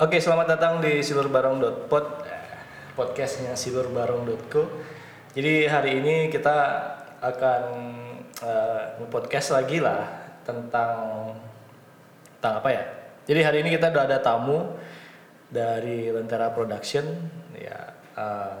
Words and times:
Oke, 0.00 0.16
selamat 0.16 0.56
datang 0.56 0.80
di 0.80 1.04
silurbarong.pod 1.04 2.24
eh, 2.24 2.56
podcastnya 2.96 3.52
silurbarong.co. 3.52 4.62
Jadi 5.36 5.68
hari 5.68 6.00
ini 6.00 6.32
kita 6.32 6.56
akan 7.20 7.62
uh, 8.40 9.04
podcast 9.12 9.52
lagi 9.52 9.76
lah 9.76 10.08
tentang 10.40 10.96
tentang 12.40 12.64
apa 12.64 12.68
ya? 12.72 12.84
Jadi 13.28 13.40
hari 13.44 13.60
ini 13.60 13.76
kita 13.76 13.92
udah 13.92 14.08
ada 14.08 14.24
tamu 14.24 14.72
dari 15.52 16.08
Lentera 16.08 16.48
Production 16.48 17.04
ya. 17.60 17.92
uh, 18.16 18.56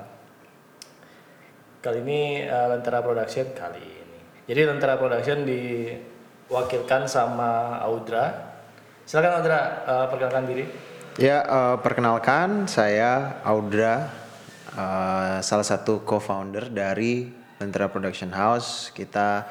kali 1.80 2.04
ini 2.04 2.44
uh, 2.52 2.68
Lentera 2.68 3.00
Production 3.00 3.48
kali 3.56 3.80
ini. 3.80 4.44
Jadi 4.44 4.60
Lentera 4.68 5.00
Production 5.00 5.48
diwakilkan 5.48 7.08
sama 7.08 7.80
Audra. 7.80 8.28
Silakan 9.08 9.40
Audra 9.40 9.88
uh, 9.88 10.06
perkenalkan 10.12 10.44
diri. 10.44 10.89
Ya, 11.18 11.42
eh, 11.42 11.76
perkenalkan 11.82 12.70
saya 12.70 13.42
Audra, 13.42 14.06
eh, 14.70 15.42
salah 15.42 15.66
satu 15.66 16.06
co-founder 16.06 16.70
dari 16.70 17.26
Lentera 17.58 17.90
Production 17.90 18.30
House. 18.30 18.94
Kita 18.94 19.42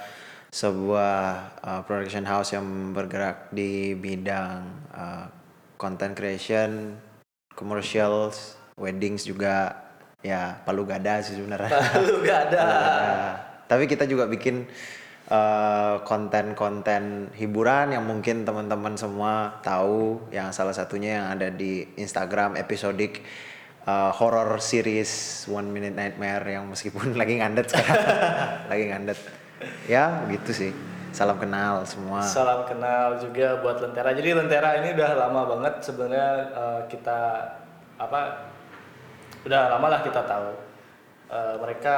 sebuah 0.55 1.19
eh, 1.59 1.81
production 1.83 2.23
house 2.23 2.55
yang 2.55 2.95
bergerak 2.95 3.51
di 3.51 3.91
bidang 3.91 4.63
eh, 4.95 5.25
content 5.75 6.15
creation, 6.15 6.95
commercials, 7.51 8.55
weddings 8.79 9.27
juga, 9.27 9.75
ya 10.23 10.63
palu 10.63 10.87
gada 10.87 11.19
sih 11.19 11.35
sebenarnya. 11.35 11.75
Lu 12.07 12.23
gak 12.23 12.39
ada. 12.55 12.61
Nah, 12.63 13.31
tapi 13.67 13.83
kita 13.83 14.07
juga 14.07 14.31
bikin 14.31 14.63
eh, 15.29 15.95
konten-konten 16.03 17.29
hiburan 17.37 17.93
yang 17.93 18.03
mungkin 18.03 18.43
teman-teman 18.43 18.97
semua 18.97 19.61
tahu 19.61 20.25
yang 20.33 20.49
salah 20.49 20.73
satunya 20.73 21.21
yang 21.21 21.27
ada 21.37 21.53
di 21.53 21.85
Instagram 21.95 22.57
episodik 22.57 23.21
eh, 23.85 24.11
horror 24.17 24.57
series 24.57 25.45
One 25.47 25.69
Minute 25.69 25.95
Nightmare 25.95 26.59
yang 26.59 26.65
meskipun 26.67 27.13
lagi 27.21 27.39
ngandet 27.39 27.69
sekarang. 27.69 28.03
Lagi 28.67 28.85
ngandet. 28.89 29.19
Ya 29.85 30.25
gitu 30.27 30.51
sih. 30.51 30.71
Salam 31.09 31.41
kenal 31.41 31.81
semua. 31.89 32.21
Salam 32.21 32.69
kenal 32.69 33.17
juga 33.17 33.57
buat 33.65 33.81
Lentera. 33.81 34.13
Jadi 34.13 34.29
Lentera 34.29 34.77
ini 34.77 34.93
udah 34.93 35.11
lama 35.17 35.41
banget 35.57 35.73
sebenarnya 35.81 36.29
eh, 36.53 36.81
kita 36.89 37.19
apa 37.99 38.49
udah 39.45 39.61
lama 39.77 39.87
lah 39.89 40.01
kita 40.05 40.21
tahu. 40.25 40.49
Eh, 41.29 41.55
mereka 41.61 41.97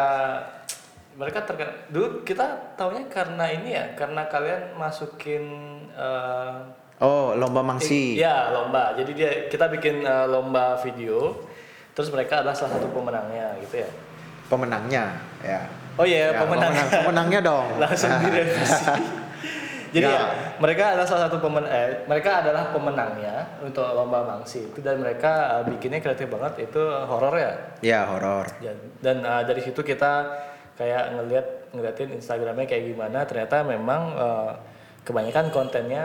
mereka 1.14 1.44
terkenal 1.44 1.76
dulu 1.88 2.24
kita 2.24 2.46
taunya 2.74 3.04
karena 3.06 3.46
ini 3.48 3.70
ya 3.72 3.86
karena 3.94 4.26
kalian 4.26 4.74
masukin 4.74 5.44
eh, 5.92 6.56
oh 6.98 7.34
lomba 7.34 7.60
mangsi 7.62 8.16
Iya 8.16 8.52
lomba. 8.52 8.94
Jadi 8.94 9.12
dia 9.12 9.30
kita 9.48 9.68
bikin 9.68 10.02
eh, 10.02 10.26
lomba 10.26 10.78
video. 10.78 11.36
Terus 11.92 12.08
mereka 12.10 12.40
adalah 12.40 12.56
salah 12.56 12.76
satu 12.76 12.88
pemenangnya 12.90 13.52
gitu 13.60 13.80
ya. 13.80 13.90
pemenangnya 14.48 15.16
ya 15.40 15.64
Oh 15.94 16.04
iya 16.04 16.28
Ya, 16.30 16.40
pemenang. 16.40 16.72
pemenang- 16.72 16.92
pemenangnya 17.04 17.40
dong 17.42 17.68
Langsung 17.84 18.12
direvisi. 18.22 18.84
Jadi 19.92 20.08
Ya. 20.08 20.24
ya, 20.24 20.28
mereka 20.58 20.96
adalah 20.96 21.04
salah 21.04 21.28
satu 21.28 21.40
pemen 21.40 21.68
eh, 21.68 22.04
mereka 22.06 22.40
adalah 22.40 22.72
pemenangnya 22.72 23.60
untuk 23.60 23.84
lomba 23.86 24.24
mangsi 24.26 24.64
itu 24.66 24.80
dan 24.80 24.96
mereka 24.98 25.60
eh, 25.60 25.64
bikinnya 25.68 26.00
kreatif 26.00 26.28
banget 26.28 26.64
itu 26.66 26.80
horor 26.80 27.36
ya. 27.36 27.52
ya 27.84 28.00
horor 28.08 28.48
Dan, 28.60 28.76
dan 29.00 29.18
eh, 29.20 29.44
dari 29.44 29.60
situ 29.60 29.80
kita 29.82 30.32
kayak 30.82 31.04
ngelihat 31.14 31.48
ngeliatin 31.78 32.10
Instagramnya 32.18 32.66
kayak 32.66 32.90
gimana 32.90 33.22
ternyata 33.30 33.62
memang 33.62 34.02
eh, 34.18 34.52
kebanyakan 35.06 35.54
kontennya 35.54 36.04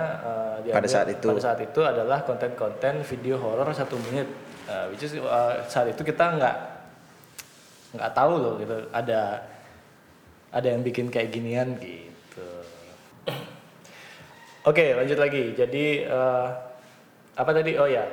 diambil 0.64 0.80
Pada 0.84 0.88
saat 0.88 1.08
itu. 1.12 1.26
pada 1.28 1.40
saat 1.40 1.60
itu 1.60 1.80
adalah 1.84 2.24
konten-konten 2.24 3.04
video 3.04 3.36
horor 3.40 3.68
satu 3.72 3.96
menit. 4.08 4.28
Eh, 4.66 4.84
which 4.92 5.04
is 5.04 5.16
eh, 5.16 5.54
saat 5.68 5.88
itu 5.88 6.02
kita 6.04 6.36
nggak 6.36 6.56
nggak 7.96 8.12
tahu 8.12 8.32
loh 8.36 8.54
gitu 8.60 8.76
ada 8.92 9.40
ada 10.52 10.66
yang 10.68 10.84
bikin 10.84 11.08
kayak 11.08 11.32
ginian 11.32 11.76
gitu. 11.80 12.48
Oke 14.70 14.92
lanjut 14.92 15.16
lagi. 15.16 15.56
Jadi 15.56 16.04
eh, 16.04 16.46
apa 17.36 17.50
tadi? 17.52 17.76
Oh 17.80 17.88
ya 17.88 18.04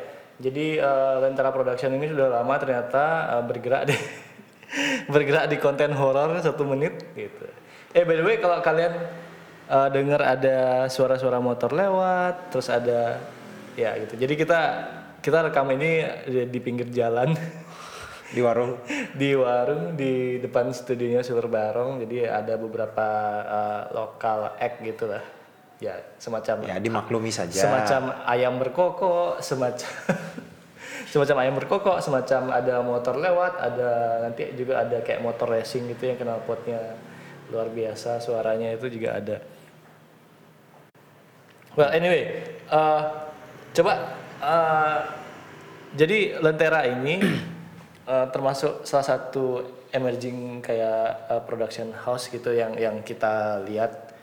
jadi 0.41 0.81
eh, 0.81 1.16
Lentera 1.22 1.53
Production 1.53 1.94
ini 1.94 2.09
sudah 2.09 2.41
lama 2.41 2.56
ternyata 2.57 3.03
eh, 3.38 3.44
bergerak 3.45 3.84
di 3.90 3.95
bergerak 5.13 5.45
di 5.50 5.57
konten 5.61 5.94
horor 5.94 6.39
satu 6.41 6.66
menit 6.66 6.97
gitu. 7.13 7.45
Eh 7.94 8.03
by 8.03 8.16
the 8.17 8.25
way 8.25 8.38
kalau 8.41 8.57
kalian 8.59 8.94
eh, 9.69 9.89
dengar 9.94 10.22
ada 10.22 10.89
suara-suara 10.89 11.38
motor 11.38 11.72
lewat 11.73 12.50
terus 12.50 12.67
ada 12.73 13.22
ya 13.78 13.94
gitu. 14.01 14.17
Jadi 14.17 14.33
kita 14.33 14.59
kita 15.23 15.39
rekam 15.50 15.72
ini 15.72 16.03
di, 16.51 16.59
pinggir 16.59 16.91
jalan. 16.91 17.31
Di 18.33 18.41
warung. 18.41 18.81
Di 19.19 19.38
warung 19.38 19.94
di 19.94 20.41
depan 20.41 20.73
studionya 20.73 21.22
Silver 21.22 21.45
Barong. 21.45 22.01
Jadi 22.01 22.25
ada 22.25 22.57
beberapa 22.57 23.07
uh, 23.45 23.81
lokal 23.94 24.57
act 24.57 24.81
gitu 24.81 25.06
lah. 25.06 25.22
Ya 25.78 26.01
semacam 26.17 26.66
ya 26.66 26.81
dimaklumi 26.81 27.29
saja. 27.29 27.62
Semacam 27.62 28.25
ayam 28.25 28.57
berkokok 28.57 29.38
semacam 29.38 29.94
semacam 31.13 31.46
ayam 31.46 31.56
berkokok 31.62 32.01
semacam 32.01 32.57
ada 32.57 32.81
motor 32.81 33.22
lewat 33.22 33.53
ada 33.62 34.18
nanti 34.25 34.50
juga 34.57 34.81
ada 34.81 34.97
kayak 35.06 35.22
motor 35.22 35.46
racing 35.46 35.85
gitu 35.94 36.09
yang 36.09 36.18
knalpotnya 36.18 36.97
luar 37.53 37.69
biasa 37.69 38.18
suaranya 38.18 38.74
itu 38.74 38.90
juga 38.90 39.22
ada. 39.22 39.38
Well 41.78 41.94
anyway 41.94 42.41
uh, 42.66 43.29
coba 43.78 43.94
uh, 44.41 45.00
jadi 45.94 46.41
lentera 46.41 46.81
ini 46.90 47.22
uh, 48.09 48.34
termasuk 48.34 48.81
salah 48.81 49.06
satu 49.06 49.62
emerging 49.94 50.66
kayak 50.66 51.30
uh, 51.30 51.41
production 51.45 51.94
house 51.94 52.25
gitu 52.34 52.57
yang 52.57 52.74
yang 52.74 53.06
kita 53.06 53.62
lihat 53.69 54.18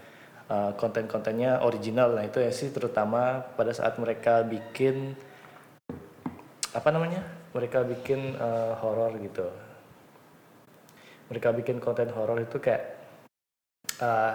uh, 0.51 0.75
konten-kontennya 0.75 1.63
original. 1.63 2.19
Nah 2.19 2.27
itu 2.27 2.43
ya 2.43 2.51
sih 2.51 2.75
terutama 2.75 3.47
pada 3.55 3.71
saat 3.71 3.95
mereka 4.03 4.43
bikin 4.43 5.15
apa 6.75 6.89
namanya? 6.95 7.23
Mereka 7.51 7.83
bikin 7.87 8.39
uh, 8.39 8.79
horor 8.79 9.15
gitu. 9.19 9.47
Mereka 11.31 11.55
bikin 11.55 11.79
konten 11.83 12.11
horor 12.15 12.39
itu 12.43 12.59
kayak 12.59 12.83
uh, 14.03 14.35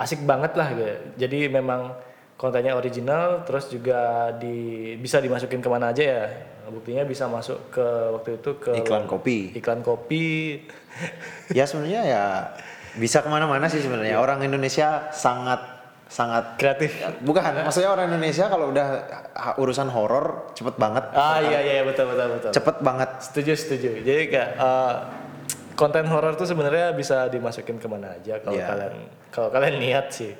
asik 0.00 0.24
banget 0.24 0.52
lah 0.56 0.68
gitu. 0.72 0.94
Jadi 1.16 1.48
memang 1.48 1.96
kontennya 2.36 2.74
original 2.74 3.46
terus 3.46 3.70
juga 3.70 4.32
di 4.36 4.92
bisa 4.98 5.22
dimasukin 5.22 5.60
ke 5.62 5.68
mana 5.68 5.92
aja 5.94 6.04
ya. 6.04 6.24
Buktinya 6.68 7.02
bisa 7.08 7.26
masuk 7.26 7.72
ke 7.74 7.86
waktu 8.14 8.38
itu 8.38 8.50
ke 8.60 8.72
iklan 8.82 9.04
kopi. 9.08 9.52
Iklan 9.56 9.80
kopi. 9.80 10.60
Ya 11.52 11.64
sebenarnya 11.64 12.02
ya 12.04 12.24
bisa 13.00 13.24
ke 13.24 13.28
mana-mana 13.32 13.68
sih 13.72 13.80
sebenarnya. 13.80 14.20
Orang 14.20 14.44
Indonesia 14.44 15.08
sangat 15.12 15.71
sangat 16.12 16.60
kreatif. 16.60 16.92
Bukan 17.24 17.40
maksudnya 17.64 17.88
orang 17.88 18.12
Indonesia 18.12 18.44
kalau 18.52 18.68
udah 18.68 18.86
urusan 19.56 19.88
horor 19.88 20.52
cepet 20.52 20.76
banget. 20.76 21.08
Ah 21.16 21.40
iya 21.40 21.64
iya 21.64 21.82
betul 21.88 22.12
betul 22.12 22.36
betul. 22.36 22.50
Cepet 22.52 22.76
banget. 22.84 23.10
Setuju 23.24 23.52
setuju. 23.56 23.90
Jadi 24.04 24.22
kayak 24.28 24.50
uh, 24.60 24.94
konten 25.72 26.04
horor 26.12 26.36
tuh 26.36 26.44
sebenarnya 26.44 26.92
bisa 26.92 27.32
dimasukin 27.32 27.80
ke 27.80 27.88
mana 27.88 28.12
aja 28.12 28.44
kalau 28.44 28.60
Iya. 28.60 28.68
kalian 28.68 28.94
kalau 29.32 29.48
kalian 29.48 29.80
niat 29.80 30.06
sih. 30.12 30.36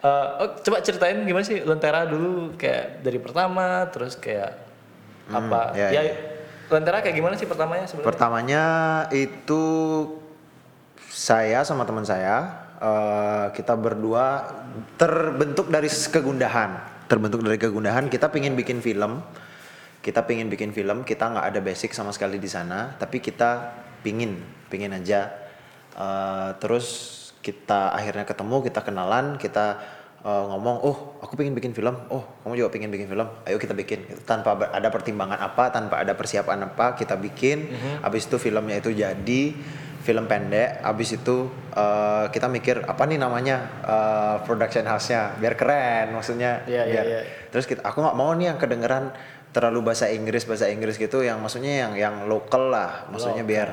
Uh, 0.00 0.40
oh, 0.40 0.48
coba 0.64 0.80
ceritain 0.80 1.20
gimana 1.24 1.44
sih 1.44 1.60
Lentera 1.60 2.08
dulu 2.08 2.56
kayak 2.56 3.04
dari 3.04 3.20
pertama 3.20 3.84
terus 3.92 4.16
kayak 4.16 4.52
apa? 5.28 5.72
iya, 5.76 5.88
ya 5.92 6.02
Lentera 6.72 7.04
kayak 7.04 7.16
gimana 7.16 7.36
sih 7.36 7.44
pertamanya 7.44 7.84
sebenarnya? 7.84 8.08
Pertamanya 8.08 8.64
itu 9.12 9.64
saya 11.12 11.64
sama 11.64 11.84
teman 11.84 12.04
saya 12.04 12.63
eh, 12.84 13.46
kita 13.56 13.74
berdua 13.74 14.44
terbentuk 15.00 15.72
dari 15.72 15.88
kegundahan. 15.88 16.92
Terbentuk 17.08 17.40
dari 17.40 17.56
kegundahan 17.56 18.12
kita 18.12 18.28
pingin 18.28 18.52
bikin 18.52 18.84
film. 18.84 19.24
Kita 20.04 20.20
pingin 20.28 20.52
bikin 20.52 20.76
film 20.76 21.00
kita 21.00 21.32
nggak 21.32 21.46
ada 21.48 21.60
basic 21.64 21.96
sama 21.96 22.12
sekali 22.12 22.36
di 22.36 22.44
sana 22.44 22.92
tapi 23.00 23.24
kita 23.24 23.72
pingin 24.04 24.36
pingin 24.68 24.92
aja. 24.92 25.32
Eh, 25.96 26.50
terus 26.60 27.12
kita 27.40 27.92
akhirnya 27.92 28.24
ketemu 28.24 28.64
kita 28.64 28.80
kenalan 28.84 29.36
kita 29.40 29.80
eh, 30.20 30.44
ngomong 30.52 30.76
oh 30.84 30.96
aku 31.24 31.40
pingin 31.40 31.56
bikin 31.56 31.72
film. 31.72 31.96
Oh 32.12 32.44
kamu 32.44 32.60
juga 32.60 32.70
pingin 32.76 32.92
bikin 32.92 33.08
film. 33.08 33.28
Ayo 33.48 33.56
kita 33.56 33.72
bikin. 33.72 34.04
Gitu. 34.04 34.20
tanpa 34.28 34.60
ada 34.60 34.92
pertimbangan 34.92 35.40
apa 35.40 35.72
tanpa 35.72 36.04
ada 36.04 36.12
persiapan 36.12 36.68
apa 36.68 37.00
kita 37.00 37.16
bikin. 37.16 37.72
Habis 38.04 38.28
itu 38.28 38.36
filmnya 38.36 38.76
itu 38.84 38.92
jadi 38.92 39.42
film 40.04 40.28
pendek 40.28 40.84
habis 40.84 41.16
itu 41.16 41.48
eh, 41.72 42.28
kita 42.28 42.46
mikir 42.52 42.84
apa 42.84 43.08
nih 43.08 43.16
namanya 43.16 43.56
eh, 43.80 44.36
production 44.44 44.84
house-nya? 44.84 45.40
Biar 45.40 45.56
keren 45.56 46.12
maksudnya. 46.12 46.60
Iya, 46.68 46.82
iya, 46.84 46.92
biar- 46.92 47.08
iya. 47.08 47.20
terus 47.48 47.64
kita 47.64 47.80
aku 47.80 48.04
nggak 48.04 48.16
mau 48.20 48.30
nih 48.36 48.52
yang 48.52 48.58
kedengeran 48.60 49.16
terlalu 49.54 49.90
bahasa 49.90 50.10
Inggris 50.10 50.44
bahasa 50.44 50.66
Inggris 50.68 50.98
gitu 51.00 51.22
yang 51.24 51.40
maksudnya 51.40 51.88
yang 51.88 51.92
yang 51.96 52.14
lokal 52.28 52.68
lah. 52.68 53.08
Maksudnya 53.08 53.46
biar 53.48 53.68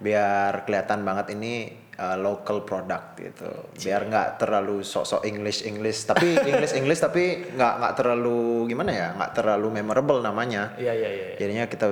biar 0.00 0.64
kelihatan 0.64 1.04
banget 1.04 1.36
ini 1.36 1.84
uh, 1.98 2.16
local 2.16 2.62
product 2.64 3.18
gitu. 3.20 3.50
Biar 3.76 4.06
nggak 4.06 4.40
terlalu 4.40 4.80
sok-sok 4.86 5.26
English 5.26 5.66
English 5.66 6.06
tapi 6.06 6.38
English 6.50 6.72
English 6.78 7.02
tapi 7.02 7.50
nggak 7.54 7.72
nggak 7.82 7.94
terlalu 7.98 8.70
gimana 8.70 8.90
ya 8.94 9.08
nggak 9.18 9.32
terlalu 9.36 9.68
memorable 9.82 10.22
namanya. 10.22 10.72
Iya 10.78 10.92
iya 10.94 11.10
iya. 11.10 11.26
jadinya 11.36 11.64
kita 11.68 11.86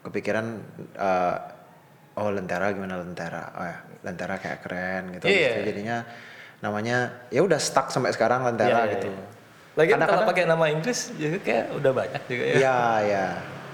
kepikiran 0.00 0.46
uh, 0.98 1.59
oh 2.20 2.28
lentera 2.30 2.68
gimana 2.76 3.00
lentera 3.00 3.42
oh 3.56 3.64
ya 3.64 3.78
lentera 4.04 4.34
kayak 4.36 4.58
keren 4.64 5.02
gitu, 5.16 5.24
Iya. 5.28 5.64
gitu. 5.64 5.72
jadinya 5.72 5.96
namanya 6.60 7.24
ya 7.32 7.40
udah 7.40 7.56
stuck 7.56 7.88
sampai 7.88 8.12
sekarang 8.12 8.44
lentera 8.44 8.84
Iya, 8.84 8.84
iya, 8.84 8.92
gitu 9.00 9.08
iya. 9.08 9.24
Lagi 9.78 9.90
kalau 9.96 10.26
pakai 10.28 10.44
nama 10.44 10.66
Inggris 10.68 11.14
juga 11.16 11.38
kayak 11.40 11.66
udah 11.78 11.92
banyak 11.94 12.22
juga 12.28 12.44
ya. 12.44 12.54
ya 12.58 12.78
ya 13.06 13.26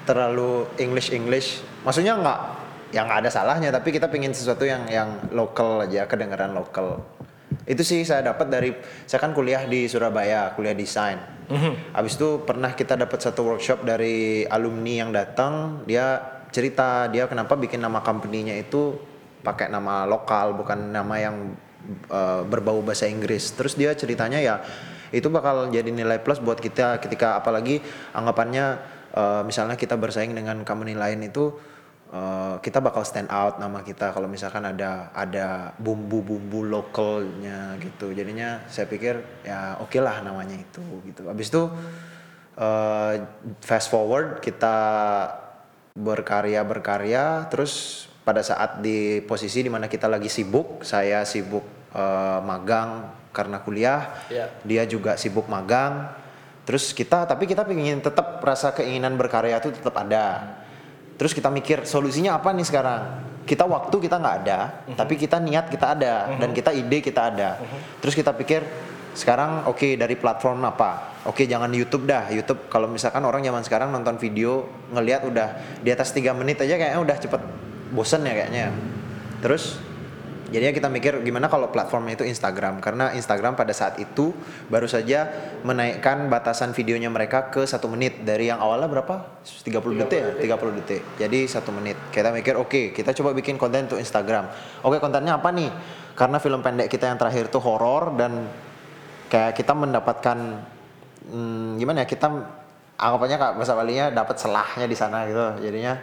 terlalu 0.06 0.70
English 0.78 1.10
English 1.10 1.66
maksudnya 1.82 2.14
nggak 2.14 2.38
ya 2.94 3.02
nggak 3.02 3.26
ada 3.26 3.31
salahnya 3.32 3.75
tapi 3.75 3.90
kita 3.90 4.06
pingin 4.06 4.31
sesuatu 4.31 4.62
yang 4.62 4.87
yang 4.87 5.10
lokal 5.34 5.82
aja 5.82 6.06
kedengaran 6.06 6.54
lokal 6.54 7.02
itu 7.66 7.82
sih 7.82 8.06
saya 8.06 8.22
dapat 8.22 8.46
dari 8.46 8.70
saya 9.10 9.19
kan 9.19 9.34
kuliah 9.34 9.66
di 9.66 9.90
Surabaya 9.90 10.54
kuliah 10.54 10.76
desain 10.76 11.19
habis 11.90 12.14
itu 12.14 12.43
pernah 12.46 12.70
kita 12.75 12.94
dapat 12.94 13.19
satu 13.22 13.43
workshop 13.54 13.82
dari 13.82 14.46
alumni 14.46 14.94
yang 15.02 15.10
datang 15.10 15.82
dia 15.87 16.36
cerita 16.50 17.06
dia 17.10 17.26
kenapa 17.26 17.54
bikin 17.54 17.82
nama 17.82 18.02
company-nya 18.02 18.56
itu 18.58 18.96
pakai 19.46 19.70
nama 19.70 20.02
lokal 20.08 20.58
bukan 20.58 20.90
nama 20.90 21.14
yang 21.19 21.54
uh, 22.10 22.43
berbau 22.43 22.82
bahasa 22.82 23.06
Inggris. 23.06 23.54
Terus 23.54 23.78
dia 23.78 23.94
ceritanya 23.94 24.43
ya 24.43 24.58
itu 25.14 25.31
bakal 25.31 25.70
jadi 25.70 25.87
nilai 25.87 26.19
plus 26.19 26.43
buat 26.43 26.58
kita 26.58 26.98
ketika 26.98 27.38
apalagi 27.38 27.78
anggapannya 28.10 28.82
uh, 29.14 29.43
misalnya 29.46 29.78
kita 29.78 29.94
bersaing 29.94 30.34
dengan 30.34 30.66
company 30.66 30.98
lain 30.98 31.22
itu 31.22 31.54
uh, 32.10 32.58
kita 32.58 32.82
bakal 32.82 33.06
stand 33.06 33.31
out 33.31 33.62
nama 33.62 33.87
kita 33.87 34.10
kalau 34.10 34.26
misalkan 34.26 34.66
ada 34.66 35.14
ada 35.14 35.70
bumbu-bumbu 35.78 36.66
lokalnya 36.66 37.78
gitu. 37.78 38.10
Jadinya 38.10 38.66
saya 38.66 38.90
pikir 38.90 39.46
ya 39.46 39.78
oke 39.78 39.98
lah 40.02 40.26
namanya 40.26 40.58
itu 40.58 40.82
gitu. 41.06 41.31
Habis 41.31 41.54
itu 41.54 41.62
uh, 42.58 43.14
fast 43.62 43.87
forward 43.87 44.43
kita 44.43 44.75
berkarya 45.96 46.60
berkarya 46.60 47.48
terus 47.48 48.04
pada 48.20 48.44
saat 48.44 48.84
di 48.84 49.25
posisi 49.25 49.64
di 49.64 49.70
mana 49.72 49.88
kita 49.88 50.04
lagi 50.04 50.28
sibuk 50.28 50.84
saya 50.84 51.25
sibuk 51.25 51.64
uh, 51.96 52.44
magang 52.44 53.08
karena 53.32 53.60
kuliah 53.60 54.16
Iya. 54.32 54.46
dia 54.64 54.82
juga 54.88 55.20
sibuk 55.20 55.44
magang. 55.48 56.08
Terus 56.66 56.90
kita 56.90 57.28
tapi 57.28 57.46
kita 57.46 57.62
ingin 57.69 58.00
tetap 58.02 58.40
rasa 58.43 58.72
keinginan 58.72 59.14
berkarya 59.14 59.60
itu 59.60 59.70
tetap 59.70 59.93
ada. 59.94 60.56
Terus 61.20 61.37
kita 61.37 61.52
mikir 61.52 61.84
solusinya 61.87 62.34
apa 62.40 62.50
nih 62.56 62.66
sekarang? 62.66 63.02
Kita 63.46 63.62
waktu 63.62 63.94
kita 64.02 64.16
nggak 64.19 64.37
ada 64.43 64.60
tapi 64.98 65.14
kita 65.14 65.38
niat 65.38 65.70
kita 65.70 65.94
ada 65.94 66.34
dan 66.40 66.50
kita 66.50 66.75
ide 66.75 66.98
kita 67.04 67.31
ada. 67.31 67.60
Terus 68.02 68.16
kita 68.19 68.34
pikir 68.34 68.64
sekarang 69.17 69.65
oke 69.65 69.97
dari 69.97 70.13
platform 70.13 70.69
apa? 70.69 71.25
Oke 71.25 71.49
jangan 71.49 71.73
YouTube 71.73 72.05
dah. 72.05 72.29
YouTube 72.29 72.69
kalau 72.69 72.85
misalkan 72.85 73.25
orang 73.25 73.41
zaman 73.41 73.65
sekarang 73.65 73.89
nonton 73.89 74.21
video 74.21 74.69
ngelihat 74.93 75.25
udah 75.25 75.81
di 75.81 75.89
atas 75.89 76.13
tiga 76.13 76.37
menit 76.37 76.61
aja 76.61 76.77
kayaknya 76.77 77.01
udah 77.01 77.17
cepet 77.17 77.43
bosen 77.97 78.29
ya 78.29 78.37
kayaknya. 78.37 78.77
Terus 79.41 79.81
jadinya 80.53 80.71
kita 80.71 80.87
mikir 80.93 81.25
gimana 81.25 81.49
kalau 81.49 81.73
platformnya 81.73 82.21
itu 82.21 82.29
Instagram. 82.29 82.85
Karena 82.85 83.17
Instagram 83.17 83.57
pada 83.57 83.73
saat 83.73 83.97
itu 83.97 84.37
baru 84.69 84.85
saja 84.85 85.33
menaikkan 85.65 86.29
batasan 86.29 86.77
videonya 86.77 87.09
mereka 87.09 87.49
ke 87.49 87.65
satu 87.65 87.89
menit. 87.89 88.21
Dari 88.21 88.53
yang 88.53 88.61
awalnya 88.61 88.87
berapa? 88.93 89.41
30 89.43 89.97
detik 89.97 90.21
ya? 90.45 90.55
30 90.61 90.79
detik. 90.85 91.03
Jadi 91.17 91.49
satu 91.49 91.73
menit. 91.73 91.97
Kita 92.13 92.29
mikir 92.37 92.53
oke 92.61 92.93
kita 92.93 93.17
coba 93.17 93.33
bikin 93.33 93.57
konten 93.57 93.89
untuk 93.89 93.97
Instagram. 93.97 94.53
Oke 94.85 95.01
kontennya 95.01 95.41
apa 95.41 95.49
nih? 95.57 95.73
Karena 96.13 96.37
film 96.37 96.61
pendek 96.61 96.93
kita 96.93 97.09
yang 97.09 97.17
terakhir 97.17 97.49
itu 97.49 97.61
horor 97.65 98.13
dan 98.17 98.45
kayak 99.26 99.52
kita 99.58 99.73
mendapatkan 99.75 100.38
hmm, 101.31 101.78
gimana 101.78 102.02
ya 102.02 102.08
kita 102.08 102.26
anggapannya 102.96 103.37
kak 103.37 103.52
bahasa 103.61 103.75
Balinya 103.76 104.06
dapat 104.11 104.37
selahnya 104.40 104.87
di 104.88 104.96
sana 104.96 105.28
gitu. 105.28 105.61
Jadinya 105.61 105.94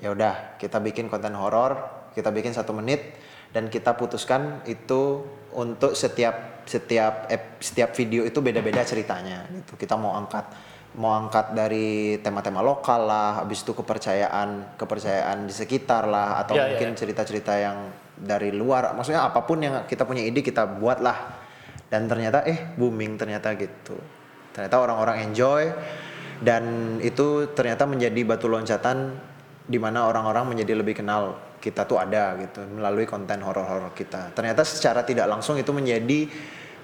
ya 0.00 0.10
udah 0.10 0.58
kita 0.58 0.82
bikin 0.82 1.06
konten 1.06 1.38
horor 1.38 1.78
kita 2.14 2.30
bikin 2.30 2.54
satu 2.54 2.74
menit 2.74 3.14
dan 3.54 3.70
kita 3.70 3.94
putuskan 3.94 4.62
itu 4.66 5.22
untuk 5.54 5.94
setiap 5.94 6.66
setiap 6.66 7.30
setiap 7.62 7.90
video 7.94 8.26
itu 8.26 8.38
beda-beda 8.42 8.82
ceritanya 8.82 9.46
gitu. 9.50 9.78
Kita 9.78 9.94
mau 9.94 10.18
angkat 10.18 10.74
mau 10.94 11.10
angkat 11.18 11.58
dari 11.58 12.22
tema-tema 12.22 12.62
lokal 12.62 13.10
lah 13.10 13.42
habis 13.42 13.66
itu 13.66 13.74
kepercayaan 13.74 14.78
kepercayaan 14.78 15.50
di 15.50 15.54
sekitar 15.54 16.06
lah 16.06 16.38
atau 16.46 16.54
Ya, 16.54 16.70
ya, 16.70 16.78
mungkin 16.78 16.94
cerita-cerita 16.94 17.52
yang 17.58 17.90
dari 18.14 18.54
luar. 18.54 18.94
Maksudnya 18.94 19.26
apa 19.26 19.42
pun 19.42 19.58
yang 19.58 19.86
kita 19.90 20.06
punya 20.06 20.22
ide 20.22 20.38
kita 20.42 20.66
buat 20.66 21.02
lah 21.02 21.43
dan 21.88 22.08
ternyata 22.08 22.42
eh 22.44 22.74
booming 22.76 23.20
ternyata 23.20 23.54
gitu. 23.56 23.96
Ternyata 24.54 24.76
orang-orang 24.80 25.30
enjoy. 25.30 25.64
Dan 26.34 26.96
itu 27.00 27.54
ternyata 27.54 27.86
menjadi 27.86 28.20
batu 28.26 28.50
loncatan 28.50 29.16
di 29.64 29.78
mana 29.80 30.04
orang-orang 30.10 30.52
menjadi 30.52 30.76
lebih 30.76 31.00
kenal 31.00 31.40
kita 31.62 31.88
tuh 31.88 31.96
ada 31.96 32.36
gitu 32.36 32.60
melalui 32.68 33.08
konten 33.08 33.40
horor-horor 33.40 33.96
kita. 33.96 34.36
Ternyata 34.36 34.60
secara 34.66 35.00
tidak 35.06 35.24
langsung 35.24 35.56
itu 35.56 35.72
menjadi 35.72 36.28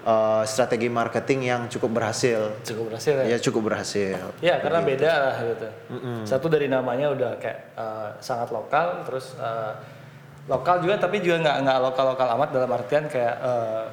uh, 0.05 0.41
strategi 0.49 0.89
marketing 0.89 1.39
yang 1.45 1.61
cukup 1.69 2.01
berhasil. 2.01 2.57
Cukup 2.65 2.89
berhasil 2.89 3.13
ya. 3.21 3.25
ya 3.29 3.37
cukup 3.37 3.61
berhasil. 3.69 4.17
Ya 4.41 4.57
karena 4.57 4.81
beda 4.81 5.11
lah 5.13 5.35
gitu. 5.45 5.67
Satu 6.25 6.49
dari 6.49 6.65
namanya 6.65 7.13
udah 7.13 7.37
kayak 7.37 7.59
eh, 7.77 8.09
sangat 8.17 8.49
lokal, 8.49 9.05
terus 9.05 9.37
eh, 9.37 9.73
lokal 10.49 10.81
juga 10.81 10.97
tapi 10.97 11.21
juga 11.21 11.37
nggak 11.45 11.57
nggak 11.61 11.77
lokal 11.85 12.05
lokal 12.17 12.27
amat 12.39 12.49
dalam 12.49 12.71
artian 12.73 13.05
kayak 13.05 13.35
eh, 13.37 13.85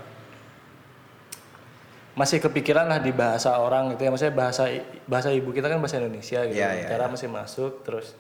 masih 2.19 2.43
kepikiran 2.43 2.91
lah 2.91 2.99
di 2.99 3.15
bahasa 3.15 3.55
orang 3.63 3.95
gitu 3.95 4.03
ya. 4.03 4.11
Maksudnya 4.11 4.35
bahasa 4.35 4.63
bahasa 5.07 5.31
ibu 5.31 5.55
kita 5.55 5.71
kan 5.71 5.79
bahasa 5.79 6.03
Indonesia 6.03 6.43
gitu. 6.51 6.59
Iya, 6.59 6.83
iya, 6.83 6.87
Cara 6.91 7.07
masih 7.07 7.31
masuk, 7.31 7.87
terus 7.87 8.19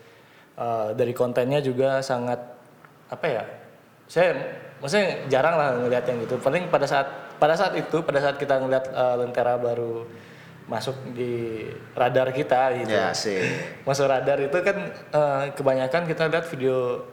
eh, 0.54 0.88
dari 0.94 1.10
kontennya 1.10 1.58
juga 1.58 1.98
sangat 1.98 2.38
apa 3.10 3.26
ya? 3.26 3.42
Saya 4.06 4.38
maksudnya 4.78 5.26
jarang 5.26 5.58
lah 5.58 5.74
ngelihat 5.82 6.06
yang 6.06 6.22
gitu. 6.22 6.38
Paling 6.38 6.70
pada 6.70 6.86
saat 6.86 7.10
pada 7.42 7.58
saat 7.58 7.74
itu 7.74 8.06
pada 8.06 8.22
saat 8.22 8.38
kita 8.38 8.62
ngelihat 8.62 8.86
eh, 8.94 9.14
Lentera 9.18 9.58
baru 9.58 10.06
masuk 10.68 11.16
di 11.16 11.64
radar 11.96 12.28
kita 12.30 12.76
gitu. 12.76 12.92
ya 12.92 13.16
sih 13.16 13.40
Masuk 13.88 14.04
radar 14.04 14.36
itu 14.36 14.52
kan 14.60 14.76
eh, 14.92 15.44
kebanyakan 15.56 16.04
kita 16.04 16.28
lihat 16.28 16.44
video 16.44 17.08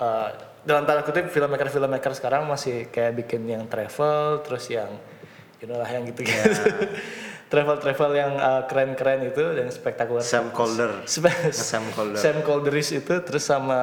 eh, 0.00 0.28
dalam 0.64 0.88
tanda 0.88 1.04
kutip 1.04 1.28
filmmaker 1.28 1.68
filmmaker 1.68 2.12
sekarang 2.16 2.48
masih 2.48 2.88
kayak 2.88 3.20
bikin 3.20 3.44
yang 3.44 3.68
travel 3.68 4.40
terus 4.44 4.68
yang 4.72 4.88
you 5.60 5.68
know 5.68 5.76
lah 5.76 5.86
yang 5.86 6.08
gitu 6.08 6.24
gitu 6.28 6.40
travel 7.50 7.76
travel 7.78 8.10
yang 8.14 8.32
eh, 8.34 8.62
keren-keren 8.66 9.26
itu 9.26 9.42
dan 9.42 9.68
spektakuler 9.68 10.22
Sam 10.24 10.48
Calder 10.50 11.02
Sam 11.04 11.84
Calder. 11.92 12.16
Sam 12.16 12.36
Calderis 12.40 12.90
itu 12.90 13.14
terus 13.20 13.44
sama 13.44 13.80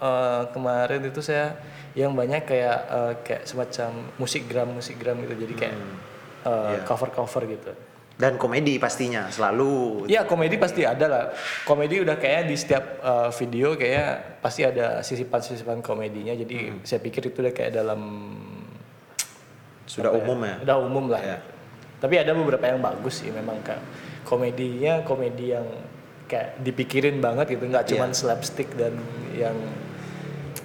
eh, 0.00 0.42
kemarin 0.50 1.06
itu 1.06 1.20
saya 1.20 1.54
yang 1.94 2.12
banyak 2.12 2.42
kayak 2.44 2.78
eh, 2.90 3.12
kayak 3.22 3.42
semacam 3.46 3.90
musikgram 4.16 4.68
musikgram 4.72 5.16
gitu 5.24 5.34
jadi 5.48 5.54
kayak 5.56 5.78
Iya. 6.48 6.80
cover 6.88 7.12
cover 7.12 7.44
gitu 7.44 7.76
dan 8.16 8.40
komedi 8.40 8.80
pastinya 8.80 9.28
selalu 9.28 10.06
Iya 10.08 10.24
komedi 10.24 10.56
pasti 10.56 10.82
ada 10.82 11.06
lah. 11.06 11.24
Komedi 11.62 12.00
udah 12.00 12.16
kayak 12.16 12.48
di 12.48 12.56
setiap 12.56 12.98
uh, 12.98 13.28
video 13.30 13.78
kayak 13.78 14.42
pasti 14.42 14.66
ada 14.66 15.04
sisipan-sisipan 15.06 15.78
komedinya. 15.78 16.34
Jadi 16.34 16.56
Hmm. 16.72 16.82
saya 16.82 16.98
pikir 16.98 17.30
itu 17.30 17.38
udah 17.38 17.54
kayak 17.54 17.78
dalam 17.78 18.00
sudah 19.88 20.12
umum 20.12 20.38
ya 20.44 20.54
udah 20.62 20.76
umum 20.84 21.04
lah. 21.08 21.22
Iya. 21.24 21.38
Tapi 21.98 22.14
ada 22.14 22.30
beberapa 22.36 22.62
yang 22.68 22.78
bagus 22.78 23.24
sih 23.24 23.32
memang 23.32 23.58
kak. 23.64 23.80
Komedinya 24.22 25.02
komedi 25.02 25.56
yang 25.56 25.66
kayak 26.28 26.60
dipikirin 26.60 27.18
banget 27.18 27.56
gitu, 27.56 27.64
nggak 27.66 27.88
cuman 27.90 28.12
Iya. 28.12 28.18
slapstick 28.20 28.68
dan 28.76 28.94
yang 29.34 29.56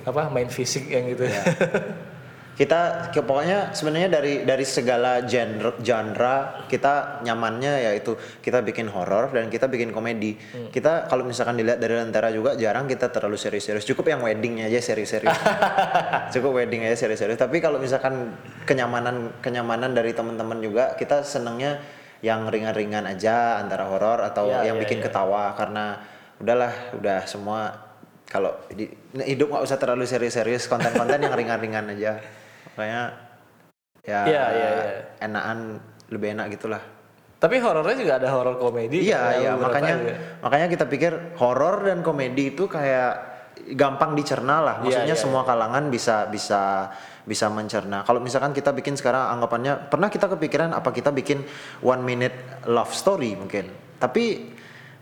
apa 0.03 0.27
main 0.29 0.51
fisik 0.51 0.91
yang 0.91 1.07
gitu. 1.09 1.25
Iya. 1.25 1.41
kita 2.53 3.09
pokoknya 3.17 3.73
sebenarnya 3.73 4.13
dari 4.13 4.45
dari 4.45 4.61
segala 4.61 5.25
genre 5.25 5.73
genre 5.81 6.69
kita 6.69 7.25
nyamannya 7.25 7.89
yaitu 7.89 8.13
kita 8.45 8.61
bikin 8.61 8.93
horor 8.93 9.33
dan 9.33 9.49
kita 9.49 9.65
bikin 9.65 9.89
komedi. 9.89 10.37
Kita 10.69 11.09
kalau 11.09 11.25
misalkan 11.25 11.57
dilihat 11.57 11.81
dari 11.81 11.97
lentera 11.97 12.29
juga 12.29 12.53
jarang 12.53 12.85
kita 12.85 13.09
terlalu 13.09 13.41
serius-serius. 13.41 13.89
Cukup 13.89 14.05
yang 14.05 14.21
weddingnya 14.21 14.69
aja 14.69 14.85
serius-serius. 14.85 15.33
Cukup 16.37 16.53
wedding 16.61 16.85
aja 16.85 16.93
serius-serius. 16.93 17.41
Tapi 17.41 17.57
kalau 17.57 17.81
misalkan 17.81 18.37
kenyamanan 18.69 19.33
kenyamanan 19.41 19.97
dari 19.97 20.13
teman-teman 20.13 20.61
juga 20.61 20.93
kita 20.93 21.25
senengnya 21.25 21.81
yang 22.21 22.45
ringan-ringan 22.45 23.09
aja 23.09 23.65
antara 23.65 23.89
horor 23.89 24.21
atau 24.21 24.47
Iya, 24.53 24.69
yang 24.69 24.77
iya, 24.77 24.83
bikin 24.85 25.01
iya. 25.01 25.09
ketawa. 25.09 25.57
Karena 25.57 26.05
udahlah 26.37 26.93
udah 27.01 27.25
semua 27.25 27.81
kalau 28.29 28.53
di- 28.69 28.93
hidup 29.25 29.49
nggak 29.57 29.65
usah 29.65 29.81
terlalu 29.81 30.05
serius-serius. 30.05 30.69
Konten-konten 30.69 31.17
yang 31.17 31.33
ringan-ringan 31.41 31.97
aja 31.97 32.21
makanya 32.75 33.03
ya 34.03 34.21
Iya, 34.27 34.43
iya, 34.51 34.69
iya. 34.75 34.85
enakan 35.21 35.79
lebih 36.11 36.27
enak 36.35 36.47
gitulah 36.53 36.83
Tapi 37.39 37.59
horornya 37.59 37.95
juga 37.99 38.13
ada 38.23 38.29
horor 38.31 38.55
komedi. 38.55 39.03
iya 39.03 39.35
iya 39.35 39.51
makanya 39.59 39.93
juga. 39.99 40.15
makanya 40.39 40.67
kita 40.71 40.85
pikir 40.87 41.11
horor 41.35 41.83
dan 41.83 41.99
komedi 41.99 42.55
itu 42.55 42.71
kayak 42.71 43.35
gampang 43.75 44.15
dicerna 44.15 44.63
lah. 44.63 44.75
Iya, 44.79 44.83
Maksudnya 45.03 45.15
iya, 45.15 45.23
semua 45.27 45.43
kalangan 45.43 45.91
bisa 45.91 46.27
bisa 46.31 46.87
bisa 47.23 47.47
mencerna. 47.51 48.03
Kalau 48.03 48.19
misalkan 48.19 48.51
kita 48.51 48.71
bikin 48.71 48.95
sekarang 48.95 49.27
anggapannya 49.35 49.91
pernah 49.91 50.07
kita 50.07 50.31
kepikiran 50.31 50.71
apa 50.71 50.89
kita 50.91 51.11
bikin 51.11 51.43
one 51.83 51.99
minute 52.03 52.33
love 52.67 52.91
story 52.91 53.35
mungkin. 53.35 53.67
Tapi 53.99 54.23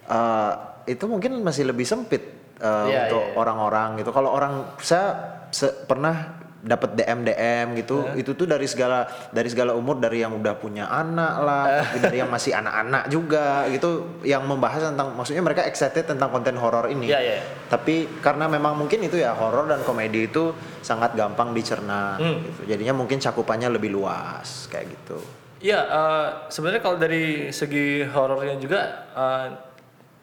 eh, 0.05 0.53
itu 0.89 1.05
mungkin 1.05 1.41
masih 1.45 1.69
lebih 1.69 1.85
sempit 1.85 2.21
eh, 2.57 2.85
Iya, 2.89 3.05
untuk 3.09 3.21
iya, 3.21 3.29
iya. 3.33 3.37
orang-orang 3.37 3.89
gitu. 4.01 4.09
Kalau 4.09 4.29
orang 4.33 4.77
saya 4.81 5.13
pernah 5.85 6.40
dapat 6.61 6.93
DM 6.93 7.25
DM 7.25 7.67
gitu, 7.73 8.05
itu 8.13 8.37
tuh 8.37 8.45
dari 8.45 8.69
segala 8.69 9.09
dari 9.33 9.49
segala 9.49 9.73
umur 9.73 9.97
dari 9.97 10.21
yang 10.21 10.37
udah 10.37 10.53
punya 10.53 10.85
anak 10.87 11.33
lah, 11.41 11.63
tapi 11.81 11.97
dari 11.97 12.17
yang 12.21 12.29
masih 12.29 12.53
anak-anak 12.53 13.09
juga 13.09 13.65
gitu, 13.73 14.21
yang 14.21 14.45
membahas 14.45 14.93
tentang 14.93 15.17
maksudnya 15.17 15.41
mereka 15.41 15.65
excited 15.65 16.05
tentang 16.05 16.29
konten 16.29 16.53
horor 16.61 16.85
ini. 16.87 17.09
Iya, 17.09 17.19
iya. 17.19 17.37
Tapi 17.65 18.21
karena 18.21 18.45
memang 18.45 18.77
mungkin 18.77 19.01
itu 19.01 19.17
ya 19.17 19.33
horor 19.33 19.65
dan 19.65 19.81
komedi 19.81 20.29
itu 20.29 20.53
sangat 20.85 21.17
gampang 21.17 21.49
dicerna, 21.51 22.21
Hmm. 22.21 22.45
gitu. 22.45 22.61
jadinya 22.69 22.93
mungkin 22.93 23.17
cakupannya 23.17 23.73
lebih 23.73 23.89
luas 23.93 24.69
kayak 24.69 24.85
gitu. 24.93 25.17
Iya, 25.61 25.77
eh, 25.77 26.27
sebenarnya 26.49 26.81
kalau 26.81 26.97
dari 26.97 27.49
segi 27.53 28.01
horornya 28.05 28.57
juga, 28.57 28.79
eh, 29.13 29.45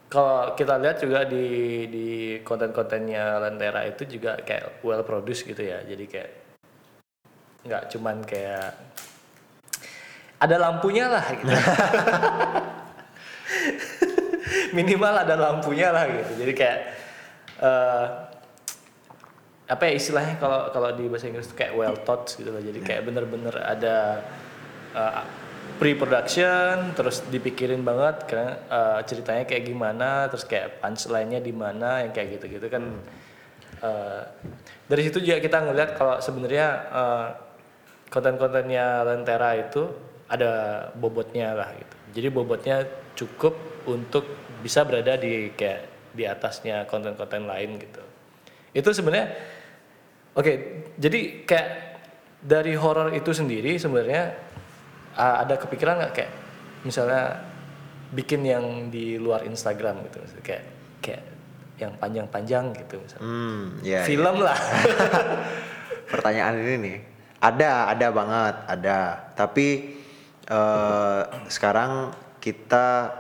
kalau 0.09 0.57
kita 0.57 0.81
lihat 0.81 0.97
juga 1.05 1.29
di 1.29 1.85
di 1.93 2.09
konten-kontennya 2.41 3.45
Lentera 3.45 3.85
itu 3.85 4.09
juga 4.09 4.41
kayak 4.41 4.81
well 4.81 5.05
produced 5.05 5.45
gitu 5.45 5.61
ya. 5.61 5.85
Jadi 5.85 6.05
kayak 6.09 6.31
nggak 7.69 7.83
cuman 7.93 8.25
kayak 8.25 8.73
ada 10.41 10.57
lampunya 10.57 11.13
lah 11.13 11.25
gitu. 11.37 11.53
Minimal 14.77 15.15
ada 15.29 15.35
lampunya 15.37 15.93
lah 15.93 16.09
gitu. 16.09 16.33
Jadi 16.41 16.53
kayak 16.57 16.79
eh, 17.61 18.07
apa 19.69 19.83
ya 19.85 19.93
istilahnya 19.93 20.41
kalau 20.41 20.73
kalau 20.73 20.89
di 20.97 21.05
bahasa 21.13 21.29
Inggris 21.29 21.53
itu 21.53 21.57
kayak 21.61 21.77
well 21.77 21.97
thought 22.01 22.33
gitu 22.33 22.49
loh. 22.49 22.65
Jadi 22.65 22.81
kayak 22.81 23.05
bener-bener 23.05 23.53
ada 23.61 24.25
uh, 24.97 25.21
pre-production, 25.77 26.97
terus 26.97 27.21
dipikirin 27.29 27.85
banget 27.85 28.25
karena 28.25 28.51
uh, 28.73 29.01
ceritanya 29.05 29.45
kayak 29.45 29.65
gimana, 29.69 30.27
terus 30.33 30.49
kayak 30.49 30.81
punchline-nya 30.81 31.45
di 31.45 31.53
mana 31.53 32.03
yang 32.03 32.13
kayak 32.17 32.41
gitu-gitu 32.41 32.67
kan. 32.73 32.85
Uh, 33.79 34.25
dari 34.89 35.07
situ 35.07 35.23
juga 35.23 35.39
kita 35.39 35.63
ngeliat 35.63 35.95
kalau 35.95 36.19
sebenarnya 36.19 36.67
uh, 36.91 37.29
konten-kontennya 38.09 39.05
Lentera 39.05 39.55
itu 39.55 39.87
ada 40.29 40.53
bobotnya 40.97 41.53
lah 41.53 41.71
gitu. 41.77 41.97
Jadi 42.19 42.29
bobotnya 42.33 42.77
cukup 43.15 43.55
untuk 43.85 44.25
bisa 44.65 44.83
berada 44.83 45.15
di 45.21 45.53
kayak 45.55 46.13
di 46.17 46.25
atasnya 46.25 46.89
konten-konten 46.89 47.47
lain 47.47 47.79
gitu. 47.79 48.03
Itu 48.75 48.91
sebenarnya 48.91 49.37
oke. 50.35 50.53
jadi 50.99 51.21
kayak 51.47 51.69
dari 52.39 52.75
horor 52.79 53.11
itu 53.15 53.35
sendiri 53.35 53.75
sebenarnya 53.79 54.48
uh, 55.19 55.43
ada 55.43 55.59
kepikiran 55.59 55.99
nggak 55.99 56.13
kayak 56.15 56.33
misalnya 56.87 57.43
bikin 58.15 58.41
yang 58.47 58.65
di 58.89 59.21
luar 59.21 59.45
Instagram 59.45 60.01
gitu, 60.09 60.23
Misalnya 60.25 60.45
kayak 60.47 60.65
kayak 61.05 61.23
yang 61.79 61.93
panjang-panjang 62.01 62.65
gitu 62.75 62.95
misalnya. 62.99 63.23
Hmm, 63.23 63.63
ya. 63.85 64.03
Film 64.03 64.37
lah. 64.43 64.59
Pertanyaan 66.13 66.57
ini 66.59 66.75
nih, 66.81 66.99
ada, 67.39 67.93
ada 67.93 68.07
banget, 68.11 68.55
ada. 68.67 68.99
Tapi 69.37 69.67
eh, 70.49 71.23
sekarang 71.53 72.11
kita 72.41 73.13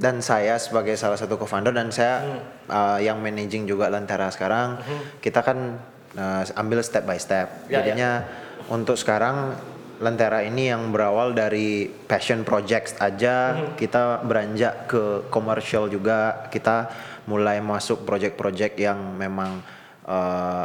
dan 0.00 0.24
saya 0.24 0.56
sebagai 0.56 0.96
salah 0.96 1.20
satu 1.20 1.36
co-founder 1.36 1.76
dan 1.76 1.92
saya 1.92 2.24
eh, 2.66 2.98
yang 3.04 3.20
managing 3.20 3.68
juga 3.68 3.92
Lentera 3.92 4.32
sekarang, 4.32 4.80
kita 5.22 5.44
kan 5.44 5.78
eh, 6.16 6.58
ambil 6.58 6.80
step 6.82 7.04
by 7.06 7.20
step. 7.20 7.70
Ya, 7.70 7.84
Jadinya 7.84 8.26
untuk 8.72 8.96
sekarang 8.98 9.54
Lentera 10.00 10.40
ini 10.40 10.72
yang 10.72 10.88
berawal 10.88 11.36
dari 11.36 11.84
passion 11.84 12.40
projects 12.40 12.96
aja, 12.96 13.52
kita 13.76 14.24
beranjak 14.24 14.88
ke 14.88 15.28
komersial 15.28 15.92
juga, 15.92 16.48
kita 16.48 16.88
mulai 17.28 17.60
masuk 17.60 18.08
project-project 18.08 18.80
yang 18.80 18.96
memang 19.20 19.60
eh, 20.08 20.64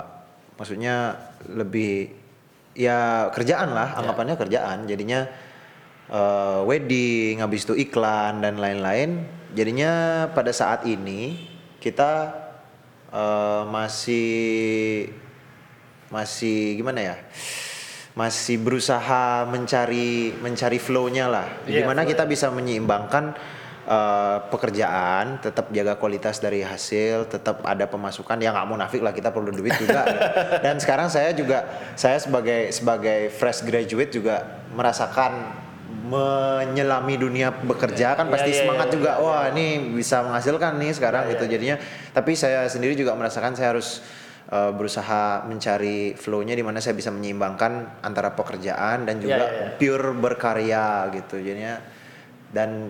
maksudnya 0.56 1.20
lebih 1.52 2.16
ya 2.80 3.28
kerjaan 3.36 3.76
lah, 3.76 4.00
anggapannya 4.00 4.40
kerjaan. 4.40 4.88
Jadinya 4.88 5.28
eh, 6.08 6.60
wedding, 6.64 7.44
habis 7.44 7.68
itu 7.68 7.76
iklan 7.76 8.40
dan 8.40 8.56
lain-lain. 8.56 9.20
Jadinya 9.52 10.26
pada 10.32 10.56
saat 10.56 10.88
ini 10.88 11.44
kita 11.84 12.32
eh, 13.12 13.64
masih 13.68 15.12
masih 16.08 16.80
gimana 16.80 17.04
ya? 17.04 17.16
Masih 18.16 18.56
berusaha 18.56 19.44
mencari 19.44 20.32
mencari 20.40 20.80
flow-nya 20.80 21.28
lah. 21.28 21.48
Iya, 21.68 21.84
Gimana 21.84 22.08
flow 22.08 22.12
kita 22.16 22.24
bisa 22.24 22.48
menyeimbangkan 22.48 23.36
eh, 23.86 24.38
pekerjaan, 24.48 25.44
tetap 25.44 25.68
jaga 25.76 26.00
kualitas 26.00 26.40
dari 26.40 26.64
hasil, 26.64 27.28
tetap 27.28 27.60
ada 27.68 27.84
pemasukan. 27.92 28.40
Ya 28.40 28.56
nggak 28.56 28.68
munafik 28.72 29.04
lah 29.04 29.12
kita 29.12 29.36
perlu 29.36 29.52
duit 29.52 29.76
juga. 29.76 30.08
Dan 30.66 30.80
sekarang 30.80 31.12
saya 31.12 31.36
juga 31.36 31.68
saya 32.00 32.16
sebagai 32.16 32.72
sebagai 32.72 33.36
fresh 33.36 33.68
graduate 33.68 34.16
juga 34.16 34.64
merasakan 34.72 35.64
menyelami 36.06 37.18
dunia 37.18 37.50
bekerja 37.50 38.14
kan 38.14 38.30
Iya, 38.30 38.34
pasti 38.34 38.52
iya, 38.54 38.60
semangat 38.64 38.88
iya, 38.90 38.94
juga. 38.96 39.12
Wah 39.20 39.50
ini 39.52 39.92
bisa 39.92 40.22
menghasilkan 40.22 40.78
nih 40.78 40.92
sekarang 40.94 41.28
Iya, 41.28 41.32
gitu. 41.36 41.44
iya. 41.44 41.52
Jadinya 41.58 41.76
tapi 42.14 42.32
saya 42.38 42.64
sendiri 42.70 42.94
juga 42.94 43.12
merasakan 43.18 43.58
saya 43.58 43.76
harus 43.76 44.06
uh, 44.52 44.72
berusaha 44.74 45.46
mencari 45.46 46.14
flow-nya 46.14 46.54
di 46.54 46.64
mana 46.66 46.82
saya 46.84 46.94
bisa 46.94 47.10
menyeimbangkan 47.10 48.04
antara 48.06 48.34
pekerjaan 48.34 49.06
dan 49.08 49.18
juga 49.22 49.42
Iya, 49.42 49.50
iya, 49.50 49.62
iya. 49.66 49.78
pure 49.78 50.08
berkarya 50.14 50.86
gitu. 51.16 51.36
Jadinya 51.42 51.76
dan 52.52 52.88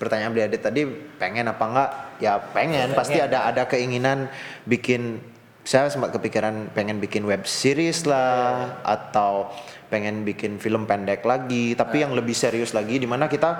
pertanyaan 0.00 0.32
beli 0.34 0.44
adit 0.48 0.62
tadi 0.64 0.82
pengen 1.20 1.46
apa 1.46 1.64
enggak? 1.64 1.90
Ya 2.18 2.32
pengen, 2.40 2.90
Pengen. 2.92 2.98
pasti 2.98 3.18
ada 3.20 3.46
ada 3.46 3.62
keinginan 3.68 4.26
bikin 4.66 5.20
saya 5.64 5.88
sempat 5.88 6.12
kepikiran 6.12 6.68
pengen 6.76 7.00
bikin 7.00 7.24
web 7.24 7.48
series 7.48 8.04
lah 8.04 8.84
atau 8.84 9.48
pengen 9.88 10.20
bikin 10.20 10.60
film 10.60 10.84
pendek 10.84 11.24
lagi 11.24 11.72
tapi 11.72 12.04
yang 12.04 12.12
lebih 12.12 12.36
serius 12.36 12.76
lagi 12.76 13.00
di 13.00 13.08
mana 13.08 13.32
kita 13.32 13.50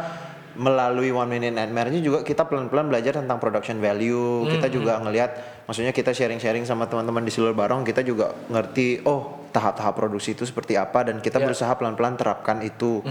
melalui 0.55 1.11
One 1.11 1.27
Minute 1.29 1.51
Nightmare-nya 1.51 1.99
juga 1.99 2.19
kita 2.21 2.45
pelan-pelan 2.45 2.87
belajar 2.87 3.17
tentang 3.17 3.37
production 3.37 3.77
value. 3.77 4.47
Kita 4.49 4.67
juga 4.69 4.99
ngelihat 4.99 5.31
maksudnya 5.65 5.91
kita 5.91 6.11
sharing-sharing 6.11 6.63
sama 6.63 6.87
teman-teman 6.87 7.21
di 7.21 7.31
seluruh 7.31 7.53
barong, 7.53 7.83
kita 7.83 8.01
juga 8.01 8.31
ngerti 8.47 9.03
oh 9.03 9.45
tahap-tahap 9.51 9.95
produksi 9.95 10.35
itu 10.35 10.43
seperti 10.43 10.75
apa 10.75 11.07
dan 11.07 11.19
kita 11.19 11.39
Ya. 11.39 11.47
berusaha 11.47 11.71
pelan-pelan 11.73 12.15
terapkan 12.15 12.59
itu. 12.61 13.03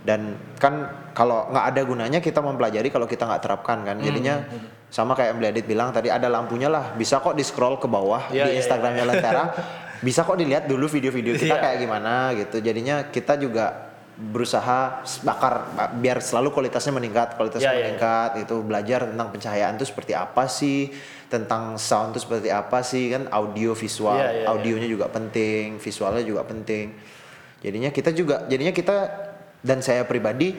Dan 0.00 0.34
kan 0.56 0.74
kalau 1.12 1.46
nggak 1.48 1.64
ada 1.68 1.80
gunanya 1.82 2.18
kita 2.18 2.38
mempelajari 2.38 2.88
kalau 2.88 3.06
kita 3.06 3.22
nggak 3.24 3.42
terapkan 3.42 3.82
kan. 3.82 3.96
Jadinya 3.98 4.42
sama 4.88 5.14
kayak 5.14 5.36
Mbak 5.36 5.50
Edit 5.52 5.66
bilang 5.66 5.88
tadi 5.88 6.06
ada 6.06 6.26
lampunya 6.26 6.66
lah, 6.66 6.92
bisa 6.92 7.18
kok 7.18 7.32
di 7.32 7.42
scroll 7.42 7.78
ke 7.78 7.86
bawah 7.86 8.28
Ya, 8.28 8.46
di 8.46 8.54
ya, 8.54 8.60
Instagramnya 8.60 9.04
Lentera. 9.04 9.44
bisa 10.02 10.26
kok 10.26 10.34
dilihat 10.34 10.66
dulu 10.66 10.90
video-video 10.90 11.38
kita 11.38 11.54
Iya. 11.54 11.62
kayak 11.62 11.76
gimana 11.78 12.34
gitu. 12.34 12.58
Jadinya 12.58 13.06
kita 13.06 13.38
juga 13.38 13.91
berusaha 14.22 15.02
bakar 15.20 15.66
ba- 15.74 15.90
biar 15.90 16.22
selalu 16.22 16.54
kualitasnya 16.54 16.94
meningkat, 16.94 17.34
kualitasnya 17.34 17.66
Ya, 17.66 17.74
ya, 17.74 17.80
meningkat 17.82 18.30
itu 18.38 18.62
belajar 18.62 19.00
tentang 19.04 19.28
pencahayaan 19.28 19.74
itu 19.74 19.84
seperti 19.84 20.14
apa 20.14 20.46
sih, 20.46 20.94
tentang 21.26 21.74
sound 21.74 22.14
itu 22.14 22.22
seperti 22.22 22.48
apa 22.48 22.80
sih 22.80 23.10
kan 23.10 23.26
audio 23.28 23.74
visual, 23.74 24.14
Ya, 24.14 24.30
ya, 24.30 24.46
ya. 24.46 24.46
audionya 24.48 24.86
juga 24.86 25.10
penting, 25.10 25.76
visualnya 25.76 26.22
juga 26.22 26.46
penting. 26.46 26.94
Jadinya 27.58 27.90
kita 27.90 28.10
juga 28.10 28.46
jadinya 28.46 28.70
kita 28.70 28.96
dan 29.58 29.78
saya 29.78 30.02
pribadi 30.02 30.54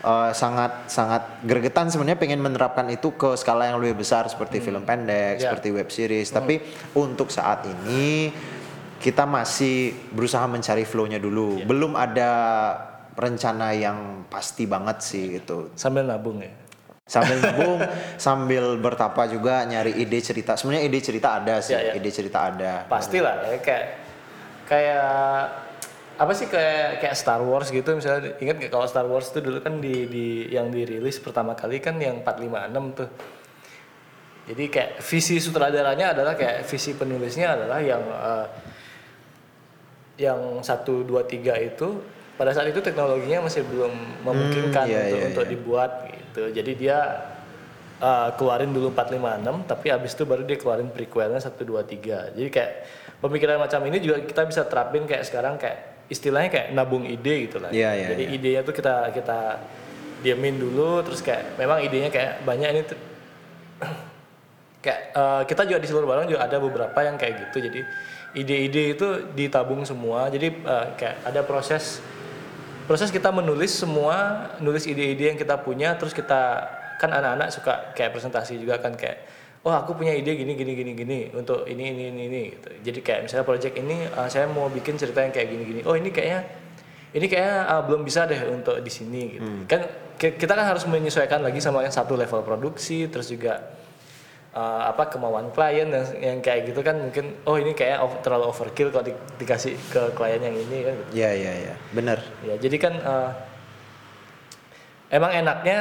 eh, 0.00 0.30
sangat 0.32 0.86
sangat 0.86 1.22
gregetan 1.40 1.88
sebenarnya 1.88 2.18
pengen 2.18 2.38
menerapkan 2.38 2.84
itu 2.88 3.14
ke 3.14 3.34
skala 3.34 3.66
yang 3.66 3.78
lebih 3.78 4.00
besar 4.00 4.26
seperti 4.26 4.58
film 4.58 4.82
pendek, 4.82 5.38
Ya. 5.38 5.48
seperti 5.48 5.70
web 5.70 5.86
series. 5.88 6.28
Tapi 6.28 6.58
untuk 6.94 7.30
saat 7.30 7.62
ini 7.64 8.34
kita 8.96 9.22
masih 9.22 9.92
berusaha 10.10 10.44
mencari 10.44 10.82
flow-nya 10.82 11.16
dulu. 11.16 11.60
Belum 11.62 11.92
ada 11.92 12.30
rencana 13.14 13.70
yang 13.74 14.26
pasti 14.26 14.66
banget 14.66 14.98
sih 15.00 15.38
gitu. 15.38 15.70
Sambil 15.74 16.04
nabung 16.06 16.42
ya. 16.42 16.50
Sambil 17.04 17.36
nabung, 17.44 17.78
sambil 18.16 18.64
bertapa 18.80 19.28
juga 19.28 19.62
nyari 19.64 19.94
ide 19.98 20.18
cerita. 20.18 20.56
Sebenarnya 20.58 20.84
ide 20.88 20.98
cerita 21.00 21.38
ada 21.38 21.60
sih, 21.62 21.74
Ya, 21.76 21.92
ya. 21.92 21.92
ide 21.96 22.10
cerita 22.10 22.50
ada. 22.50 22.88
Pastilah 22.88 23.44
ya 23.50 23.58
kayak 23.60 23.86
kayak 24.64 25.08
apa 26.14 26.30
sih 26.30 26.46
kayak 26.46 27.02
kayak 27.02 27.16
Star 27.18 27.42
Wars 27.42 27.74
gitu 27.74 27.90
misalnya 27.90 28.38
ingat 28.38 28.54
nggak 28.62 28.70
kalau 28.70 28.86
Star 28.86 29.02
Wars 29.04 29.34
itu 29.34 29.42
dulu 29.42 29.58
kan 29.58 29.82
di 29.82 30.06
di 30.06 30.26
yang 30.46 30.70
dirilis 30.70 31.18
pertama 31.18 31.58
kali 31.58 31.82
kan 31.82 31.98
yang 31.98 32.22
456 32.22 32.98
tuh. 32.98 33.08
Jadi 34.44 34.64
kayak 34.68 34.90
visi 35.00 35.36
sutradaranya 35.40 36.12
adalah 36.14 36.36
kayak 36.36 36.68
visi 36.68 36.92
penulisnya 36.94 37.56
adalah 37.58 37.80
yang 37.80 38.02
eh, 38.04 38.46
yang 40.14 40.62
satu 40.62 41.02
dua 41.02 41.26
tiga 41.26 41.58
itu 41.58 41.98
pada 42.34 42.50
saat 42.50 42.66
itu 42.70 42.82
teknologinya 42.82 43.46
masih 43.46 43.62
belum 43.62 43.92
memungkinkan 44.26 44.86
iya, 44.90 45.00
untuk 45.06 45.18
iya, 45.18 45.26
untuk 45.30 45.44
iya. 45.46 45.52
dibuat 45.54 45.90
gitu. 46.10 46.42
Jadi 46.50 46.72
dia 46.74 46.98
uh, 48.02 48.34
keluarin 48.34 48.74
dulu 48.74 48.90
456 48.90 49.70
tapi 49.70 49.86
abis 49.94 50.12
itu 50.18 50.24
baru 50.26 50.42
dia 50.42 50.58
keluarin 50.58 50.90
prequelnya 50.90 51.38
1 51.38 51.54
2 51.54 52.34
3. 52.34 52.34
Jadi 52.34 52.48
kayak 52.50 52.72
pemikiran 53.22 53.62
macam 53.62 53.80
ini 53.86 53.98
juga 54.02 54.18
kita 54.22 54.42
bisa 54.50 54.66
terapin 54.66 55.06
kayak 55.06 55.24
sekarang 55.26 55.54
kayak 55.56 56.06
istilahnya 56.10 56.50
kayak 56.50 56.68
nabung 56.74 57.06
ide 57.06 57.48
gitu 57.48 57.62
lah. 57.62 57.70
Iya, 57.70 57.90
iya, 57.96 58.06
Jadi 58.12 58.24
iya. 58.28 58.36
idenya 58.36 58.60
tuh 58.66 58.74
kita 58.74 59.14
kita 59.14 59.38
diamin 60.24 60.56
dulu 60.56 61.04
terus 61.04 61.20
kayak 61.20 61.60
memang 61.60 61.84
idenya 61.84 62.08
kayak 62.08 62.40
banyak 62.48 62.68
ini 62.72 62.80
tuh 62.88 62.98
kayak 64.84 65.00
eh, 65.12 65.42
kita 65.44 65.62
juga 65.68 65.78
di 65.84 65.88
seluruh 65.92 66.08
barang 66.08 66.26
juga 66.32 66.40
ada 66.48 66.56
beberapa 66.56 66.98
yang 67.04 67.20
kayak 67.20 67.48
gitu 67.48 67.68
jadi 67.68 67.80
ide-ide 68.34 68.96
itu 68.96 69.06
ditabung 69.36 69.84
semua 69.84 70.32
jadi 70.32 70.48
eh, 70.48 70.86
kayak 70.96 71.28
ada 71.28 71.44
proses 71.44 72.00
proses 72.84 73.08
kita 73.08 73.32
menulis 73.32 73.72
semua 73.72 74.48
nulis 74.60 74.84
ide-ide 74.84 75.32
yang 75.32 75.38
kita 75.38 75.56
punya 75.60 75.96
terus 75.96 76.12
kita 76.12 76.68
kan 77.00 77.10
anak-anak 77.10 77.48
suka 77.50 77.92
kayak 77.92 78.12
presentasi 78.14 78.60
juga 78.60 78.78
kan 78.78 78.94
kayak 78.94 79.24
oh 79.64 79.72
aku 79.72 79.96
punya 79.96 80.12
ide 80.12 80.36
gini 80.36 80.52
gini 80.54 80.72
gini 80.76 80.92
gini 80.92 81.18
untuk 81.32 81.64
ini 81.64 81.90
ini 81.90 82.02
ini, 82.12 82.22
ini 82.28 82.42
gitu. 82.52 82.68
Jadi 82.84 82.98
kayak 83.00 83.20
misalnya 83.24 83.46
project 83.48 83.74
ini 83.80 84.04
eh, 84.04 84.28
saya 84.28 84.44
mau 84.44 84.68
bikin 84.68 85.00
cerita 85.00 85.24
yang 85.24 85.32
kayak 85.32 85.48
gini 85.48 85.62
gini. 85.64 85.80
Oh 85.88 85.96
ini 85.96 86.12
kayaknya 86.12 86.44
ini 87.16 87.26
kayaknya 87.26 87.56
ah, 87.66 87.80
belum 87.80 88.04
bisa 88.04 88.28
deh 88.28 88.36
untuk 88.52 88.76
di 88.78 88.92
sini 88.92 89.22
gitu. 89.40 89.48
Kan 89.64 89.80
ki- 90.20 90.36
kita 90.36 90.52
kan 90.52 90.68
harus 90.68 90.84
menyesuaikan 90.84 91.40
lagi 91.40 91.64
sama 91.64 91.80
yang 91.80 91.92
satu 91.92 92.12
level 92.12 92.44
produksi 92.44 93.08
terus 93.08 93.32
juga 93.32 93.64
uh, 94.54 94.82
apa 94.88 95.10
kemauan 95.10 95.50
klien 95.50 95.90
yang, 95.90 96.06
yang 96.16 96.38
kayak 96.40 96.70
gitu 96.70 96.80
kan 96.80 96.96
mungkin 96.96 97.34
oh 97.44 97.58
ini 97.58 97.74
kayaknya 97.74 98.00
ov- 98.00 98.22
terlalu 98.22 98.48
overkill 98.48 98.88
kalau 98.88 99.04
di- 99.04 99.18
dikasih 99.36 99.74
ke 99.90 100.14
klien 100.14 100.40
yang 100.40 100.56
ini 100.56 100.78
kan 100.86 100.94
gitu. 100.96 101.10
Iya 101.18 101.30
iya 101.34 101.52
iya, 101.68 101.74
bener. 101.92 102.18
Ya, 102.46 102.54
jadi 102.56 102.76
kan 102.78 102.94
uh, 103.02 103.30
emang 105.10 105.30
enaknya 105.34 105.78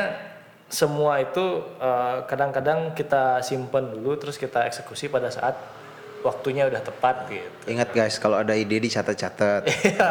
semua 0.67 1.21
itu 1.21 1.61
uh, 1.77 2.25
kadang-kadang 2.25 2.97
kita 2.97 3.45
simpen 3.45 3.93
dulu 3.93 4.17
terus 4.17 4.41
kita 4.41 4.65
eksekusi 4.65 5.05
pada 5.05 5.29
saat 5.29 5.53
waktunya 6.25 6.65
udah 6.65 6.81
tepat 6.81 7.29
gitu. 7.29 7.57
Ingat 7.69 7.93
guys, 7.93 8.17
kalau 8.17 8.41
ada 8.41 8.57
ide 8.57 8.81
dicatat-catat. 8.81 9.61
Iya. 9.83 10.09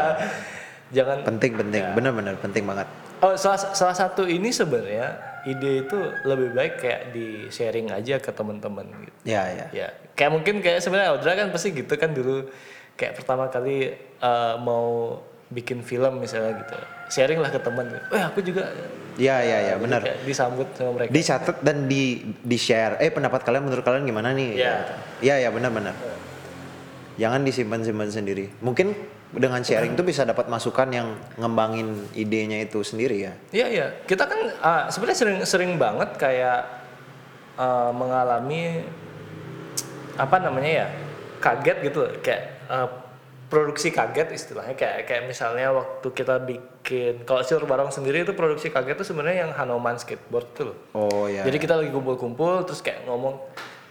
Jangan 0.93 1.25
penting 1.25 1.57
penting, 1.57 1.83
bener-bener 1.97 2.37
penting 2.37 2.69
banget. 2.69 2.85
Oh, 3.23 3.39
salah, 3.39 3.71
salah 3.71 3.95
satu 3.95 4.27
ini 4.27 4.51
sebenarnya 4.51 5.15
ide 5.47 5.87
itu 5.87 5.99
lebih 6.27 6.59
baik 6.59 6.75
kayak 6.83 7.03
di 7.15 7.47
sharing 7.55 7.95
aja 7.95 8.19
ke 8.19 8.35
teman-teman 8.35 8.83
gitu. 8.99 9.15
Ya 9.23 9.47
ya. 9.47 9.67
Ya, 9.71 9.89
kayak 10.19 10.31
mungkin 10.35 10.59
kayak 10.59 10.83
sebenarnya 10.83 11.15
Audra 11.15 11.39
kan 11.39 11.55
pasti 11.55 11.71
gitu 11.71 11.95
kan 11.95 12.11
dulu 12.11 12.51
kayak 12.99 13.23
pertama 13.23 13.47
kali 13.47 13.95
eh, 13.95 14.55
mau 14.59 15.23
bikin 15.55 15.87
film 15.87 16.19
misalnya 16.19 16.67
gitu. 16.67 16.75
Sharing 17.15 17.39
lah 17.39 17.55
ke 17.55 17.63
teman. 17.63 17.95
Eh, 18.11 18.23
aku 18.27 18.43
juga 18.43 18.75
Ya 19.21 19.45
ya 19.45 19.59
ya, 19.71 19.75
benar. 19.77 20.01
disambut 20.25 20.73
sama 20.73 20.97
mereka. 20.97 21.13
Dicatat 21.13 21.61
dan 21.61 21.85
di 21.85 22.33
di 22.43 22.57
share. 22.57 22.97
Eh 22.99 23.13
pendapat 23.13 23.45
kalian 23.45 23.69
menurut 23.69 23.85
kalian 23.85 24.09
gimana 24.09 24.33
nih? 24.33 24.57
Iya. 24.57 24.75
Iya 25.21 25.35
ya 25.47 25.49
benar-benar. 25.53 25.93
Jangan 27.21 27.45
disimpan-simpan 27.45 28.09
sendiri. 28.09 28.49
Mungkin 28.65 28.97
dengan 29.33 29.65
sharing 29.65 29.97
tuh 29.97 30.05
bisa 30.05 30.29
dapat 30.29 30.45
masukan 30.53 30.89
yang 30.93 31.09
ngembangin 31.41 31.97
idenya 32.13 32.61
itu 32.61 32.85
sendiri 32.85 33.17
ya. 33.25 33.33
Iya 33.49 33.67
iya, 33.73 33.87
kita 34.05 34.29
kan 34.29 34.41
ah, 34.61 34.83
sebenarnya 34.93 35.19
sering 35.19 35.39
sering 35.49 35.73
banget 35.81 36.21
kayak 36.21 36.69
ah, 37.57 37.89
mengalami 37.97 38.85
apa 40.21 40.37
namanya 40.37 40.71
ya 40.85 40.87
kaget 41.41 41.77
gitu, 41.89 42.01
kayak 42.21 42.43
ah, 42.69 42.89
produksi 43.49 43.93
kaget 43.93 44.33
istilahnya 44.33 44.73
kayak 44.77 45.05
kayak 45.05 45.23
misalnya 45.29 45.77
waktu 45.77 46.09
kita 46.13 46.41
bikin 46.41 47.25
kalau 47.29 47.45
Silver 47.45 47.69
Barong 47.69 47.93
sendiri 47.93 48.25
itu 48.25 48.33
produksi 48.33 48.73
kaget 48.73 48.97
itu 49.01 49.13
sebenarnya 49.13 49.49
yang 49.49 49.53
Hanoman 49.53 50.01
skateboard 50.01 50.49
tuh 50.57 50.65
loh. 50.73 50.77
Oh 50.97 51.25
ya. 51.29 51.45
Jadi 51.45 51.57
kita 51.61 51.77
lagi 51.77 51.93
kumpul-kumpul 51.93 52.65
terus 52.65 52.81
kayak 52.81 53.05
ngomong, 53.05 53.41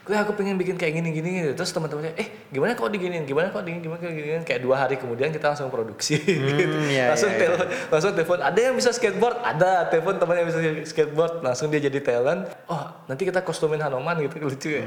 gue 0.02 0.18
aku 0.18 0.34
pengen 0.34 0.58
bikin 0.58 0.82
kayak 0.82 0.98
gini-gini 0.98 1.30
gitu. 1.46 1.52
Terus 1.62 1.70
teman-temannya, 1.78 2.18
eh 2.18 2.50
gimana 2.50 2.74
kalau 2.74 2.90
diginiin, 2.90 3.22
gimana 3.30 3.54
kalau 3.54 3.62
diginiin, 3.62 3.86
gimana 3.86 4.00
kalau 4.02 4.14
diginiin. 4.18 4.44
Kayak 4.44 4.62
dua 4.66 4.76
hari 4.82 4.96
kemudian 4.98 5.30
kita 5.30 5.54
langsung 5.54 5.70
produksi. 5.70 6.18
gitu. 6.50 6.78
iya, 6.90 7.14
langsung 7.14 7.30
iya, 7.30 7.40
telepon, 7.46 7.68
langsung 7.94 8.12
telepon. 8.18 8.40
Ada 8.42 8.60
yang 8.60 8.74
bisa 8.74 8.90
skateboard, 8.90 9.38
ada. 9.46 9.86
Telepon 9.94 10.18
teman 10.18 10.36
yang 10.42 10.48
bisa 10.50 10.60
skateboard, 10.90 11.46
langsung 11.46 11.70
dia 11.70 11.82
jadi 11.86 12.00
talent. 12.02 12.50
Oh 12.66 12.92
nanti 13.06 13.28
kita 13.28 13.44
kostumin 13.46 13.84
Hanoman 13.84 14.18
gitu 14.24 14.42
lucu 14.48 14.70
ya. 14.80 14.86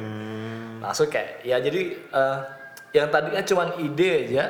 Langsung 0.83 1.07
kayak, 1.13 1.47
ya 1.47 1.63
jadi 1.63 1.81
eh, 1.95 2.39
yang 2.97 3.13
tadinya 3.13 3.43
cuman 3.45 3.69
ide 3.85 4.11
aja, 4.27 4.45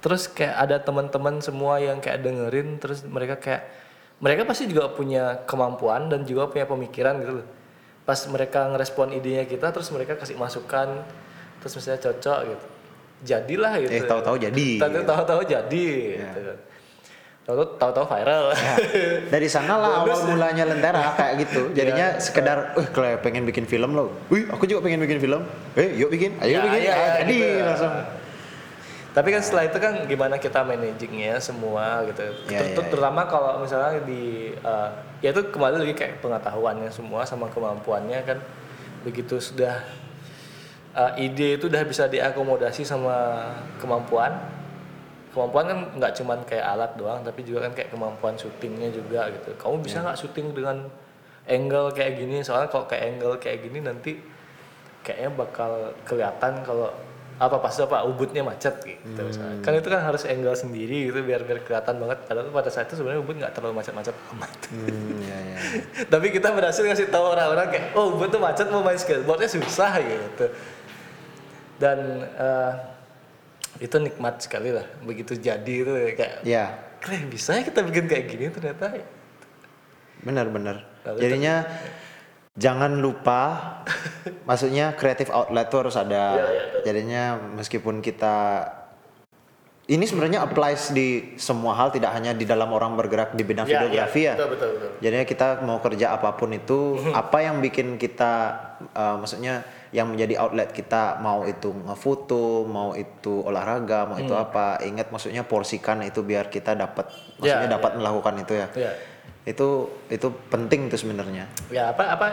terus 0.00 0.30
kayak 0.30 0.56
ada 0.56 0.76
teman-teman 0.80 1.44
semua 1.44 1.76
yang 1.76 2.00
kayak 2.00 2.24
dengerin, 2.24 2.80
terus 2.80 3.04
mereka 3.04 3.36
kayak 3.36 3.68
mereka 4.20 4.44
pasti 4.44 4.68
juga 4.68 4.92
punya 4.92 5.44
kemampuan 5.48 6.12
dan 6.12 6.28
juga 6.28 6.48
punya 6.48 6.68
pemikiran 6.68 7.20
gitu 7.24 7.32
loh. 7.40 7.46
Pas 8.02 8.18
mereka 8.26 8.66
ngerespon 8.66 9.12
idenya 9.12 9.44
kita, 9.44 9.70
terus 9.70 9.88
mereka 9.88 10.14
kasih 10.14 10.34
masukan, 10.34 11.04
terus 11.58 11.72
misalnya 11.74 12.00
cocok 12.00 12.38
gitu. 12.46 12.66
Jadilah 13.20 13.72
gitu. 13.78 13.92
Eh 13.92 14.02
tahu-tahu 14.02 14.36
jadi. 14.36 14.68
Tahu- 14.78 15.04
Tahu-tahu 15.04 15.40
jadi. 15.44 15.86
Gitu. 16.16 16.52
Tahu-tahu 17.40 17.66
tahu-tahu 17.76 18.06
viral. 18.06 18.44
Ya, 18.54 18.74
dari 19.26 19.48
sana 19.48 19.74
lah 19.74 20.04
awal 20.04 20.22
mulanya 20.24 20.64
Lentera 20.64 21.12
kayak 21.12 21.34
gitu. 21.40 21.62
Jadinya 21.72 22.16
sekedar, 22.16 22.72
eh 22.74 22.86
kalau 22.88 23.10
pengen 23.18 23.42
bikin 23.42 23.64
film 23.64 23.92
loh. 23.92 24.12
Wih, 24.28 24.46
aku 24.46 24.64
juga 24.64 24.80
pengen 24.80 25.00
bikin 25.00 25.18
film. 25.18 25.42
Eh, 25.74 25.98
yuk 25.98 26.08
bikin. 26.08 26.38
Ayo 26.38 26.56
Ya, 26.56 26.62
bikin. 26.62 26.80
iya, 26.80 26.92
Ah, 26.92 26.96
iya, 26.96 27.12
jadi 27.20 27.34
gitu. 27.36 27.64
langsung. 27.66 27.94
Tapi 29.10 29.28
kan 29.34 29.42
setelah 29.42 29.64
itu 29.66 29.78
kan 29.82 29.94
gimana 30.06 30.38
kita 30.38 30.62
managingnya 30.62 31.42
semua 31.42 32.06
gitu. 32.06 32.22
Ya, 32.46 32.62
Ter- 32.62 32.70
ya, 32.70 32.76
ter- 32.78 32.86
ya. 32.86 32.88
Terutama 32.88 33.26
kalau 33.26 33.58
misalnya 33.58 33.98
di 34.00 34.54
uh, 34.62 34.90
ya 35.20 35.36
itu 35.36 35.40
kembali 35.52 35.84
lagi 35.84 35.94
kayak 35.96 36.24
pengetahuannya 36.24 36.88
semua 36.88 37.24
sama 37.28 37.48
kemampuannya 37.52 38.20
kan 38.24 38.38
begitu 39.04 39.40
sudah 39.40 39.80
uh, 40.94 41.12
ide 41.16 41.58
itu 41.58 41.70
udah 41.70 41.82
bisa 41.86 42.10
diakomodasi 42.10 42.82
sama 42.82 43.46
kemampuan. 43.78 44.32
Kemampuan 45.30 45.64
kan 45.70 45.78
nggak 45.94 46.12
cuman 46.18 46.38
kayak 46.42 46.66
alat 46.66 46.90
doang, 46.98 47.22
tapi 47.22 47.46
juga 47.46 47.70
kan 47.70 47.72
kayak 47.78 47.94
kemampuan 47.94 48.34
syutingnya 48.34 48.90
juga 48.90 49.30
gitu. 49.30 49.54
Kamu 49.54 49.78
bisa 49.78 50.02
nggak 50.02 50.18
syuting 50.18 50.50
dengan 50.50 50.90
angle 51.46 51.94
kayak 51.94 52.18
gini? 52.18 52.42
Soalnya 52.42 52.66
kalau 52.66 52.90
kayak 52.90 53.14
angle 53.14 53.38
kayak 53.38 53.62
gini 53.62 53.78
nanti 53.78 54.18
kayaknya 55.06 55.30
bakal 55.38 55.94
kelihatan 56.02 56.66
kalau 56.66 56.90
apa 57.40 57.56
pas 57.56 57.72
apa 57.72 58.04
ubudnya 58.04 58.44
macet 58.44 58.76
gitu 58.84 59.20
misalnya. 59.24 59.64
kan 59.64 59.72
itu 59.72 59.88
kan 59.88 60.04
harus 60.04 60.28
angle 60.28 60.52
sendiri 60.52 61.08
gitu 61.08 61.24
biar 61.24 61.40
biar 61.48 61.64
kelihatan 61.64 61.96
banget 61.96 62.18
padahal 62.28 62.52
pada 62.52 62.68
saat 62.68 62.92
itu 62.92 63.00
sebenarnya 63.00 63.24
ubud 63.24 63.36
nggak 63.40 63.52
terlalu 63.56 63.80
macet-macet 63.80 64.12
amat 64.36 64.52
Hmm, 64.68 65.24
ya, 65.24 65.38
ya. 65.40 65.58
tapi 66.12 66.36
kita 66.36 66.52
berhasil 66.52 66.84
ngasih 66.84 67.08
tahu 67.08 67.32
orang-orang 67.32 67.72
kayak 67.72 67.96
oh 67.96 68.12
ubud 68.12 68.28
tuh 68.28 68.44
macet 68.44 68.68
mau 68.68 68.84
main 68.84 69.00
skateboardnya 69.00 69.48
susah 69.48 70.04
gitu 70.04 70.46
dan 71.80 72.28
eh, 72.28 72.72
itu 73.80 73.96
nikmat 73.96 74.44
sekali 74.44 74.76
lah 74.76 74.84
begitu 75.00 75.32
jadi 75.40 75.74
itu 75.80 75.92
kayak 76.12 76.44
Ya, 76.44 76.76
keren 77.00 77.32
bisa 77.32 77.56
ya 77.56 77.64
kita 77.64 77.80
bikin 77.80 78.04
kayak 78.04 78.24
gini 78.28 78.52
ternyata 78.52 79.00
benar-benar. 80.20 80.84
Jadinya 81.16 81.64
jangan 82.58 82.98
lupa, 82.98 83.40
maksudnya 84.48 84.94
creative 84.98 85.30
outlet 85.30 85.66
tuh 85.70 85.86
harus 85.86 85.96
ada. 85.96 86.24
Iya, 86.34 86.46
iya, 86.50 86.64
Jadinya 86.82 87.22
meskipun 87.58 88.02
kita 88.02 88.66
ini 89.90 90.06
sebenarnya 90.06 90.46
applies 90.46 90.94
di 90.94 91.34
semua 91.34 91.74
hal, 91.74 91.90
tidak 91.90 92.14
hanya 92.14 92.30
di 92.30 92.46
dalam 92.46 92.70
orang 92.70 92.94
bergerak 92.94 93.34
di 93.34 93.42
bidang 93.42 93.66
videografi 93.66 94.22
ya. 94.22 94.38
betul 94.38 94.54
betul 94.54 94.68
betul. 94.78 94.90
Jadinya 95.02 95.26
kita 95.26 95.46
mau 95.66 95.82
kerja 95.82 96.14
apa 96.14 96.30
pun 96.38 96.54
itu, 96.54 96.94
apa 97.10 97.42
yang 97.42 97.58
bikin 97.58 97.98
kita, 97.98 98.54
uh, 98.94 99.18
maksudnya 99.18 99.66
yang 99.90 100.06
menjadi 100.06 100.38
outlet 100.46 100.70
kita 100.70 101.18
mau 101.18 101.42
itu 101.42 101.74
ngefoto, 101.74 102.62
mau 102.70 102.94
itu 102.94 103.42
olahraga, 103.42 104.06
mau 104.06 104.22
itu 104.22 104.30
apa, 104.30 104.78
ingat 104.86 105.10
maksudnya 105.10 105.42
porsikan 105.42 106.06
itu 106.06 106.22
biar 106.22 106.46
kita 106.46 106.78
dapat, 106.78 107.10
maksudnya 107.42 107.66
Ya, 107.66 107.74
dapat 107.74 107.98
melakukan 107.98 108.34
itu 108.46 108.54
ya. 108.54 108.66
ya 108.78 108.92
Itu 109.50 109.68
itu 110.06 110.30
penting 110.46 110.86
tuh 110.86 110.96
sebenarnya. 110.96 111.50
ya 111.68 111.90
apa 111.90 112.14
apa 112.14 112.26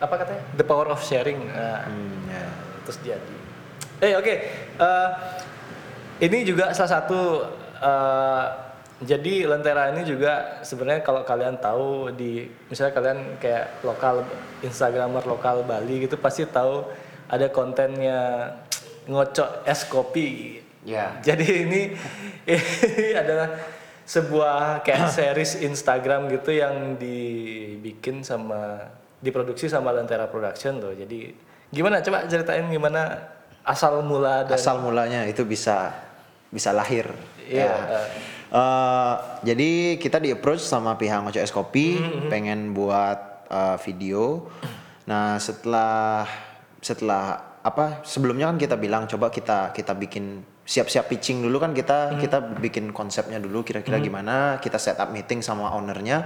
apa 0.00 0.14
katanya 0.16 0.42
the 0.54 0.64
power 0.64 0.88
of 0.88 0.98
sharing 1.00 1.38
nah, 1.46 1.86
Hmm, 1.86 2.26
ya. 2.26 2.44
terus 2.82 2.98
jadi 3.00 3.36
eh 4.00 4.12
oke 4.16 4.34
Eh, 4.76 5.08
ini 6.20 6.42
juga 6.42 6.72
salah 6.72 6.98
satu 6.98 7.20
eh, 7.78 8.44
jadi 9.00 9.46
lentera 9.46 9.88
ini 9.88 10.04
juga 10.04 10.60
sebenarnya 10.60 11.00
kalau 11.00 11.22
kalian 11.22 11.56
tahu 11.56 12.12
di 12.12 12.44
misalnya 12.66 12.92
kalian 12.92 13.18
kayak 13.36 13.80
lokal 13.80 14.24
instagramer 14.60 15.24
lokal 15.24 15.62
Bali 15.62 16.04
gitu 16.04 16.16
pasti 16.16 16.44
tahu 16.44 16.84
ada 17.26 17.48
kontennya 17.48 18.52
ngocok 19.06 19.64
es 19.64 19.84
kopi 19.84 20.60
Ya. 20.80 21.12
jadi 21.20 21.68
ini 21.68 21.92
ini 22.48 23.12
adalah 23.12 23.52
sebuah 24.10 24.82
kayak 24.82 25.06
series 25.22 25.62
Instagram 25.62 26.26
gitu 26.26 26.50
yang 26.50 26.98
dibikin 26.98 28.26
sama 28.26 28.90
diproduksi 29.22 29.70
sama 29.70 29.94
Lentera 29.94 30.26
Production 30.26 30.82
loh. 30.82 30.90
Jadi 30.90 31.30
gimana 31.70 32.02
coba 32.02 32.26
ceritain 32.26 32.66
gimana 32.66 33.30
asal 33.62 34.02
mula 34.02 34.42
dan 34.50 34.58
Asal 34.58 34.82
mulanya 34.82 35.22
itu 35.30 35.46
bisa 35.46 35.94
bisa 36.50 36.74
lahir. 36.74 37.06
Iya, 37.46 37.70
Ya. 37.70 37.74
eh. 38.02 38.08
Eh, 38.50 39.14
jadi 39.46 39.70
kita 40.02 40.18
di 40.18 40.34
approach 40.34 40.66
sama 40.66 40.98
pihak 40.98 41.22
Ngoco 41.22 41.38
Es 41.38 41.54
Kopi 41.54 42.02
Mm-hmm, 42.02 42.26
pengen 42.26 42.60
buat 42.74 43.46
eh, 43.46 43.76
video. 43.86 44.50
Nah 45.06 45.38
setelah 45.38 46.26
setelah 46.82 47.54
apa 47.62 48.02
sebelumnya 48.02 48.50
kan 48.50 48.58
kita 48.58 48.74
bilang 48.74 49.06
coba 49.06 49.30
kita 49.30 49.70
kita 49.70 49.92
bikin 49.94 50.42
siap-siap 50.70 51.10
pitching 51.10 51.42
dulu 51.42 51.58
kan 51.58 51.74
kita 51.74 52.14
kita 52.14 52.38
bikin 52.62 52.94
konsepnya 52.94 53.42
dulu 53.42 53.66
kira-kira 53.66 53.98
gimana 53.98 54.62
kita 54.62 54.78
set 54.78 55.02
up 55.02 55.10
meeting 55.10 55.42
sama 55.42 55.66
ownernya. 55.74 56.22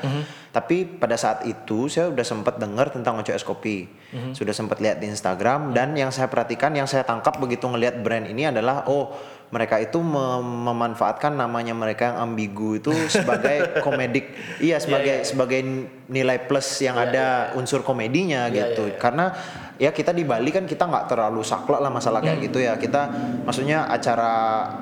Tapi 0.52 0.85
pada 0.85 1.16
saat 1.16 1.48
itu 1.48 1.88
saya 1.88 2.12
udah 2.12 2.20
sempat 2.22 2.61
dengar 2.61 2.92
tentang 2.92 3.16
Oco 3.16 3.33
Es 3.33 3.40
Kopi. 3.40 3.88
Sudah 4.37 4.52
sempat 4.52 4.85
lihat 4.85 5.00
di 5.00 5.09
Instagram 5.09 5.72
dan 5.72 5.96
yang 5.96 6.12
saya 6.12 6.28
perhatikan 6.28 6.76
yang 6.76 6.85
saya 6.85 7.02
tangkap 7.02 7.40
begitu 7.40 7.64
ngelihat 7.64 8.04
brand 8.04 8.28
ini 8.28 8.44
adalah 8.44 8.85
oh 8.85 9.16
mereka 9.48 9.78
itu 9.78 10.02
mem- 10.02 10.66
memanfaatkan 10.66 11.30
namanya 11.30 11.72
mereka 11.72 12.12
yang 12.12 12.28
ambigu 12.28 12.76
itu 12.76 12.92
sebagai 13.16 13.80
komedik. 13.80 14.28
Iya 14.61 14.76
sebagai 14.76 15.24
sebagai 15.24 15.61
nilai 16.04 16.37
plus 16.44 16.85
yang 16.85 17.00
ada 17.00 17.48
unsur 17.57 17.80
komedinya 17.80 18.52
Iya, 18.52 18.76
gitu. 18.76 18.85
iya, 18.87 18.92
iya. 18.92 19.00
karena 19.00 19.26
ya 19.74 19.90
kita 19.90 20.14
di 20.14 20.22
Bali 20.22 20.54
kan 20.54 20.64
kita 20.64 20.87
nggak 20.87 21.10
terlalu 21.10 21.42
saklek 21.42 21.82
lah 21.82 21.90
masalah 21.90 22.22
kayak 22.22 22.38
Hmm. 22.38 22.46
gitu 22.46 22.58
ya 22.62 22.78
kita 22.78 23.10
maksudnya 23.42 23.90
acara 23.90 24.32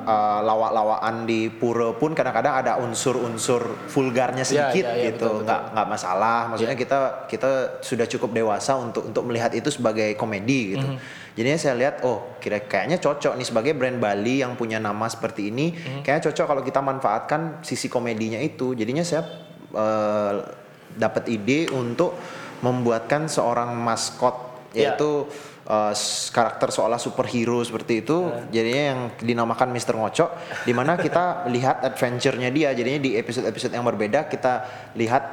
uh, 0.05 0.40
lawak-lawakan 0.44 1.24
di 1.24 1.48
pura 1.48 1.96
pun 1.96 2.12
kadang-kadang 2.12 2.61
ada 2.61 2.76
unsur-unsur 2.76 3.88
vulgarnya 3.88 4.44
Iya, 4.44 4.68
sedikit 4.68 4.85
iya, 4.85 4.92
iya, 4.92 5.05
gitu 5.09 5.16
betul, 5.16 5.33
betul. 5.40 5.46
nggak 5.48 5.62
nggak 5.72 5.87
masalah 5.88 6.38
maksudnya 6.46 6.76
kita 6.76 6.98
kita 7.24 7.50
sudah 7.81 8.05
cukup 8.05 8.31
dewasa 8.37 8.76
untuk 8.76 9.09
untuk 9.09 9.24
melihat 9.24 9.57
itu 9.57 9.72
sebagai 9.72 10.12
komedi 10.12 10.76
gitu 10.76 10.85
Hmm. 10.85 11.00
jadinya 11.33 11.57
saya 11.57 11.74
lihat 11.74 12.05
oh 12.05 12.37
kira 12.37 12.61
kayaknya 12.61 13.00
cocok 13.00 13.40
nih 13.40 13.48
sebagai 13.48 13.72
brand 13.72 13.96
Bali 13.96 14.44
yang 14.44 14.52
punya 14.55 14.76
nama 14.76 15.09
seperti 15.09 15.48
ini 15.48 15.72
Hmm. 15.72 16.05
kayaknya 16.05 16.28
cocok 16.28 16.44
kalau 16.46 16.61
kita 16.61 16.85
manfaatkan 16.85 17.64
sisi 17.64 17.88
komedinya 17.88 18.37
itu 18.37 18.76
jadinya 18.76 19.00
saya 19.00 19.24
uh, 19.72 20.44
dapat 20.92 21.33
ide 21.33 21.72
untuk 21.72 22.12
membuatkan 22.61 23.24
seorang 23.24 23.72
maskot 23.72 24.52
Ya. 24.73 24.97
yaitu 24.97 25.29
uh, 25.65 25.93
s- 25.93 26.29
karakter 26.29 26.69
seolah 26.69 26.97
superhero 26.97 27.61
seperti 27.61 28.01
itu 28.01 28.25
jadinya 28.49 28.83
yang 28.91 29.01
dinamakan 29.17 29.69
Mr. 29.69 29.95
Ngocok 29.95 30.31
di 30.65 30.73
mana 30.73 30.97
kita 30.97 31.25
lihat 31.55 31.85
adventure-nya 31.85 32.49
dia. 32.49 32.73
Jadinya 32.73 32.99
di 32.99 33.15
episode-episode 33.15 33.71
yang 33.71 33.85
berbeda 33.85 34.27
kita 34.27 34.53
lihat 34.97 35.25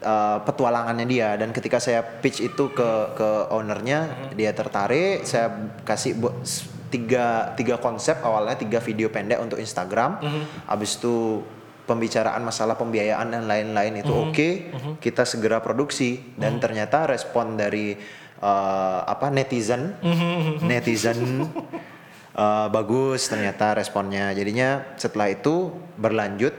uh, 0.00 0.40
petualangannya 0.42 1.04
dia. 1.04 1.36
Dan 1.36 1.52
ketika 1.52 1.76
saya 1.76 2.00
pitch 2.00 2.40
itu 2.42 2.64
ke 2.70 2.88
ke 3.12 3.28
ownernya 3.48 3.98
dia 4.32 4.50
tertarik. 4.50 5.22
Saya 5.22 5.52
kasih 5.84 6.16
bu- 6.16 6.36
tiga 6.86 7.50
tiga 7.52 7.76
konsep 7.76 8.22
awalnya 8.22 8.56
tiga 8.56 8.78
video 8.78 9.10
pendek 9.10 9.36
untuk 9.38 9.58
Instagram. 9.58 10.22
Habis 10.64 10.96
itu 10.96 11.42
pembicaraan 11.86 12.42
masalah 12.42 12.74
pembiayaan 12.74 13.30
dan 13.30 13.46
lain-lain 13.46 14.00
itu 14.00 14.10
oke 14.10 14.48
kita 14.98 15.22
segera 15.22 15.60
produksi. 15.60 16.34
Dan 16.34 16.58
ternyata 16.58 17.06
respon 17.06 17.54
dari 17.54 17.94
uh, 18.40 19.00
apa 19.04 19.28
netizen? 19.28 19.94
Netizen. 20.62 21.46
Uh, 22.36 22.68
bagus 22.68 23.32
ternyata 23.32 23.72
responnya. 23.72 24.28
Jadinya 24.36 24.84
setelah 25.00 25.32
itu 25.32 25.72
berlanjut 25.96 26.52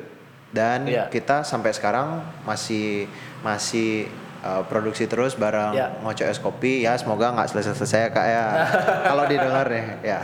dan 0.49 0.89
Iya. 0.89 1.05
kita 1.13 1.45
sampai 1.45 1.69
sekarang 1.69 2.23
masih 2.41 3.05
masih 3.45 4.09
uh, 4.41 4.65
produksi 4.65 5.05
terus 5.05 5.37
bareng 5.37 5.77
Iya. 5.77 6.01
Ngoco 6.01 6.23
Es 6.25 6.41
Kopi. 6.41 6.81
Ya 6.81 6.97
semoga 6.97 7.29
nggak 7.29 7.53
selesai-selesai 7.53 7.99
ya, 7.99 8.09
kak 8.09 8.25
ya. 8.25 8.45
Kalau 9.13 9.23
didengar 9.29 9.65
nih 9.69 9.85
ya. 10.01 10.19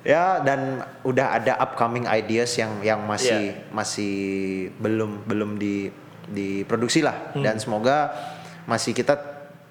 Ya 0.00 0.24
dan 0.40 0.80
udah 1.04 1.36
ada 1.36 1.60
upcoming 1.60 2.08
ideas 2.08 2.56
yang 2.56 2.80
yang 2.80 3.04
masih 3.04 3.56
masih 3.68 4.16
belum 4.80 5.28
belum 5.28 5.60
di 5.60 5.92
diproduksi 6.24 7.04
lah. 7.04 7.36
Hmm. 7.36 7.44
dan 7.44 7.60
semoga 7.60 8.16
masih 8.64 8.96
kita 8.96 9.12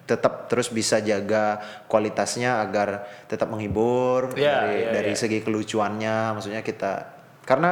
tetap 0.04 0.52
terus 0.52 0.68
bisa 0.68 1.00
jaga 1.00 1.64
kualitasnya 1.88 2.60
agar 2.60 3.08
tetap 3.32 3.48
menghibur 3.48 4.36
Iya, 4.36 4.68
dari 4.68 4.78
iya, 4.84 4.90
dari 4.92 5.12
iya. 5.16 5.20
segi 5.20 5.40
kelucuannya 5.40 6.36
maksudnya 6.36 6.60
kita 6.60 7.08
karena 7.48 7.72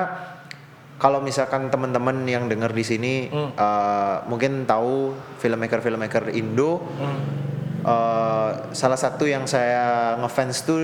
kalau 0.96 1.18
misalkan 1.20 1.68
teman-teman 1.74 2.24
yang 2.30 2.46
dengar 2.46 2.72
di 2.72 2.86
sini 2.86 3.14
Hmm. 3.28 3.52
uh, 3.58 4.24
mungkin 4.30 4.64
tahu 4.64 5.18
filmmaker 5.42 5.82
filmmaker 5.82 6.30
Indo 6.32 6.80
uh, 7.84 8.72
salah 8.72 9.00
satu 9.00 9.26
yang 9.28 9.50
saya 9.50 10.16
ngefans 10.22 10.64
tuh 10.64 10.82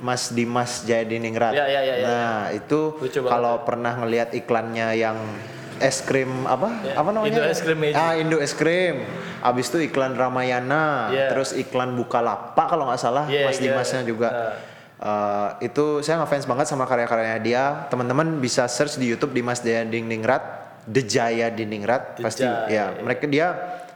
Mas 0.00 0.32
Dimas 0.32 0.88
Jayadiningrat. 0.88 1.52
Hmm. 1.52 1.60
Ya, 1.60 1.66
ya, 1.68 1.80
ya, 1.84 1.94
ya, 2.00 2.06
nah 2.08 2.40
itu 2.56 2.96
Lucu 2.96 3.20
banget 3.20 3.30
kalau 3.36 3.54
pernah 3.68 3.92
ngelihat 4.00 4.32
iklannya 4.32 4.96
yang 4.96 5.16
es 5.80 6.04
krim 6.04 6.44
apa 6.44 6.68
Ya, 6.84 6.94
apa 7.00 7.08
namanya 7.10 7.32
Indo 7.32 7.42
Es 7.42 7.58
Krim 7.58 7.80
ah 7.90 8.12
Indo 8.14 8.38
es 8.38 8.52
krim 8.52 9.02
abis 9.40 9.72
itu 9.72 9.88
iklan 9.88 10.14
Ramayana 10.14 11.08
Ya. 11.10 11.32
terus 11.32 11.50
iklan 11.52 11.96
Bukalapak 11.96 12.68
kalau 12.68 12.86
nggak 12.86 13.00
salah 13.00 13.24
Ya, 13.26 13.48
Mas 13.48 13.56
ya. 13.58 13.72
Dimasnya 13.72 14.04
juga 14.04 14.28
Ah. 14.30 14.54
Uh, 15.00 15.48
itu 15.64 16.04
saya 16.04 16.20
ngefans 16.20 16.44
banget 16.44 16.68
sama 16.68 16.84
karya-karyanya 16.84 17.40
dia. 17.40 17.62
Teman-teman 17.88 18.36
bisa 18.36 18.68
search 18.68 19.00
di 19.00 19.08
YouTube 19.08 19.32
di 19.32 19.40
Mas 19.40 19.64
Daya 19.64 19.80
Diningrat, 19.80 20.44
Dejaya 20.84 21.48
Diningrat 21.48 22.20
pasti 22.20 22.44
Dejaya, 22.44 22.68
ya. 22.68 22.84
Mereka 23.00 23.24
dia 23.24 23.48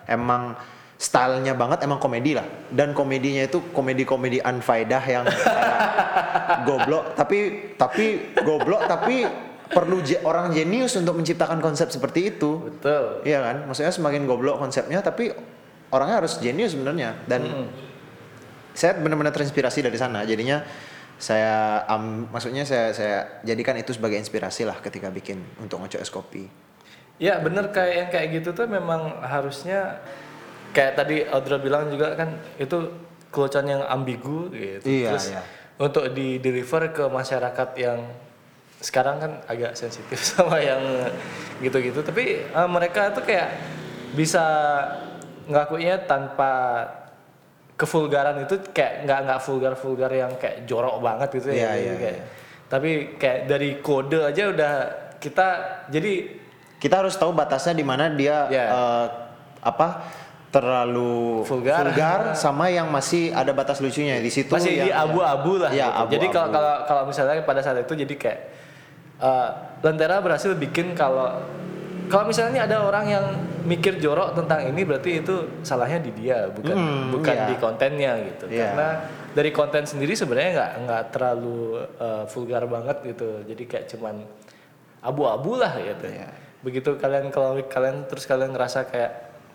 emang 0.09 0.57
stylenya 0.97 1.53
banget 1.53 1.85
emang 1.85 2.01
komedi 2.01 2.33
lah 2.33 2.49
dan 2.73 2.97
komedinya 2.97 3.45
itu 3.45 3.61
komedi-komedi 3.77 4.41
unfaedah 4.41 5.03
yang 5.05 5.29
goblok 6.67 7.13
tapi 7.13 7.39
tapi 7.77 8.33
goblok 8.41 8.89
tapi 8.89 9.29
perlu 9.71 10.05
je- 10.05 10.21
orang 10.23 10.53
jenius 10.53 10.93
untuk 10.95 11.17
menciptakan 11.17 11.59
konsep 11.59 11.89
seperti 11.89 12.35
itu 12.35 12.69
Betul. 12.69 13.25
Iya 13.25 13.41
kan 13.41 13.57
maksudnya 13.65 13.91
semakin 13.91 14.29
goblok 14.29 14.61
konsepnya 14.61 15.01
tapi 15.01 15.33
orangnya 15.89 16.21
harus 16.21 16.37
jenius 16.39 16.77
sebenarnya 16.77 17.17
dan 17.25 17.71
saya 18.75 18.99
benar-benar 18.99 19.31
terinspirasi 19.31 19.87
dari 19.87 19.95
sana 19.95 20.27
jadinya 20.27 20.67
saya 21.15 21.87
am- 21.87 22.27
maksudnya 22.29 22.67
saya 22.67 22.91
saya 22.91 23.17
jadikan 23.47 23.79
itu 23.79 23.95
sebagai 23.95 24.19
inspirasi 24.19 24.67
lah 24.67 24.77
ketika 24.83 25.09
bikin 25.09 25.39
untuk 25.63 25.79
ngocok 25.81 26.01
es 26.03 26.11
kopi 26.11 26.45
Ya 27.15 27.39
bener 27.39 27.71
kayak 27.71 27.95
yang 27.95 28.09
kayak 28.11 28.29
gitu 28.35 28.51
tuh 28.59 28.67
memang 28.67 29.23
harusnya 29.23 30.03
kayak 30.75 30.99
tadi 30.99 31.23
Audra 31.23 31.63
bilang 31.63 31.87
juga 31.87 32.19
kan 32.19 32.43
itu 32.59 32.91
kelucuan 33.31 33.71
yang 33.71 33.87
ambigu 33.87 34.51
gitu. 34.51 34.83
Iya, 34.83 35.15
Terus 35.15 35.31
iya. 35.31 35.43
untuk 35.79 36.11
di 36.11 36.43
deliver 36.43 36.91
ke 36.91 37.07
masyarakat 37.07 37.69
yang 37.79 38.03
sekarang 38.85 39.17
kan 39.17 39.33
agak 39.49 39.73
sensitif 39.75 40.21
sama 40.37 40.61
yang 40.61 40.85
gitu-gitu. 41.59 42.05
Tapi 42.05 42.45
eh, 42.45 42.69
mereka 42.69 43.17
tuh 43.17 43.25
kayak 43.25 43.49
bisa 44.13 44.45
ngakunya 45.49 46.05
tanpa 46.05 46.85
kevulgaran 47.75 48.47
itu 48.47 48.55
kayak 48.71 49.03
nggak 49.03 49.19
nggak 49.27 49.41
vulgar 49.43 49.75
vulgar 49.75 50.11
yang 50.13 50.33
kayak 50.39 50.63
jorok 50.63 51.03
banget 51.03 51.29
gitu 51.35 51.51
Iya, 51.51 51.59
ya. 51.59 51.71
iya, 51.75 51.95
kayak, 51.99 52.19
Tapi 52.71 52.91
kayak 53.19 53.41
dari 53.45 53.71
kode 53.83 54.21
aja 54.23 54.43
udah 54.49 54.73
kita 55.19 55.49
jadi 55.91 56.13
kita 56.79 56.95
harus 57.03 57.19
tahu 57.19 57.35
batasnya 57.35 57.75
di 57.75 57.83
mana 57.83 58.07
dia 58.09 58.47
Ya. 58.47 58.65
eh, 58.71 59.07
apa 59.59 60.07
terlalu 60.55 61.43
Vulgar. 61.43 61.91
sama 62.47 62.71
yang 62.71 62.87
masih 62.89 63.35
ada 63.35 63.51
batas 63.51 63.83
lucunya 63.83 64.23
di 64.23 64.31
situ 64.31 64.55
masih 64.55 64.87
di 64.87 64.91
abu-abu 64.95 65.59
lah. 65.59 65.75
Iya, 65.75 66.07
gitu. 66.07 66.15
Jadi 66.15 66.27
kalau 66.31 66.47
abu-abu. 66.47 66.55
kalau 66.55 66.75
kalau 66.87 67.03
misalnya 67.11 67.43
pada 67.43 67.59
saat 67.59 67.83
itu 67.83 67.95
jadi 67.99 68.15
kayak 68.15 68.41
eh, 69.25 69.49
Lentera 69.81 70.21
berhasil 70.21 70.53
bikin 70.57 70.93
kalau 70.93 71.41
kalau 72.05 72.29
misalnya 72.29 72.69
ada 72.69 72.85
orang 72.85 73.05
yang 73.09 73.25
mikir 73.65 73.97
jorok 73.97 74.37
tentang 74.37 74.61
ini 74.69 74.85
berarti 74.85 75.25
itu 75.25 75.65
salahnya 75.65 76.05
di 76.05 76.13
dia 76.13 76.53
bukan 76.53 76.77
Hmm, 76.77 77.09
bukan 77.17 77.33
iya. 77.33 77.49
di 77.49 77.55
kontennya 77.57 78.13
gitu. 78.29 78.45
Iya. 78.53 78.61
Karena 78.69 78.89
dari 79.33 79.51
konten 79.51 79.89
sendiri 79.89 80.13
sebenarnya 80.13 80.51
nggak 80.53 80.73
nggak 80.85 81.05
terlalu 81.17 81.81
eh, 81.81 82.25
vulgar 82.29 82.65
banget 82.69 82.97
gitu. 83.09 83.29
Jadi 83.49 83.63
kayak 83.65 83.87
cuman 83.97 84.21
abu-abu 85.01 85.57
lah 85.57 85.73
gitu. 85.81 86.07
Iya. 86.13 86.29
Begitu 86.61 86.97
kalian 87.01 87.33
kalau 87.33 87.57
kalian 87.65 88.05
terus 88.09 88.29
kalian 88.29 88.53
ngerasa 88.53 88.85
kayak 88.89 89.13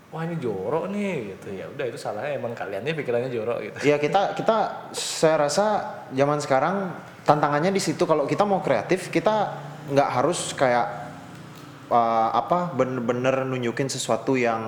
wah 0.09 0.25
ini 0.25 0.41
jorok 0.41 0.89
nih 0.89 1.37
gitu 1.37 1.53
ya 1.53 1.69
udah 1.69 1.85
itu 1.85 2.01
salahnya 2.01 2.33
emang 2.41 2.57
kaliannya 2.57 2.97
pikirannya 2.97 3.29
jorok 3.29 3.57
gitu. 3.61 3.93
Ya 3.93 4.01
kita 4.01 4.33
kita 4.33 4.89
saya 4.93 5.45
rasa 5.45 5.65
zaman 6.09 6.41
sekarang 6.41 6.97
tantangannya 7.29 7.69
di 7.69 7.77
situ. 7.77 8.09
Kalau 8.09 8.25
kita 8.25 8.41
mau 8.49 8.57
kreatif 8.65 9.13
kita 9.13 9.53
nggak 9.93 10.09
harus 10.09 10.57
kayak 10.57 11.13
uh, 11.93 12.29
apa 12.33 12.73
bener-bener 12.73 13.45
nunjukin 13.45 13.85
sesuatu 13.85 14.33
yang 14.33 14.65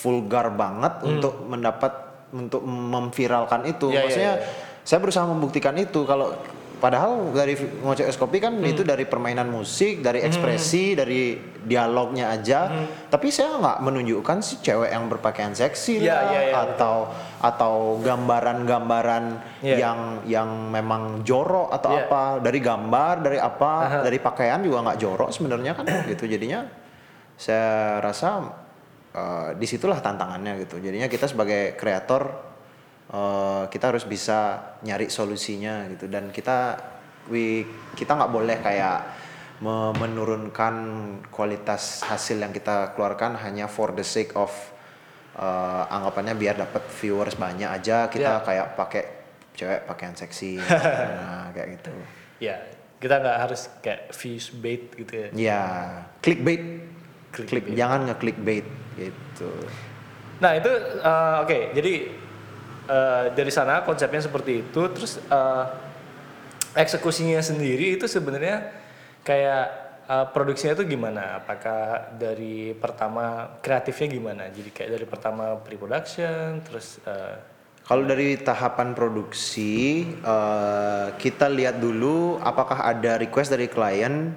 vulgar 0.00 0.48
banget 0.56 1.04
untuk 1.04 1.44
mendapat 1.44 1.92
untuk 2.32 2.64
memviralkan 2.64 3.68
itu. 3.68 3.92
Ya, 3.92 4.00
ya, 4.00 4.02
Maksudnya 4.08 4.34
ya. 4.40 4.48
saya 4.80 4.98
berusaha 5.04 5.24
membuktikan 5.28 5.76
itu. 5.76 6.08
Kalau 6.08 6.32
padahal 6.76 7.32
dari 7.32 7.56
ngocok 7.56 8.06
es 8.08 8.16
kopi 8.20 8.40
kan 8.40 8.56
itu 8.60 8.84
dari 8.84 9.08
permainan 9.08 9.48
musik, 9.48 10.04
dari 10.04 10.24
ekspresi, 10.24 10.96
dari 10.96 11.36
dialognya 11.64 12.32
aja. 12.32 12.88
Tapi 13.12 13.28
saya 13.28 13.56
nggak 13.60 13.78
menunjukkan 13.84 14.38
si 14.40 14.60
cewek 14.60 14.92
yang 14.92 15.08
berpakaian 15.08 15.52
seksi 15.56 16.00
Ya, 16.00 16.20
lah 16.20 16.24
ya, 16.32 16.40
ya, 16.48 16.54
atau 16.64 17.08
atau 17.36 18.00
gambaran-gambaran 18.00 19.24
Iya. 19.60 19.76
yang 19.78 19.98
yang 20.24 20.48
memang 20.68 21.20
jorok 21.20 21.68
atau 21.70 21.92
Iya. 21.92 22.06
apa? 22.06 22.22
Dari 22.40 22.58
gambar 22.58 23.14
dari 23.20 23.38
apa? 23.38 24.00
Dari 24.02 24.18
pakaian 24.18 24.60
juga 24.60 24.80
nggak 24.82 24.98
jorok 24.98 25.30
sebenarnya 25.30 25.72
kan 25.74 25.84
gitu. 26.12 26.24
Jadinya 26.24 26.64
saya 27.36 28.00
rasa 28.00 28.40
eh, 29.12 29.48
di 29.54 29.66
situlah 29.68 30.00
tantangannya 30.00 30.64
gitu. 30.64 30.80
Jadinya 30.80 31.06
kita 31.06 31.28
sebagai 31.28 31.76
kreator 31.76 32.32
eh, 33.12 33.64
kita 33.68 33.84
harus 33.92 34.04
bisa 34.04 34.72
nyari 34.80 35.08
solusinya 35.08 35.84
gitu. 35.92 36.08
Dan 36.08 36.32
kita 36.32 36.80
we, 37.28 37.66
kita 37.92 38.14
nggak 38.14 38.32
boleh 38.32 38.56
kayak 38.60 38.98
me- 39.60 39.92
menurunkan 39.92 40.74
kualitas 41.28 42.00
hasil 42.02 42.38
yang 42.38 42.52
kita 42.52 42.94
keluarkan 42.94 43.36
hanya 43.36 43.66
for 43.66 43.92
the 43.92 44.04
sake 44.04 44.32
of 44.32 44.48
eh, 45.36 45.82
anggapannya 45.88 46.34
biar 46.34 46.56
dapat 46.56 46.82
viewers 46.94 47.36
banyak 47.36 47.68
aja 47.68 48.08
kita 48.08 48.32
Ya. 48.32 48.42
kayak 48.42 48.66
pakai 48.74 49.02
cewek 49.52 49.80
pakaian 49.84 50.12
seksi 50.12 50.56
nah, 51.16 51.52
kayak 51.52 51.80
gitu 51.80 51.92
Ya, 52.36 52.60
kita 52.96 53.16
nggak 53.16 53.38
harus 53.38 53.72
kayak 53.80 54.12
views 54.12 54.52
bait 54.52 54.92
gitu 54.92 55.12
ya. 55.12 55.28
ya 55.32 55.62
clickbait 56.20 56.84
Clickbait. 57.32 57.64
Klik, 57.64 57.76
jangan 57.76 58.00
nge-clickbait 58.06 58.66
gitu 58.96 59.52
Nah 60.36 60.52
itu 60.52 60.68
eh, 60.98 61.34
oke, 61.40 61.58
jadi 61.72 61.92
eh, 62.86 63.24
dari 63.32 63.48
sana 63.48 63.80
konsepnya 63.80 64.20
seperti 64.20 64.60
itu, 64.62 64.80
terus 64.92 65.16
eh, 65.22 65.64
eksekusinya 66.74 67.40
sendiri 67.40 67.96
itu 67.96 68.04
sebenarnya 68.04 68.68
kayak 69.22 69.85
eh, 70.06 70.26
produksinya 70.30 70.74
itu 70.78 70.86
gimana? 70.86 71.42
Apakah 71.42 72.14
dari 72.14 72.72
pertama 72.78 73.58
kreatifnya 73.60 74.06
gimana? 74.08 74.42
Jadi 74.50 74.70
kayak 74.70 74.90
dari 74.94 75.06
pertama 75.06 75.58
pre-production, 75.60 76.62
terus 76.62 77.02
eh, 77.04 77.54
Kalau 77.86 78.02
dari 78.02 78.34
tahapan 78.34 78.98
produksi, 78.98 80.02
eh, 80.10 81.06
kita 81.14 81.46
lihat 81.46 81.78
dulu 81.78 82.34
apakah 82.42 82.82
ada 82.82 83.14
request 83.14 83.54
dari 83.54 83.70
klien. 83.70 84.34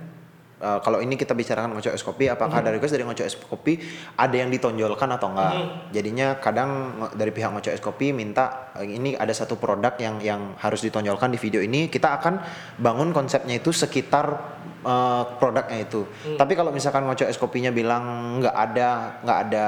Eh, 0.59 0.79
kalau 0.85 1.01
ini 1.01 1.17
kita 1.17 1.33
bicarakan 1.33 1.73
Ngoco 1.73 1.89
Es 1.89 2.05
Kopi, 2.05 2.29
apakah 2.29 2.61
ada 2.61 2.69
request 2.69 2.93
dari 2.93 3.07
Ngoco 3.09 3.25
Es 3.25 3.33
Kopi 3.33 3.81
ada 4.13 4.35
yang 4.37 4.53
ditonjolkan 4.53 5.09
atau 5.17 5.33
enggak? 5.33 5.53
Jadinya 5.89 6.37
kadang 6.37 6.99
dari 7.17 7.33
pihak 7.33 7.49
Ngoco 7.49 7.73
Es 7.73 7.81
Kopi 7.81 8.13
minta 8.13 8.69
ini 8.85 9.17
ada 9.17 9.33
satu 9.33 9.57
produk 9.57 9.97
yang 9.97 10.21
yang 10.21 10.41
harus 10.61 10.85
ditonjolkan 10.85 11.33
di 11.33 11.41
video 11.41 11.65
ini. 11.65 11.89
Kita 11.89 12.21
akan 12.21 12.43
bangun 12.77 13.09
konsepnya 13.17 13.57
itu 13.57 13.73
sekitar 13.73 14.59
eh, 14.81 15.23
produknya 15.37 15.79
itu. 15.81 16.07
Tapi 16.35 16.53
kalau 16.53 16.71
misalkan 16.71 17.03
Ngoco 17.03 17.25
Es 17.25 17.35
Kopinya 17.35 17.69
bilang 17.69 18.03
nggak 18.39 18.55
ada 18.55 18.89
nggak 19.23 19.39
ada 19.47 19.65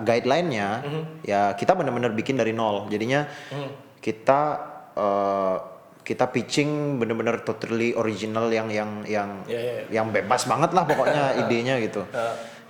guideline-nya, 0.00 0.68
ya 1.22 1.52
kita 1.54 1.72
benar-benar 1.72 2.12
bikin 2.12 2.36
dari 2.36 2.52
nol. 2.52 2.88
Jadinya 2.88 3.24
kita 4.00 4.40
eh, 4.96 5.56
kita 6.00 6.26
pitching 6.26 6.98
benar-benar 6.98 7.44
totally 7.44 7.94
original 7.94 8.50
yang 8.50 8.66
yang 8.72 8.90
yang 9.06 9.30
Ya, 9.46 9.60
ya, 9.60 9.72
ya. 9.78 10.00
yang 10.00 10.10
bebas 10.10 10.42
banget 10.42 10.74
lah 10.74 10.82
pokoknya 10.82 11.24
idenya 11.46 11.78
gitu. 11.78 12.02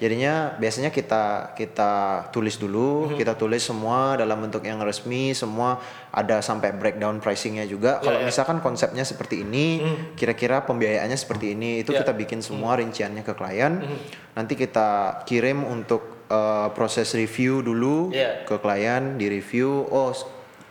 Jadinya 0.00 0.56
biasanya 0.56 0.88
kita 0.88 1.52
kita 1.52 1.92
tulis 2.32 2.56
dulu, 2.56 3.12
Mhm. 3.12 3.20
kita 3.20 3.36
tulis 3.36 3.60
semua 3.60 4.16
dalam 4.16 4.40
bentuk 4.40 4.64
yang 4.64 4.80
resmi, 4.80 5.36
semua 5.36 5.76
ada 6.08 6.40
sampai 6.40 6.72
breakdown 6.72 7.20
pricingnya 7.20 7.68
juga. 7.68 8.00
Kalau 8.00 8.16
ya. 8.16 8.24
misalkan 8.24 8.64
konsepnya 8.64 9.04
seperti 9.04 9.44
ini, 9.44 9.84
kira-kira 10.16 10.64
pembiayaannya 10.64 11.20
seperti 11.20 11.52
ini, 11.52 11.84
itu 11.84 11.92
Ya. 11.92 12.00
kita 12.00 12.16
bikin 12.16 12.40
semua 12.40 12.80
rinciannya 12.80 13.20
ke 13.20 13.36
klien. 13.36 13.76
Mhm. 13.76 13.96
Nanti 14.40 14.56
kita 14.56 15.20
kirim 15.28 15.68
untuk 15.68 16.16
eh, 16.30 16.68
proses 16.78 17.10
review 17.12 17.58
dulu 17.58 18.14
Ya. 18.14 18.46
ke 18.46 18.54
klien, 18.62 19.18
di 19.18 19.26
review. 19.26 19.82
Oh, 19.90 20.14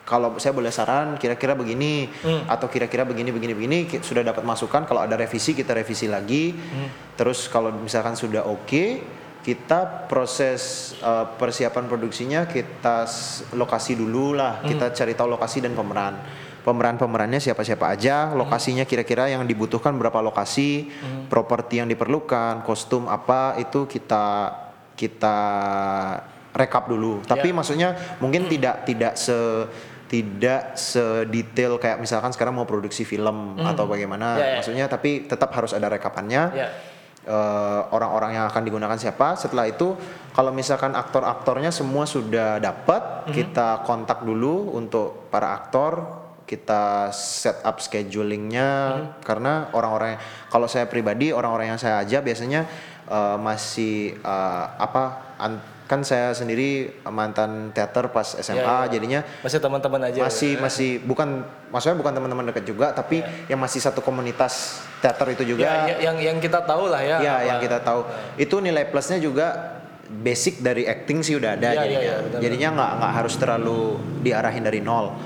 kalau 0.07 0.39
saya 0.39 0.55
boleh 0.55 0.71
saran, 0.71 1.19
kira-kira 1.19 1.51
begini 1.51 2.07
Hmm. 2.23 2.47
atau 2.47 2.65
kira-kira 2.65 3.03
begini 3.03 3.29
begini 3.29 3.51
begini 3.53 3.77
sudah 3.99 4.23
dapat 4.23 4.47
masukan. 4.47 4.87
Kalau 4.87 5.03
ada 5.03 5.19
revisi 5.19 5.51
kita 5.51 5.75
revisi 5.75 6.07
lagi. 6.07 6.55
Hmm. 6.55 6.87
Terus 7.13 7.45
kalau 7.45 7.75
misalkan 7.75 8.15
sudah 8.15 8.47
oke, 8.47 9.18
kita 9.49 10.05
proses 10.05 10.93
eh, 11.01 11.25
persiapan 11.41 11.89
produksinya 11.89 12.45
kita 12.45 13.09
lokasi 13.57 13.97
dulu 13.97 14.37
lah. 14.37 14.61
Hmm. 14.61 14.69
Kita 14.69 14.93
cari 14.93 15.17
tahu 15.17 15.33
lokasi 15.33 15.65
dan 15.65 15.73
pemeran. 15.73 16.21
Pemeran-pemerannya 16.61 17.41
siapa-siapa 17.41 17.89
aja, 17.89 18.35
lokasinya 18.37 18.85
kira-kira 18.85 19.25
yang 19.31 19.41
dibutuhkan 19.47 19.95
berapa 19.95 20.21
lokasi, 20.21 20.91
properti 21.31 21.81
yang 21.81 21.87
diperlukan, 21.89 22.61
kostum 22.67 23.09
apa 23.09 23.57
itu 23.57 23.89
kita 23.89 24.53
kita 24.93 25.37
rekap 26.53 26.91
dulu. 26.91 27.23
Tapi 27.23 27.49
Ya. 27.49 27.55
maksudnya 27.55 27.89
mungkin 28.19 28.45
tidak 28.51 28.85
tidak 28.85 29.15
se 29.15 29.65
tidak 30.09 30.73
sedetail 30.73 31.77
kayak 31.77 32.01
misalkan 32.01 32.33
sekarang 32.33 32.57
mau 32.57 32.65
produksi 32.65 33.05
film 33.05 33.61
atau 33.61 33.85
bagaimana 33.85 34.35
Ya, 34.35 34.45
ya. 34.45 34.53
maksudnya 34.57 34.85
tapi 34.89 35.29
tetap 35.29 35.53
harus 35.53 35.69
ada 35.71 35.85
rekapannya 35.85 36.49
eh, 37.29 37.81
orang-orang 37.93 38.41
yang 38.41 38.45
akan 38.49 38.65
digunakan 38.65 38.97
siapa. 38.97 39.37
Setelah 39.37 39.69
itu 39.69 39.93
kalau 40.33 40.49
misalkan 40.49 40.97
aktor-aktornya 40.97 41.69
semua 41.69 42.09
sudah 42.09 42.57
dapat 42.57 43.29
kita 43.29 43.85
kontak 43.85 44.25
dulu 44.25 44.73
untuk 44.73 45.29
para 45.29 45.53
aktor 45.53 46.17
kita 46.49 47.13
set 47.13 47.61
up 47.61 47.77
schedulingnya. 47.77 48.97
Karena 49.21 49.69
orang-orang 49.77 50.17
kalau 50.49 50.65
saya 50.65 50.89
pribadi 50.89 51.29
orang-orang 51.29 51.77
yang 51.77 51.79
saya 51.79 52.01
aja 52.01 52.25
biasanya 52.25 52.65
eh, 53.05 53.37
masih 53.37 54.17
eh, 54.17 54.65
apa 54.81 55.37
an- 55.37 55.77
kan 55.89 56.05
saya 56.05 56.29
sendiri 56.31 56.69
mantan 57.03 57.73
teater 57.73 58.07
pas 58.07 58.37
SMA 58.37 58.61
Ya, 58.61 58.85
ya. 58.85 58.91
jadinya 58.91 59.19
masih 59.41 59.57
teman-teman 59.57 60.01
aja. 60.05 60.21
masih 60.21 60.51
ya. 60.53 60.61
masih 60.61 60.89
bukan 61.01 61.41
maksudnya 61.67 61.97
bukan 61.97 62.13
teman-teman 62.13 62.45
dekat 62.45 62.63
juga 62.63 62.93
tapi 62.93 63.19
yang 63.47 63.57
masih 63.57 63.81
satu 63.81 63.99
komunitas 63.99 64.53
teater 64.99 65.33
itu 65.33 65.49
juga 65.49 65.65
Ya, 65.65 65.73
ya, 65.87 65.95
yang 65.99 66.17
yang 66.21 66.37
kita 66.37 66.61
tahu 66.61 66.87
lah 66.87 67.01
ya. 67.01 67.17
ya 67.19 67.33
apa- 67.33 67.43
yang 67.43 67.57
kita 67.57 67.81
tahu 67.81 68.05
itu 68.37 68.55
nilai 68.59 68.85
plusnya 68.85 69.17
juga 69.17 69.75
basic 70.07 70.57
dari 70.59 70.85
acting 70.85 71.19
sih 71.19 71.33
udah 71.33 71.53
ada 71.53 71.67
Iya, 71.67 71.73
iya, 71.73 71.81
jadinya 71.81 71.99
iya, 71.99 72.15
benar, 72.19 72.39
jadinya 72.39 72.69
nggak 72.71 72.91
nggak 72.95 73.13
harus 73.15 73.33
terlalu 73.35 73.81
diarahin 74.19 74.61
dari 74.61 74.79
nol 74.79 75.17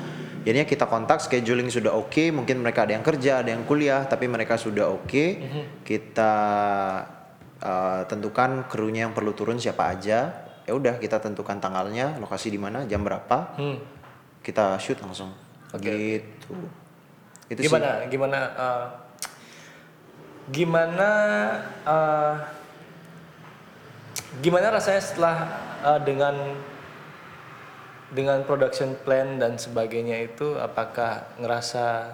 jadinya 0.42 0.64
kita 0.66 0.86
kontak 0.86 1.20
scheduling 1.20 1.68
sudah 1.68 1.92
oke 1.94 2.32
mungkin 2.32 2.60
mereka 2.60 2.84
ada 2.84 2.92
yang 2.94 3.02
kerja 3.02 3.40
ada 3.40 3.50
yang 3.50 3.64
kuliah 3.64 4.04
tapi 4.04 4.28
mereka 4.28 4.56
sudah 4.56 4.88
oke 4.90 5.26
Mhm. 5.38 5.64
kita 5.84 6.34
uh, 7.60 8.02
tentukan 8.06 8.64
krunya 8.66 9.04
yang 9.04 9.14
perlu 9.14 9.32
turun 9.32 9.56
siapa 9.56 9.88
aja 9.90 10.43
ya 10.64 10.74
udah 10.74 10.96
kita 10.98 11.20
tentukan 11.20 11.60
tanggalnya 11.60 12.16
lokasi 12.20 12.48
di 12.50 12.60
mana 12.60 12.88
jam 12.88 13.04
berapa 13.04 13.56
Hmm. 13.60 13.78
kita 14.44 14.76
shoot 14.80 15.00
langsung. 15.00 15.32
Oke, 15.74 15.90
gitu. 15.90 16.54
Itu 17.50 17.60
sih. 17.60 17.68
Gimana 17.68 18.08
gimana 18.08 18.40
eh, 18.56 18.86
gimana 20.52 21.10
eh, 21.84 22.34
gimana 24.40 24.68
rasanya 24.74 25.02
setelah 25.02 25.38
eh, 25.86 26.00
dengan 26.04 26.36
dengan 28.14 28.46
production 28.46 28.94
plan 29.02 29.42
dan 29.42 29.58
sebagainya 29.58 30.22
itu 30.22 30.54
apakah 30.62 31.26
ngerasa 31.42 32.14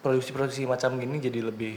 produksi-produksi 0.00 0.64
macam 0.64 0.96
gini 0.96 1.20
jadi 1.20 1.44
lebih 1.44 1.76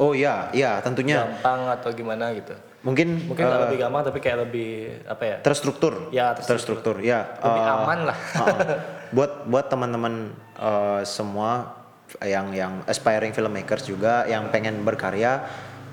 oh 0.00 0.16
iya 0.16 0.48
iya 0.56 0.80
tentunya. 0.80 1.20
gampang 1.20 1.68
atau 1.68 1.92
gimana 1.92 2.32
gitu 2.32 2.56
mungkin 2.86 3.26
mungkin 3.26 3.42
nggak 3.50 3.62
lebih 3.66 3.78
gampang 3.82 4.02
tapi 4.06 4.18
kayak 4.22 4.38
lebih 4.46 4.70
apa 5.10 5.22
ya? 5.26 5.36
terstruktur. 5.42 5.94
Ya, 6.14 6.38
terstruktur. 6.38 6.78
terstruktur 6.78 6.96
ya. 7.02 7.34
Lebih 7.42 7.62
Eh, 7.66 7.74
aman 7.74 7.98
lah. 8.06 8.18
uh-uh. 8.38 8.78
buat 9.16 9.32
buat 9.50 9.66
teman-teman 9.66 10.30
eh, 10.54 11.02
semua 11.02 11.82
yang 12.22 12.54
yang 12.54 12.86
aspiring 12.86 13.34
filmmakers 13.34 13.90
juga 13.90 14.22
yang 14.30 14.54
pengen 14.54 14.86
berkarya 14.86 15.42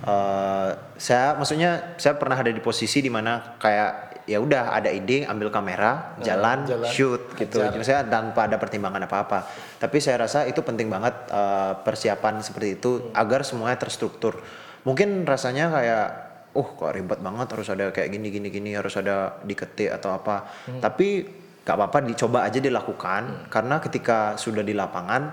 eh, 0.05 0.69
saya 1.01 1.33
maksudnya 1.33 1.97
saya 1.97 2.13
pernah 2.21 2.37
ada 2.37 2.53
di 2.53 2.61
posisi 2.61 3.01
di 3.01 3.09
mana 3.09 3.57
kayak 3.57 4.13
ya 4.23 4.39
udah 4.39 4.71
ada 4.71 4.87
ide 4.87 5.27
ambil 5.27 5.51
kamera 5.51 6.15
jalan, 6.23 6.63
jalan, 6.63 6.87
shoot 6.87 7.33
gitu. 7.35 7.59
Jadi 7.59 7.83
saya 7.83 8.07
tanpa 8.07 8.47
ada 8.47 8.55
pertimbangan 8.55 9.03
apa-apa. 9.03 9.49
Tapi 9.81 9.97
saya 9.99 10.23
rasa 10.23 10.47
itu 10.47 10.61
penting 10.61 10.87
banget 10.87 11.25
eh, 11.27 11.73
persiapan 11.81 12.39
seperti 12.39 12.77
itu 12.77 12.91
agar 13.17 13.41
semuanya 13.43 13.81
terstruktur. 13.81 14.39
Mungkin 14.85 15.25
rasanya 15.25 15.73
kayak 15.73 16.07
uh 16.53 16.67
kok 16.77 16.93
ribet 16.93 17.19
banget 17.19 17.47
harus 17.49 17.67
ada 17.73 17.89
kayak 17.89 18.13
gini 18.13 18.27
gini 18.29 18.47
gini 18.53 18.71
harus 18.77 18.93
ada 18.95 19.41
diketik 19.41 19.89
atau 19.89 20.13
apa. 20.13 20.45
Tapi 20.77 21.25
gak 21.63 21.75
apa-apa 21.79 22.03
dicoba 22.03 22.43
aja 22.43 22.59
dilakukan 22.59 23.47
karena 23.47 23.79
ketika 23.79 24.35
sudah 24.35 24.61
di 24.61 24.75
lapangan 24.75 25.31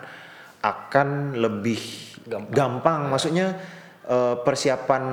akan 0.63 1.35
lebih 1.35 1.81
Gampang. 2.25 2.53
gampang, 2.55 3.01
maksudnya 3.11 3.47
eh, 4.07 4.37
persiapan 4.41 5.05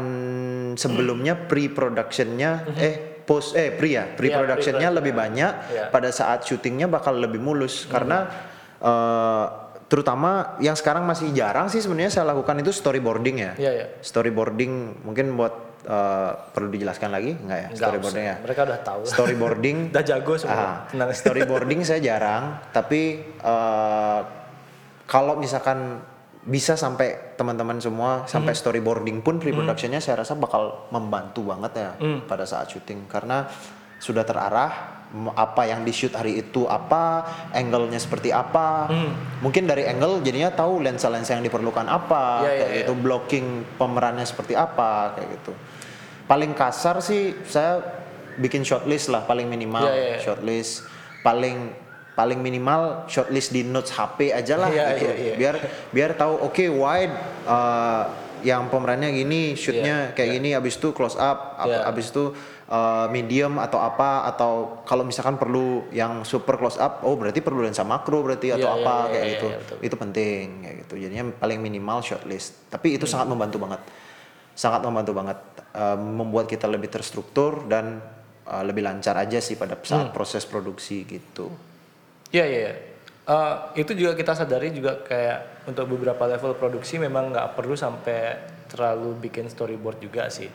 sebelumnya 0.77 1.33
pre-productionnya 1.49 2.51
eh 2.77 2.95
post 3.27 3.57
eh 3.59 3.75
pre 3.75 3.91
ya 3.91 4.05
pre-productionnya 4.15 4.87
pre-production. 4.87 4.97
lebih 5.03 5.13
banyak 5.15 5.51
Iya. 5.73 5.85
pada 5.91 6.09
saat 6.13 6.47
syutingnya 6.47 6.87
bakal 6.87 7.19
lebih 7.19 7.41
mulus. 7.43 7.83
Karena 7.89 8.27
eh, 8.79 9.45
terutama 9.87 10.59
yang 10.59 10.75
sekarang 10.75 11.07
masih 11.07 11.31
jarang 11.31 11.71
sih 11.71 11.79
sebenarnya 11.79 12.11
saya 12.11 12.31
lakukan 12.31 12.59
itu 12.59 12.71
storyboarding 12.71 13.35
ya. 13.39 13.51
Iya, 13.55 13.71
iya. 13.73 13.85
storyboarding 14.03 15.03
mungkin 15.03 15.35
buat 15.35 15.66
eh, 15.87 16.31
perlu 16.51 16.67
dijelaskan 16.69 17.09
lagi? 17.09 17.31
Nggak 17.33 17.57
ya? 17.57 17.67
Nggak 17.67 17.79
storyboarding 17.79 18.25
usah. 18.25 18.33
ya? 18.33 18.43
mereka 18.43 18.61
udah 18.63 18.79
tahu. 18.81 19.01
Storyboarding. 19.03 19.77
Udah 19.91 20.03
jago 20.03 20.33
semua. 20.35 20.67
Tenang. 20.85 21.09
Storyboarding 21.23 21.79
saya 21.81 21.99
jarang, 21.99 22.43
tapi 22.69 23.01
eh, 23.23 24.19
kalau 25.03 25.33
misalkan 25.35 26.03
bisa 26.43 26.75
sampai 26.75 27.35
teman-teman 27.35 27.75
semua 27.77 28.23
sampai 28.23 28.51
Hmm. 28.51 28.61
storyboarding 28.61 29.19
pun 29.19 29.35
pre-productionnya 29.35 29.99
saya 29.99 30.23
rasa 30.23 30.31
bakal 30.33 30.87
membantu 30.89 31.43
banget 31.43 31.71
ya 31.75 31.91
Hmm. 31.95 32.23
pada 32.23 32.43
saat 32.43 32.67
syuting. 32.67 33.03
Karena 33.05 33.43
sudah 33.97 34.23
terarah 34.23 34.95
apa 35.33 35.63
yang 35.63 35.81
di 35.81 35.91
shoot 35.91 36.11
hari 36.11 36.35
itu 36.37 36.67
apa 36.67 37.23
angle-nya 37.51 37.95
seperti 37.97 38.29
apa. 38.29 38.91
Mungkin 39.39 39.63
dari 39.63 39.87
angle 39.87 40.19
jadinya 40.19 40.47
tahu 40.49 40.79
lensa-lensa 40.79 41.33
yang 41.33 41.43
diperlukan 41.43 41.83
apa 41.83 42.43
Iya, 42.43 42.51
kayak 42.53 42.67
iya, 42.69 42.77
gitu 42.83 42.93
blocking 42.95 43.45
pemerannya 43.75 44.23
seperti 44.23 44.51
apa 44.53 45.15
kayak 45.15 45.27
gitu 45.39 45.51
paling 46.27 46.51
kasar 46.53 46.99
sih 46.99 47.33
saya 47.47 47.79
bikin 48.37 48.61
shortlist 48.61 49.09
lah 49.09 49.25
paling 49.25 49.47
minimal 49.47 49.87
Iya, 49.87 49.95
iya, 49.95 50.07
iya. 50.13 50.19
shortlist 50.21 50.85
paling 51.23 51.73
paling 52.13 52.39
minimal 52.41 53.05
shortlist 53.07 53.49
di 53.49 53.61
notes 53.63 53.89
HP 53.89 54.29
aja 54.31 54.55
lah 54.57 54.69
Iya, 54.69 54.85
gitu 54.93 55.05
iya, 55.07 55.13
iya. 55.15 55.35
biar 55.39 55.55
biar 55.89 56.09
tahu 56.13 56.45
oke 56.45 56.65
wide 56.69 57.13
uh, 57.45 58.03
yang 58.45 58.69
pemerannya 58.69 59.09
gini 59.09 59.57
shootnya 59.57 60.13
kayak 60.13 60.37
gini 60.37 60.53
abis 60.53 60.77
itu 60.77 60.93
close 60.93 61.17
up 61.17 61.57
Iya. 61.65 61.89
abis 61.89 62.13
itu 62.13 62.37
uh, 62.69 63.09
medium 63.09 63.57
atau 63.57 63.81
apa 63.81 64.29
atau 64.29 64.81
kalau 64.85 65.01
misalkan 65.01 65.41
perlu 65.41 65.89
yang 65.89 66.21
super 66.21 66.57
close 66.61 66.77
up 66.77 67.01
oh 67.01 67.17
berarti 67.17 67.41
perlu 67.41 67.65
lensa 67.65 67.81
makro 67.81 68.21
berarti 68.21 68.53
atau 68.53 68.69
Iya, 68.69 68.77
apa 68.77 68.93
iya, 68.93 69.09
kayak 69.09 69.23
iya, 69.25 69.33
gitu 69.33 69.47
iya, 69.49 69.57
betul. 69.57 69.77
itu 69.81 69.95
penting 69.97 70.43
kayak 70.61 70.75
gitu 70.85 70.93
jadinya 71.01 71.25
paling 71.33 71.57
minimal 71.57 72.05
shortlist 72.05 72.69
tapi 72.69 72.93
itu 72.93 73.09
sangat 73.09 73.25
membantu 73.25 73.57
banget 73.57 73.81
sangat 74.57 74.81
membantu 74.81 75.13
banget 75.13 75.39
uh, 75.77 75.93
membuat 75.93 76.49
kita 76.49 76.65
lebih 76.65 76.89
terstruktur 76.89 77.69
dan 77.69 78.01
uh, 78.49 78.63
lebih 78.65 78.81
lancar 78.81 79.13
aja 79.21 79.37
sih 79.37 79.53
pada 79.53 79.77
saat 79.85 80.09
proses 80.09 80.43
produksi 80.49 81.05
gitu 81.05 81.53
Iya 82.31 82.45
iya. 82.45 82.59
iya. 82.59 82.73
Eh, 83.27 83.83
itu 83.83 83.91
juga 83.91 84.15
kita 84.15 84.31
sadari 84.31 84.71
juga 84.71 85.03
kayak 85.03 85.67
untuk 85.67 85.99
beberapa 85.99 86.23
level 86.31 86.55
produksi 86.55 86.95
memang 86.95 87.35
nggak 87.35 87.59
perlu 87.59 87.75
sampai 87.75 88.39
terlalu 88.71 89.19
bikin 89.19 89.51
storyboard 89.51 89.99
juga 89.99 90.31
sih. 90.31 90.47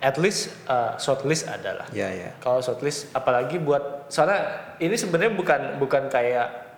At 0.00 0.16
least 0.16 0.48
eh, 0.64 0.96
shortlist 0.96 1.44
adalah. 1.44 1.84
ya 1.92 2.08
ya 2.08 2.32
Kalau 2.40 2.64
shortlist 2.64 3.12
apalagi 3.12 3.60
buat 3.60 4.08
soalnya 4.08 4.76
ini 4.80 4.96
sebenarnya 4.96 5.36
bukan 5.36 5.60
bukan 5.76 6.08
kayak 6.08 6.69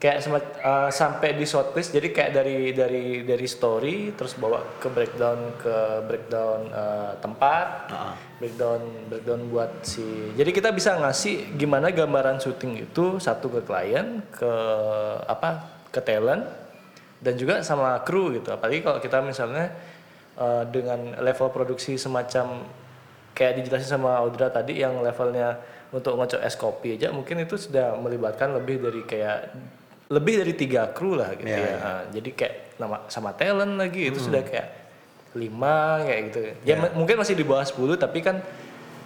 kayak 0.00 0.18
semat- 0.24 0.56
eh, 0.56 0.90
sampai 0.90 1.36
di 1.36 1.44
shortlist 1.44 1.92
jadi 1.92 2.08
kayak 2.08 2.30
dari 2.32 2.72
dari 2.72 3.06
dari 3.20 3.46
story 3.46 4.16
terus 4.16 4.32
bawa 4.34 4.80
ke 4.80 4.88
breakdown 4.88 5.60
ke 5.60 5.76
breakdown 6.08 6.60
eh, 6.72 7.12
tempat 7.20 7.92
breakdown 8.40 8.80
breakdown 9.12 9.40
buat 9.52 9.84
si 9.84 10.32
jadi 10.40 10.50
kita 10.50 10.72
bisa 10.72 10.96
ngasih 10.96 11.54
gimana 11.60 11.92
gambaran 11.92 12.40
syuting 12.40 12.80
itu 12.88 13.20
satu 13.20 13.52
ke 13.52 13.60
klien 13.60 14.24
ke 14.32 14.52
apa 15.28 15.68
ke 15.92 16.00
talent 16.00 16.48
dan 17.20 17.36
juga 17.36 17.60
sama 17.60 18.00
kru 18.00 18.32
gitu. 18.32 18.48
Apalagi 18.50 18.80
kalau 18.80 18.98
kita 18.98 19.20
misalnya 19.20 19.68
eh, 20.40 20.64
dengan 20.72 21.20
level 21.20 21.52
produksi 21.52 22.00
semacam 22.00 22.64
kayak 23.36 23.60
dijelasin 23.60 24.00
sama 24.00 24.16
Audra 24.16 24.48
tadi 24.48 24.80
yang 24.80 25.04
levelnya 25.04 25.60
untuk 25.90 26.16
ngocok 26.16 26.40
es 26.40 26.54
kopi 26.54 26.96
aja 26.96 27.10
mungkin 27.10 27.42
itu 27.42 27.58
sudah 27.58 27.98
melibatkan 27.98 28.54
lebih 28.54 28.78
dari 28.78 29.02
kayak 29.02 29.50
lebih 30.10 30.42
dari 30.42 30.52
tiga 30.52 30.90
kru 30.90 31.14
lah 31.14 31.32
gitu 31.32 31.46
Iya, 31.46 31.62
ya. 31.62 31.76
Nah, 31.78 32.02
jadi 32.10 32.30
kayak 32.30 32.54
nama 32.76 32.96
sama 33.06 33.30
talent 33.32 33.78
lagi 33.78 34.10
itu 34.10 34.18
sudah 34.18 34.42
kayak 34.42 34.68
lima 35.32 36.02
kayak 36.02 36.20
gitu. 36.28 36.38
Ya 36.64 36.74
m- 36.76 36.94
mungkin 36.96 37.14
masih 37.16 37.32
di 37.32 37.42
bawah 37.42 37.62
10 37.62 37.78
tapi 37.94 38.18
kan 38.18 38.42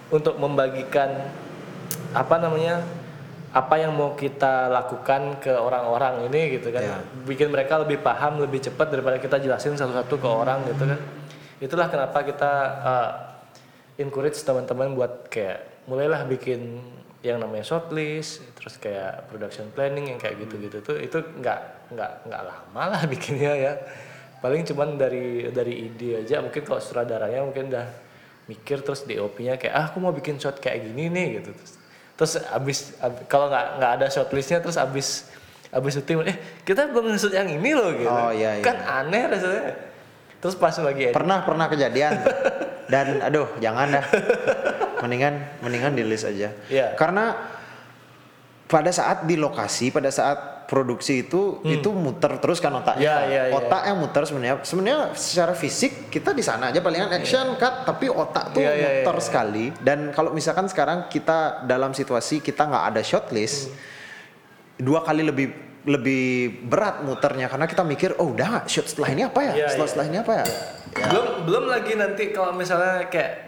untuk 0.09 0.33
membagikan 0.35 1.29
apa 2.11 2.35
namanya 2.35 2.81
apa 3.51 3.75
yang 3.77 3.93
mau 3.93 4.13
kita 4.13 4.67
lakukan 4.67 5.39
ke 5.39 5.47
orang-orang 5.49 6.27
ini 6.27 6.57
gitu 6.57 6.69
kan 6.69 6.81
Iya. 6.81 6.97
bikin 7.23 7.47
mereka 7.47 7.77
lebih 7.77 8.01
paham 8.01 8.41
lebih 8.41 8.59
cepat 8.59 8.89
daripada 8.89 9.15
kita 9.15 9.37
jelasin 9.37 9.77
satu-satu 9.77 10.15
ke 10.15 10.27
orang 10.27 10.65
gitu 10.65 10.83
kan. 10.83 10.99
Itulah 11.55 11.87
kenapa 11.87 12.19
kita 12.21 12.51
uh, 12.81 13.09
encourage 13.95 14.35
teman-teman 14.37 14.91
buat 14.91 15.29
kayak 15.29 15.85
mulailah 15.85 16.25
bikin 16.25 16.81
yang 17.25 17.41
namanya 17.41 17.65
shortlist 17.65 18.45
terus 18.53 18.77
kayak 18.77 19.25
production 19.25 19.65
planning 19.73 20.13
yang 20.13 20.19
kayak 20.21 20.37
gitu-gitu 20.45 20.77
tuh 20.85 21.01
itu 21.01 21.17
nggak 21.41 21.89
nggak 21.89 22.11
nggak 22.29 22.41
lama 22.45 22.83
lah 22.93 23.01
bikinnya 23.11 23.53
ya. 23.57 23.73
Paling 24.45 24.61
cuman 24.61 24.93
dari 24.93 25.49
dari 25.49 25.89
ide 25.89 26.21
aja 26.21 26.45
mungkin 26.45 26.61
kalau 26.61 26.77
sutradaranya 26.77 27.41
mungkin 27.41 27.73
udah 27.73 27.87
mikir 28.45 28.85
terus 28.85 29.01
DOP-nya 29.01 29.57
kayak 29.57 29.73
ah 29.73 29.85
aku 29.89 29.97
mau 29.97 30.13
bikin 30.13 30.37
shot 30.37 30.61
kayak 30.61 30.85
gini 30.85 31.09
nih 31.09 31.41
gitu. 31.41 31.49
Terus 31.57 31.73
terus 32.15 32.33
abis, 32.47 32.77
ab- 33.01 33.25
kalau 33.25 33.49
nggak 33.49 33.65
nggak 33.81 33.91
ada 33.97 34.07
shortlistnya 34.13 34.61
terus 34.61 34.77
abis 34.77 35.25
abis 35.73 35.97
syuting 35.97 36.29
eh 36.29 36.37
kita 36.61 36.87
belum 36.93 37.17
shoot 37.17 37.33
yang 37.33 37.49
ini 37.49 37.73
loh 37.73 37.89
gitu. 37.97 38.05
Oh, 38.07 38.29
iya, 38.29 38.61
iya. 38.61 38.63
kan 38.63 38.77
aneh 38.85 39.23
rasanya. 39.33 39.73
Terus 40.39 40.55
pas 40.61 40.77
lagi 40.77 41.09
edit. 41.09 41.17
Pernah 41.17 41.41
pernah 41.41 41.65
kejadian. 41.65 42.21
Dan 42.93 43.17
aduh 43.17 43.49
jangan 43.57 43.97
dah 43.97 44.05
mendingan 45.05 45.61
mendingan 45.61 45.93
di 45.93 46.03
list 46.03 46.25
aja. 46.25 46.49
Iya. 46.65 46.97
karena 46.97 47.37
pada 48.65 48.89
saat 48.89 49.29
di 49.29 49.37
lokasi 49.37 49.93
pada 49.93 50.09
saat 50.09 50.55
produksi 50.65 51.21
itu 51.21 51.61
itu 51.61 51.89
muter 51.93 52.41
terus 52.41 52.57
kan 52.57 52.73
otaknya. 52.73 53.01
Iya, 53.05 53.17
iya, 53.29 53.41
iya. 53.49 53.53
otak 53.53 53.81
yang 53.85 53.97
muter 54.01 54.23
sebenarnya. 54.25 54.55
Sebenarnya 54.65 54.99
secara 55.13 55.53
fisik 55.53 56.09
kita 56.09 56.33
di 56.33 56.41
sana 56.41 56.73
aja 56.73 56.81
palingan 56.81 57.13
action 57.13 57.53
cut 57.61 57.85
tapi 57.85 58.09
otak 58.09 58.57
tuh 58.57 58.65
Iya, 58.65 58.73
iya, 58.73 58.75
iya, 58.75 58.89
muter 59.05 59.15
iya. 59.15 59.23
sekali. 59.23 59.65
Dan 59.77 60.09
kalau 60.11 60.33
misalkan 60.33 60.65
sekarang 60.65 61.07
kita 61.07 61.63
dalam 61.69 61.93
situasi 61.93 62.41
kita 62.41 62.65
nggak 62.65 62.85
ada 62.93 63.01
shot 63.05 63.29
list 63.29 63.69
dua 64.81 65.05
kali 65.05 65.21
lebih 65.21 65.47
lebih 65.85 66.25
berat 66.65 67.05
muternya. 67.05 67.45
Karena 67.45 67.69
kita 67.69 67.85
mikir 67.85 68.17
oh 68.17 68.33
udah 68.33 68.65
shot 68.65 68.89
setelah 68.89 69.13
ini 69.13 69.21
apa 69.29 69.39
ya? 69.45 69.53
Iya, 69.53 69.67
setelah 69.69 69.85
iya. 69.85 69.91
setelah 69.93 70.07
ini 70.09 70.17
apa 70.17 70.33
ya? 70.33 70.45
Belum 71.13 71.25
belum 71.45 71.65
lagi 71.69 71.93
nanti 71.93 72.23
kalau 72.33 72.51
misalnya 72.57 73.05
kayak 73.13 73.44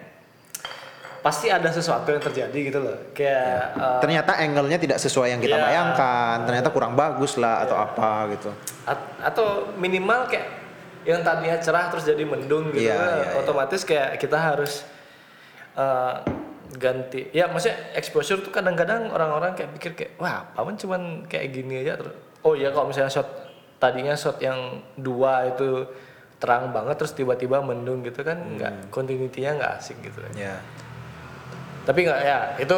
pasti 1.27 1.51
ada 1.51 1.67
sesuatu 1.67 2.07
yang 2.07 2.23
terjadi 2.23 2.59
gitu 2.63 2.79
loh 2.79 2.95
kayak 3.11 3.75
uh, 3.75 3.99
ternyata 3.99 4.39
angle-nya 4.39 4.79
tidak 4.79 4.95
sesuai 4.97 5.27
yang 5.29 5.41
kita 5.41 5.53
Iya. 5.53 5.65
bayangkan, 5.65 6.35
ternyata 6.47 6.71
kurang 6.71 6.95
bagus 6.95 7.35
lah 7.35 7.61
atau 7.61 7.75
apa 7.75 8.31
gitu. 8.31 8.47
At- 8.87 9.35
atau 9.35 9.47
minimal 9.75 10.31
kayak 10.31 10.47
yang 11.03 11.19
tadinya 11.21 11.57
cerah 11.57 11.87
terus 11.87 12.03
jadi 12.03 12.23
mendung 12.23 12.71
gitu 12.71 12.87
Iya, 12.87 12.95
iya, 12.95 13.23
iya. 13.27 13.35
otomatis 13.35 13.83
kayak 13.83 14.15
kita 14.15 14.39
harus 14.39 14.87
uh, 15.75 16.23
ganti 16.69 17.27
ya 17.31 17.47
maksudnya 17.47 17.75
exposure 17.93 18.39
tuh 18.39 18.51
kadang-kadang 18.51 19.07
orang-orang 19.07 19.51
kayak 19.51 19.71
pikir 19.73 19.91
kayak 19.95 20.11
wah 20.15 20.47
paman 20.51 20.75
cuman 20.75 21.01
kayak 21.25 21.51
gini 21.51 21.79
aja 21.79 21.95
terus 21.95 22.15
oh 22.43 22.53
ya 22.53 22.71
kalau 22.71 22.87
misalnya 22.87 23.07
shot 23.09 23.27
tadinya 23.77 24.11
shot 24.13 24.39
yang 24.39 24.79
dua 24.93 25.47
itu 25.47 25.87
terang 26.37 26.69
banget 26.69 26.95
terus 26.97 27.11
tiba-tiba 27.11 27.59
mendung 27.61 28.03
gitu 28.03 28.21
kan 28.21 28.35
Hmm. 28.37 28.55
nggak 28.55 28.73
continuity-nya 28.87 29.51
nggak 29.57 29.71
asik 29.75 29.97
gitu 30.01 30.19
Ya. 30.35 30.59
Tapi 31.87 32.03
nggak 32.03 32.19
ya 32.19 32.37
itu 32.59 32.77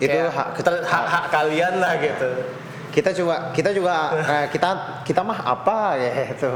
Itu 0.00 0.16
hak- 0.32 0.56
ter- 0.58 0.82
hak, 0.82 1.04
hak 1.06 1.24
kalian 1.28 1.78
lah 1.78 1.94
gitu 2.00 2.30
Kita 2.90 3.14
juga 3.14 3.54
kita 3.54 3.70
juga 3.70 3.94
eh, 4.18 4.46
kita 4.50 4.68
kita 5.06 5.22
mah 5.22 5.46
apa 5.46 5.94
ya 5.94 6.34
itu. 6.34 6.50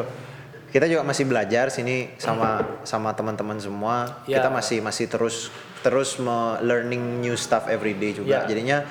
Kita 0.66 0.90
juga 0.90 1.06
masih 1.06 1.30
belajar 1.30 1.70
sini 1.70 2.10
sama 2.18 2.82
sama 2.82 3.14
teman-teman 3.14 3.62
semua. 3.62 4.18
Ya. 4.26 4.42
Kita 4.42 4.50
masih 4.50 4.82
masih 4.82 5.06
terus 5.06 5.54
terus 5.86 6.18
me- 6.18 6.58
learning 6.58 7.22
new 7.22 7.38
stuff 7.38 7.70
every 7.70 7.94
day 7.94 8.10
juga. 8.10 8.42
Ya. 8.42 8.50
Jadinya 8.50 8.82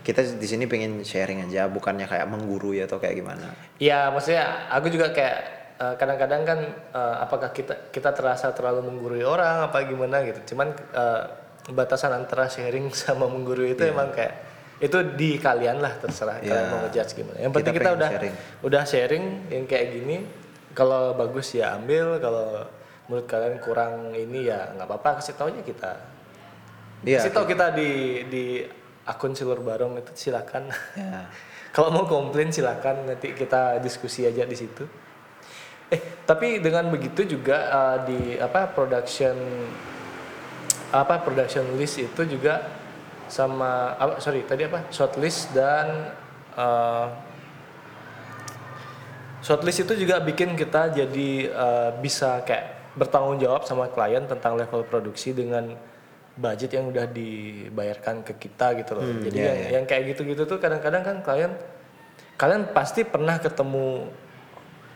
kita 0.00 0.24
di 0.40 0.46
sini 0.48 0.64
pengen 0.64 1.04
sharing 1.04 1.44
aja, 1.44 1.68
bukannya 1.68 2.08
kayak 2.08 2.24
menggurui 2.32 2.80
atau 2.80 2.96
kayak 2.96 3.20
gimana. 3.20 3.52
Ya 3.76 4.08
maksudnya 4.08 4.64
aku 4.72 4.88
juga 4.88 5.12
kayak 5.12 5.36
eh, 5.76 5.94
kadang-kadang 6.00 6.48
kan 6.48 6.58
eh, 6.96 7.16
apakah 7.20 7.52
kita 7.52 7.92
kita 7.92 8.16
terasa 8.16 8.56
terlalu 8.56 8.88
menggurui 8.88 9.20
orang 9.20 9.68
apa 9.68 9.84
gimana 9.84 10.24
gitu. 10.24 10.56
Cuman 10.56 10.72
eh, 10.72 11.22
batasan 11.70 12.14
antara 12.14 12.46
sharing 12.46 12.90
sama 13.06 13.26
menggurui 13.26 13.74
itu 13.74 13.82
emang 13.86 14.10
kayak 14.14 14.34
itu 14.76 14.92
di 15.16 15.40
kalian 15.40 15.80
lah 15.80 15.96
terserah 15.96 16.36
Iya. 16.44 16.52
kalian 16.52 16.66
mau 16.68 16.78
ngejudge 16.84 17.12
gimana. 17.16 17.38
Yang 17.40 17.48
Kita 17.48 17.56
penting 17.56 17.74
kita, 17.74 17.80
pengen 17.80 17.96
udah 17.96 18.10
sharing. 18.12 18.34
udah 18.60 18.82
sharing 18.84 19.24
yang 19.48 19.64
kayak 19.64 19.86
gini. 19.88 20.16
Kalau 20.76 21.02
bagus 21.16 21.56
ya 21.56 21.80
ambil, 21.80 22.20
kalau 22.20 22.68
menurut 23.08 23.24
kalian 23.24 23.56
kurang 23.64 24.12
ini 24.12 24.44
ya 24.44 24.76
nggak 24.76 24.84
apa-apa 24.84 25.24
kasih 25.24 25.32
taunya 25.32 25.64
kita. 25.64 25.96
Iya. 27.00 27.24
kasih 27.24 27.32
tahu 27.32 27.48
kita 27.48 27.72
di 27.72 27.90
di 28.28 28.44
akun 29.08 29.32
Silur 29.32 29.64
Barong 29.64 29.96
itu 29.96 30.12
silakan. 30.12 30.68
Ya. 30.92 31.24
Kalau 31.76 31.92
mau 31.92 32.04
komplain 32.04 32.52
silakan 32.52 33.04
nanti 33.04 33.32
kita 33.32 33.80
diskusi 33.80 34.24
aja 34.24 34.44
di 34.44 34.56
situ. 34.56 34.84
Eh 35.88 36.20
tapi 36.24 36.60
dengan 36.60 36.88
begitu 36.88 37.24
juga 37.24 37.56
uh, 37.68 37.96
di 38.04 38.36
apa 38.36 38.68
production 38.68 39.36
apa 40.94 41.22
production 41.22 41.66
list 41.74 41.98
itu 41.98 42.22
juga 42.26 42.62
sama 43.26 43.98
apa 43.98 44.22
sorry 44.22 44.46
tadi 44.46 44.66
apa? 44.70 44.86
Shortlist 44.94 45.50
dan 45.50 46.14
uh, 46.54 47.10
shortlist 49.42 49.82
itu 49.82 49.94
juga 49.98 50.22
bikin 50.22 50.54
kita 50.54 50.94
jadi 50.94 51.30
uh, 51.50 51.90
bisa 51.98 52.42
kayak 52.46 52.94
bertanggung 52.94 53.42
jawab 53.42 53.66
sama 53.66 53.90
klien 53.92 54.24
tentang 54.24 54.56
level 54.56 54.86
produksi 54.86 55.36
dengan 55.36 55.74
budget 56.36 56.76
yang 56.76 56.92
udah 56.92 57.08
dibayarkan 57.08 58.20
ke 58.24 58.36
kita 58.36 58.76
gitu 58.76 58.92
loh. 58.96 59.04
Jadi 59.24 59.36
iya, 59.40 59.52
yang, 59.52 59.60
yang 59.80 59.84
kayak 59.88 60.16
gitu-gitu 60.16 60.44
tuh 60.44 60.60
kadang-kadang 60.60 61.02
kan 61.02 61.16
klien 61.24 61.52
kalian 62.36 62.68
pasti 62.76 63.02
pernah 63.02 63.40
ketemu 63.40 64.12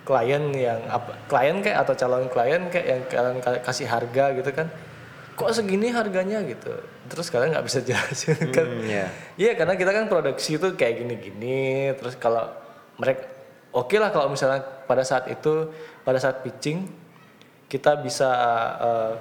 klien 0.05 0.45
yang 0.53 0.81
apa 0.89 1.17
klien 1.29 1.61
kayak 1.65 1.79
atau 1.87 1.95
calon 1.97 2.29
klien 2.29 2.63
kayak 2.69 2.87
yang 2.87 3.03
kalian 3.09 3.39
ka- 3.41 3.63
kasih 3.65 3.89
harga 3.89 4.25
gitu 4.37 4.51
kan 4.53 4.69
kok 5.41 5.51
segini 5.51 5.89
harganya 5.89 6.39
gitu 6.43 6.71
terus 7.07 7.27
kalian 7.27 7.51
nggak 7.51 7.65
bisa 7.65 7.81
jelasin 7.87 8.37
kan 8.51 8.67
Hmm, 8.67 8.85
ya. 8.85 9.07
Iya 9.35 9.53
karena 9.55 9.75
kita 9.75 9.91
kan 9.91 10.05
produksi 10.07 10.55
itu 10.55 10.69
kayak 10.71 11.01
gini-gini 11.01 11.61
terus 11.95 12.15
kalau 12.15 12.45
mereka 12.97 13.25
oke 13.71 13.95
lah 13.95 14.09
kalau 14.09 14.29
misalnya 14.29 14.61
pada 14.85 15.01
saat 15.01 15.27
itu 15.27 15.73
pada 16.01 16.17
saat 16.17 16.41
pitching 16.41 16.85
kita 17.67 17.97
bisa 17.97 18.29
eh, 18.79 19.13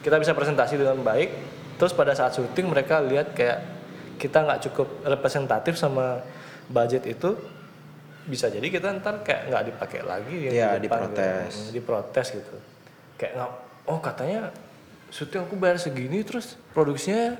kita 0.00 0.16
bisa 0.16 0.32
presentasi 0.32 0.76
dengan 0.76 1.00
baik 1.00 1.30
terus 1.74 1.92
pada 1.92 2.12
saat 2.12 2.30
syuting 2.30 2.68
mereka 2.68 3.00
lihat 3.00 3.32
kayak 3.32 3.58
kita 4.16 4.36
nggak 4.38 4.60
cukup 4.62 4.88
representatif 5.02 5.74
sama 5.74 6.20
budget 6.66 7.08
itu 7.08 7.36
bisa 8.22 8.46
jadi 8.46 8.62
kita 8.62 9.00
ntar 9.00 9.20
kayak 9.20 9.48
nggak 9.48 9.64
dipakai 9.66 10.00
lagi 10.02 10.36
yang 10.44 10.52
Iya, 10.52 10.68
di 10.76 10.86
depan 10.86 11.08
diprotes. 11.08 11.52
gitu. 11.56 11.70
diprotes 11.72 12.26
gitu 12.30 12.56
kayak 13.16 13.32
nggak 13.34 13.50
oh 13.86 13.98
katanya 13.98 14.40
syuting 15.10 15.42
aku 15.44 15.54
bayar 15.54 15.76
segini 15.76 16.22
terus 16.22 16.54
produksinya 16.70 17.34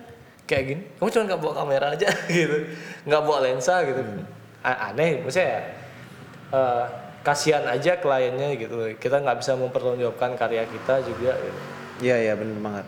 kayak 0.45 0.65
gini 0.67 0.83
kamu 0.99 1.09
cuma 1.09 1.23
nggak 1.27 1.41
bawa 1.41 1.55
kamera 1.57 1.87
aja 1.95 2.09
gitu 2.31 2.57
nggak 3.07 3.23
bawa 3.23 3.39
lensa 3.43 3.83
gitu 3.83 4.03
A- 4.61 4.91
aneh 4.91 5.23
maksudnya 5.23 5.49
ya 5.49 5.61
eh, 6.51 6.85
kasihan 7.21 7.65
aja 7.65 7.97
kliennya 7.97 8.57
gitu 8.57 8.75
kita 8.97 9.21
nggak 9.21 9.39
bisa 9.39 9.53
mempertanggungjawabkan 9.55 10.35
karya 10.35 10.65
kita 10.65 11.05
juga 11.05 11.37
gitu. 11.37 11.61
Iya 12.01 12.17
iya 12.17 12.33
bener 12.33 12.57
banget. 12.59 12.87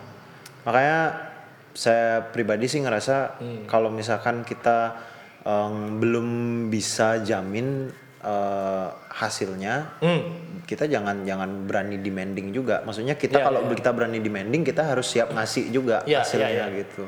Makanya 0.64 0.98
saya 1.76 2.24
pribadi 2.24 2.64
sih 2.64 2.80
ngerasa 2.80 3.36
kalau 3.68 3.92
misalkan 3.92 4.40
kita 4.40 4.96
em, 5.44 6.00
belum 6.00 6.28
bisa 6.68 7.20
jamin 7.20 7.92
eh, 8.24 8.86
hasilnya, 9.12 10.00
Hmm. 10.00 10.51
Kita 10.72 10.88
jangan 10.88 11.20
jangan 11.22 11.68
berani 11.68 11.96
demanding 11.96 12.48
juga. 12.50 12.80
Maksudnya 12.80 13.12
kita 13.14 13.36
Iya, 13.36 13.44
kalau 13.44 13.60
iya. 13.62 13.76
kita 13.76 13.90
berani 13.92 14.18
demanding 14.18 14.62
kita 14.62 14.82
harus 14.82 15.04
siap 15.06 15.28
ngasih 15.30 15.68
juga 15.68 16.00
Iya, 16.02 16.24
hasilnya 16.24 16.48
iya, 16.48 16.64
iya. 16.66 16.80
gitu. 16.80 17.04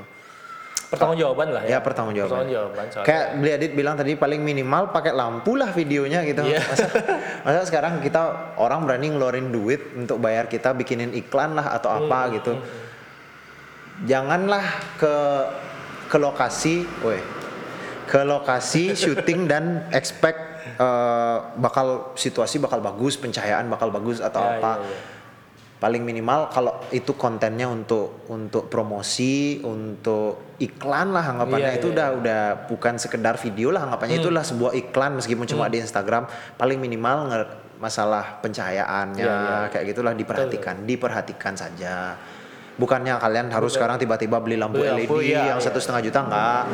pertanggungjawaban 0.85 1.49
lah 1.51 1.63
ya 1.65 1.71
Ya 1.75 1.79
pertanggungjawaban. 1.81 2.31
pertanggungjawaban 2.47 2.85
soalnya. 2.87 3.07
Kayak 3.09 3.25
Beli 3.35 3.51
Adit 3.51 3.73
bilang 3.75 3.95
tadi 3.97 4.13
paling 4.15 4.39
minimal 4.39 4.83
pakai 4.89 5.11
lampu 5.11 5.57
lah 5.57 5.73
videonya 5.73 6.23
gitu. 6.23 6.45
Iya. 6.45 6.63
Masa, 6.63 6.87
masa 7.43 7.61
sekarang 7.67 7.99
kita 7.99 8.23
orang 8.55 8.85
berani 8.85 9.11
ngeluarin 9.11 9.51
duit 9.51 9.81
untuk 9.93 10.21
bayar 10.21 10.47
kita 10.47 10.71
bikinin 10.71 11.11
iklan 11.13 11.59
lah 11.59 11.75
atau 11.75 11.91
Hmm, 11.91 12.07
apa 12.07 12.21
gitu. 12.33 12.53
Janganlah 14.07 14.65
ke 14.95 15.15
ke 16.05 16.17
lokasi, 16.17 16.87
woi, 17.01 17.19
ke 18.07 18.21
lokasi 18.23 18.93
syuting 19.01 19.47
dan 19.47 19.87
expect 19.91 20.39
eh, 20.67 21.37
bakal 21.61 22.17
situasi 22.17 22.59
bakal 22.59 22.81
bagus, 22.81 23.15
pencahayaan 23.17 23.69
bakal 23.69 23.93
bagus 23.93 24.19
atau 24.19 24.41
Ya, 24.41 24.59
apa. 24.59 24.73
ya, 24.81 24.89
ya. 24.89 24.99
Paling 25.75 26.01
minimal 26.01 26.49
kalau 26.49 26.81
itu 26.97 27.13
kontennya 27.13 27.69
untuk 27.69 28.25
untuk 28.33 28.73
promosi, 28.73 29.61
untuk 29.61 30.57
iklan 30.57 31.13
lah 31.13 31.37
anggapannya 31.37 31.77
Iya, 31.77 31.79
itu 31.79 31.93
iya. 31.93 31.95
udah 31.95 32.09
udah 32.25 32.41
bukan 32.73 32.97
sekedar 32.97 33.37
video 33.37 33.69
lah 33.69 33.85
anggapannya 33.85 34.17
itulah 34.17 34.41
sebuah 34.41 34.73
iklan 34.73 35.21
meskipun 35.21 35.45
cuma 35.45 35.69
di 35.69 35.85
Instagram 35.85 36.25
paling 36.57 36.81
minimal 36.81 37.29
masalah 37.77 38.41
pencahayaannya 38.41 39.29
Iya, 39.29 39.37
iya. 39.37 39.69
kayak 39.69 39.85
gitulah 39.93 40.17
diperhatikan, 40.17 40.89
diperhatikan 40.89 41.53
saja. 41.53 42.17
Bukannya 42.75 43.21
kalian 43.21 43.53
harus 43.53 43.77
sekarang 43.77 44.01
tiba-tiba 44.01 44.41
beli 44.41 44.57
lampu 44.57 44.81
Beli 44.81 44.89
LED 44.89 45.07
lampu, 45.07 45.17
iya, 45.21 45.53
yang 45.53 45.61
iya. 45.61 45.67
satu 45.69 45.79
setengah 45.79 46.01
juta 46.01 46.19
enggak. 46.25 46.65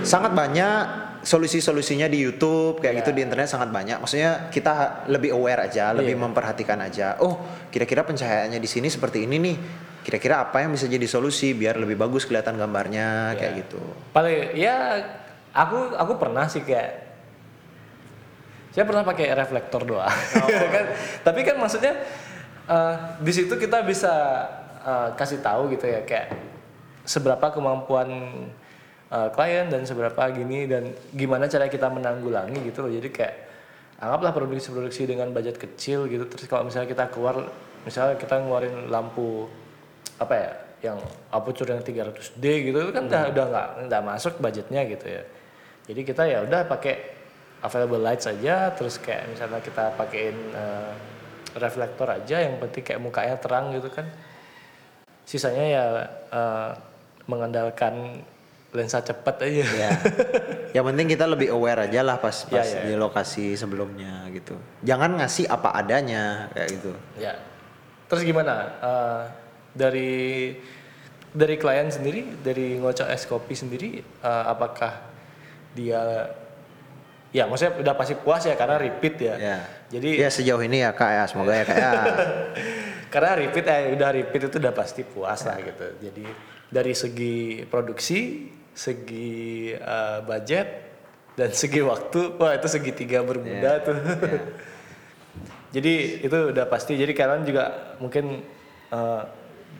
Sangat 0.00 0.32
banyak 0.32 1.07
solusi-solusinya 1.20 2.06
di 2.06 2.20
YouTube 2.20 2.78
kayak 2.78 2.94
Iya. 2.94 3.00
gitu 3.02 3.10
di 3.12 3.20
internet 3.22 3.48
sangat 3.48 3.68
banyak. 3.68 3.98
Maksudnya 3.98 4.48
kita 4.48 5.04
lebih 5.06 5.32
aware 5.32 5.66
aja, 5.66 5.90
lebih 5.90 6.14
Iya. 6.14 6.22
memperhatikan 6.24 6.78
aja. 6.78 7.18
Oh, 7.18 7.38
kira-kira 7.68 8.02
pencahayaannya 8.02 8.56
di 8.56 8.66
sini 8.66 8.86
seperti 8.86 9.24
ini 9.24 9.36
nih. 9.38 9.56
Kira-kira 10.00 10.40
apa 10.40 10.62
yang 10.62 10.72
bisa 10.72 10.86
jadi 10.86 11.04
solusi 11.04 11.52
biar 11.52 11.76
lebih 11.76 11.94
bagus 11.94 12.24
kelihatan 12.24 12.54
gambarnya 12.54 13.34
kayak 13.34 13.52
Iya. 13.52 13.60
gitu. 13.60 13.80
paling 14.10 14.36
ya 14.54 14.76
aku 15.52 15.92
aku 15.92 16.12
pernah 16.16 16.46
sih 16.46 16.62
kayak 16.62 17.06
saya 18.70 18.84
pernah 18.84 19.02
pakai 19.02 19.32
reflektor 19.32 19.82
doang 19.82 20.08
kan 20.74 20.84
tapi 21.24 21.40
kan 21.42 21.56
maksudnya 21.56 21.92
eh, 22.64 22.94
di 23.18 23.32
situ 23.32 23.52
kita 23.52 23.82
bisa 23.82 24.12
eh, 24.80 25.08
kasih 25.12 25.40
tahu 25.40 25.72
gitu 25.72 25.84
ya 25.84 26.04
kayak 26.04 26.30
seberapa 27.02 27.48
kemampuan 27.50 28.08
eh, 29.12 29.28
klien 29.32 29.66
dan 29.68 29.82
seberapa 29.84 30.22
gini 30.32 30.68
dan 30.68 30.92
gimana 31.12 31.48
cara 31.48 31.68
kita 31.68 31.88
menanggulangi 31.88 32.60
gitu 32.68 32.84
loh. 32.86 32.92
Jadi 32.92 33.08
kayak 33.08 33.34
anggaplah 33.98 34.32
produksi-produksi 34.34 35.10
dengan 35.10 35.34
budget 35.34 35.58
kecil 35.58 36.06
gitu. 36.06 36.24
Terus 36.30 36.46
kalau 36.46 36.66
misalnya 36.66 36.88
kita 36.88 37.10
keluar 37.10 37.48
misalnya 37.82 38.14
kita 38.20 38.38
ngeluarin 38.42 38.90
lampu 38.90 39.48
apa 40.18 40.34
ya 40.34 40.50
yang 40.78 40.98
aperture 41.34 41.74
yang 41.74 41.82
300D 41.82 42.44
gitu 42.70 42.78
itu 42.78 42.92
kan 42.94 43.10
udah 43.10 43.22
udah 43.34 43.44
nggak 43.50 43.68
nggak 43.90 44.02
masuk 44.06 44.38
budgetnya 44.38 44.86
gitu 44.86 45.06
ya. 45.10 45.22
Jadi 45.90 46.00
kita 46.06 46.22
ya 46.28 46.38
udah 46.46 46.68
pakai 46.68 46.94
available 47.64 47.98
light 47.98 48.22
saja 48.22 48.70
terus 48.70 49.02
kayak 49.02 49.26
misalnya 49.34 49.58
kita 49.58 49.90
pakein 49.98 50.36
eh, 50.54 50.92
reflektor 51.58 52.06
aja 52.06 52.36
yang 52.38 52.62
penting 52.62 52.84
kayak 52.86 53.00
mukanya 53.02 53.34
terang 53.42 53.74
gitu 53.74 53.90
kan. 53.90 54.06
Sisanya 55.26 55.64
ya 55.66 55.84
eh, 56.30 56.70
mengandalkan 57.26 58.22
lensa 58.68 59.00
cepat 59.00 59.48
aja 59.48 59.64
Ya. 59.64 59.90
yang 60.76 60.84
penting 60.84 61.08
kita 61.08 61.24
lebih 61.24 61.48
aware 61.48 61.88
aja 61.88 62.04
lah 62.04 62.20
pas 62.20 62.44
pas 62.44 62.60
Ya, 62.60 62.84
ya. 62.84 62.84
di 62.84 62.94
lokasi 62.94 63.56
sebelumnya 63.56 64.28
gitu. 64.28 64.52
Jangan 64.84 65.16
ngasih 65.16 65.48
apa 65.48 65.72
adanya 65.72 66.52
kayak 66.52 66.68
gitu. 66.76 66.92
Ya. 67.16 67.32
Terus 68.08 68.22
gimana? 68.22 68.54
Eh, 68.78 69.22
dari 69.72 70.12
dari 71.28 71.54
klien 71.56 71.88
sendiri, 71.88 72.40
dari 72.40 72.76
ngocok 72.76 73.08
es 73.08 73.24
kopi 73.24 73.52
sendiri, 73.52 73.90
eh, 74.00 74.44
apakah 74.44 75.00
dia 75.72 76.28
ya 77.28 77.44
maksudnya 77.44 77.76
udah 77.76 77.94
pasti 77.94 78.16
puas 78.16 78.44
ya 78.44 78.52
karena 78.52 78.76
repeat 78.76 79.14
ya. 79.16 79.34
Ya. 79.36 79.58
Jadi 79.88 80.10
Ya 80.16 80.28
sejauh 80.28 80.60
ini 80.60 80.84
ya 80.84 80.92
kak 80.92 81.08
ya 81.08 81.24
semoga 81.24 81.56
ya 81.56 81.64
kak 81.64 81.76
ya. 81.76 81.92
karena 83.12 83.30
repeat 83.32 83.64
eh 83.64 83.96
udah 83.96 84.08
repeat 84.12 84.42
itu 84.44 84.56
udah 84.60 84.74
pasti 84.76 85.04
puas 85.04 85.40
lah 85.44 85.56
gitu. 85.56 85.86
Jadi 86.04 86.24
dari 86.68 86.92
segi 86.92 87.64
produksi, 87.64 88.44
segi 88.78 89.74
eh, 89.74 90.18
budget 90.22 90.68
dan 91.34 91.50
segi 91.60 91.82
waktu, 91.82 92.38
wah 92.38 92.54
itu 92.54 92.70
segitiga 92.70 93.26
bermuda 93.26 93.82
tuh. 93.82 93.98
jadi 95.74 95.92
itu 96.22 96.38
udah 96.54 96.64
pasti. 96.70 96.94
Jadi 96.94 97.10
kalian 97.10 97.42
juga 97.42 97.94
mungkin 97.98 98.46
eh, 98.94 99.22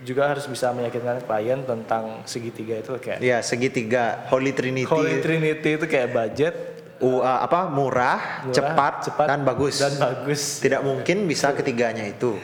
juga 0.02 0.30
harus 0.30 0.46
bisa 0.46 0.70
meyakinkan 0.70 1.22
klien 1.22 1.62
tentang 1.62 2.22
segitiga 2.22 2.78
itu 2.78 2.94
kayak 2.98 3.18
Ya 3.18 3.38
segitiga 3.42 4.26
Holy 4.30 4.54
Trinity. 4.54 4.86
Holy 4.86 5.18
Trinity 5.18 5.70
itu 5.74 5.86
kayak 5.86 6.08
budget, 6.14 6.54
U- 6.98 7.18
uh, 7.18 7.42
apa 7.42 7.66
murah, 7.66 8.42
Murah, 8.46 8.54
cepat, 8.54 8.94
cepat, 9.06 9.26
dan 9.26 9.40
bagus. 9.42 9.78
dan 9.78 9.94
bagus. 9.98 10.62
Tidak 10.62 10.82
mungkin 10.82 11.26
bisa 11.26 11.50
ketiganya 11.50 12.06
itu. 12.06 12.38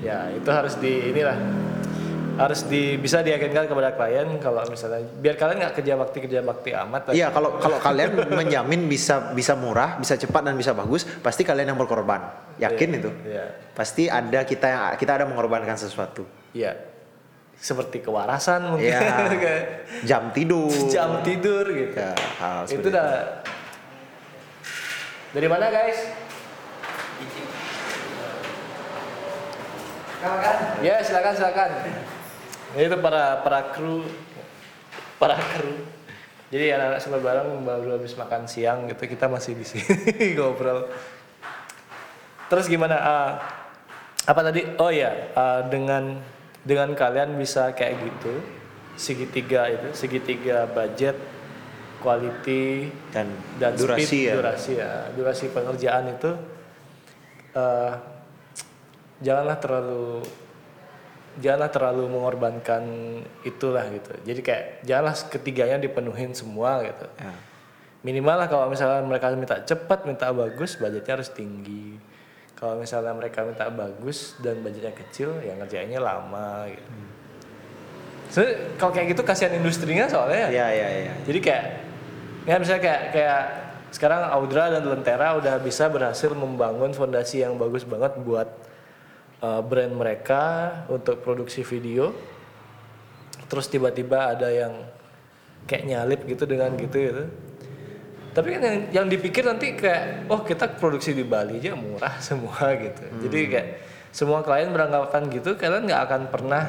Ya 0.00 0.28
itu 0.32 0.48
harus 0.48 0.76
di 0.76 1.12
inilah 1.12 1.36
harus 2.34 2.66
di 2.66 2.98
bisa 2.98 3.22
diyakinkan 3.22 3.70
kepada 3.70 3.94
klien 3.94 4.26
kalau 4.42 4.66
misalnya 4.66 5.06
biar 5.22 5.38
kalian 5.38 5.56
nggak 5.62 5.74
kerja 5.78 5.94
bakti 5.94 6.18
kerja 6.18 6.40
bakti 6.42 6.70
amat. 6.74 7.14
Iya 7.14 7.30
kalau 7.30 7.56
kalau 7.62 7.78
kalian 7.78 8.26
menjamin 8.26 8.90
bisa 8.90 9.30
bisa 9.30 9.54
murah, 9.54 9.96
bisa 10.02 10.18
cepat 10.18 10.42
dan 10.42 10.58
bisa 10.58 10.74
bagus, 10.74 11.06
pasti 11.22 11.46
kalian 11.46 11.74
yang 11.74 11.78
berkorban. 11.78 12.26
Yakin 12.58 12.90
itu. 12.98 13.10
Iya. 13.22 13.46
Pasti 13.74 14.10
ada 14.10 14.42
kita 14.42 14.66
yang 14.66 14.82
kita 14.98 15.12
ada 15.22 15.24
mengorbankan 15.30 15.78
sesuatu. 15.78 16.26
Iya. 16.50 16.74
Seperti 17.54 18.02
kewarasan 18.02 18.74
mungkin. 18.74 18.90
Iya. 18.90 19.30
Kayak 19.30 19.62
Jam 20.10 20.22
tidur. 20.34 20.74
jam 20.90 21.22
tidur 21.22 21.64
gitu. 21.70 21.94
Ya, 21.94 22.12
hal 22.42 22.66
itu 22.66 22.86
udah 22.90 23.08
dari 25.34 25.48
mana 25.50 25.66
guys? 25.70 25.98
Ya 30.80 31.04
silakan 31.04 31.32
silakan. 31.36 31.70
Itu 32.74 32.96
para 32.98 33.40
para 33.42 33.60
kru 33.74 34.02
para 35.18 35.38
kru. 35.38 35.74
Jadi 36.54 36.70
anak-anak 36.70 37.00
semua 37.02 37.18
bareng 37.18 37.48
baru 37.66 37.98
habis 37.98 38.14
makan 38.14 38.46
siang 38.46 38.86
gitu 38.86 39.10
kita 39.10 39.26
masih 39.26 39.58
di 39.58 39.66
sini 39.66 39.84
ngobrol. 40.38 40.86
Terus 42.46 42.70
gimana? 42.70 42.96
ah, 43.00 43.30
apa 44.28 44.40
tadi? 44.44 44.62
Oh 44.78 44.92
ya 44.92 45.10
dengan 45.66 46.22
dengan 46.62 46.94
kalian 46.96 47.36
bisa 47.36 47.74
kayak 47.76 48.00
gitu 48.00 48.40
segitiga 48.94 49.66
itu 49.68 49.88
segitiga 49.92 50.70
budget, 50.70 51.18
quality 51.98 52.92
dan, 53.10 53.26
dan 53.58 53.74
durasi 53.74 54.06
speed, 54.06 54.28
ya. 54.28 54.34
durasi 54.38 54.72
ya 54.78 54.92
durasi 55.12 55.44
pengerjaan 55.50 56.04
itu 56.14 56.30
eh, 57.56 57.92
janganlah 59.24 59.56
terlalu 59.58 60.22
janganlah 61.42 61.70
terlalu 61.70 62.04
mengorbankan 62.10 62.82
itulah 63.42 63.82
gitu. 63.90 64.12
Jadi 64.22 64.40
kayak 64.42 64.64
janganlah 64.86 65.14
ketiganya 65.30 65.76
dipenuhin 65.82 66.34
semua 66.36 66.82
gitu. 66.84 67.06
Ya. 67.18 67.34
minimal 68.04 68.36
lah 68.36 68.52
kalau 68.52 68.68
misalnya 68.68 69.00
mereka 69.00 69.32
minta 69.32 69.64
cepat 69.64 70.04
minta 70.04 70.28
bagus 70.28 70.76
budgetnya 70.76 71.16
harus 71.16 71.32
tinggi. 71.32 71.96
Kalau 72.54 72.76
misalnya 72.76 73.16
mereka 73.16 73.40
minta 73.42 73.64
bagus 73.72 74.36
dan 74.44 74.60
budgetnya 74.60 74.92
kecil 74.92 75.40
ya 75.40 75.56
ngerjainnya 75.56 76.04
lama 76.04 76.68
gitu. 76.68 76.90
Sebenarnya 78.28 78.54
kalau 78.76 78.92
kayak 78.92 79.06
gitu 79.16 79.22
kasihan 79.24 79.56
industrinya 79.56 80.04
soalnya. 80.04 80.52
Iya 80.52 80.66
iya 80.68 80.88
iya. 81.08 81.14
jadi 81.24 81.38
kayak 81.40 81.64
ya 82.44 82.54
misalnya 82.60 82.82
kayak 82.84 83.02
kayak 83.16 83.42
sekarang 83.94 84.26
Audra 84.26 84.74
dan 84.74 84.84
Lentera 84.84 85.38
udah 85.38 85.54
bisa 85.62 85.86
berhasil 85.86 86.28
membangun 86.34 86.90
fondasi 86.90 87.46
yang 87.46 87.54
bagus 87.54 87.86
banget 87.86 88.18
buat 88.20 88.50
uh, 89.42 89.62
brand 89.64 89.94
mereka 89.94 90.42
untuk 90.86 91.24
produksi 91.24 91.66
video. 91.66 92.14
Terus 93.50 93.66
tiba-tiba 93.70 94.34
ada 94.34 94.50
yang 94.50 94.74
kayak 95.64 95.84
nyalip 95.88 96.20
gitu 96.28 96.44
dengan 96.44 96.74
gitu 96.76 96.96
gitu. 96.96 97.24
Tapi 98.34 98.48
kan 98.58 98.62
yang, 98.66 98.78
yang 98.90 99.06
dipikir 99.06 99.46
nanti 99.46 99.78
kayak 99.78 100.26
oh 100.26 100.42
kita 100.42 100.74
produksi 100.74 101.14
di 101.14 101.22
Bali 101.22 101.62
aja 101.62 101.78
murah 101.78 102.18
semua 102.28 102.74
gitu. 102.78 103.02
Jadi 103.26 103.38
kayak 103.50 103.68
semua 104.14 104.46
klien 104.46 104.70
beranggapan 104.70 105.26
gitu 105.30 105.58
kalian 105.58 105.90
nggak 105.90 106.02
akan 106.06 106.22
pernah 106.30 106.64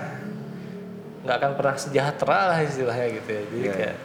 nggak 1.26 1.38
akan 1.42 1.52
pernah 1.58 1.76
sejahtera 1.78 2.40
lah 2.54 2.60
istilahnya 2.62 3.08
gitu 3.18 3.30
ya. 3.30 3.44
Jadi 3.50 3.68
kayak 3.70 3.96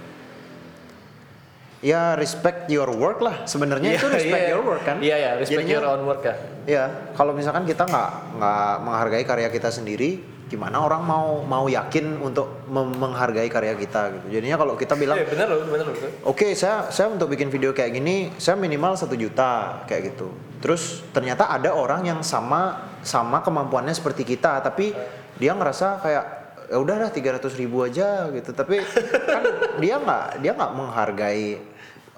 Ya 1.80 2.12
respect 2.12 2.68
your 2.68 2.92
work 2.92 3.24
lah. 3.24 3.48
Sebenarnya 3.48 3.96
itu 3.96 4.04
Iya, 4.04 4.12
respect 4.12 4.44
iya. 4.44 4.52
your 4.52 4.62
work 4.62 4.82
kan. 4.84 4.96
Iya 5.00 5.16
ya, 5.16 5.30
respect 5.40 5.64
Jadinya- 5.64 5.76
your 5.80 5.86
own 5.88 6.02
work 6.04 6.20
ya. 6.20 6.34
Iya, 6.68 6.84
kalau 7.16 7.32
misalkan 7.32 7.64
kita 7.64 7.88
nggak 7.88 8.10
nggak 8.36 8.72
menghargai 8.84 9.24
karya 9.24 9.48
kita 9.48 9.72
sendiri, 9.72 10.20
gimana 10.46 10.76
orang 10.76 11.00
mau 11.00 11.40
mau 11.40 11.72
yakin 11.72 12.20
untuk 12.20 12.68
menghargai 12.68 13.48
karya 13.48 13.72
kita 13.74 14.12
gitu. 14.12 14.26
Jadinya 14.28 14.60
kalau 14.60 14.76
kita 14.76 14.92
bilang, 14.92 15.16
Iya 15.16 15.24
benar 15.24 15.46
loh, 15.48 15.64
benar 15.64 15.86
loh. 15.88 15.96
oke 16.28 16.52
saya 16.52 16.92
saya 16.92 17.08
untuk 17.08 17.32
bikin 17.32 17.48
video 17.48 17.72
kayak 17.72 17.96
gini, 17.96 18.28
saya 18.36 18.60
minimal 18.60 18.92
satu 18.92 19.16
juta 19.16 19.80
kayak 19.88 20.12
gitu. 20.12 20.28
Terus 20.60 21.00
ternyata 21.16 21.48
ada 21.48 21.72
orang 21.72 22.04
yang 22.04 22.20
sama 22.20 22.92
sama 23.00 23.40
kemampuannya 23.40 23.96
seperti 23.96 24.28
kita, 24.28 24.60
tapi 24.60 24.92
dia 25.40 25.56
ngerasa 25.56 25.96
kayak 25.96 26.24
ya 26.68 26.76
udahlah 26.76 27.08
300 27.08 27.56
ribu 27.56 27.88
aja 27.88 28.28
gitu. 28.28 28.52
Tapi 28.52 28.84
kan 29.24 29.42
dia 29.80 29.96
nggak 29.96 30.44
dia 30.44 30.52
nggak 30.52 30.72
menghargai. 30.76 31.69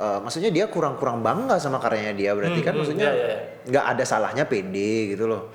Eh, 0.03 0.19
maksudnya 0.19 0.51
dia 0.51 0.67
kurang-kurang 0.67 1.23
bangga 1.23 1.57
sama 1.57 1.79
karyanya 1.79 2.13
dia 2.13 2.31
berarti 2.35 2.59
kan 2.59 2.75
Hmm, 2.75 2.75
hmm, 2.75 2.79
maksudnya 2.83 3.09
iya, 3.09 3.25
iya. 3.25 3.39
nggak 3.71 3.85
ada 3.89 4.05
salahnya 4.05 4.45
pede 4.45 5.15
gitu 5.15 5.31
loh. 5.31 5.47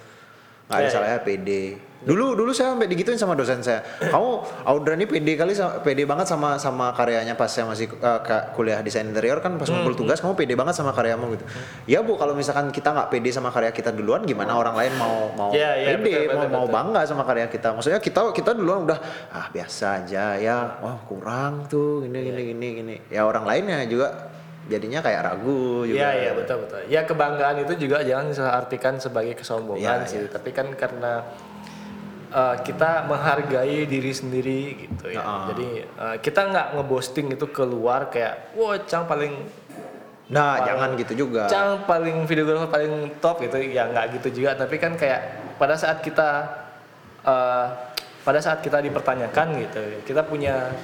Nggak 0.68 0.78
ada 0.78 0.84
Iya, 0.84 0.94
salahnya 0.94 1.20
pede 1.22 1.64
dulu 1.98 2.38
dulu 2.38 2.54
saya 2.54 2.72
sampai 2.72 2.86
digituin 2.86 3.18
sama 3.18 3.34
dosen 3.34 3.58
saya. 3.60 3.82
Kamu 3.82 4.30
Audra 4.64 4.94
ini 4.94 5.04
pede 5.04 5.34
kali 5.34 5.52
sama- 5.52 5.82
pede 5.82 6.06
banget 6.06 6.30
sama 6.30 6.56
sama 6.56 6.94
karyanya 6.94 7.34
pas 7.34 7.50
saya 7.50 7.66
masih 7.66 7.90
uh, 7.98 8.22
kuliah 8.54 8.80
desain 8.80 9.02
interior 9.04 9.42
kan 9.42 9.58
pas 9.58 9.66
ngumpul 9.66 9.92
Hmm, 9.92 10.02
tugas 10.06 10.22
kamu 10.22 10.38
pede 10.38 10.54
banget 10.54 10.78
sama 10.78 10.94
karyamu 10.94 11.34
gitu. 11.34 11.44
Ya 11.86 12.00
bu 12.00 12.14
kalau 12.14 12.32
misalkan 12.32 12.70
kita 12.70 12.94
nggak 12.94 13.10
pede 13.10 13.34
sama 13.34 13.50
karya 13.50 13.72
kita 13.72 13.90
duluan 13.90 14.22
gimana 14.24 14.54
orang 14.54 14.78
lain 14.78 14.94
mau 14.94 15.34
mau 15.34 15.50
Iya, 15.50 15.72
iya, 15.74 15.88
pede 15.98 16.06
betul, 16.06 16.22
mau 16.30 16.38
betul, 16.38 16.54
mau 16.54 16.64
betul. 16.64 16.76
bangga 16.78 17.02
sama 17.04 17.24
karya 17.26 17.46
kita? 17.50 17.68
Maksudnya 17.74 18.00
kita 18.00 18.20
kita 18.30 18.52
duluan 18.54 18.80
udah 18.86 19.00
ah 19.34 19.48
biasa 19.50 19.86
aja 19.98 20.26
ya 20.38 20.58
wah 20.78 21.02
kurang 21.02 21.66
tuh 21.66 22.06
gini 22.06 22.20
gini 22.24 22.42
gini 22.46 22.68
gini. 22.78 22.96
Ya 23.10 23.26
orang 23.26 23.42
lainnya 23.42 23.82
juga 23.84 24.37
jadinya 24.68 25.00
kayak 25.00 25.22
ragu 25.24 25.88
juga 25.88 25.98
Iya 25.98 26.10
iya 26.14 26.32
betul 26.36 26.68
betul. 26.68 26.80
Ya 26.92 27.02
kebanggaan 27.08 27.64
itu 27.64 27.74
juga 27.88 28.04
jangan 28.04 28.36
salah 28.36 28.54
artikan 28.60 29.00
sebagai 29.00 29.34
kesombongan 29.40 30.04
Iya, 30.04 30.08
sih, 30.08 30.28
tapi 30.28 30.52
kan 30.52 30.72
karena 30.76 31.24
uh, 32.32 32.56
kita 32.62 33.08
menghargai 33.08 33.88
diri 33.88 34.12
sendiri 34.12 34.88
gitu 34.88 35.12
ya. 35.12 35.24
Heeh. 35.24 35.44
Jadi 35.56 35.68
uh, 35.96 36.16
kita 36.20 36.42
nggak 36.52 36.68
ngebosting 36.76 37.32
itu 37.32 37.48
keluar 37.50 38.12
kayak, 38.12 38.54
wah 38.60 38.76
cang 38.84 39.08
paling 39.08 39.34
nah 40.28 40.60
Paling- 40.60 40.68
jangan 40.68 40.90
gitu 41.00 41.14
juga 41.24 41.44
cang 41.48 41.88
paling 41.88 42.28
videografer 42.28 42.68
paling 42.68 43.16
top 43.24 43.40
gitu 43.48 43.64
ya 43.64 43.88
nggak 43.88 44.20
gitu 44.20 44.44
juga 44.44 44.60
tapi 44.60 44.76
kan 44.76 45.00
kayak 45.00 45.56
pada 45.56 45.80
saat 45.80 46.04
kita 46.04 46.44
uh, 47.24 47.72
pada 48.28 48.44
saat 48.44 48.60
kita 48.60 48.84
dipertanyakan 48.84 49.56
gitu 49.64 50.04
kita 50.04 50.28
punya 50.28 50.76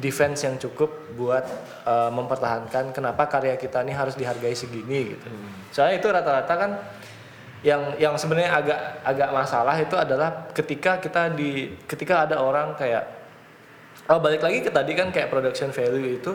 defense 0.00 0.48
yang 0.48 0.56
cukup 0.56 0.88
buat 1.12 1.44
uh, 1.84 2.08
mempertahankan 2.08 2.96
kenapa 2.96 3.28
karya 3.28 3.60
kita 3.60 3.84
ini 3.84 3.92
harus 3.92 4.16
dihargai 4.16 4.56
segini 4.56 5.16
gitu. 5.16 5.26
Soalnya 5.68 6.00
itu 6.00 6.08
rata-rata 6.08 6.54
kan 6.56 6.70
yang 7.62 7.94
yang 8.00 8.14
sebenarnya 8.18 8.50
agak 8.58 8.80
agak 9.06 9.30
masalah 9.30 9.76
itu 9.78 9.94
adalah 9.94 10.50
ketika 10.50 10.98
kita 10.98 11.30
di 11.30 11.78
ketika 11.86 12.26
ada 12.26 12.42
orang 12.42 12.74
kayak 12.74 13.06
oh 14.10 14.18
balik 14.18 14.42
lagi 14.42 14.66
ke 14.66 14.70
tadi 14.72 14.98
kan 14.98 15.14
kayak 15.14 15.30
production 15.30 15.70
value 15.70 16.18
itu 16.18 16.32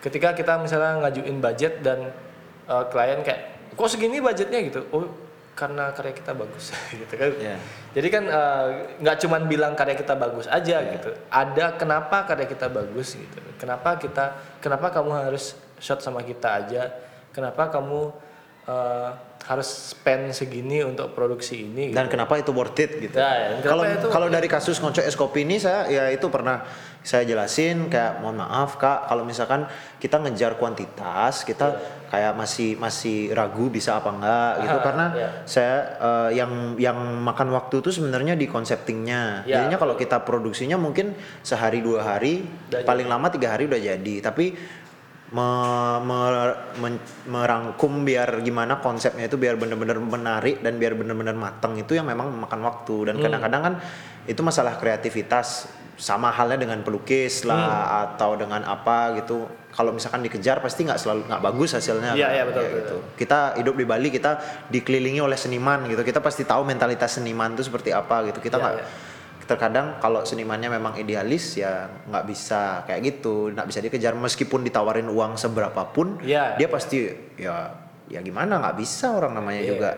ketika 0.00 0.32
kita 0.32 0.56
misalnya 0.56 1.04
ngajuin 1.04 1.36
budget 1.36 1.84
dan 1.84 2.08
uh, 2.64 2.88
klien 2.88 3.20
kayak 3.20 3.74
kok 3.76 3.88
segini 3.90 4.18
budgetnya? 4.24 4.60
gitu. 4.66 4.80
Oh 4.94 5.29
karena 5.54 5.92
karya 5.92 6.14
kita 6.16 6.32
bagus 6.32 6.72
gitu 7.02 7.14
kan. 7.14 7.30
Iya. 7.36 7.56
jadi 7.92 8.08
kan 8.08 8.24
uh, 8.30 8.66
nggak 9.02 9.16
cuman 9.26 9.42
bilang 9.50 9.72
karya 9.76 9.96
kita 9.98 10.14
bagus 10.16 10.46
aja 10.48 10.80
gitu. 10.82 11.10
Ada 11.28 11.76
kenapa 11.76 12.24
karya 12.24 12.46
kita 12.48 12.66
bagus 12.72 13.18
gitu. 13.18 13.38
Kenapa 13.60 14.00
kita 14.00 14.36
kenapa 14.58 14.88
kamu 14.88 15.10
harus 15.30 15.52
shot 15.76 16.00
sama 16.00 16.24
kita 16.24 16.64
aja? 16.64 16.88
Kenapa 17.30 17.68
kamu 17.68 18.10
uh, 18.66 19.10
harus 19.40 19.96
spend 19.96 20.36
segini 20.36 20.84
untuk 20.84 21.16
produksi 21.16 21.64
ini 21.64 21.90
gitu. 21.90 21.96
dan 21.96 22.06
kenapa 22.12 22.36
itu 22.36 22.52
worth 22.52 22.76
it 22.76 22.92
gitu. 23.00 23.16
Ya, 23.16 23.56
ya, 23.56 23.64
Kalau 23.64 23.84
itu- 23.88 24.12
kalau 24.12 24.28
dari 24.28 24.46
kasus 24.46 24.76
ngocok 24.78 25.02
es 25.02 25.16
kopi 25.16 25.48
ini 25.48 25.56
saya 25.56 25.88
ya 25.88 26.04
itu 26.12 26.28
pernah 26.28 26.62
saya 27.00 27.24
jelasin 27.24 27.88
kayak 27.88 28.20
mohon 28.20 28.44
maaf 28.44 28.76
kak 28.76 29.08
kalau 29.08 29.24
misalkan 29.24 29.64
kita 29.96 30.20
ngejar 30.20 30.60
kuantitas 30.60 31.48
kita 31.48 31.72
kayak 32.10 32.34
masih 32.34 32.74
masih 32.74 33.30
ragu 33.30 33.70
bisa 33.70 34.02
apa 34.02 34.10
enggak 34.10 34.52
gitu 34.66 34.78
karena 34.82 35.06
ya. 35.14 35.28
saya 35.46 35.74
eh, 36.02 36.30
yang 36.42 36.74
yang 36.74 36.98
makan 37.22 37.54
waktu 37.54 37.78
itu 37.78 37.94
sebenarnya 37.94 38.34
di 38.34 38.50
konseptingnya. 38.50 39.46
Ya. 39.46 39.62
Jadinya 39.62 39.78
kalau 39.78 39.94
kita 39.94 40.26
produksinya 40.26 40.74
mungkin 40.74 41.14
sehari 41.46 41.78
dua 41.78 42.02
hari 42.02 42.42
Udah 42.42 42.82
paling 42.82 43.06
lama 43.06 43.30
tiga 43.30 43.54
hari 43.54 43.70
udah 43.70 43.78
jadi 43.78 44.14
tapi 44.26 44.58
me- 45.30 46.00
me- 46.02 46.58
men- 46.82 47.06
merangkum 47.30 48.02
biar 48.02 48.42
gimana 48.42 48.82
konsepnya 48.82 49.30
itu 49.30 49.38
biar 49.38 49.54
bener-bener 49.54 50.02
menarik 50.02 50.58
dan 50.58 50.74
biar 50.82 50.98
bener-bener 50.98 51.38
matang 51.38 51.78
itu 51.78 51.94
yang 51.94 52.10
memang 52.10 52.34
memakan 52.34 52.60
waktu 52.66 52.96
dan 53.10 53.14
kadang-kadang 53.22 53.62
kan 53.62 53.74
itu 54.26 54.42
masalah 54.42 54.74
kreativitas 54.82 55.70
sama 56.00 56.32
halnya 56.32 56.56
dengan 56.56 56.80
pelukis 56.80 57.44
lah 57.44 58.00
atau 58.08 58.32
dengan 58.32 58.64
apa 58.64 59.20
gitu. 59.20 59.44
Kalau 59.70 59.92
misalkan 59.92 60.24
dikejar 60.24 60.64
pasti 60.64 60.88
nggak 60.88 60.96
selalu 60.96 61.28
nggak 61.28 61.42
bagus 61.44 61.76
hasilnya. 61.76 62.16
Iya, 62.16 62.26
kan, 62.26 62.34
iya, 62.34 62.42
betul, 62.48 62.60
kayak 62.64 62.72
betul. 62.72 62.80
gitu. 62.80 62.96
kita 63.20 63.38
hidup 63.60 63.74
di 63.76 63.84
Bali 63.84 64.08
kita 64.08 64.30
dikelilingi 64.72 65.20
oleh 65.20 65.36
seniman 65.36 65.84
gitu. 65.86 66.00
Kita 66.00 66.24
pasti 66.24 66.48
tahu 66.48 66.64
mentalitas 66.64 67.20
seniman 67.20 67.52
itu 67.52 67.68
seperti 67.68 67.92
apa 67.92 68.24
gitu. 68.32 68.40
Kita 68.40 68.56
Iya, 68.56 68.64
nggak 68.64 68.74
iya. 68.80 68.86
terkadang 69.44 69.86
kalau 70.00 70.24
senimannya 70.24 70.72
memang 70.72 70.96
idealis 70.96 71.60
ya 71.60 71.86
nggak 72.08 72.24
bisa 72.24 72.82
kayak 72.88 73.00
gitu. 73.20 73.52
Nggak 73.52 73.68
bisa 73.68 73.78
dikejar. 73.84 74.12
Meskipun 74.16 74.64
ditawarin 74.64 75.06
uang 75.06 75.36
seberapa 75.36 75.84
pun 75.92 76.16
Iya. 76.24 76.56
dia 76.56 76.66
pasti 76.72 77.12
ya 77.36 77.76
ya 78.08 78.24
gimana? 78.24 78.56
Nggak 78.58 78.76
bisa 78.80 79.12
orang 79.12 79.36
namanya 79.36 79.60
Iya. 79.62 79.70
juga 79.76 79.90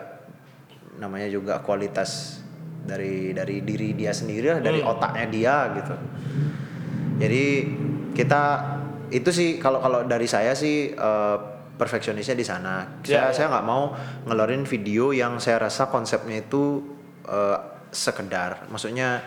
namanya 0.99 1.25
juga 1.31 1.57
kualitas 1.63 2.42
dari 2.83 3.31
dari 3.31 3.59
diri 3.59 3.93
dia 3.93 4.11
sendiri 4.11 4.47
lah 4.49 4.59
dari 4.59 4.79
Hmm. 4.79 4.91
otaknya 4.91 5.25
dia 5.27 5.55
gitu 5.73 5.95
jadi 7.15 7.43
kita 8.11 8.41
itu 9.09 9.29
sih 9.29 9.49
kalau 9.55 9.79
kalau 9.79 10.03
dari 10.03 10.25
saya 10.25 10.51
sih 10.53 10.91
eh, 10.91 11.37
perfeksionisnya 11.73 12.33
di 12.33 12.43
sana 12.43 12.99
saya 12.99 13.07
Iya, 13.07 13.21
iya. 13.23 13.33
saya 13.33 13.47
nggak 13.49 13.65
mau 13.65 13.93
ngeluarin 14.23 14.63
video 14.63 15.09
yang 15.09 15.37
saya 15.37 15.61
rasa 15.61 15.87
konsepnya 15.87 16.41
itu 16.41 16.83
eh, 17.23 17.57
sekedar 17.89 18.67
maksudnya 18.67 19.21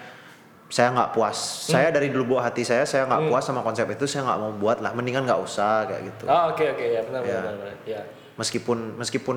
saya 0.66 0.90
nggak 0.90 1.10
puas 1.12 1.38
saya 1.64 1.88
dari 1.88 2.10
dulu 2.10 2.34
buat 2.34 2.42
hati 2.44 2.60
saya 2.60 2.82
saya 2.82 3.06
nggak 3.06 3.30
puas 3.30 3.46
sama 3.46 3.62
konsep 3.62 3.86
itu 3.86 4.02
saya 4.04 4.26
nggak 4.26 4.38
mau 4.38 4.52
buat 4.52 4.82
lah 4.82 4.90
mendingan 4.90 5.22
nggak 5.22 5.38
usah 5.38 5.86
kayak 5.86 6.02
gitu 6.04 6.24
Oh 6.26 6.50
oke 6.50 6.64
oke 6.66 6.82
ya 6.84 7.00
benar 7.00 7.20
Ya. 7.22 7.38
benar 7.40 7.54
benar. 7.56 7.76
Ya. 7.86 8.02
Meskipun 8.36 9.00
meskipun 9.00 9.36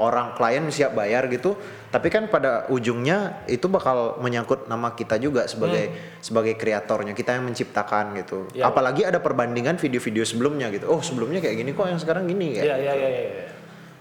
orang 0.00 0.32
klien 0.32 0.64
siap 0.72 0.96
bayar 0.96 1.28
gitu 1.28 1.52
tapi 1.92 2.08
kan 2.08 2.26
pada 2.26 2.64
ujungnya 2.68 3.44
itu 3.44 3.68
bakal 3.68 4.16
menyangkut 4.18 4.64
nama 4.66 4.96
kita 4.96 5.20
juga 5.20 5.44
sebagai 5.44 5.92
sebagai 6.18 6.56
kreatornya 6.56 7.12
kita 7.12 7.36
yang 7.36 7.44
menciptakan 7.44 8.16
gitu 8.16 8.48
Hmm. 8.48 8.56
Ya. 8.56 8.64
apalagi 8.66 9.04
ada 9.04 9.20
perbandingan 9.20 9.76
video-video 9.76 10.24
sebelumnya 10.24 10.72
gitu 10.72 10.88
oh 10.88 11.04
sebelumnya 11.04 11.44
kayak 11.44 11.60
gini 11.60 11.70
kok 11.72 11.86
yang 11.86 12.00
sekarang 12.00 12.24
gini 12.24 12.56
kayak 12.56 12.64
Iya 12.64 12.76
iya 12.80 12.92
iya 12.96 13.08
iya. 13.08 13.22
iya. 13.28 13.48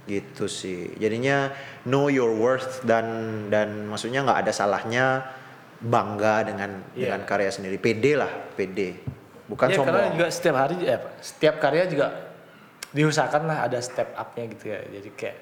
gitu 0.08 0.48
sih 0.48 0.96
jadinya 0.96 1.52
know 1.84 2.08
your 2.08 2.32
worth 2.32 2.80
dan 2.88 3.06
dan 3.52 3.84
maksudnya 3.86 4.24
nggak 4.24 4.48
ada 4.48 4.52
salahnya 4.56 5.06
bangga 5.78 6.48
dengan 6.48 6.72
Iya. 6.96 7.12
dengan 7.12 7.22
karya 7.28 7.52
sendiri 7.52 7.76
pede 7.78 8.16
lah 8.16 8.32
pede 8.56 8.96
bukan 9.46 9.68
ya, 9.68 9.76
sombong 9.76 9.92
karena 9.92 10.16
juga 10.16 10.28
setiap 10.32 10.56
hari 10.56 10.76
ya 10.80 10.96
apa, 10.98 11.10
setiap 11.20 11.56
karya 11.60 11.84
juga 11.88 12.08
diusahakan 12.96 13.44
lah 13.50 13.68
ada 13.68 13.80
step 13.84 14.14
up-nya 14.16 14.44
gitu 14.56 14.66
ya. 14.72 14.80
Jadi 14.88 15.10
kayak 15.16 15.38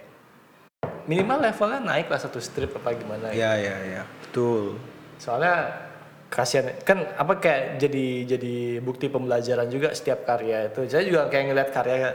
minimal 1.05 1.37
levelnya 1.45 1.81
naik 1.81 2.07
lah 2.09 2.17
satu 2.17 2.41
strip 2.41 2.73
apa 2.77 2.97
gimana 2.97 3.29
gitu. 3.29 3.41
ya 3.41 3.53
ya 3.57 3.77
ya 3.85 4.01
betul 4.25 4.77
Soalnya 5.21 5.85
kasihan 6.27 6.73
kan 6.83 7.05
apa 7.15 7.37
kayak 7.39 7.79
jadi 7.79 8.05
jadi 8.35 8.55
bukti 8.83 9.07
pembelajaran 9.07 9.69
juga 9.71 9.95
setiap 9.95 10.27
karya 10.27 10.67
itu. 10.67 10.83
Saya 10.91 11.07
juga 11.07 11.31
kayak 11.31 11.45
ngeliat 11.47 11.69
karya 11.71 12.11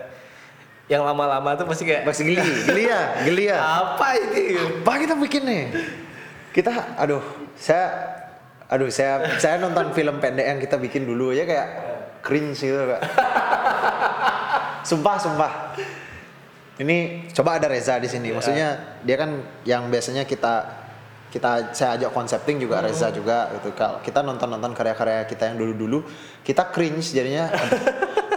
yang 0.91 1.07
lama-lama 1.07 1.55
tuh 1.55 1.71
pasti 1.71 1.87
kayak 1.87 2.03
Pasti 2.03 2.27
geli, 2.27 2.43
geli 2.69 2.85
ya, 2.91 3.03
geli 3.23 3.45
ya. 3.47 3.59
apa 3.63 4.07
ini? 4.19 4.59
Apa 4.83 4.93
kita 4.99 5.15
bikin 5.15 5.43
nih? 5.47 5.65
Kita, 6.51 6.99
aduh, 6.99 7.23
saya, 7.55 7.87
aduh, 8.67 8.91
saya, 8.91 9.39
saya 9.39 9.63
nonton 9.63 9.95
film 9.95 10.19
pendek 10.19 10.51
yang 10.51 10.59
kita 10.59 10.77
bikin 10.83 11.07
dulu 11.07 11.31
aja 11.31 11.47
kayak 11.47 11.69
cringe 12.27 12.59
gitu 12.59 12.75
kak. 12.91 13.01
sumpah, 14.85 15.17
sumpah. 15.21 15.53
Ini 16.81 17.29
coba 17.37 17.61
ada 17.61 17.69
Reza 17.69 18.01
di 18.01 18.09
sini. 18.09 18.33
Maksudnya 18.33 18.99
dia 19.05 19.17
kan 19.21 19.45
yang 19.69 19.93
biasanya 19.93 20.25
kita 20.25 20.81
kita 21.31 21.71
saya 21.77 21.95
ajak 22.01 22.11
konsepting 22.11 22.59
juga 22.59 22.83
Reza 22.83 23.13
juga 23.15 23.53
gitu. 23.61 23.71
Kalau 23.77 24.03
kita 24.03 24.25
nonton-nonton 24.25 24.75
karya-karya 24.75 25.29
kita 25.29 25.53
yang 25.53 25.57
dulu-dulu, 25.61 26.03
kita 26.43 26.73
cringe 26.73 27.13
jadinya. 27.13 27.53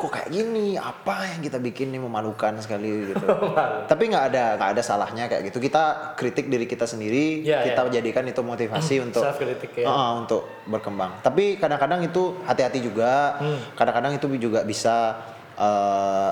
kok 0.03 0.11
kayak 0.11 0.29
gini? 0.35 0.75
Apa 0.75 1.31
yang 1.31 1.39
kita 1.39 1.63
bikin 1.63 1.95
ini 1.95 2.03
memalukan 2.03 2.59
sekali 2.59 3.15
gitu. 3.15 3.23
Tapi 3.91 4.03
nggak 4.11 4.25
ada 4.35 4.43
nggak 4.59 4.69
ada 4.75 4.81
salahnya 4.83 5.31
kayak 5.31 5.47
gitu. 5.47 5.63
Kita 5.63 6.11
kritik 6.19 6.51
diri 6.51 6.67
kita 6.67 6.83
sendiri, 6.83 7.47
Iya, 7.47 7.71
kita 7.71 7.81
iya. 7.87 7.91
jadikan 8.03 8.27
itu 8.27 8.43
motivasi 8.43 8.99
untuk 8.99 9.23
Self 9.23 9.39
kritik 9.39 9.71
ya. 9.79 9.87
Heeh, 9.87 10.11
untuk 10.19 10.43
berkembang. 10.67 11.23
Tapi 11.23 11.55
kadang-kadang 11.55 12.03
itu 12.03 12.35
hati-hati 12.43 12.83
juga. 12.83 13.39
Hmm. 13.39 13.59
Kadang-kadang 13.79 14.19
itu 14.19 14.27
juga 14.35 14.67
bisa 14.67 15.23
eh, 15.55 16.31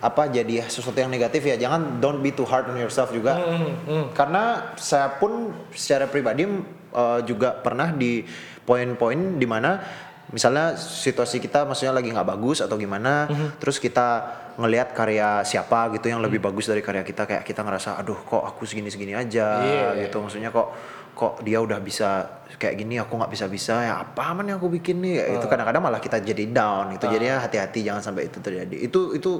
apa 0.00 0.22
jadi 0.28 0.60
sesuatu 0.64 0.96
yang 0.96 1.08
negatif 1.08 1.40
ya. 1.40 1.56
Jangan 1.56 1.96
don't 1.96 2.20
be 2.20 2.28
too 2.28 2.44
hard 2.44 2.68
on 2.68 2.76
yourself 2.76 3.08
juga. 3.08 3.40
Hmm, 3.40 4.12
Karena 4.12 4.76
saya 4.76 5.16
pun 5.16 5.50
secara 5.70 6.04
pribadi 6.04 6.44
eh, 6.44 7.20
juga 7.24 7.56
pernah 7.56 7.88
di 7.90 8.20
poin-poin 8.62 9.16
di 9.34 9.44
mana 9.44 9.80
misalnya 10.26 10.74
situasi 10.74 11.36
kita 11.36 11.62
maksudnya 11.62 11.92
lagi 11.92 12.08
nggak 12.10 12.26
bagus 12.26 12.58
atau 12.58 12.74
gimana, 12.74 13.28
Hmm. 13.28 13.54
terus 13.60 13.76
kita 13.76 14.24
ngelihat 14.56 14.94
karya 14.94 15.42
siapa 15.42 15.90
gitu 15.92 16.06
yang 16.08 16.22
lebih 16.22 16.38
bagus 16.38 16.64
dari 16.64 16.78
karya 16.78 17.02
kita 17.02 17.26
kayak 17.26 17.42
kita 17.42 17.60
ngerasa 17.60 17.98
aduh 17.98 18.16
kok 18.16 18.40
aku 18.40 18.62
segini-segini 18.64 19.10
aja 19.12 19.46
Iya. 19.60 20.06
gitu 20.06 20.22
maksudnya 20.22 20.48
kok 20.48 20.70
kok 21.14 21.40
dia 21.40 21.58
udah 21.58 21.78
bisa 21.78 22.26
kayak 22.52 22.74
gini 22.76 22.94
aku 22.96 23.14
nggak 23.14 23.30
bisa 23.30 23.46
bisa 23.46 23.74
ya 23.80 23.94
apa 24.00 24.22
aman 24.26 24.44
yang 24.44 24.58
aku 24.58 24.66
bikin 24.68 24.98
nih 24.98 25.16
Ah. 25.16 25.34
itu 25.34 25.46
kadang-kadang 25.46 25.78
malah 25.80 25.98
kita 25.98 26.18
jadi 26.18 26.44
down 26.46 26.92
itu 26.92 27.06
jadinya 27.06 27.38
hati-hati 27.40 27.82
jangan 27.82 28.02
sampai 28.02 28.26
itu 28.26 28.38
terjadi 28.38 28.76
itu 28.76 29.00
itu 29.12 29.30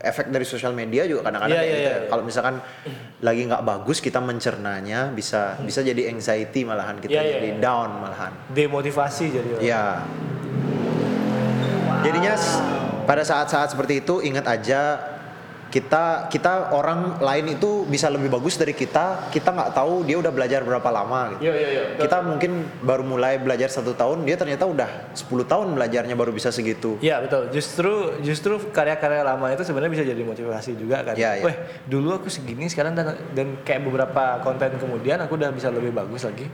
efek 0.00 0.26
dari 0.28 0.42
sosial 0.42 0.72
media 0.72 1.04
juga 1.04 1.24
kadang-kadang 1.24 1.54
iya, 1.56 1.66
gitu 1.66 1.76
ya. 1.78 1.90
iya. 1.92 2.08
kalau 2.08 2.22
misalkan 2.22 2.56
lagi 3.20 3.42
nggak 3.44 3.62
bagus 3.62 3.98
kita 3.98 4.18
mencernanya 4.18 5.08
bisa 5.08 5.60
bisa 5.60 5.80
jadi 5.80 6.08
anxiety 6.08 6.62
malahan 6.62 6.96
kita 6.98 7.10
Iya, 7.10 7.22
iya, 7.22 7.32
jadi 7.36 7.48
iya. 7.48 7.60
down 7.60 7.90
malahan 7.96 8.32
Demotivasi 8.48 9.24
jadi. 9.28 9.50
ya 9.60 9.82
jadinya 12.00 12.32
s- 12.34 12.60
pada 13.04 13.22
saat-saat 13.22 13.70
seperti 13.70 14.00
itu 14.00 14.18
ingat 14.20 14.46
aja 14.46 14.80
kita 15.70 16.26
kita 16.26 16.74
orang 16.74 17.22
lain 17.22 17.54
itu 17.54 17.86
bisa 17.86 18.10
lebih 18.10 18.26
bagus 18.26 18.58
dari 18.58 18.74
kita 18.74 19.30
kita 19.30 19.54
nggak 19.54 19.70
tahu 19.70 20.02
dia 20.02 20.18
udah 20.18 20.34
belajar 20.34 20.66
berapa 20.66 20.90
lama 20.90 21.38
gitu 21.38 21.46
Iya 21.46 21.54
iya 21.54 21.68
iya. 21.70 21.82
kita 21.94 22.26
mungkin 22.26 22.66
baru 22.82 23.06
mulai 23.06 23.38
belajar 23.38 23.70
satu 23.70 23.94
tahun 23.94 24.26
dia 24.26 24.34
ternyata 24.34 24.66
udah 24.66 25.14
10 25.14 25.30
tahun 25.46 25.66
belajarnya 25.78 26.18
baru 26.18 26.34
bisa 26.34 26.50
segitu 26.50 26.98
Iya 26.98 27.22
betul. 27.22 27.48
Justru 27.54 28.18
justru 28.20 28.58
karya-karya 28.74 29.22
lama 29.22 29.46
itu 29.54 29.62
sebenarnya 29.62 29.92
bisa 29.94 30.04
jadi 30.04 30.22
motivasi 30.26 30.74
juga 30.74 31.06
kan. 31.06 31.14
Iya, 31.14 31.38
iya. 31.38 31.44
Weh, 31.46 31.56
dulu 31.86 32.18
aku 32.18 32.26
segini 32.26 32.66
sekarang 32.66 32.98
dan 32.98 33.14
dan 33.30 33.62
kayak 33.62 33.86
beberapa 33.86 34.42
konten 34.42 34.74
kemudian 34.76 35.22
aku 35.22 35.38
udah 35.38 35.54
bisa 35.54 35.70
lebih 35.70 35.94
bagus 35.94 36.26
lagi. 36.26 36.50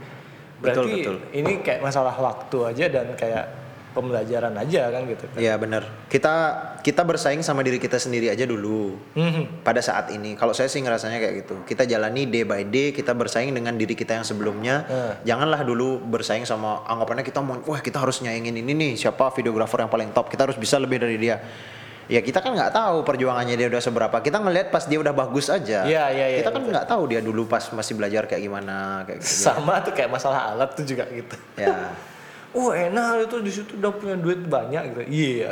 Berarti 0.61 0.77
Betul, 0.77 0.87
betul. 0.93 1.17
ini 1.37 1.53
kayak 1.65 1.81
masalah 1.81 2.13
waktu 2.17 2.59
aja 2.69 2.85
dan 2.93 3.07
kayak 3.17 3.45
pembelajaran 3.97 4.53
aja 4.61 4.93
kan 4.93 5.03
gitu. 5.09 5.25
kan. 5.33 5.41
ya 5.41 5.57
benar 5.57 5.89
kita 6.13 6.35
kita 6.87 7.03
bersaing 7.03 7.43
sama 7.43 7.67
diri 7.67 7.83
kita 7.83 7.99
sendiri 7.99 8.31
aja 8.31 8.47
dulu. 8.47 8.95
Mhm. 9.19 9.67
pada 9.67 9.83
saat 9.83 10.15
ini. 10.15 10.39
Kalau 10.39 10.55
saya 10.55 10.71
sih 10.71 10.79
ngerasanya 10.79 11.19
kayak 11.19 11.35
gitu. 11.43 11.55
Kita 11.67 11.83
jalani 11.83 12.31
day 12.31 12.47
by 12.47 12.63
day 12.63 12.95
kita 12.95 13.11
bersaing 13.11 13.51
dengan 13.51 13.75
diri 13.75 13.99
kita 13.99 14.15
yang 14.15 14.23
sebelumnya. 14.23 14.87
Eh. 14.87 15.13
janganlah 15.27 15.67
dulu 15.67 15.99
bersaing 15.99 16.47
sama 16.47 16.87
anggapannya 16.87 17.27
kita 17.27 17.43
mau 17.43 17.59
wah 17.67 17.83
kita 17.83 17.99
harus 17.99 18.23
nyaingin 18.23 18.55
ini 18.55 18.71
nih. 18.71 18.93
Siapa 18.95 19.35
videografer 19.35 19.83
yang 19.83 19.91
paling 19.91 20.15
top? 20.15 20.31
Kita 20.31 20.47
harus 20.47 20.55
bisa 20.55 20.79
lebih 20.79 21.03
dari 21.03 21.19
dia. 21.19 21.43
Ya 22.07 22.23
kita 22.23 22.39
kan 22.39 22.55
nggak 22.55 22.71
tahu 22.71 23.03
perjuangannya 23.03 23.59
dia 23.59 23.67
udah 23.67 23.83
seberapa. 23.83 24.17
Kita 24.23 24.39
ngelihat 24.39 24.71
pas 24.71 24.87
dia 24.87 25.03
udah 25.03 25.11
bagus 25.11 25.51
aja. 25.51 25.83
Iya, 25.83 26.15
iya, 26.15 26.27
iya, 26.31 26.39
kita 26.39 26.55
kan 26.55 26.63
nggak 26.63 26.87
tahu 26.87 27.11
dia 27.11 27.19
dulu 27.19 27.51
pas 27.51 27.67
masih 27.75 27.99
belajar 27.99 28.31
kayak 28.31 28.47
gimana 28.47 29.03
kayak 29.11 29.27
gitu. 29.27 29.51
Sama 29.51 29.83
tuh 29.83 29.91
kayak 29.91 30.15
masalah 30.15 30.55
alat 30.55 30.71
tuh 30.79 30.87
juga 30.87 31.03
gitu. 31.11 31.35
ya 31.59 31.91
Wah 32.57 32.73
enak 32.73 33.07
itu 33.23 33.37
di 33.39 33.53
situ 33.53 33.73
udah 33.77 33.93
punya 33.93 34.17
duit 34.17 34.41
banyak 34.43 34.83
gitu. 34.89 35.01
Iya. 35.05 35.51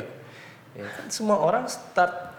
Ya 0.75 0.87
kan 0.89 1.07
semua 1.07 1.37
orang 1.39 1.69
start 1.69 2.33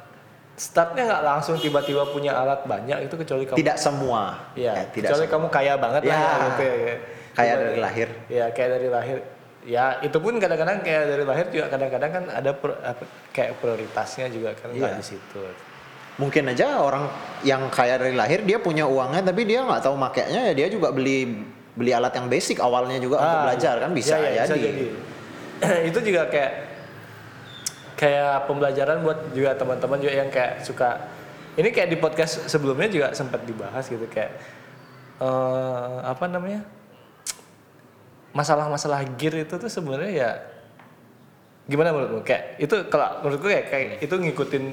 startnya 0.55 1.03
nggak 1.05 1.23
langsung 1.23 1.55
tiba-tiba 1.55 2.07
punya 2.09 2.31
alat 2.33 2.63
banyak 2.63 3.05
itu 3.05 3.15
kecuali 3.15 3.43
kamu. 3.43 3.57
tidak 3.59 3.77
semua 3.77 4.49
Iya. 4.55 4.71
Ya, 4.73 4.83
tidak 4.87 5.11
kecuali 5.11 5.25
semua. 5.25 5.33
kamu 5.37 5.47
kaya 5.51 5.73
banget 5.75 6.01
lah 6.01 6.09
Ya. 6.09 6.17
ya 6.17 6.35
gitu 6.41 6.63
ya. 6.63 6.75
ya. 6.75 6.95
Kaya 7.29 7.51
Cuma- 7.51 7.61
dari 7.61 7.77
lahir. 7.77 8.09
Ya 8.27 8.45
kayak 8.49 8.69
dari 8.71 8.87
lahir. 8.89 9.17
Ya 9.65 9.85
itu 9.99 10.17
pun 10.17 10.33
kadang-kadang 10.37 10.77
kayak 10.79 11.03
dari 11.05 11.23
lahir 11.23 11.45
juga 11.49 11.65
kadang-kadang 11.67 12.11
kan 12.11 12.23
ada 12.31 12.51
per- 12.53 12.79
apa, 12.81 13.03
kayak 13.31 13.51
prioritasnya 13.59 14.25
juga 14.29 14.49
kan 14.53 14.69
Iya. 14.71 14.97
di 14.97 15.05
situ. 15.05 15.41
mungkin 16.15 16.47
aja 16.47 16.79
orang 16.79 17.11
yang 17.43 17.67
kaya 17.67 17.99
dari 17.99 18.15
lahir 18.15 18.39
dia 18.39 18.55
punya 18.55 18.87
uangnya 18.87 19.19
tapi 19.19 19.43
dia 19.43 19.59
nggak 19.59 19.83
tahu 19.83 19.99
makainya 19.99 20.47
ya 20.47 20.53
dia 20.55 20.71
juga 20.71 20.87
beli 20.87 21.43
beli 21.75 21.91
alat 21.91 22.15
yang 22.15 22.31
basic 22.31 22.57
awalnya 22.63 22.97
juga 22.97 23.19
untuk 23.19 23.37
Ah, 23.37 23.43
belajar 23.51 23.75
kan? 23.83 23.91
Bisa 23.91 24.15
iya, 24.17 24.43
iya, 24.43 24.43
jadi. 24.47 24.85
itu 25.91 25.99
juga 26.03 26.27
kayak 26.31 26.51
kayak 27.95 28.47
pembelajaran 28.47 29.03
buat 29.03 29.31
juga 29.31 29.55
teman-teman 29.55 29.97
juga 30.03 30.13
yang 30.15 30.27
kayak 30.27 30.63
suka 30.63 30.99
ini 31.55 31.71
kayak 31.71 31.95
di 31.95 31.97
podcast 31.99 32.51
sebelumnya 32.51 32.91
juga 32.91 33.07
sempat 33.15 33.47
dibahas 33.47 33.87
gitu 33.87 34.03
kayak 34.11 34.35
eh, 35.23 35.95
apa 36.03 36.25
namanya 36.27 36.67
masalah-masalah 38.35 39.07
gear 39.15 39.47
itu 39.47 39.55
tuh 39.55 39.71
sebenarnya 39.71 40.11
ya 40.11 40.29
gimana 41.65 41.95
menurutmu? 41.95 42.21
Kayak 42.27 42.59
itu 42.61 42.75
kalau 42.91 43.23
menurutku 43.25 43.47
kayak 43.47 43.65
kayak 43.71 43.87
itu 44.03 44.15
ngikutin 44.15 44.63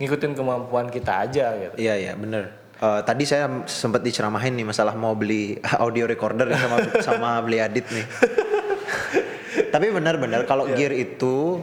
ngikutin 0.00 0.32
kemampuan 0.34 0.88
kita 0.88 1.28
aja 1.28 1.52
gitu. 1.60 1.74
Iya 1.76 1.94
iya 2.00 2.12
bener. 2.16 2.56
Eh, 2.80 3.00
tadi 3.04 3.28
saya 3.28 3.44
sempat 3.68 4.00
diceramahin 4.00 4.56
nih 4.56 4.64
masalah 4.64 4.96
mau 4.96 5.12
beli 5.12 5.60
audio 5.84 6.08
recorder 6.08 6.48
sama 6.56 6.76
sama 7.04 7.30
beli 7.44 7.60
adit 7.60 7.84
nih. 7.92 8.06
Tapi 9.74 9.86
benar-benar 9.92 10.48
kalau 10.48 10.64
Iya. 10.64 10.88
gear 10.88 10.92
itu 10.96 11.60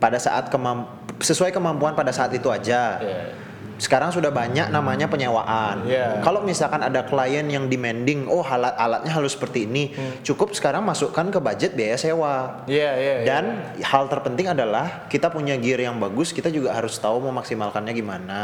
pada 0.00 0.16
saat 0.16 0.48
kemamp 0.48 0.88
sesuai 1.20 1.52
kemampuan 1.52 1.92
pada 1.92 2.16
saat 2.16 2.32
itu 2.32 2.48
aja. 2.48 2.96
Iya. 2.96 3.43
Sekarang 3.74 4.14
sudah 4.14 4.30
banyak 4.30 4.70
namanya 4.70 5.10
penyewaan. 5.10 5.82
Iya. 5.82 6.22
Kalau 6.22 6.40
misalkan 6.40 6.78
ada 6.78 7.02
klien 7.02 7.42
yang 7.44 7.66
demanding, 7.66 8.30
oh 8.30 8.40
alat 8.40 8.70
alatnya 8.74 9.10
harus 9.10 9.34
seperti 9.34 9.66
ini, 9.66 9.90
cukup 10.22 10.54
sekarang 10.54 10.86
masukkan 10.86 11.26
ke 11.26 11.38
budget 11.38 11.74
biaya 11.74 11.98
sewa. 11.98 12.62
iya 12.64 12.94
iya 12.94 13.14
iya. 13.18 13.26
Dan 13.26 13.44
hal 13.82 14.06
terpenting 14.06 14.46
adalah 14.46 15.10
kita 15.10 15.26
punya 15.28 15.58
gear 15.58 15.82
yang 15.82 15.98
bagus, 15.98 16.30
kita 16.30 16.48
juga 16.48 16.70
harus 16.70 16.94
tahu 16.96 17.18
memaksimalkannya 17.26 17.90
gimana 17.90 18.40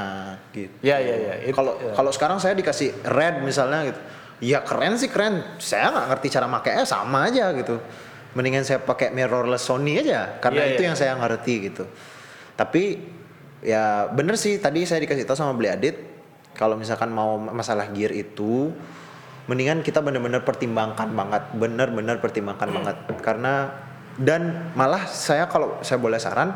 gitu. 0.50 0.74
iya 0.82 0.98
iya 0.98 1.14
iya 1.16 1.34
Itu- 1.46 1.54
Kalau 1.54 1.78
iya. 1.78 1.92
kalau 1.94 2.10
sekarang 2.10 2.38
saya 2.38 2.58
dikasih 2.58 2.90
red 3.06 3.38
misalnya 3.40 3.86
gitu, 3.86 4.00
ya 4.42 4.66
keren 4.66 4.98
sih 4.98 5.06
keren. 5.06 5.58
Saya 5.62 5.94
nggak 5.94 6.06
ngerti 6.10 6.26
cara 6.32 6.46
makainya 6.50 6.82
sama 6.82 7.30
aja 7.30 7.54
gitu. 7.54 7.78
Mendingan 8.30 8.62
saya 8.62 8.78
pakai 8.78 9.10
mirrorless 9.10 9.62
Sony 9.62 9.98
aja, 9.98 10.38
karena 10.38 10.66
Iya, 10.66 10.70
itu 10.74 10.82
iya. 10.82 10.88
yang 10.90 10.96
saya 10.98 11.12
ngerti 11.14 11.54
gitu. 11.66 11.84
Tapi 12.54 12.82
ya 13.60 14.08
bener 14.12 14.36
sih. 14.36 14.58
Tadi 14.60 14.84
saya 14.84 15.00
dikasih 15.04 15.24
tahu 15.24 15.36
sama 15.36 15.56
beli 15.56 15.70
adit, 15.72 15.96
kalau 16.56 16.76
misalkan 16.76 17.12
mau 17.12 17.38
masalah 17.38 17.88
gear 17.92 18.12
itu, 18.12 18.72
mendingan 19.46 19.80
kita 19.80 20.02
bener-bener 20.04 20.42
pertimbangkan 20.44 21.10
banget, 21.14 21.42
bener-bener 21.56 22.16
pertimbangkan 22.20 22.68
banget, 22.70 22.96
karena 23.24 23.72
dan 24.20 24.74
malah 24.76 25.08
saya 25.08 25.48
kalau 25.48 25.80
saya 25.80 25.96
boleh 25.96 26.20
saran 26.20 26.52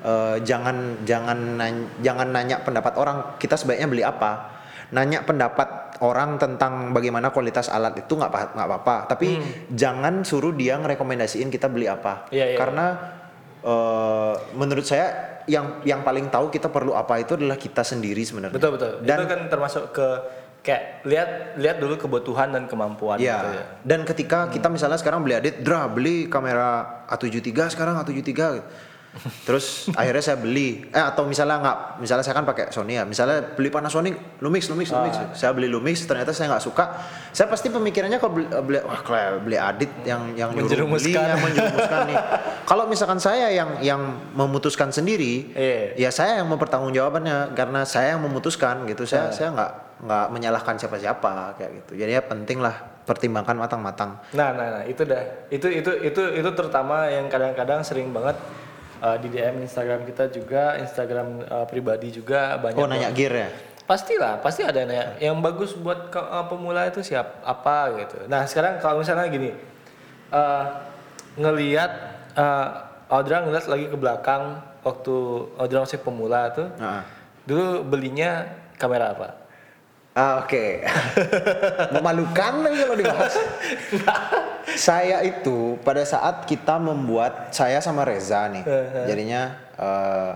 eh, 0.00 0.40
jangan 0.40 1.04
jangan 1.04 1.36
nanya, 1.60 1.84
jangan 2.00 2.28
nanya 2.32 2.56
pendapat 2.64 2.96
orang 2.96 3.16
kita 3.36 3.60
sebaiknya 3.60 3.88
beli 3.90 4.04
apa. 4.06 4.56
Nanya 4.94 5.26
pendapat 5.26 5.98
orang 6.06 6.38
tentang 6.38 6.94
bagaimana 6.94 7.34
kualitas 7.34 7.66
alat 7.66 7.98
itu 7.98 8.14
nggak 8.14 8.54
nggak 8.54 8.68
apa-apa. 8.68 9.10
Tapi 9.10 9.42
jangan 9.74 10.22
suruh 10.22 10.54
dia 10.54 10.78
ngerekomendasiin 10.78 11.50
kita 11.50 11.66
beli 11.66 11.90
apa. 11.90 12.30
Iya, 12.30 12.54
iya, 12.54 12.56
karena 12.56 12.86
eh, 13.66 14.34
menurut 14.54 14.86
saya 14.86 15.33
yang 15.46 15.84
yang 15.84 16.00
paling 16.00 16.32
tahu 16.32 16.48
kita 16.48 16.72
perlu 16.72 16.96
apa 16.96 17.20
itu 17.20 17.36
adalah 17.36 17.56
kita 17.60 17.84
sendiri 17.84 18.20
sebenarnya. 18.24 18.54
Betul 18.54 18.76
betul. 18.76 18.92
Dan 19.04 19.16
itu 19.22 19.26
kan 19.28 19.40
termasuk 19.48 19.84
ke 19.92 20.08
kayak 20.64 21.04
lihat 21.04 21.28
lihat 21.60 21.76
dulu 21.76 22.00
kebutuhan 22.00 22.48
dan 22.56 22.64
kemampuan 22.64 23.20
Ya, 23.20 23.36
gitu 23.36 23.48
ya. 23.52 23.64
Dan 23.84 24.00
ketika 24.08 24.48
kita 24.48 24.72
misalnya 24.72 24.96
sekarang 24.96 25.20
beli 25.20 25.36
adit, 25.36 25.60
dra 25.60 25.84
beli 25.84 26.26
kamera 26.32 27.04
A73 27.12 27.76
sekarang 27.76 28.00
A73. 28.00 28.64
Terus 29.46 29.88
akhirnya 29.94 30.20
saya 30.20 30.38
beli, 30.42 30.82
eh 30.90 31.04
atau 31.04 31.22
misalnya 31.22 31.62
nggak, 31.62 31.78
misalnya 32.02 32.24
saya 32.26 32.34
kan 32.34 32.42
pakai 32.42 32.74
Sony 32.74 32.98
ya, 32.98 33.06
misalnya 33.06 33.54
beli 33.54 33.70
Panasonic, 33.70 34.42
Lumix, 34.42 34.66
Lumix, 34.66 34.90
Lumix, 34.90 35.14
saya 35.38 35.54
beli 35.54 35.70
Lumix, 35.70 36.02
ternyata 36.02 36.34
saya 36.34 36.50
nggak 36.50 36.64
suka, 36.64 36.84
saya 37.30 37.46
pasti 37.46 37.70
pemikirannya 37.70 38.18
kalau 38.18 38.42
beli, 38.42 38.46
beli 38.50 38.78
wah 38.82 39.00
kalau 39.06 39.38
beli 39.40 39.54
Adit 39.54 39.90
yang 40.02 40.34
yang 40.34 40.50
nyuruh 40.50 40.66
beli, 40.66 41.14
Menjerumuskan. 41.14 41.24
yang 41.30 41.40
menjerumuskan 41.40 42.00
nih. 42.10 42.18
Kalau 42.66 42.84
misalkan 42.90 43.18
saya 43.22 43.46
yang 43.54 43.70
yang 43.80 44.00
memutuskan 44.34 44.90
sendiri, 44.90 45.54
Iya. 45.54 46.08
ya 46.08 46.10
saya 46.10 46.42
yang 46.42 46.50
mempertanggungjawabannya 46.50 47.54
karena 47.54 47.86
saya 47.86 48.18
yang 48.18 48.22
memutuskan 48.26 48.82
gitu, 48.90 49.06
saya 49.06 49.30
saya 49.30 49.54
nggak 49.54 49.72
nggak 50.04 50.26
menyalahkan 50.34 50.74
siapa-siapa 50.76 51.54
kayak 51.56 51.70
gitu. 51.86 52.02
Jadi 52.02 52.12
ya 52.18 52.22
penting 52.24 52.58
lah 52.58 52.76
pertimbangkan 53.04 53.56
matang-matang. 53.56 54.16
Nah, 54.32 54.50
nah, 54.56 54.80
nah, 54.80 54.84
itu 54.88 55.04
dah. 55.04 55.22
Itu 55.52 55.68
itu 55.68 55.92
itu 56.02 56.22
itu 56.40 56.50
terutama 56.56 57.06
yang 57.08 57.28
kadang-kadang 57.28 57.84
sering 57.84 58.10
banget 58.10 58.36
uh, 59.04 59.16
di 59.20 59.28
DM 59.28 59.60
Instagram 59.60 60.08
kita 60.08 60.32
juga, 60.32 60.80
Instagram 60.80 61.44
uh, 61.44 61.66
pribadi 61.68 62.08
juga 62.08 62.56
banyak. 62.56 62.80
Oh 62.80 62.88
nanya 62.88 63.12
gear 63.12 63.34
ya? 63.36 63.48
Pastilah, 63.84 64.40
pasti 64.40 64.64
ada 64.64 64.80
yang 64.80 64.88
nanya. 64.88 65.06
Yang 65.20 65.36
bagus 65.44 65.70
buat 65.76 66.08
ke- 66.08 66.24
uh, 66.24 66.48
pemula 66.48 66.88
itu 66.88 67.04
siap 67.04 67.44
apa 67.44 67.92
gitu. 68.00 68.24
Nah, 68.32 68.48
sekarang 68.48 68.80
kalau 68.80 69.04
misalnya 69.04 69.28
gini, 69.28 69.52
uh, 70.32 70.64
ngelihat 71.36 71.90
uh, 72.32 72.68
Audra 73.12 73.44
ngeliat 73.44 73.68
lagi 73.68 73.86
ke 73.92 73.96
belakang 74.00 74.64
waktu 74.80 75.14
Audra 75.60 75.84
masih 75.84 76.00
pemula 76.00 76.48
tuh, 76.56 76.72
Heeh. 76.80 77.02
dulu 77.44 77.84
belinya 77.84 78.48
kamera 78.80 79.12
apa? 79.12 79.43
Ah, 80.14 80.46
Oke, 80.46 80.78
memalukan 81.98 82.62
lagi 82.62 82.86
kalau 82.86 82.94
dibahas. 82.94 83.34
saya 84.86 85.26
itu 85.26 85.74
pada 85.82 86.06
saat 86.06 86.46
kita 86.46 86.78
membuat 86.78 87.50
saya 87.50 87.82
sama 87.82 88.06
Reza 88.06 88.46
nih, 88.46 88.62
jadinya 89.10 89.58
eh, 89.74 90.32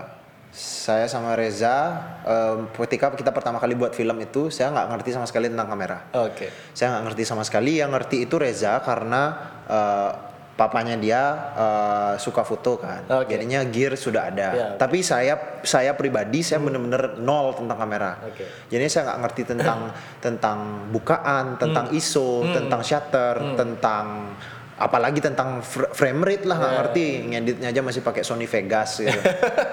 saya 0.51 1.07
sama 1.07 1.31
Reza 1.39 1.95
eh, 2.27 2.67
ketika 2.75 3.15
kita 3.15 3.31
pertama 3.31 3.55
kali 3.55 3.71
buat 3.79 3.95
film 3.95 4.19
itu 4.19 4.51
saya 4.51 4.67
nggak 4.75 4.99
ngerti 4.99 5.09
sama 5.15 5.23
sekali 5.31 5.47
tentang 5.47 5.71
kamera. 5.71 6.11
Oke. 6.27 6.51
Saya 6.75 6.99
nggak 6.99 7.03
ngerti 7.07 7.23
sama 7.23 7.47
sekali. 7.47 7.79
Yang 7.79 7.91
ngerti 7.95 8.17
itu 8.27 8.35
Reza 8.35 8.83
karena 8.83 9.21
eh, 9.63 10.11
papanya 10.59 10.99
dia 10.99 11.21
eh, 11.55 12.13
suka 12.19 12.43
foto 12.43 12.75
kan. 12.75 13.07
Oke. 13.23 13.31
Jadinya 13.31 13.63
gear 13.63 13.95
sudah 13.95 14.27
ada. 14.27 14.47
Ya, 14.51 14.67
oke. 14.75 14.83
Tapi 14.83 14.99
saya 14.99 15.33
saya 15.63 15.95
pribadi 15.95 16.43
saya 16.43 16.59
bener-bener 16.59 17.15
nol 17.15 17.55
tentang 17.55 17.79
kamera. 17.79 18.19
Oke. 18.27 18.43
Jadi 18.67 18.83
saya 18.91 19.07
nggak 19.07 19.19
ngerti 19.23 19.41
tentang 19.55 19.79
tentang 20.25 20.57
bukaan, 20.91 21.55
tentang 21.55 21.87
ISO, 21.95 22.43
tentang 22.51 22.83
shutter, 22.83 23.55
tentang 23.55 24.35
apalagi 24.75 25.23
tentang 25.23 25.63
fr- 25.63 25.95
frame 25.95 26.27
rate 26.27 26.43
lah 26.43 26.59
nggak 26.59 26.75
ngerti. 26.83 27.07
Ngeditnya 27.31 27.67
aja 27.71 27.79
masih 27.79 28.03
pakai 28.03 28.27
Sony 28.27 28.43
Vegas 28.43 28.99
gitu. 28.99 29.15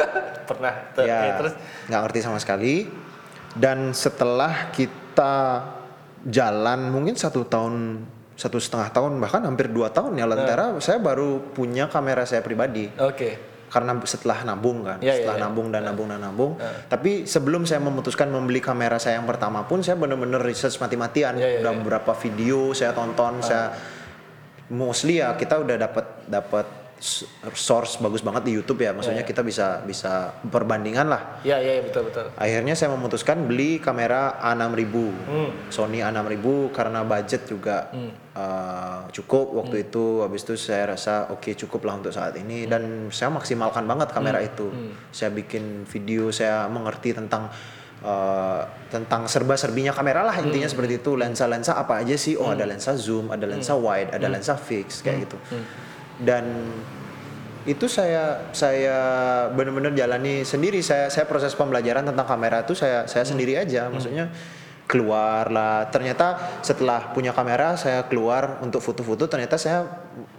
Pernah. 0.54 0.94
Tuh, 0.94 1.02
ya, 1.02 1.34
terus 1.34 1.58
nggak 1.90 2.00
ngerti 2.06 2.18
sama 2.22 2.38
sekali. 2.38 2.86
Dan 3.58 3.90
setelah 3.90 4.70
kita 4.70 5.64
jalan 6.22 6.94
mungkin 6.94 7.18
satu 7.18 7.42
tahun 7.42 8.06
satu 8.36 8.60
setengah 8.60 8.92
tahun 8.92 9.16
bahkan 9.16 9.40
hampir 9.42 9.66
dua 9.66 9.88
tahun 9.88 10.14
ya 10.14 10.28
Lentera 10.28 10.76
saya 10.78 11.00
baru 11.00 11.40
punya 11.52 11.88
kamera 11.88 12.22
saya 12.22 12.44
pribadi. 12.44 12.92
Oke. 13.00 13.56
karena 13.66 13.98
setelah 14.06 14.46
nabung 14.46 14.86
kan 14.86 15.02
Ya, 15.02 15.10
ya, 15.10 15.26
setelah 15.26 15.36
ya. 15.36 15.44
nabung 15.50 15.68
dan 15.74 15.82
nabung 15.82 16.06
dan 16.06 16.22
nabung. 16.22 16.54
Tapi 16.86 17.26
sebelum 17.26 17.66
saya 17.66 17.82
memutuskan 17.82 18.30
membeli 18.30 18.62
kamera 18.62 18.94
saya 18.96 19.18
yang 19.18 19.26
pertama 19.26 19.66
pun 19.66 19.82
saya 19.82 19.98
benar-benar 19.98 20.38
research 20.38 20.78
mati-matian. 20.78 21.34
Ya, 21.34 21.58
ya, 21.58 21.66
udah 21.66 21.72
ya. 21.74 21.78
beberapa 21.82 22.12
video 22.14 22.70
saya 22.72 22.94
tonton 22.94 23.42
saya 23.42 23.74
mostly 24.70 25.18
ya 25.18 25.34
kita 25.34 25.62
udah 25.62 25.76
dapat 25.78 26.06
dapat 26.26 26.66
source 27.52 28.00
bagus 28.00 28.22
banget 28.22 28.46
di 28.46 28.52
YouTube 28.54 28.80
ya. 28.80 28.94
Maksudnya 28.94 29.22
kita 29.22 29.42
bisa 29.42 29.82
bisa 29.82 30.30
perbandingan 30.42 31.06
lah. 31.06 31.42
Ya, 31.42 31.58
ya, 31.58 31.76
ya, 31.76 31.82
betul 31.84 32.08
betul. 32.08 32.30
akhirnya 32.34 32.72
saya 32.72 32.94
memutuskan 32.94 33.44
beli 33.44 33.76
kamera 33.78 34.38
A6000 34.40 34.94
Hmm. 35.26 35.50
Sony 35.68 36.00
A6000 36.00 36.46
karena 36.70 37.02
budget 37.02 37.42
juga 37.44 37.90
uh, 38.36 39.08
cukup 39.10 39.56
waktu 39.56 39.88
itu 39.88 40.20
habis 40.20 40.44
itu 40.44 40.54
saya 40.60 40.92
rasa 40.92 41.32
oke 41.32 41.56
cukup 41.56 41.88
lah 41.88 41.96
untuk 41.96 42.12
saat 42.12 42.36
ini. 42.36 42.68
Hmm. 42.68 42.70
dan 42.70 42.82
saya 43.08 43.32
maksimalkan 43.32 43.88
banget 43.88 44.12
kamera 44.12 44.44
itu. 44.44 44.68
Saya 45.10 45.32
bikin 45.32 45.88
video 45.88 46.28
saya 46.28 46.68
mengerti 46.68 47.16
tentang 47.16 47.48
uh, 48.04 48.60
tentang 48.92 49.24
serba-serbinya 49.26 49.96
kamera 49.96 50.20
lah 50.22 50.36
Hmm. 50.36 50.52
intinya 50.52 50.68
seperti 50.68 51.00
itu. 51.00 51.16
Lensa-lensa 51.16 51.80
apa 51.80 52.04
aja 52.04 52.14
sih? 52.14 52.36
Oh 52.36 52.52
ada 52.52 52.68
lensa 52.68 52.92
zoom 52.94 53.32
ada 53.32 53.48
lensa 53.48 53.72
Hmm. 53.72 53.82
wide 53.82 54.10
ada 54.12 54.28
lensa 54.28 54.54
fix 54.54 55.00
kayak 55.00 55.26
gitu. 55.26 55.36
Dan 56.20 56.44
itu 57.66 57.90
saya 57.90 58.46
saya 58.54 58.98
benar-benar 59.50 59.90
jalani 59.90 60.46
sendiri. 60.46 60.78
Saya 60.86 61.10
saya 61.10 61.26
proses 61.26 61.50
pembelajaran 61.58 62.06
tentang 62.06 62.22
kamera 62.28 62.62
itu 62.62 62.78
saya 62.78 63.10
saya 63.10 63.26
sendiri 63.26 63.58
aja. 63.58 63.90
Maksudnya 63.90 64.30
keluar 64.86 65.50
lah 65.50 65.90
ternyata 65.90 66.26
setelah 66.62 67.10
punya 67.10 67.30
kamera 67.30 67.74
saya 67.74 68.06
keluar 68.06 68.58
untuk 68.60 68.78
foto-foto 68.78 69.26
ternyata 69.26 69.54
saya 69.54 69.82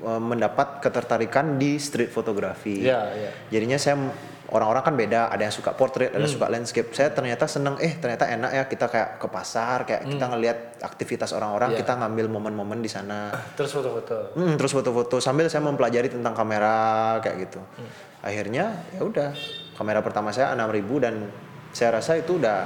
eh, 0.02 0.22
mendapat 0.22 0.80
ketertarikan 0.80 1.56
di 1.56 1.76
street 1.78 2.10
fotografi 2.10 2.80
Ya, 2.82 3.12
ya. 3.12 3.30
jadinya 3.50 3.76
saya 3.76 4.00
orang-orang 4.48 4.80
kan 4.82 4.96
beda 4.96 5.22
ada 5.28 5.44
yang 5.44 5.52
suka 5.52 5.76
portrait 5.76 6.08
ada 6.08 6.24
yang 6.24 6.32
suka 6.32 6.48
landscape 6.48 6.88
saya 6.92 7.12
ternyata 7.12 7.44
seneng 7.46 7.76
eh 7.78 7.92
ternyata 7.94 8.24
enak 8.26 8.52
ya 8.54 8.64
kita 8.66 8.88
kayak 8.88 9.10
ke 9.18 9.28
pasar 9.28 9.84
kayak 9.84 10.08
kita 10.08 10.26
ngelihat 10.26 10.58
aktivitas 10.80 11.36
orang-orang 11.36 11.76
Iya. 11.76 11.84
kita 11.84 12.00
ngambil 12.00 12.26
momen-momen 12.30 12.80
di 12.80 12.88
sana 12.88 13.36
Terus 13.54 13.76
foto-foto. 13.76 14.32
Hmm, 14.34 14.56
terus 14.56 14.72
foto-foto 14.72 15.20
sambil 15.20 15.52
saya 15.52 15.60
mempelajari 15.62 16.08
tentang 16.08 16.32
kamera 16.32 16.76
kayak 17.20 17.38
gitu. 17.44 17.60
Akhirnya 18.18 18.88
ya 18.90 19.04
udah 19.04 19.36
kamera 19.76 20.00
pertama 20.00 20.32
saya 20.32 20.56
6000 20.56 21.04
dan 21.04 21.28
saya 21.70 21.90
rasa 21.94 22.16
itu 22.16 22.40
udah 22.40 22.66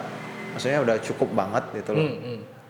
maksudnya 0.56 0.80
udah 0.84 0.98
cukup 1.00 1.30
banget 1.32 1.64
gitu 1.82 1.92
loh. 1.96 2.10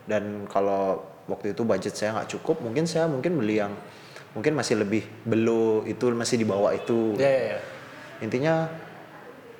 Dan 0.06 0.46
kalau 0.50 1.02
waktu 1.30 1.54
itu 1.54 1.62
budget 1.62 1.94
saya 1.94 2.18
nggak 2.18 2.30
cukup, 2.38 2.62
mungkin 2.62 2.84
saya 2.86 3.06
mungkin 3.06 3.38
beli 3.38 3.62
yang 3.62 3.72
mungkin 4.32 4.56
masih 4.56 4.80
lebih 4.80 5.04
below 5.28 5.84
itu 5.84 6.10
masih 6.12 6.40
di 6.40 6.46
bawah 6.48 6.72
itu. 6.72 7.14
Ya, 7.20 7.28
ya, 7.28 7.42
ya. 7.56 7.58
Intinya 8.24 8.54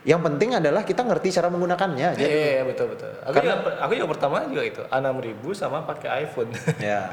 yang 0.02 0.18
penting 0.18 0.58
adalah 0.58 0.82
kita 0.82 1.06
ngerti 1.06 1.30
cara 1.30 1.46
menggunakannya 1.46 2.18
aja. 2.18 2.24
Iya, 2.26 2.30
iya, 2.34 2.50
iya, 2.58 2.62
betul 2.66 2.90
betul. 2.90 3.14
Aku 3.22 3.38
juga, 3.38 3.56
aku 3.78 3.92
juga 3.94 4.08
pertama 4.10 4.36
juga 4.50 4.62
itu 4.66 4.82
A6000 4.90 5.42
sama 5.54 5.78
pakai 5.86 6.26
iPhone. 6.26 6.50
ya. 6.82 7.06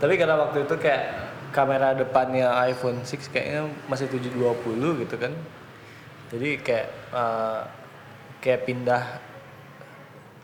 Tapi 0.00 0.14
karena 0.16 0.40
waktu 0.40 0.64
itu 0.64 0.74
kayak 0.80 1.04
kamera 1.52 1.92
depannya 1.92 2.48
iPhone 2.64 3.04
6 3.04 3.28
kayaknya 3.28 3.68
masih 3.92 4.08
720 4.08 5.04
gitu 5.04 5.16
kan. 5.20 5.32
Jadi 6.32 6.48
kayak 6.64 6.88
eh, 7.12 7.60
kayak 8.40 8.60
pindah 8.64 9.04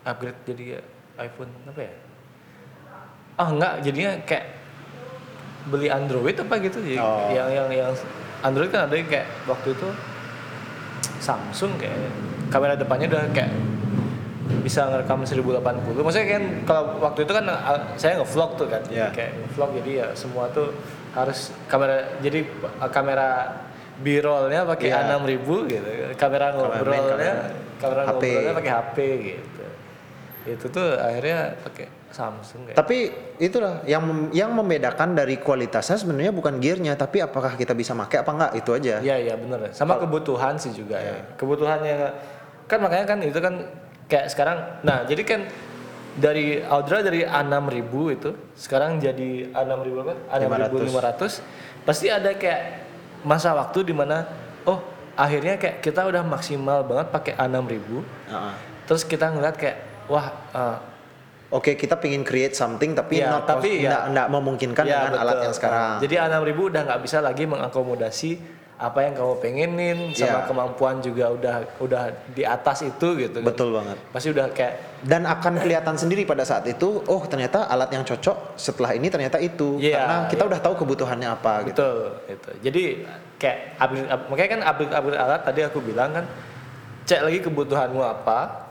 upgrade 0.04 0.40
jadi 0.44 0.64
iPhone 1.16 1.50
apa 1.64 1.80
ya? 1.80 1.94
Ah 3.34 3.48
enggak, 3.48 3.72
jadinya 3.82 4.12
kayak 4.22 4.46
beli 5.64 5.88
Android 5.88 6.36
apa 6.36 6.54
gitu 6.60 6.78
jadi 6.78 7.00
Oh. 7.00 7.28
yang 7.28 7.48
yang 7.48 7.68
yang 7.70 7.90
Android 8.40 8.68
kan 8.68 8.84
ada 8.84 8.94
yang 8.94 9.08
kayak 9.08 9.24
waktu 9.44 9.72
itu 9.72 9.88
Samsung 11.18 11.80
kayak 11.80 11.96
kamera 12.48 12.76
depannya 12.76 13.08
udah 13.08 13.24
kayak 13.32 13.48
bisa 14.60 14.84
ngerekam 14.84 15.24
1080 15.24 15.64
maksudnya 15.96 16.28
kan 16.30 16.42
kalau 16.62 16.82
waktu 17.00 17.24
itu 17.24 17.32
kan 17.32 17.44
uh, 17.48 17.80
saya 17.96 18.20
nge-vlog 18.20 18.50
tuh 18.54 18.68
kan 18.68 18.82
Iya. 18.86 19.08
kayak 19.10 19.32
nge-vlog 19.34 19.70
jadi 19.80 19.90
ya 19.94 20.06
semua 20.12 20.52
tuh 20.52 20.68
harus 21.10 21.48
kamera 21.64 22.20
jadi 22.20 22.44
uh, 22.76 22.90
kamera 22.92 23.56
B-rollnya 23.96 24.68
pakai 24.68 24.88
Iya. 24.90 25.16
A6000 25.16 25.48
gitu 25.64 25.88
kamera 26.14 26.46
ngobrolnya 26.52 27.32
kamera 27.80 28.00
HP. 28.04 28.12
ngobrolnya 28.20 28.52
pakai 28.54 28.72
HP 28.74 28.96
gitu 29.24 29.53
itu 30.44 30.66
tuh 30.68 31.00
akhirnya 31.00 31.56
pakai 31.64 31.86
Samsung 32.14 32.70
kayak 32.70 32.76
Tapi 32.78 33.10
itulah 33.42 33.82
yang 33.90 34.06
mem- 34.06 34.30
yang 34.30 34.54
membedakan 34.54 35.18
dari 35.18 35.34
kualitasnya 35.42 35.98
sebenarnya 35.98 36.30
bukan 36.30 36.62
gearnya, 36.62 36.94
tapi 36.94 37.18
apakah 37.18 37.58
kita 37.58 37.74
bisa 37.74 37.90
pakai 37.90 38.22
apa 38.22 38.30
enggak 38.30 38.52
itu 38.54 38.70
aja. 38.70 38.94
Iya 39.02 39.16
iya 39.18 39.34
bener. 39.34 39.74
Sama 39.74 39.98
kebutuhan 39.98 40.54
sih 40.54 40.70
juga 40.70 41.02
ya. 41.02 41.34
Kebutuhannya 41.34 42.14
kan 42.70 42.78
makanya 42.78 43.06
kan 43.10 43.18
itu 43.18 43.40
kan 43.42 43.54
kayak 44.06 44.30
sekarang 44.30 44.58
nah 44.86 45.04
jadi 45.04 45.22
kan 45.24 45.40
dari 46.14 46.62
Audra 46.62 47.02
dari 47.02 47.26
A6000 47.26 47.92
itu 48.14 48.30
sekarang 48.54 49.02
jadi 49.02 49.50
A6000 49.50 49.94
apa? 50.06 50.14
A6500 50.38 51.22
pasti 51.82 52.06
ada 52.08 52.30
kayak 52.32 52.86
masa 53.26 53.50
waktu 53.52 53.82
di 53.82 53.94
mana 53.96 54.22
oh 54.64 54.78
akhirnya 55.18 55.58
kayak 55.58 55.82
kita 55.82 56.06
udah 56.06 56.22
maksimal 56.22 56.86
banget 56.86 57.10
pakai 57.10 57.32
A6000 57.34 57.88
Heeh. 58.30 58.54
terus 58.86 59.02
kita 59.02 59.34
ngeliat 59.34 59.56
kayak 59.58 59.78
wah 60.06 60.26
eh, 60.50 60.76
Oke, 61.50 61.76
kita 61.76 61.94
pengen 61.94 62.26
create 62.26 62.50
something 62.52 62.92
tapi 62.92 63.22
Iya, 63.22 63.30
not 63.30 63.46
tapi 63.46 63.70
pos- 63.70 63.78
ya- 63.78 63.86
nggak 63.86 64.02
nggak 64.10 64.28
memungkinkan 64.28 64.84
Ya, 64.84 65.06
dengan 65.06 65.12
alat 65.16 65.32
betul. 65.32 65.44
yang 65.44 65.54
sekarang. 65.54 65.92
Jadi 66.02 66.14
A6000 66.18 66.58
udah 66.58 66.82
nggak 66.82 67.00
bisa 67.00 67.18
lagi 67.20 67.44
mengakomodasi 67.46 68.30
apa 68.74 68.98
yang 69.00 69.14
kamu 69.14 69.34
pengenin 69.38 69.98
sama 70.12 70.42
Ya. 70.42 70.46
kemampuan 70.46 70.98
juga 70.98 71.30
udah 71.30 71.56
udah 71.78 72.02
di 72.28 72.42
atas 72.42 72.82
itu 72.82 73.06
gitu 73.16 73.38
kan. 73.38 73.46
Betul 73.46 73.70
banget. 73.70 73.96
Pasti 74.10 74.28
udah 74.28 74.50
kayak 74.50 74.74
Dan 74.98 75.22
akan 75.22 75.52
kelihatan 75.56 75.94
sendiri 75.94 76.24
pada 76.24 76.42
saat 76.42 76.66
itu, 76.66 77.04
oh 77.04 77.22
ternyata 77.22 77.70
alat 77.70 77.86
yang 77.88 78.02
cocok 78.02 78.56
setelah 78.56 78.90
ini 78.90 79.06
ternyata 79.06 79.38
itu. 79.38 79.78
Iya, 79.78 79.94
Karena 79.94 80.16
kita 80.26 80.42
udah 80.44 80.58
tahu 80.58 80.74
kebutuhannya 80.76 81.28
apa 81.30 81.62
gitu. 81.62 81.78
betul 81.78 81.98
gitu. 82.26 82.50
Jadi 82.64 82.82
kayak 83.36 83.58
upgrade, 83.78 84.08
up- 84.08 84.26
makanya 84.26 84.50
kan 84.50 84.60
upgrade 84.64 84.90
upgrade 84.92 85.20
alat 85.20 85.40
tadi 85.44 85.60
aku 85.62 85.78
bilang 85.78 86.10
kan 86.10 86.24
cek 87.04 87.20
lagi 87.20 87.38
kebutuhanmu 87.38 88.00
apa 88.00 88.63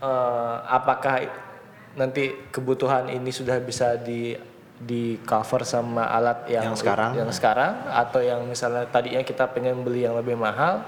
eh, 0.00 0.54
apakah 0.66 1.28
nanti 1.92 2.22
kebutuhan 2.48 3.08
ini 3.08 3.28
sudah 3.28 3.58
bisa 3.58 3.96
di 3.96 4.34
di 4.76 5.20
cover 5.20 5.60
sama 5.60 6.08
alat 6.08 6.48
yang 6.48 6.72
Yang 6.72 6.80
sekarang. 6.80 7.10
yang 7.12 7.28
sekarang 7.30 7.72
atau 7.86 8.20
yang 8.20 8.40
misalnya 8.42 8.86
tadinya 8.86 9.20
kita 9.20 9.44
pengen 9.46 9.84
beli 9.84 10.02
yang 10.02 10.16
lebih 10.16 10.34
mahal 10.34 10.80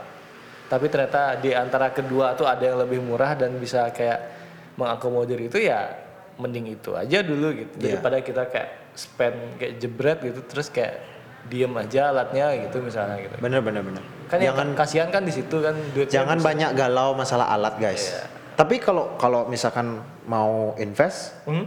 tapi 0.65 0.89
ternyata 0.89 1.37
di 1.37 1.53
antara 1.53 1.93
kedua 1.93 2.33
tuh 2.33 2.49
ada 2.49 2.65
yang 2.65 2.81
lebih 2.81 2.99
murah 2.99 3.37
dan 3.37 3.53
bisa 3.55 3.93
kayak 3.93 4.33
mengakomodir 4.73 5.37
itu 5.43 5.61
ya 5.61 5.93
mending 6.35 6.73
itu 6.73 6.97
aja 6.97 7.21
dulu 7.21 7.53
gitu 7.53 7.75
Iya. 7.77 8.01
daripada 8.01 8.17
kita 8.19 8.43
kayak 8.49 8.69
spend 8.95 9.37
kayak 9.59 9.73
jebret 9.77 10.19
gitu 10.23 10.41
terus 10.43 10.73
kayak 10.73 10.97
diem 11.45 11.75
aja 11.77 12.09
alatnya 12.09 12.47
gitu 12.63 12.81
misalnya 12.81 13.21
gitu 13.21 13.37
Bener 13.37 13.61
bener 13.61 13.83
bener. 13.83 14.01
kan 14.25 14.41
yang 14.41 14.57
jangan 14.57 14.69
kasihan 14.73 15.09
kan 15.11 15.21
di 15.21 15.33
situ 15.35 15.57
kan 15.61 15.77
jangan 16.09 16.41
banyak 16.41 16.73
galau 16.73 17.13
masalah 17.13 17.53
alat 17.53 17.77
guys. 17.77 18.09
Iya. 18.09 18.25
Tapi 18.63 18.79
kalau 18.79 19.19
kalau 19.19 19.51
misalkan 19.51 19.99
mau 20.25 20.79
invest 20.79 21.35
Hmm? 21.43 21.67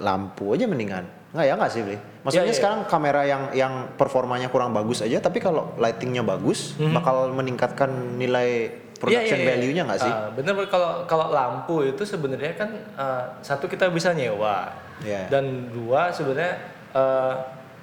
lampu 0.00 0.56
aja 0.56 0.64
mendingan. 0.64 1.04
Nggak 1.36 1.44
ya 1.44 1.54
nggak 1.54 1.68
sih 1.70 1.80
beli? 1.84 1.98
Maksudnya 2.24 2.44
Iya, 2.44 2.48
iya. 2.48 2.56
sekarang 2.56 2.80
kamera 2.88 3.22
yang 3.22 3.42
yang 3.52 3.74
performanya 3.92 4.48
kurang 4.48 4.72
bagus 4.72 5.00
aja, 5.00 5.20
tapi 5.20 5.36
kalau 5.36 5.76
lightingnya 5.76 6.24
bagus, 6.24 6.72
bakal 6.80 7.28
meningkatkan 7.30 7.92
nilai 8.16 8.72
production 8.96 9.36
Hmm. 9.36 9.36
Iya, 9.36 9.36
iya, 9.36 9.36
iya. 9.36 9.48
value-nya 9.52 9.82
nggak 9.84 10.00
sih? 10.00 10.12
Ah, 10.12 10.28
bener 10.30 10.54
kalau 10.66 11.04
kalau 11.04 11.28
lampu 11.28 11.84
itu 11.84 12.02
sebenarnya 12.02 12.54
kan 12.54 12.70
ah, 12.94 13.22
satu 13.40 13.66
kita 13.66 13.92
bisa 13.92 14.16
nyewa 14.16 14.72
Iya. 15.02 15.28
dan 15.28 15.68
dua 15.68 16.08
sebenarnya 16.08 16.56
eh, 16.94 17.34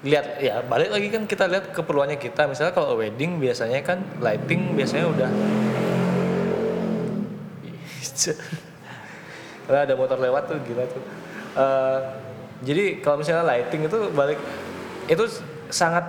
lihat 0.01 0.25
ya 0.39 0.63
balik 0.63 0.89
lagi 0.89 1.07
kan 1.11 1.27
kita 1.27 1.45
lihat 1.45 1.75
keperluannya 1.75 2.15
kita 2.15 2.47
misalnya 2.47 2.71
kalau 2.71 2.95
wedding 2.95 3.35
biasanya 3.37 3.83
kan 3.83 3.99
lighting 4.17 4.71
biasanya 4.73 5.05
udah 5.05 5.29
karena 9.65 9.79
ada 9.85 9.93
motor 9.93 10.17
lewat 10.17 10.43
tuh 10.47 10.59
gila 10.63 10.85
tuh 10.85 11.03
Eh, 11.49 11.99
jadi 12.61 13.01
kalau 13.01 13.17
misalnya 13.17 13.41
lighting 13.41 13.89
itu 13.89 13.99
balik 14.13 14.37
itu 15.09 15.23
sangat 15.67 16.05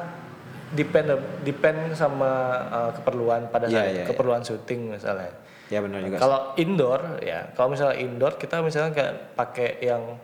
depend 0.71 1.17
depend 1.41 1.97
sama 1.97 2.31
eh, 2.69 2.91
keperluan 3.01 3.49
pada 3.49 3.65
Iya, 3.65 3.73
saat 3.73 3.89
iya, 3.89 3.97
iya. 3.97 4.07
keperluan 4.07 4.45
syuting 4.45 4.93
misalnya 4.93 5.33
Ya 5.73 5.81
benar 5.81 6.03
juga. 6.03 6.19
kalau 6.19 6.41
indoor 6.59 7.23
ya, 7.23 7.47
kalau 7.55 7.73
misalnya 7.73 7.97
indoor 7.97 8.37
kita 8.37 8.61
misalnya 8.61 8.91
kayak 8.91 9.15
pakai 9.33 9.79
yang 9.81 10.19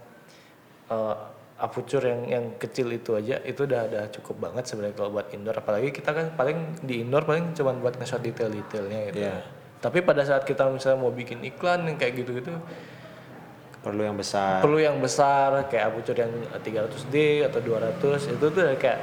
uh, 0.91 1.15
aperture 1.57 2.03
yang 2.03 2.21
yang 2.27 2.45
kecil 2.59 2.91
itu 2.91 3.15
aja 3.15 3.39
itu 3.41 3.63
udah 3.63 3.87
udah 3.87 4.05
cukup 4.11 4.43
banget 4.43 4.67
sebenarnya 4.67 4.99
kalau 4.99 5.15
buat 5.15 5.31
indoor 5.31 5.55
apalagi 5.55 5.95
kita 5.95 6.11
kan 6.11 6.27
paling 6.35 6.83
di 6.83 7.01
indoor 7.01 7.23
paling 7.23 7.55
cuma 7.55 7.73
buat 7.73 7.95
nge-shot 7.95 8.21
detail-detailnya 8.21 9.01
gitu. 9.09 9.19
Iya. 9.23 9.39
Tapi 9.87 10.03
pada 10.03 10.27
saat 10.27 10.43
kita 10.43 10.67
misalnya 10.67 10.99
mau 10.99 11.15
bikin 11.15 11.39
iklan 11.47 11.87
yang 11.87 11.95
kayak 11.95 12.27
gitu-gitu 12.27 12.59
Perlu 13.87 14.03
yang 14.03 14.19
besar. 14.19 14.59
perlu 14.59 14.83
yang 14.83 14.99
besar 14.99 15.71
kayak 15.71 15.95
aperture 15.95 16.19
yang 16.19 16.35
300D 16.59 17.47
atau 17.47 17.63
200 17.63 18.35
itu 18.35 18.47
tuh 18.51 18.67
kayak 18.83 18.99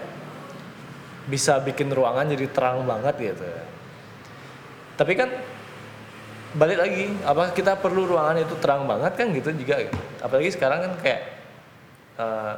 bisa 1.32 1.56
bikin 1.64 1.88
ruangan 1.88 2.28
jadi 2.28 2.52
terang 2.52 2.84
banget 2.84 3.16
gitu. 3.32 3.48
Tapi 5.00 5.14
kan 5.16 5.32
balik 6.52 6.84
lagi, 6.84 7.16
apa 7.24 7.56
kita 7.56 7.80
perlu 7.80 8.12
ruangan 8.12 8.44
itu 8.44 8.60
terang 8.60 8.84
banget 8.84 9.16
kan 9.16 9.32
gitu 9.32 9.56
juga 9.56 9.88
gitu. 9.88 9.96
Apalagi 10.20 10.52
sekarang 10.52 10.80
kan 10.84 10.92
kayak 11.00 11.22
eh, 12.20 12.56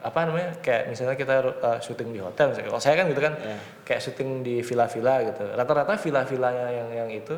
apa 0.00 0.18
namanya 0.24 0.56
kayak 0.64 0.88
misalnya 0.88 1.16
kita 1.16 1.34
eh, 1.40 1.78
syuting 1.84 2.08
di 2.16 2.20
hotel 2.20 2.52
misalnya. 2.52 2.68
Kalau 2.72 2.82
saya 2.82 2.94
kan 2.96 3.06
gitu 3.12 3.20
kan 3.20 3.34
Iya. 3.36 3.56
kayak 3.84 4.00
syuting 4.00 4.30
di 4.40 4.54
villa-villa 4.64 5.14
gitu. 5.28 5.44
Rata-rata 5.52 5.92
villa-villanya 5.96 6.66
yang 6.72 6.88
yang 7.04 7.08
itu 7.12 7.36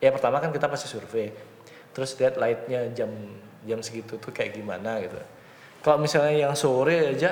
ya 0.00 0.10
pertama 0.10 0.42
kan 0.42 0.50
kita 0.50 0.66
pasti 0.66 0.90
survei. 0.90 1.30
Terus 1.90 2.14
lihat 2.18 2.38
lightnya 2.38 2.90
jam 2.94 3.10
jam 3.62 3.78
segitu 3.82 4.16
tuh 4.18 4.32
kayak 4.34 4.56
gimana 4.56 4.98
gitu. 5.02 5.18
Kalau 5.80 5.98
misalnya 5.98 6.48
yang 6.48 6.54
sore 6.54 7.14
aja 7.14 7.30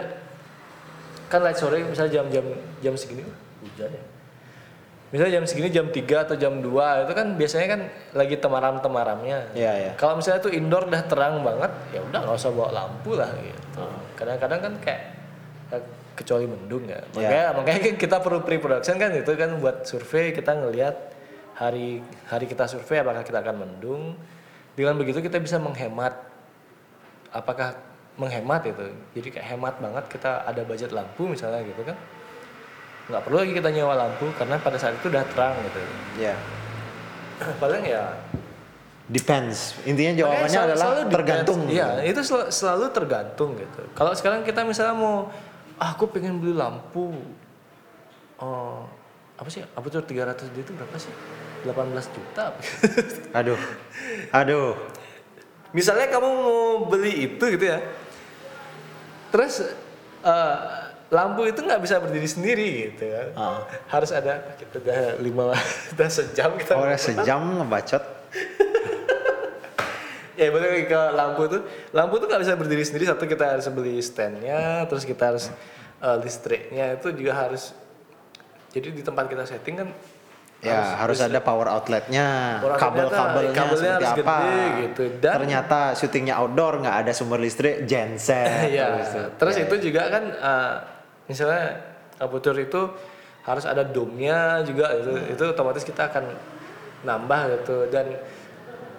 kan 1.28 1.44
light 1.44 1.60
sore 1.60 1.84
misalnya 1.84 2.22
jam-jam 2.22 2.44
jam 2.80 2.94
segini 2.96 3.20
hujan 3.60 3.92
ya. 3.92 4.04
Misalnya 5.09 5.40
jam 5.40 5.44
segini 5.48 5.72
jam 5.72 5.88
3 5.88 6.04
atau 6.28 6.36
jam 6.36 6.61
2 6.61 6.68
itu 7.09 7.12
kan 7.16 7.26
biasanya 7.40 7.66
kan 7.72 7.80
lagi 8.12 8.36
temaram-temaramnya. 8.36 9.56
Iya, 9.56 9.72
iya. 9.72 9.92
Kalau 9.96 10.20
misalnya 10.20 10.44
tuh 10.44 10.52
indoor 10.52 10.84
udah 10.84 11.02
terang 11.09 11.40
banget, 11.40 11.72
ya 11.96 12.00
udah 12.04 12.20
nggak 12.28 12.36
usah 12.36 12.52
bawa 12.52 12.70
lampu 12.76 13.16
lah 13.16 13.32
gitu. 13.40 13.88
Kadang-kadang 14.20 14.61
kan 14.61 14.72
kayak 14.84 15.02
ya, 15.72 15.78
kecuali 16.12 16.44
mendung 16.44 16.84
ya. 16.84 17.00
Makanya 17.16 17.46
makanya 17.56 17.80
kan 17.88 17.94
kita 17.96 18.16
perlu 18.20 18.44
pre-production 18.44 18.96
kan 19.00 19.11
itu 19.16 19.32
kan 19.32 19.50
buat 19.56 19.88
survei 19.88 20.36
kita 20.36 20.52
ngelihat 20.61 20.96
hari 21.56 22.04
hari 22.28 22.44
kita 22.44 22.68
survei 22.68 23.00
apakah 23.00 23.24
kita 23.24 23.40
akan 23.40 23.64
mendung. 23.64 24.12
Dengan 24.76 24.94
begitu 25.00 25.24
kita 25.24 25.40
bisa 25.40 25.56
menghemat 25.56 26.20
apakah 27.32 27.80
menghemat 28.20 28.61
itu. 28.68 28.92
Jadi 29.16 29.28
kayak 29.40 29.56
hemat 29.56 29.74
banget 29.80 30.04
kita 30.12 30.44
ada 30.44 30.61
budget 30.68 30.92
lampu 30.92 31.24
misalnya 31.24 31.64
gitu 31.64 31.80
kan. 31.80 31.96
Nggak 33.09 33.22
perlu 33.24 33.36
lagi 33.40 33.52
kita 33.56 33.68
nyewa 33.72 33.94
lampu 33.96 34.28
karena 34.36 34.61
pada 34.61 34.76
saat 34.76 34.94
itu 34.94 35.09
udah 35.09 35.24
terang 35.32 35.56
gitu. 35.64 35.80
Ya. 36.20 36.36
Paling 37.62 37.84
ya 37.84 38.12
Depends. 39.09 39.72
Intinya 39.88 40.12
jawabannya 40.20 40.52
selalu- 40.52 40.68
adalah 40.68 40.76
selalu 40.84 41.00
depends. 41.00 41.14
tergantung. 41.16 41.59
Iya, 41.72 41.88
itu 42.04 42.20
sel- 42.20 42.52
selalu 42.52 42.84
tergantung 42.92 43.50
gitu. 43.56 43.80
Kalau 43.96 44.12
sekarang 44.12 44.44
kita 44.44 44.68
misalnya 44.68 44.92
mau, 44.92 45.32
ah, 45.80 45.96
aku 45.96 46.12
pengen 46.12 46.36
beli 46.36 46.52
lampu, 46.52 47.16
oh, 48.36 48.84
apa 49.40 49.48
sih? 49.48 49.64
Apa 49.64 49.88
tuh 49.88 50.04
300 50.04 50.52
D 50.52 50.61
itu 50.61 50.76
berapa 50.76 50.92
sih? 51.00 51.09
18 51.64 51.72
juta. 52.12 52.52
Aduh. 53.40 53.56
Aduh. 54.30 54.76
misalnya 55.68 56.09
kamu 56.09 56.28
mau 56.28 56.61
beli 56.84 57.28
itu 57.28 57.44
gitu 57.44 57.61
ya, 57.61 57.76
terus 59.28 59.61
eh, 60.24 60.56
lampu 61.09 61.48
itu 61.48 61.64
nggak 61.64 61.80
bisa 61.80 61.96
berdiri 61.98 62.28
sendiri 62.28 62.68
gitu 62.92 63.04
kan. 63.09 63.26
Ah. 63.32 63.59
Harus 63.88 64.12
ada 64.12 64.52
kita 64.56 64.76
udah 64.80 65.00
lima 65.18 65.44
udah 65.96 66.09
sejam 66.09 66.50
kita 66.56 66.72
Oh, 66.76 66.84
udah 66.84 67.00
sejam 67.00 67.40
ngebacot. 67.59 68.04
Ya 70.38 70.54
lagi 70.54 70.86
ke 70.86 70.94
lampu 71.18 71.50
tuh, 71.50 71.66
lampu 71.90 72.14
tuh 72.22 72.30
nggak 72.30 72.46
bisa 72.46 72.54
berdiri 72.54 72.86
sendiri. 72.86 73.11
Satu 73.11 73.26
kita 73.26 73.59
harus 73.59 73.66
beli 73.74 73.98
standnya, 73.98 74.86
terus 74.86 75.02
kita 75.02 75.34
harus 75.34 75.50
eh, 75.98 76.16
listriknya 76.22 76.94
itu 76.94 77.11
juga 77.11 77.34
harus. 77.34 77.74
Jadi 78.70 78.94
di 78.94 79.02
tempat 79.02 79.26
kita 79.26 79.42
setting 79.42 79.76
kan 79.76 79.90
Ya, 80.59 80.98
harus, 80.98 81.22
ada 81.22 81.38
power 81.38 81.70
outletnya, 81.70 82.59
Power 82.59 82.74
outletnya 82.74 83.06
kabel-kabelnya 83.06 83.46
tuh, 83.46 83.54
kabelnya 83.54 83.92
seperti 83.94 83.94
harus 83.94 84.11
apa. 84.26 84.36
gede 84.38 84.59
gitu. 84.82 85.02
Dan- 85.22 85.34
ternyata 85.38 85.78
syutingnya 85.94 86.34
outdoor 86.34 86.82
nggak 86.82 86.96
ada 87.06 87.12
sumber 87.14 87.38
listrik, 87.38 87.86
genset. 87.86 88.46
Iya. 88.74 88.86
terus 88.90 89.06
itu. 89.11 89.22
Terus 89.38 89.54
Ya, 89.54 89.62
itu 89.66 89.74
juga 89.90 90.02
kan 90.11 90.24
eh, 90.26 90.74
misalnya 91.28 91.78
aperture 92.18 92.58
itu 92.58 92.80
harus 93.46 93.64
ada 93.64 93.84
dome-nya 93.86 94.60
juga 94.66 94.92
itu 94.98 95.12
itu 95.32 95.42
otomatis 95.48 95.84
kita 95.86 96.10
akan 96.10 96.24
nambah 97.06 97.40
gitu. 97.62 97.76
Dan 97.88 98.16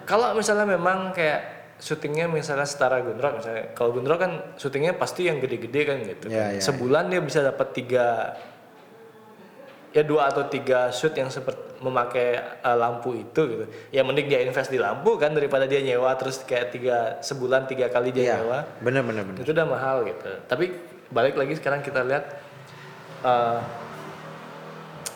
kalau 0.08 0.34
misalnya 0.34 0.66
memang 0.66 1.12
kayak 1.14 1.60
syutingnya 1.80 2.28
misalnya 2.28 2.66
setara 2.68 3.00
Gunrok 3.00 3.40
misalnya 3.40 3.72
kalau 3.72 3.94
Gunrok 3.94 4.18
kan 4.20 4.32
syutingnya 4.56 4.96
pasti 4.96 5.28
yang 5.28 5.38
gede-gede 5.38 5.80
kan 5.86 5.96
gitu. 6.02 6.26
Kan. 6.28 6.56
iya, 6.56 6.60
sebulan 6.60 7.08
dia 7.12 7.20
bisa 7.22 7.40
dapat 7.44 7.72
tiga 7.76 8.36
ya 9.90 10.02
dua 10.06 10.30
atau 10.30 10.46
tiga 10.46 10.94
shoot 10.94 11.14
yang 11.18 11.30
seperti 11.30 11.70
memakai 11.80 12.60
uh, 12.60 12.76
lampu 12.76 13.16
itu 13.16 13.40
gitu. 13.48 13.64
Ya 13.90 14.04
mending 14.04 14.28
dia 14.28 14.44
invest 14.44 14.68
di 14.68 14.76
lampu 14.76 15.16
kan 15.16 15.32
daripada 15.32 15.64
dia 15.64 15.80
nyewa 15.80 16.12
terus 16.20 16.44
kayak 16.44 16.76
tiga 16.76 16.96
sebulan 17.24 17.64
tiga 17.64 17.88
kali 17.88 18.12
dia 18.12 18.22
Iya, 18.22 18.36
nyewa. 18.44 18.58
Bener 18.84 19.02
bener 19.02 19.22
bener. 19.24 19.40
itu 19.40 19.50
udah 19.50 19.66
mahal 19.66 19.96
gitu. 20.04 20.30
Tapi 20.44 20.64
balik 21.10 21.34
lagi 21.34 21.58
sekarang 21.58 21.82
kita 21.82 22.06
lihat 22.06 22.24
uh, 23.26 23.58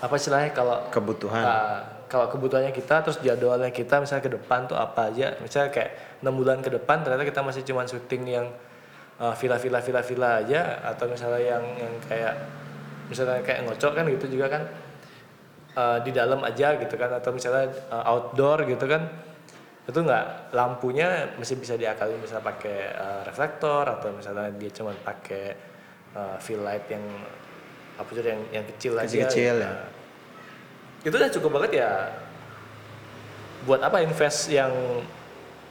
apa 0.05 0.15
istilahnya 0.21 0.53
kalau 0.53 0.85
Kebutuhan. 0.91 1.43
uh, 1.43 1.81
kalau 2.15 2.31
kebutuhannya 2.31 2.71
kita 2.71 3.03
terus 3.03 3.19
jadwalnya 3.19 3.75
kita 3.75 3.99
misalnya 3.99 4.23
ke 4.23 4.33
depan 4.39 4.71
tuh 4.71 4.79
apa 4.79 5.11
aja 5.11 5.35
misalnya 5.43 5.75
kayak 5.75 6.23
enam 6.23 6.39
bulan 6.39 6.63
ke 6.63 6.71
depan 6.71 7.03
ternyata 7.03 7.27
kita 7.27 7.41
masih 7.43 7.67
cuma 7.67 7.83
syuting 7.89 8.23
yang 8.29 8.47
uh, 9.19 9.35
villa-villa 9.35 9.83
villa-villa 9.83 10.45
aja 10.45 10.79
atau 10.95 11.11
misalnya 11.11 11.43
yang 11.43 11.65
yang 11.75 11.95
kayak 12.07 12.35
misalnya 13.11 13.43
kayak 13.43 13.67
ngocok 13.67 13.93
kan 13.99 14.05
gitu 14.07 14.27
juga 14.39 14.47
kan 14.47 14.63
uh, 15.75 15.99
di 16.07 16.11
dalam 16.15 16.41
aja 16.47 16.79
gitu 16.79 16.95
kan 16.95 17.11
atau 17.19 17.31
misalnya 17.35 17.73
uh, 17.91 18.05
outdoor 18.15 18.63
gitu 18.69 18.87
kan 18.87 19.11
itu 19.85 19.99
nggak 20.01 20.57
lampunya 20.57 21.29
masih 21.37 21.61
bisa 21.61 21.77
diakali 21.77 22.17
misalnya 22.17 22.47
pakai 22.47 22.79
uh, 22.95 23.21
reflektor 23.27 23.85
atau 23.85 24.09
misalnya 24.17 24.49
dia 24.57 24.71
cuma 24.73 24.97
pakai 25.05 25.74
uh, 26.15 26.37
fill 26.41 26.63
light 26.63 26.87
yang 26.89 27.03
apa 27.95 28.11
sih 28.11 28.23
yang 28.23 28.43
yang 28.51 28.65
kecil, 28.75 28.99
aja 28.99 29.07
Kecil-kecil, 29.07 29.55
gitu. 29.55 29.67
ya. 29.67 29.71
Nah, 29.71 29.87
itu 31.05 31.15
udah 31.15 31.31
cukup 31.31 31.51
banget 31.61 31.73
ya 31.79 31.91
buat 33.65 33.81
apa 33.81 34.03
invest 34.03 34.49
yang 34.49 34.73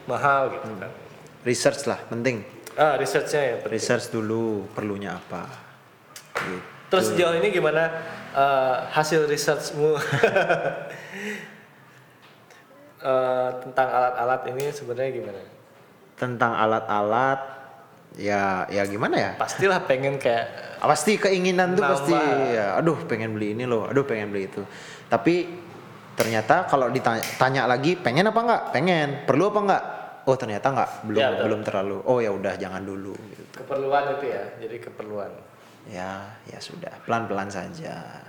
mahal 0.06 0.50
gitu 0.52 0.66
kan 0.78 0.92
Research 1.44 1.84
lah, 1.86 2.00
penting. 2.08 2.42
ah 2.74 2.96
researchnya 2.98 3.42
ya 3.44 3.56
penting. 3.60 3.76
Research 3.78 4.10
dulu 4.10 4.66
perlunya 4.72 5.20
apa. 5.20 5.46
Gitu. 6.34 6.64
Terus 6.90 7.06
sejauh 7.10 7.36
ini 7.38 7.50
gimana 7.50 7.90
eh, 8.34 8.76
hasil 8.94 9.26
researchmu 9.26 9.98
Eh, 13.04 13.50
tentang 13.60 13.88
alat-alat 13.92 14.42
ini 14.48 14.72
sebenarnya 14.72 15.12
gimana? 15.12 15.42
Tentang 16.16 16.56
alat-alat 16.56 17.63
ya 18.16 18.66
ya 18.70 18.84
gimana 18.86 19.16
ya? 19.18 19.32
Pastilah 19.36 19.84
pengen 19.86 20.18
kayak 20.18 20.76
Ah, 20.84 20.92
pasti 20.92 21.16
keinginan 21.16 21.74
tuh 21.74 21.84
pasti. 21.84 22.12
Ya 22.52 22.76
aduh 22.76 23.00
pengen 23.08 23.32
beli 23.32 23.56
ini 23.56 23.64
loh 23.64 23.88
aduh 23.88 24.04
pengen 24.04 24.30
beli 24.30 24.52
itu. 24.52 24.60
Tapi 25.08 25.48
ternyata 26.14 26.68
kalau 26.68 26.92
ditanya 26.92 27.24
tanya 27.40 27.64
lagi 27.66 27.96
pengen 27.96 28.28
apa 28.28 28.40
enggak 28.44 28.62
pengen. 28.76 29.10
Perlu 29.24 29.48
apa 29.50 29.60
enggak 29.64 29.84
oh 30.24 30.36
ternyata 30.36 30.68
enggak 30.72 30.90
belum 31.08 31.20
Ya, 31.20 31.28
betul. 31.32 31.44
belum 31.48 31.60
terlalu. 31.64 31.98
Oh 32.04 32.20
ya 32.20 32.32
udah 32.36 32.54
jangan 32.60 32.84
dulu 32.84 33.16
gitu. 33.16 33.44
Keperluan 33.64 34.20
itu 34.20 34.26
ya, 34.28 34.44
jadi 34.60 34.76
keperluan. 34.82 35.32
ya 35.84 36.12
ya 36.48 36.60
sudah. 36.64 36.92
Pelan 37.08 37.28
pelan 37.28 37.48
saja. 37.48 38.24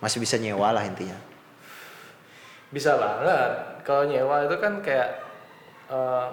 Masih 0.00 0.20
bisa 0.20 0.36
nyewa 0.36 0.72
lah 0.72 0.84
intinya. 0.84 1.16
Bisa 2.68 2.96
banget. 3.00 3.52
Kalau 3.84 4.04
nyewa 4.04 4.44
itu 4.44 4.56
kan 4.60 4.84
kayak 4.84 5.08
eh, 5.88 6.26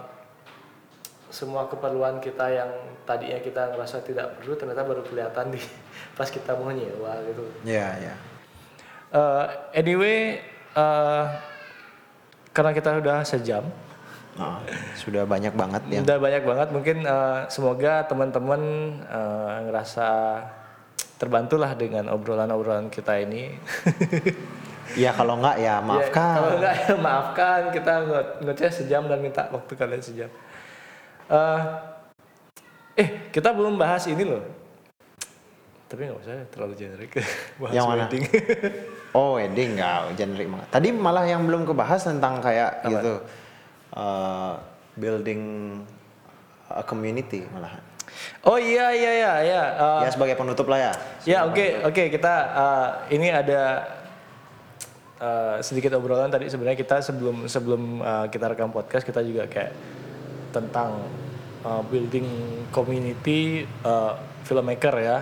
semua 1.34 1.66
keperluan 1.68 2.22
kita 2.22 2.46
yang 2.50 2.70
tadinya 3.06 3.40
kita 3.42 3.74
ngerasa 3.74 4.02
tidak 4.06 4.38
perlu 4.40 4.54
ternyata 4.58 4.82
baru 4.86 5.02
kelihatan 5.06 5.54
di 5.54 5.62
pas 6.18 6.30
kita 6.30 6.54
mau 6.58 6.70
nyewa 6.72 7.18
gitu. 7.30 7.44
ya 7.66 7.96
ya 8.00 8.16
Eh, 9.16 9.46
anyway, 9.80 10.44
eh, 10.76 11.26
karena 12.52 12.72
kita 12.76 13.00
udah 13.00 13.24
sejam, 13.24 13.64
Nah, 14.36 14.60
sudah 15.00 15.24
banyak 15.24 15.56
banget 15.56 15.82
yang 15.88 16.04
udah 16.04 16.20
banyak 16.20 16.44
banget. 16.44 16.68
Mungkin 16.76 16.98
eh, 17.08 17.40
semoga 17.48 18.04
teman-teman 18.04 18.62
eh, 19.08 19.56
ngerasa 19.64 20.08
terbantulah 21.16 21.72
dengan 21.80 22.12
obrolan-obrolan 22.12 22.92
kita 22.92 23.16
ini. 23.24 23.56
ya 25.02 25.16
kalau 25.16 25.40
enggak 25.40 25.56
ya 25.64 25.64
Ya, 25.64 25.76
maafkan 25.80 26.36
kalau 26.36 26.52
enggak 26.60 26.76
ya 26.76 26.94
maafkan 27.00 27.62
kita 27.72 27.94
ngeceh 28.44 28.72
sejam 28.84 29.08
dan 29.08 29.24
minta 29.24 29.48
waktu 29.56 29.72
kalian 29.80 30.04
sejam. 30.04 30.28
Eh, 31.26 31.62
eh 33.02 33.10
kita 33.34 33.50
belum 33.50 33.82
bahas 33.82 34.06
ini 34.06 34.24
loh. 34.26 34.44
Tapi 35.90 36.10
nggak 36.10 36.20
usah 36.22 36.36
terlalu 36.54 36.74
generik. 36.78 37.12
bahas 37.62 37.74
Yang 37.74 37.86
mana? 37.88 38.06
wedding. 38.06 38.26
Oh 39.16 39.40
wedding 39.40 39.80
enggak 39.80 40.12
generik 40.20 40.52
banget. 40.52 40.68
Tadi 40.76 40.88
malah 40.92 41.24
yang 41.24 41.48
belum 41.48 41.64
kebahas 41.64 42.04
tentang 42.04 42.44
kayak 42.44 42.84
Apa? 42.84 42.90
gitu 42.92 43.14
eh, 43.96 44.54
building 45.00 45.42
a 46.68 46.84
community 46.84 47.48
malahan. 47.48 47.80
oh 48.44 48.60
iya 48.60 48.92
iya 48.92 49.12
iya 49.16 49.34
iya. 49.40 49.64
Eh, 49.80 50.02
ya 50.04 50.10
sebagai 50.12 50.36
penutup 50.36 50.68
lah 50.68 50.92
ya. 50.92 50.94
Ya 51.24 51.40
oke 51.48 51.88
oke 51.88 52.04
kita 52.12 52.34
uh, 52.60 52.88
ini 53.08 53.32
ada 53.32 53.88
uh, 55.24 55.64
sedikit 55.64 55.96
obrolan 55.96 56.28
tadi 56.28 56.52
sebenarnya 56.52 56.76
kita 56.76 57.00
sebelum 57.00 57.48
sebelum 57.48 58.04
uh, 58.04 58.28
kita 58.28 58.52
rekam 58.52 58.68
podcast 58.76 59.08
kita 59.08 59.24
juga 59.24 59.48
kayak 59.48 59.72
tentang 60.56 61.04
uh, 61.68 61.84
building 61.92 62.28
community 62.72 63.68
uh, 63.84 64.16
filmmaker 64.48 64.96
ya. 65.04 65.18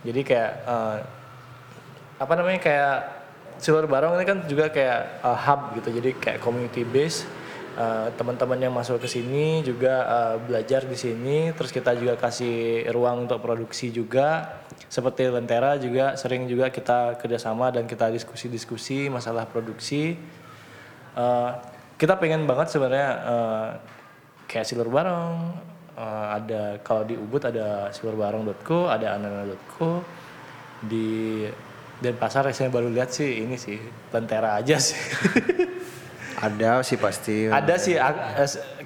Jadi 0.00 0.20
kayak 0.24 0.52
uh, 0.64 0.96
apa 2.16 2.32
namanya 2.40 2.60
kayak 2.64 2.96
Silver 3.60 3.84
Barong 3.84 4.16
ini 4.16 4.24
kan 4.24 4.48
juga 4.48 4.72
kayak 4.72 5.20
uh, 5.20 5.36
hub 5.36 5.76
gitu. 5.76 5.92
Jadi 6.00 6.16
kayak 6.16 6.38
community 6.40 6.88
base 6.88 7.28
uh, 7.76 8.08
teman-teman 8.16 8.56
yang 8.56 8.72
masuk 8.72 8.96
ke 9.04 9.08
sini 9.12 9.60
juga 9.60 10.08
uh, 10.08 10.34
belajar 10.40 10.88
di 10.88 10.96
sini 10.96 11.52
terus 11.52 11.68
kita 11.68 11.92
juga 12.00 12.16
kasih 12.16 12.88
ruang 12.88 13.28
untuk 13.28 13.44
produksi 13.44 13.92
juga 13.92 14.64
seperti 14.88 15.28
Lentera 15.28 15.76
juga 15.76 16.16
sering 16.16 16.48
juga 16.48 16.72
kita 16.72 17.20
kerjasama 17.20 17.68
dan 17.68 17.84
kita 17.84 18.08
diskusi-diskusi 18.08 19.12
masalah 19.12 19.44
produksi 19.44 20.16
Uh, 21.10 21.58
kita 21.98 22.16
pengen 22.16 22.46
banget 22.46 22.70
sebenarnya 22.70 23.10
uh, 23.26 23.68
kayak 24.50 24.66
Silver 24.66 24.90
Barong 24.90 25.54
uh, 25.94 26.26
ada 26.34 26.82
kalau 26.82 27.06
di 27.06 27.14
Ubud 27.14 27.46
ada 27.46 27.94
silverbarong.co 27.94 28.90
ada 28.90 29.14
anana.co 29.14 30.02
di 30.82 31.46
Denpasar 32.00 32.48
saya 32.56 32.72
baru 32.72 32.88
lihat 32.88 33.12
sih 33.12 33.44
ini 33.44 33.60
sih 33.60 33.76
Lentera 34.08 34.56
aja 34.56 34.80
sih. 34.80 34.96
Ada 36.40 36.80
sih 36.80 36.96
pasti. 36.96 37.52
ada 37.52 37.76
sih 37.76 38.00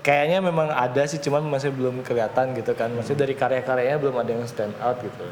kayaknya 0.02 0.42
memang 0.42 0.74
ada 0.74 1.06
sih 1.06 1.22
cuman 1.22 1.46
masih 1.46 1.70
belum 1.70 2.02
kelihatan 2.02 2.50
gitu 2.58 2.74
kan. 2.74 2.90
Maksudnya 2.90 3.22
dari 3.22 3.38
karya-karyanya 3.38 3.94
belum 4.02 4.18
ada 4.18 4.30
yang 4.34 4.42
stand 4.42 4.74
out 4.82 4.98
gitu. 4.98 5.22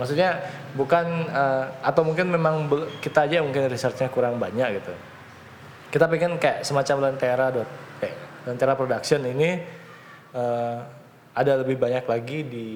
Maksudnya 0.00 0.48
bukan 0.72 1.28
eh, 1.28 1.64
atau 1.84 2.08
mungkin 2.08 2.32
memang 2.32 2.72
kita 3.04 3.28
aja 3.28 3.44
mungkin 3.44 3.68
researchnya 3.68 4.08
kurang 4.08 4.40
banyak 4.40 4.80
gitu. 4.80 4.96
Kita 5.92 6.08
pengen 6.08 6.40
kayak 6.40 6.64
semacam 6.64 7.12
lentera 7.12 7.52
lentera 8.44 8.74
production 8.74 9.24
ini 9.24 9.50
eh, 10.34 10.78
ada 11.34 11.52
lebih 11.56 11.78
banyak 11.78 12.04
lagi 12.04 12.38
di 12.42 12.68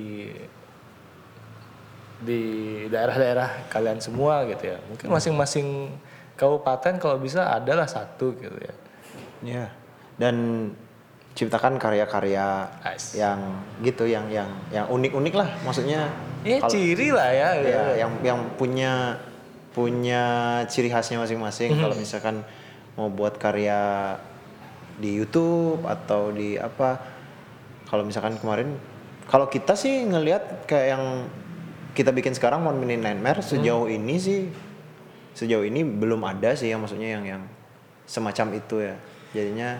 di 2.22 2.40
daerah-daerah 2.86 3.66
kalian 3.66 3.98
semua 3.98 4.46
gitu 4.46 4.70
ya 4.70 4.78
mungkin 4.86 5.10
masing-masing 5.10 5.90
kabupaten 6.38 6.94
kalau 6.96 7.18
bisa 7.18 7.50
adalah 7.50 7.86
satu 7.86 8.34
gitu 8.34 8.58
ya 8.58 8.74
Ya. 9.42 9.74
Dan 10.14 10.70
ciptakan 11.34 11.74
karya-karya 11.74 12.70
Nice. 12.78 13.18
yang 13.18 13.42
gitu 13.82 14.06
yang 14.06 14.30
yang 14.30 14.46
yang 14.70 14.86
unik-unik 14.86 15.34
lah 15.34 15.50
maksudnya. 15.66 16.14
Ya 16.46 16.62
Kalau- 16.62 16.70
ciri 16.70 17.10
lah 17.10 17.26
ya. 17.26 17.48
ya, 17.58 17.82
yang 18.06 18.12
yang 18.22 18.38
punya 18.54 19.18
punya 19.74 20.22
ciri 20.70 20.94
khasnya 20.94 21.18
masing-masing 21.18 21.74
kalau 21.74 21.98
misalkan 21.98 22.46
mau 22.94 23.10
buat 23.10 23.34
karya 23.34 24.14
di 25.02 25.18
YouTube 25.18 25.82
atau 25.82 26.30
di 26.30 26.54
apa 26.54 27.02
kalau 27.90 28.06
misalkan 28.06 28.38
kemarin 28.38 28.78
kalau 29.26 29.50
kita 29.50 29.74
sih 29.74 30.06
ngelihat 30.06 30.64
kayak 30.70 30.86
yang 30.94 31.04
kita 31.92 32.14
bikin 32.14 32.32
sekarang 32.38 32.62
One 32.62 32.78
Minute 32.78 33.02
Nightmare 33.02 33.42
sejauh 33.42 33.90
ini 33.90 34.14
sih 34.22 34.46
sejauh 35.34 35.66
ini 35.66 35.82
belum 35.82 36.22
ada 36.22 36.54
sih 36.54 36.70
yang 36.70 36.80
maksudnya 36.80 37.18
yang 37.18 37.24
yang 37.26 37.42
semacam 38.06 38.46
itu 38.54 38.76
ya 38.78 38.94
jadinya 39.34 39.70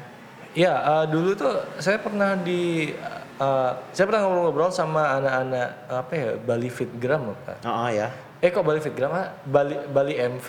Ya 0.53 0.77
eh, 0.85 1.05
dulu 1.09 1.33
tuh 1.33 1.65
saya 1.81 1.97
pernah 1.97 2.37
di 2.37 2.93
eh, 3.41 3.73
saya 3.97 4.05
pernah 4.05 4.29
ngobrol-ngobrol 4.29 4.69
sama 4.69 5.17
anak-anak 5.17 5.69
apa 5.89 6.13
ya 6.13 6.29
Bali 6.37 6.69
Fitgram 6.69 7.33
apa? 7.33 7.57
ah 7.65 7.89
ah, 7.89 7.91
ya 7.95 8.09
Eh 8.43 8.51
kok 8.51 8.67
Bali 8.67 8.83
Fitgram? 8.83 9.15
ah? 9.15 9.31
Bali 9.47 9.79
Bali 9.87 10.19
MV. 10.19 10.49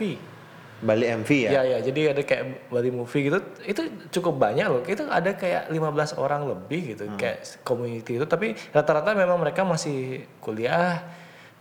Bali 0.83 1.07
MV 1.07 1.29
ya, 1.31 1.49
Ya 1.55 1.61
ya, 1.63 1.77
jadi 1.79 2.11
ada 2.11 2.21
kayak 2.21 2.67
Bali 2.67 2.91
Movie 2.91 3.31
gitu. 3.31 3.39
Itu 3.63 3.81
cukup 4.19 4.35
banyak 4.35 4.67
loh. 4.67 4.83
Itu 4.83 5.07
ada 5.07 5.31
kayak 5.31 5.71
15 5.71 6.19
orang 6.19 6.43
lebih 6.43 6.93
gitu 6.93 7.07
kayak 7.15 7.63
community 7.63 8.19
itu. 8.19 8.27
Tapi 8.27 8.51
rata-rata 8.75 9.15
memang 9.15 9.39
mereka 9.39 9.63
masih 9.63 10.27
kuliah 10.43 10.99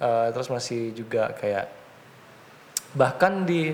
eh, 0.03 0.29
terus 0.35 0.51
masih 0.51 0.91
juga 0.91 1.31
kayak 1.39 1.71
bahkan 2.93 3.47
di 3.47 3.73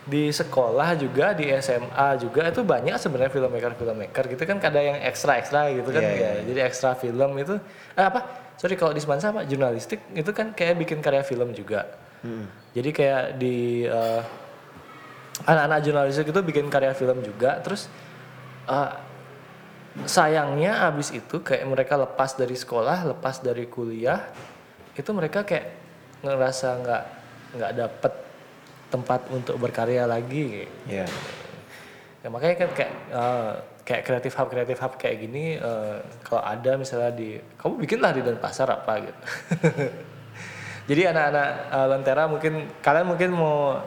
di 0.00 0.32
sekolah 0.32 0.96
juga 0.96 1.36
di 1.36 1.52
SMA 1.60 2.08
juga 2.16 2.48
itu 2.48 2.64
banyak 2.64 2.96
sebenarnya 2.96 3.30
filmmaker 3.34 3.74
filmmaker 3.74 4.24
gitu 4.30 4.42
kan. 4.46 4.56
Ada 4.62 4.80
yang 4.80 4.98
ekstra 5.02 5.42
ekstra 5.42 5.66
gitu 5.74 5.90
kan. 5.90 6.02
Iya, 6.02 6.12
iya, 6.14 6.30
ya 6.38 6.42
jadi 6.46 6.60
ekstra 6.70 6.94
film 6.94 7.34
itu 7.42 7.58
eh, 7.98 8.06
apa? 8.06 8.54
Sorry 8.54 8.78
kalau 8.78 8.94
di 8.94 9.02
Semansa 9.02 9.34
apa? 9.34 9.42
Jurnalistik 9.42 9.98
itu 10.14 10.30
kan 10.30 10.54
kayak 10.54 10.78
bikin 10.78 11.02
karya 11.02 11.26
film 11.26 11.50
juga. 11.50 11.90
Jadi 12.76 12.90
kayak 12.92 13.40
di 13.40 13.88
eh, 13.88 14.22
anak-anak 15.44 15.80
jurnalistik 15.84 16.28
itu 16.28 16.40
bikin 16.44 16.66
karya 16.68 16.92
film 16.92 17.20
juga. 17.24 17.60
Terus 17.64 17.88
eh, 18.68 18.92
sayangnya 20.06 20.86
abis 20.86 21.10
itu 21.10 21.42
kayak 21.42 21.66
mereka 21.66 21.98
lepas 21.98 22.38
dari 22.38 22.54
sekolah 22.54 23.10
lepas 23.10 23.42
dari 23.42 23.66
kuliah 23.66 24.30
itu 24.94 25.10
mereka 25.10 25.42
kayak 25.42 25.74
ngerasa 26.22 26.68
nggak 26.84 27.02
nggak 27.58 27.72
dapet 27.74 28.12
tempat 28.90 29.20
untuk 29.30 29.56
berkarya 29.58 30.06
lagi. 30.06 30.66
Ya 30.86 31.06
ya 32.20 32.28
makanya 32.28 32.56
kan 32.66 32.70
kayak 32.76 32.92
eh, 33.16 33.52
kayak 33.80 34.02
kreatif 34.04 34.32
hub 34.36 34.48
kreatif 34.52 34.78
hub 34.78 34.92
kayak 35.00 35.16
gini 35.24 35.56
eh, 35.56 35.96
kalau 36.20 36.42
ada 36.44 36.76
misalnya 36.76 37.10
di 37.16 37.40
kamu 37.56 37.80
bikinlah 37.80 38.12
di 38.12 38.22
Denpasar 38.22 38.68
apa? 38.68 38.92
gitu. 39.00 39.22
Jadi 40.90 41.02
anak-anak 41.06 41.48
eh, 41.72 41.86
Lentera 41.88 42.24
mungkin 42.28 42.52
kalian 42.84 43.06
mungkin 43.08 43.30
mau 43.32 43.80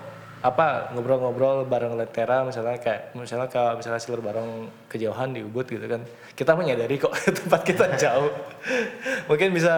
apa 0.44 0.91
ngobrol-ngobrol 0.91 1.64
bareng 1.64 1.96
Lentera 1.96 2.44
misalnya 2.44 2.76
kayak 2.76 3.16
misalnya 3.16 3.48
kalau 3.48 3.80
misalnya 3.80 3.96
Silver 3.98 4.20
bareng 4.20 4.50
kejauhan 4.86 5.32
di 5.32 5.39
Ubud 5.39 5.64
gitu 5.64 5.80
kan 5.82 6.04
kita 6.36 6.52
menyadari 6.52 7.00
kok 7.00 7.16
tempat 7.39 7.64
kita 7.64 7.96
jauh 7.96 8.28
mungkin 9.26 9.50
bisa 9.50 9.72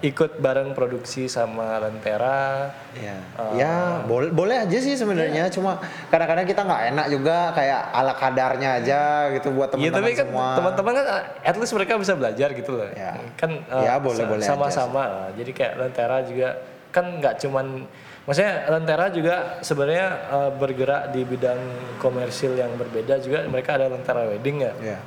ikut 0.00 0.40
bareng 0.40 0.72
produksi 0.72 1.28
sama 1.28 1.76
Lentera 1.78 2.72
Ya, 2.96 3.12
Ah. 3.36 3.52
ya 3.52 3.74
boleh 4.02 4.32
boleh 4.32 4.56
aja 4.56 4.72
sih 4.72 4.96
Iya. 4.96 5.04
sebenarnya. 5.04 5.44
Cuma 5.52 5.76
kadang-kadang 6.08 6.48
kita 6.48 6.64
nggak 6.64 6.82
enak 6.90 7.06
juga 7.12 7.36
kayak 7.52 7.80
ala 7.92 8.16
kadarnya 8.16 8.80
aja 8.80 9.00
gitu 9.30 9.52
buat 9.52 9.68
Iya 9.68 9.92
teman-teman 9.92 10.00
tapi 10.00 10.10
kan 10.16 10.26
semua. 10.26 10.46
teman-teman 10.56 10.92
kan 10.96 11.06
at 11.44 11.56
least 11.60 11.76
mereka 11.76 12.00
bisa 12.00 12.16
belajar 12.16 12.48
gitu 12.50 12.72
loh. 12.72 12.88
Ya. 12.88 13.20
Kan 13.36 13.60
eh, 13.60 13.84
Ya, 13.84 14.00
boleh-boleh 14.00 14.40
aja 14.40 14.56
sama-sama. 14.56 15.28
Jadi 15.36 15.52
kayak 15.52 15.76
Lentera 15.76 16.24
juga 16.24 16.56
kan 16.88 17.20
nggak 17.20 17.36
cuman 17.36 17.84
maksudnya 18.26 18.66
Lentera 18.68 19.06
juga 19.08 19.34
sebenarnya 19.60 20.06
eh, 20.28 20.50
bergerak 20.52 21.02
di 21.10 21.20
bidang 21.22 21.58
komersil 21.96 22.52
yang 22.52 22.74
berbeda 22.74 23.16
juga 23.18 23.46
mereka 23.46 23.74
ada 23.74 23.86
Lentera 23.86 24.26
Wedding 24.26 24.56
ya 24.60 24.72
Iya. 24.76 24.98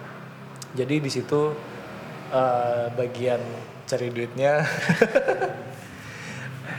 jadi 0.74 0.96
di 0.98 1.08
situ 1.08 1.54
eh, 2.32 2.86
bagian 2.90 3.40
cari 3.86 4.08
duitnya 4.08 4.60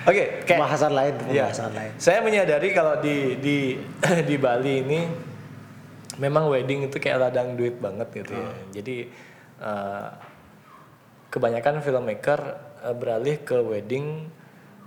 oke 0.09 0.23
kayak 0.45 0.49
Pembahasan 0.49 0.93
lain, 0.93 1.15
Iya. 1.29 1.51
pembahasan 1.51 1.71
lain. 1.75 1.91
Saya 1.99 2.19
menyadari 2.23 2.69
kalau 2.73 2.95
di 2.99 3.37
di 3.37 3.57
di 4.29 4.35
Bali 4.37 4.75
ini 4.81 5.01
memang 6.17 6.49
wedding 6.49 6.89
itu 6.89 6.97
kayak 6.97 7.21
ladang 7.21 7.55
duit 7.55 7.77
banget 7.77 8.09
gitu 8.15 8.33
ya. 8.33 8.49
Jadi 8.73 8.97
eh, 9.61 10.09
kebanyakan 11.29 11.81
filmmaker 11.81 12.41
eh, 12.81 12.95
beralih 12.97 13.37
ke 13.43 13.57
wedding 13.61 14.29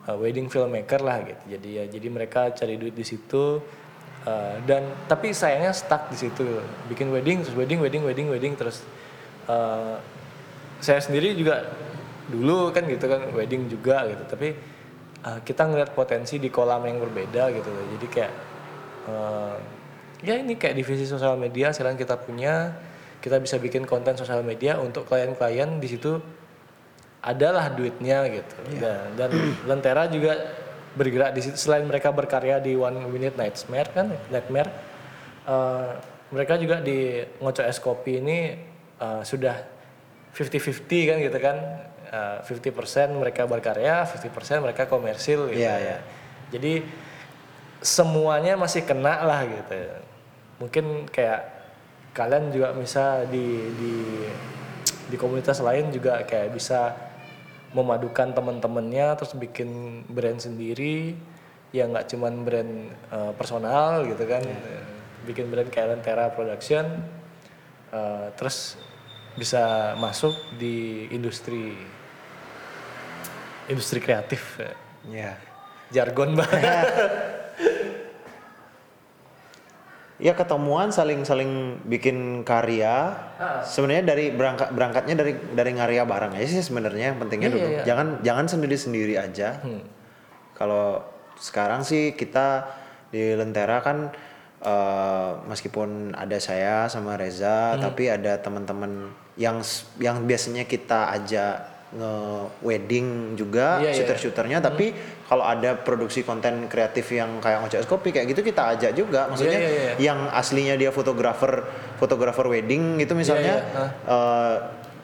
eh, 0.09 0.17
wedding 0.17 0.47
filmmaker 0.47 1.01
lah 1.03 1.23
gitu. 1.23 1.43
Jadi 1.57 1.69
ya 1.79 1.83
jadi 1.87 2.07
mereka 2.11 2.51
cari 2.55 2.75
duit 2.79 2.95
di 2.95 3.05
situ 3.05 3.59
eh, 4.27 4.55
dan 4.67 5.07
tapi 5.07 5.31
sayangnya 5.31 5.71
stuck 5.71 6.11
di 6.11 6.17
situ. 6.17 6.43
Bikin 6.91 7.11
wedding 7.11 7.43
terus 7.43 7.55
wedding 7.55 7.79
wedding 7.83 8.03
wedding 8.03 8.27
wedding 8.31 8.53
terus 8.55 8.83
eh, 9.47 9.95
saya 10.83 10.99
sendiri 10.99 11.31
juga 11.35 11.63
dulu 12.27 12.71
kan 12.71 12.87
gitu 12.87 13.05
kan 13.07 13.31
wedding 13.35 13.67
juga 13.67 14.07
gitu 14.07 14.23
tapi 14.27 14.55
uh, 15.27 15.39
kita 15.43 15.67
ngeliat 15.67 15.91
potensi 15.91 16.39
di 16.39 16.47
kolam 16.47 16.87
yang 16.87 17.03
berbeda 17.03 17.51
gitu 17.51 17.71
jadi 17.99 18.07
kayak 18.07 18.33
uh, 19.11 19.55
ya 20.23 20.39
ini 20.39 20.55
kayak 20.55 20.79
divisi 20.79 21.03
sosial 21.03 21.35
media 21.35 21.75
sekarang 21.75 21.99
kita 21.99 22.15
punya 22.15 22.79
kita 23.19 23.39
bisa 23.39 23.59
bikin 23.59 23.83
konten 23.83 24.15
sosial 24.15 24.43
media 24.43 24.79
untuk 24.79 25.07
klien-klien 25.07 25.79
di 25.79 25.87
situ 25.87 26.19
adalah 27.23 27.71
duitnya 27.71 28.27
gitu. 28.27 28.55
Dan, 28.83 29.15
dan 29.15 29.31
Lentera 29.63 30.11
juga 30.11 30.35
bergerak 30.93 31.31
di 31.31 31.41
situ. 31.41 31.55
Selain 31.55 31.87
mereka 31.87 32.11
berkarya 32.11 32.59
di 32.59 32.75
One 32.75 33.07
Minute 33.07 33.39
Nightmare 33.39 33.89
kan 33.95 34.11
Nightmare 34.27 34.69
uh, 35.47 35.97
mereka 36.35 36.59
juga 36.59 36.83
di 36.83 37.23
Ngoco 37.39 37.63
Es 37.63 37.79
Kopi 37.79 38.19
ini 38.19 38.51
uh, 38.99 39.23
sudah 39.23 39.55
50-50 40.35 41.09
kan 41.09 41.17
gitu 41.23 41.39
kan. 41.39 41.57
Uh, 42.13 42.45
50% 42.45 43.09
mereka 43.17 43.49
berkarya 43.49 44.05
50% 44.05 44.61
mereka 44.61 44.85
komersil 44.85 45.49
gitu. 45.49 45.65
Iya, 45.65 45.81
iya. 45.81 45.97
jadi 46.53 46.85
semuanya 47.81 48.53
masih 48.53 48.85
kena 48.85 49.25
lah 49.25 49.41
gitu. 49.49 49.73
Mungkin 50.61 51.09
kayak 51.09 51.41
kalian 52.13 52.53
juga 52.53 52.69
bisa 52.77 53.25
di 53.25 53.73
di 53.81 53.95
di 55.09 55.15
komunitas 55.17 55.57
lain 55.57 55.89
juga 55.89 56.21
kayak 56.21 56.53
bisa 56.53 56.93
memadukan 57.73 58.31
teman-temannya 58.31 59.17
terus 59.17 59.33
bikin 59.35 60.01
brand 60.07 60.39
sendiri. 60.39 61.17
Yang 61.73 61.87
nggak 61.89 62.07
cuman 62.13 62.33
brand 62.45 62.73
uh, 63.09 63.31
personal 63.33 64.05
gitu 64.05 64.23
kan. 64.29 64.45
Bikin 65.25 65.49
brand 65.49 65.69
kayak 65.73 65.97
Lentera 65.97 66.29
Production 66.29 66.85
uh, 67.93 68.27
terus 68.37 68.77
bisa 69.33 69.93
masuk 69.97 70.33
di 70.61 71.09
industri 71.09 71.73
industri 73.69 73.99
kreatif. 74.01 74.61
Iya. 75.09 75.35
jargon 75.93 76.33
banget 76.33 76.89
Ya 80.23 80.31
ketemuan 80.31 80.87
saling-saling 80.87 81.83
bikin 81.83 82.47
karya. 82.47 83.11
Sebenarnya 83.67 84.07
dari 84.07 84.31
berangkat 84.31 84.71
berangkatnya 84.71 85.19
dari 85.19 85.35
dari 85.51 85.71
ngarya 85.75 86.07
bareng 86.07 86.31
aja 86.39 86.47
sih 86.47 86.63
sebenarnya 86.63 87.11
yang 87.11 87.19
pentingnya 87.19 87.51
Iya, 87.51 87.55
dulu. 87.59 87.67
iya, 87.67 87.75
iya. 87.75 87.83
Jangan 87.83 88.07
jangan 88.23 88.45
sendiri-sendiri 88.47 89.19
aja. 89.19 89.59
Kalau 90.55 91.03
sekarang 91.35 91.83
sih 91.83 92.15
kita 92.15 92.63
di 93.11 93.35
Lentera 93.35 93.83
kan 93.83 94.15
eh, 94.63 95.31
meskipun 95.43 96.15
ada 96.15 96.39
saya 96.39 96.87
sama 96.87 97.19
Reza, 97.19 97.75
tapi 97.75 98.07
ada 98.07 98.39
teman-teman 98.39 99.11
yang 99.35 99.59
yang 99.99 100.23
biasanya 100.23 100.63
kita 100.63 101.11
ajak 101.19 101.72
nge 101.93 102.13
wedding 102.61 103.07
juga 103.33 103.77
Iya, 103.77 103.89
iya. 103.89 103.95
shooter-shooternya 103.95 104.57
tapi 104.59 104.93
kalau 105.23 105.41
ada 105.41 105.77
produksi 105.77 106.21
konten 106.21 106.65
kreatif 106.65 107.05
yang 107.09 107.37
kayak 107.37 107.61
ngocok 107.61 107.85
kopi 107.85 108.09
kayak 108.09 108.29
gitu 108.29 108.41
kita 108.41 108.73
ajak 108.73 108.91
juga 108.93 109.29
maksudnya 109.29 109.57
Iya, 109.57 109.69
iya, 109.69 109.81
iya. 109.83 109.93
yang 110.01 110.19
aslinya 110.29 110.73
dia 110.73 110.89
fotografer 110.89 111.61
fotografer 111.95 112.45
wedding 112.47 112.97
itu 112.97 113.13
misalnya 113.13 113.61
Iya, 113.61 113.69
iya. 113.69 113.87
eh, 114.09 114.55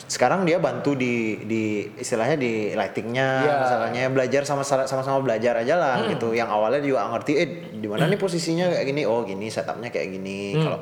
sekarang 0.10 0.42
dia 0.42 0.58
bantu 0.58 0.96
di 0.96 1.46
di 1.46 1.64
istilahnya 1.94 2.34
di 2.34 2.74
lightingnya 2.74 3.30
Iya. 3.40 3.54
misalnya 3.62 4.04
belajar 4.10 4.42
sama 4.42 4.64
sama-sama 4.66 5.22
belajar 5.22 5.54
aja 5.56 5.76
lah 5.76 5.96
Hmm. 6.02 6.10
gitu 6.10 6.34
yang 6.34 6.50
awalnya 6.50 6.82
juga 6.82 7.06
ngerti 7.08 7.32
eh 7.36 7.50
di 7.70 7.86
mana 7.86 8.08
nih 8.08 8.18
posisinya 8.18 8.74
kayak 8.74 8.86
gini 8.88 9.02
oh 9.06 9.22
gini 9.22 9.46
setupnya 9.48 9.88
kayak 9.88 10.10
gini 10.10 10.58
Hmm. 10.58 10.64
kalau 10.66 10.80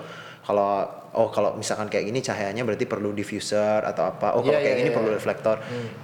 kalau 0.47 0.87
oh 1.11 1.27
kalau 1.27 1.51
misalkan 1.53 1.91
kayak 1.91 2.07
gini 2.07 2.23
cahayanya 2.23 2.63
berarti 2.63 2.87
perlu 2.87 3.11
diffuser 3.11 3.83
atau 3.83 4.07
apa 4.07 4.31
oh 4.31 4.39
kalau 4.39 4.55
Iya, 4.55 4.63
kayak 4.63 4.71
iya, 4.71 4.79
gini 4.79 4.89
iya. 4.89 4.95
perlu 4.95 5.09
reflektor 5.11 5.55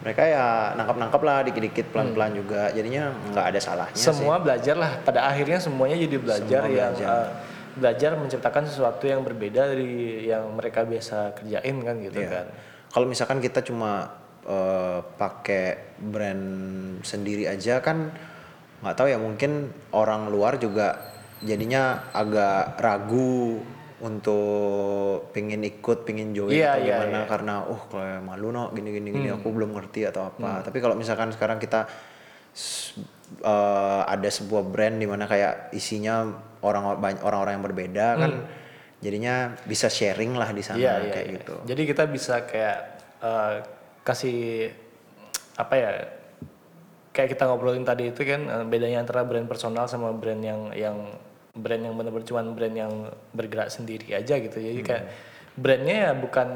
mereka 0.04 0.22
ya 0.28 0.46
nangkap-nangkap 0.76 1.22
lah 1.24 1.38
dikit-dikit 1.48 1.86
pelan-pelan 1.90 2.32
juga 2.36 2.62
jadinya 2.70 3.04
nggak 3.32 3.46
ada 3.48 3.60
salahnya 3.60 3.96
sih. 3.96 4.12
semua 4.12 4.36
belajar 4.38 4.76
lah 4.76 4.92
pada 5.00 5.24
akhirnya 5.24 5.58
semuanya 5.58 5.96
jadi 5.96 6.18
belajar 6.20 6.62
Semua 6.62 6.76
yang 6.76 6.92
belajar. 6.92 7.08
uh, 7.08 7.28
belajar 7.74 8.12
menciptakan 8.14 8.64
sesuatu 8.68 9.04
yang 9.08 9.22
berbeda 9.24 9.62
dari 9.66 10.28
yang 10.28 10.44
mereka 10.52 10.84
biasa 10.84 11.34
kerjain 11.34 11.78
kan 11.80 11.96
gitu 12.00 12.20
Iya. 12.20 12.30
kan 12.30 12.48
Kalau 12.92 13.10
misalkan 13.10 13.40
kita 13.40 13.64
cuma 13.64 14.14
eh, 14.44 15.00
pakai 15.18 15.98
brand 15.98 16.46
sendiri 17.02 17.48
aja 17.48 17.80
kan 17.80 18.12
nggak 18.84 18.94
tahu 18.94 19.08
ya 19.08 19.18
mungkin 19.18 19.72
orang 19.90 20.28
luar 20.28 20.60
juga 20.60 21.00
jadinya 21.40 22.12
agak 22.12 22.78
ragu 22.78 23.64
untuk 24.04 25.32
pingin 25.32 25.64
ikut, 25.64 26.04
pingin 26.04 26.36
join 26.36 26.52
Iya, 26.52 26.76
atau 26.76 26.84
iya, 26.84 26.96
gimana 27.00 27.20
iya. 27.24 27.30
karena 27.32 27.56
uh 27.64 27.82
kalau 27.88 28.20
malu 28.20 28.52
no 28.52 28.68
gini 28.76 28.92
gini 28.92 29.10
gini 29.16 29.28
Hmm. 29.32 29.40
aku 29.40 29.48
belum 29.48 29.72
ngerti 29.72 30.04
atau 30.12 30.28
apa. 30.28 30.60
Tapi 30.68 30.84
kalau 30.84 31.00
misalkan 31.00 31.32
sekarang 31.32 31.56
kita 31.56 31.88
eh, 33.42 34.02
ada 34.04 34.30
sebuah 34.30 34.68
brand 34.68 35.00
di 35.00 35.08
mana 35.08 35.24
kayak 35.26 35.72
isinya 35.72 36.28
orang 36.62 37.00
banyak 37.00 37.24
orang-orang 37.24 37.54
yang 37.58 37.66
berbeda 37.66 38.08
kan 38.20 38.32
jadinya 39.04 39.36
bisa 39.68 39.92
sharing 39.92 40.36
lah 40.36 40.52
di 40.52 40.64
sana 40.64 40.80
Hmm. 40.80 40.84
Iya, 40.84 40.94
kayak 41.12 41.28
iya. 41.28 41.36
gitu. 41.40 41.56
Jadi 41.64 41.82
kita 41.88 42.04
bisa 42.08 42.36
kayak 42.44 42.78
uh, 43.20 43.54
kasih 44.04 44.72
apa 45.56 45.74
ya? 45.76 45.90
Kayak 47.14 47.38
kita 47.38 47.44
ngobrolin 47.46 47.84
tadi 47.88 48.10
itu 48.12 48.22
kan 48.24 48.42
uh, 48.48 48.66
bedanya 48.68 49.04
antara 49.04 49.24
brand 49.28 49.48
personal 49.48 49.88
sama 49.88 50.12
brand 50.16 50.40
yang 50.40 50.72
yang 50.76 50.98
brand 51.54 51.86
yang 51.86 51.94
benar-benar 51.94 52.26
cuman 52.26 52.46
brand 52.58 52.76
yang 52.76 52.94
bergerak 53.30 53.70
sendiri 53.70 54.18
aja 54.18 54.42
gitu. 54.42 54.58
Jadi 54.58 54.82
kayak 54.82 55.06
brandnya 55.54 55.98
ya 56.10 56.12
bukan 56.18 56.50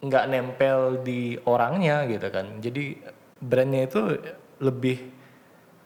nggak 0.00 0.24
nempel 0.26 1.04
di 1.06 1.38
orangnya 1.46 2.08
gitu 2.10 2.26
kan. 2.28 2.58
Jadi 2.58 2.98
brandnya 3.38 3.86
itu 3.86 4.00
lebih 4.58 4.98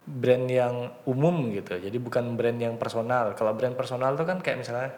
brand 0.05 0.45
yang 0.49 0.89
umum 1.05 1.53
gitu. 1.53 1.77
Jadi 1.77 1.97
bukan 2.01 2.33
brand 2.33 2.57
yang 2.57 2.75
personal. 2.81 3.37
Kalau 3.37 3.53
brand 3.53 3.77
personal 3.77 4.17
itu 4.17 4.25
kan 4.25 4.41
kayak 4.41 4.57
misalnya 4.61 4.89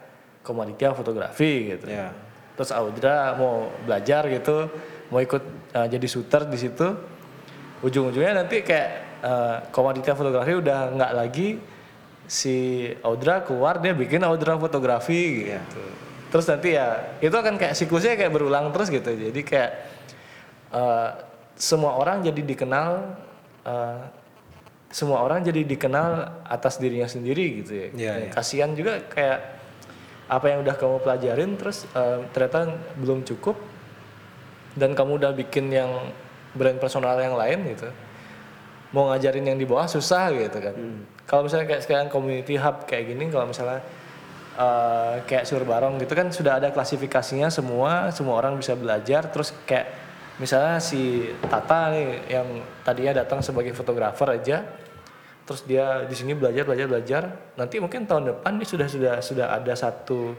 Komoditia 0.48 0.96
fotografi 0.96 1.76
gitu. 1.76 1.92
Iya. 1.92 2.16
Terus 2.56 2.72
Audra 2.72 3.36
mau 3.36 3.68
belajar 3.84 4.32
gitu, 4.32 4.72
mau 5.12 5.20
ikut 5.20 5.44
uh, 5.76 5.88
jadi 5.92 6.08
shooter 6.08 6.48
di 6.48 6.56
situ. 6.56 6.88
Ujung-ujungnya 7.84 8.48
nanti 8.48 8.64
kayak 8.64 8.90
uh, 9.28 9.58
Komoditia 9.76 10.16
fotografi 10.16 10.56
udah 10.56 10.96
nggak 10.96 11.12
lagi 11.12 11.60
si 12.28 12.88
Audra 13.02 13.42
keluar 13.42 13.80
dia 13.80 13.96
bikin 13.96 14.22
Audra 14.28 14.60
fotografi 14.60 15.48
gitu. 15.48 15.84
Terus 16.28 16.46
nanti 16.52 16.76
ya 16.76 17.16
itu 17.24 17.32
akan 17.32 17.56
kayak 17.56 17.74
siklusnya 17.74 18.20
kayak 18.20 18.36
berulang 18.36 18.70
terus 18.76 18.92
gitu. 18.92 19.08
Jadi 19.08 19.42
kayak 19.48 19.72
uh, 20.76 21.10
semua 21.56 21.96
orang 21.96 22.22
jadi 22.22 22.44
dikenal 22.44 23.16
uh, 23.64 24.00
semua 24.88 25.24
orang 25.24 25.44
jadi 25.44 25.68
dikenal 25.68 26.44
atas 26.48 26.80
dirinya 26.80 27.08
sendiri 27.08 27.64
gitu 27.64 27.72
ya. 27.76 27.88
Iya, 27.92 28.14
iya. 28.24 28.30
Kasihan 28.32 28.72
juga 28.72 29.04
kayak 29.08 29.40
apa 30.28 30.46
yang 30.52 30.60
udah 30.64 30.76
kamu 30.76 30.98
pelajarin 31.04 31.52
terus 31.56 31.88
eh, 31.96 32.20
ternyata 32.36 32.76
belum 33.00 33.24
cukup 33.24 33.56
dan 34.76 34.92
kamu 34.92 35.24
udah 35.24 35.32
bikin 35.32 35.72
yang 35.72 36.12
brand 36.56 36.80
personal 36.80 37.20
yang 37.20 37.36
lain 37.36 37.64
gitu. 37.76 37.88
Mau 38.96 39.12
ngajarin 39.12 39.44
yang 39.44 39.60
di 39.60 39.68
bawah 39.68 39.88
susah 39.88 40.32
gitu 40.32 40.60
kan. 40.64 40.76
Kalau 41.28 41.44
misalnya 41.44 41.68
kayak 41.68 41.84
sekarang 41.84 42.08
community 42.08 42.56
hub 42.56 42.88
kayak 42.88 43.12
gini 43.12 43.28
kalau 43.28 43.52
misalnya 43.52 43.84
eh, 44.56 45.16
kayak 45.28 45.44
Surbarong 45.44 46.00
gitu 46.00 46.16
kan 46.16 46.32
sudah 46.32 46.56
ada 46.56 46.72
klasifikasinya 46.72 47.52
semua, 47.52 48.08
semua 48.16 48.40
orang 48.40 48.56
bisa 48.56 48.80
belajar. 48.80 49.28
Terus 49.28 49.52
kayak 49.68 49.92
misalnya 50.40 50.80
si 50.80 51.28
Tata 51.52 51.92
nih 51.92 52.32
yang 52.32 52.48
tadinya 52.88 53.20
datang 53.22 53.44
sebagai 53.44 53.76
fotografer 53.76 54.40
aja 54.40 54.64
terus 55.48 55.64
dia 55.64 56.04
di 56.04 56.16
sini 56.16 56.32
belajar 56.32 56.64
belajar 56.64 56.88
belajar. 56.88 57.24
Nanti 57.60 57.80
mungkin 57.84 58.08
tahun 58.08 58.32
depan 58.36 58.60
dia 58.64 58.68
sudah 58.68 58.88
sudah 58.88 59.14
sudah 59.20 59.48
ada 59.52 59.76
satu 59.76 60.32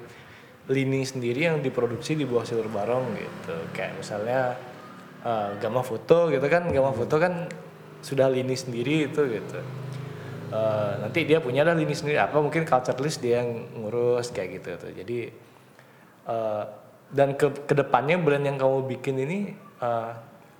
lini 0.68 1.04
sendiri 1.04 1.48
yang 1.48 1.64
diproduksi 1.64 2.12
di 2.16 2.28
bawah 2.28 2.44
Silver 2.48 2.68
Barong 2.72 3.12
gitu. 3.12 3.56
Kayak 3.76 3.92
misalnya 4.00 4.56
eh, 5.20 5.50
gamma 5.60 5.84
foto 5.84 6.32
gitu 6.32 6.44
kan 6.48 6.64
gamma 6.72 6.96
foto 6.96 7.16
kan 7.20 7.44
sudah 8.00 8.32
lini 8.32 8.56
sendiri 8.56 9.10
itu 9.10 9.20
gitu 9.26 9.60
Eh, 10.48 10.92
nanti 11.04 11.28
dia 11.28 11.44
punya 11.44 11.60
lah 11.60 11.76
lini 11.76 11.92
sendiri. 11.92 12.16
Apa 12.16 12.40
mungkin 12.40 12.64
culture 12.64 12.96
list 13.04 13.20
dia 13.20 13.44
yang 13.44 13.68
ngurus 13.76 14.32
kayak 14.32 14.60
gitu 14.60 14.68
tuh. 14.80 14.92
Jadi 14.96 15.18
eh, 16.24 16.64
dan 17.08 17.36
ke 17.36 17.68
ke 17.68 17.74
depannya 17.76 18.16
brand 18.16 18.44
yang 18.44 18.56
kamu 18.56 18.88
bikin 18.96 19.16
ini 19.20 19.38
eh, 19.80 20.12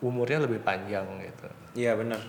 umurnya 0.05 0.45
lebih 0.45 0.61
panjang 0.61 1.09
gitu. 1.25 1.49
Iya 1.81 1.97
benar. 1.97 2.21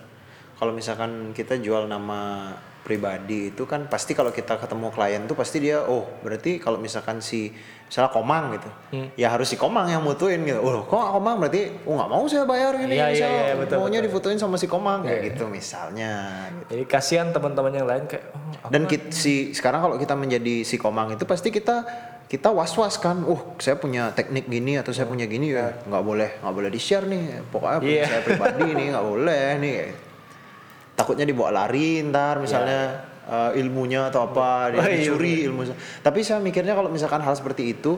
Kalau 0.56 0.72
misalkan 0.72 1.32
kita 1.36 1.60
jual 1.60 1.84
nama 1.84 2.52
pribadi 2.80 3.52
itu 3.52 3.68
kan 3.68 3.84
pasti 3.92 4.16
kalau 4.16 4.32
kita 4.32 4.56
ketemu 4.56 4.88
klien 4.88 5.22
tuh 5.28 5.36
pasti 5.36 5.60
dia 5.60 5.84
oh 5.84 6.08
berarti 6.24 6.56
kalau 6.56 6.80
misalkan 6.80 7.20
si 7.20 7.52
misalnya 7.90 8.08
Komang 8.08 8.44
gitu. 8.54 8.70
Ya 9.18 9.28
harus 9.28 9.50
si 9.50 9.58
Komang 9.58 9.84
yang 9.84 9.98
mutuin 10.00 10.38
gitu. 10.40 10.62
Oh 10.62 10.80
kok 10.80 11.10
Komang? 11.10 11.42
Berarti 11.42 11.74
oh 11.82 11.98
nggak 11.98 12.06
mau 12.08 12.22
saya 12.24 12.46
bayar 12.46 12.78
ini 12.78 12.94
Iya, 12.94 13.06
iya, 13.10 13.18
saya 13.18 13.42
iya, 13.50 13.54
betul, 13.58 13.82
maunya 13.82 13.98
betul. 13.98 14.06
difotoin 14.14 14.38
sama 14.38 14.54
si 14.54 14.64
Komang 14.64 15.02
kayak 15.02 15.20
gitu 15.28 15.50
misalnya 15.50 16.46
jadi 16.64 16.86
kasihan 16.86 17.28
teman-teman 17.28 17.74
yang 17.74 17.84
lain 17.84 18.06
kayak 18.06 18.30
oh, 18.30 18.70
dan 18.70 18.86
kit- 18.86 19.10
si 19.10 19.50
sekarang 19.50 19.82
kalau 19.82 19.98
kita 19.98 20.14
menjadi 20.14 20.62
si 20.62 20.78
Komang 20.78 21.10
itu 21.10 21.26
pasti 21.26 21.50
kita 21.50 21.82
kita 22.24 22.46
was-was 22.48 22.94
kan, 22.94 23.26
uh 23.26 23.58
saya 23.58 23.74
punya 23.74 24.14
teknik 24.14 24.46
gini 24.46 24.78
atau 24.78 24.94
saya 24.94 25.02
punya 25.04 25.26
gini 25.26 25.50
ya 25.50 25.82
nggak 25.82 25.98
boleh 26.00 26.30
nggak 26.38 26.54
boleh 26.54 26.70
di 26.70 26.78
share 26.78 27.02
nih, 27.02 27.42
pokoknya 27.50 27.78
punya 27.82 27.90
Iya. 27.90 28.04
saya 28.06 28.22
pribadi 28.22 28.66
nih 28.70 28.86
nggak 28.94 29.02
boleh 29.04 29.44
nih. 29.58 29.76
Takutnya 30.94 31.24
dibawa 31.24 31.50
lari 31.50 32.06
ntar 32.06 32.38
misalnya 32.38 33.09
eh, 33.30 33.60
ilmunya 33.62 34.10
atau 34.10 34.26
apa 34.26 34.74
Oh, 34.74 34.82
iya. 34.82 35.06
dicuri 35.06 35.46
ilmu. 35.46 35.62
Tapi 36.02 36.18
saya 36.20 36.38
mikirnya 36.38 36.74
kalau 36.74 36.90
misalkan 36.90 37.22
hal 37.22 37.32
seperti 37.32 37.70
itu 37.70 37.96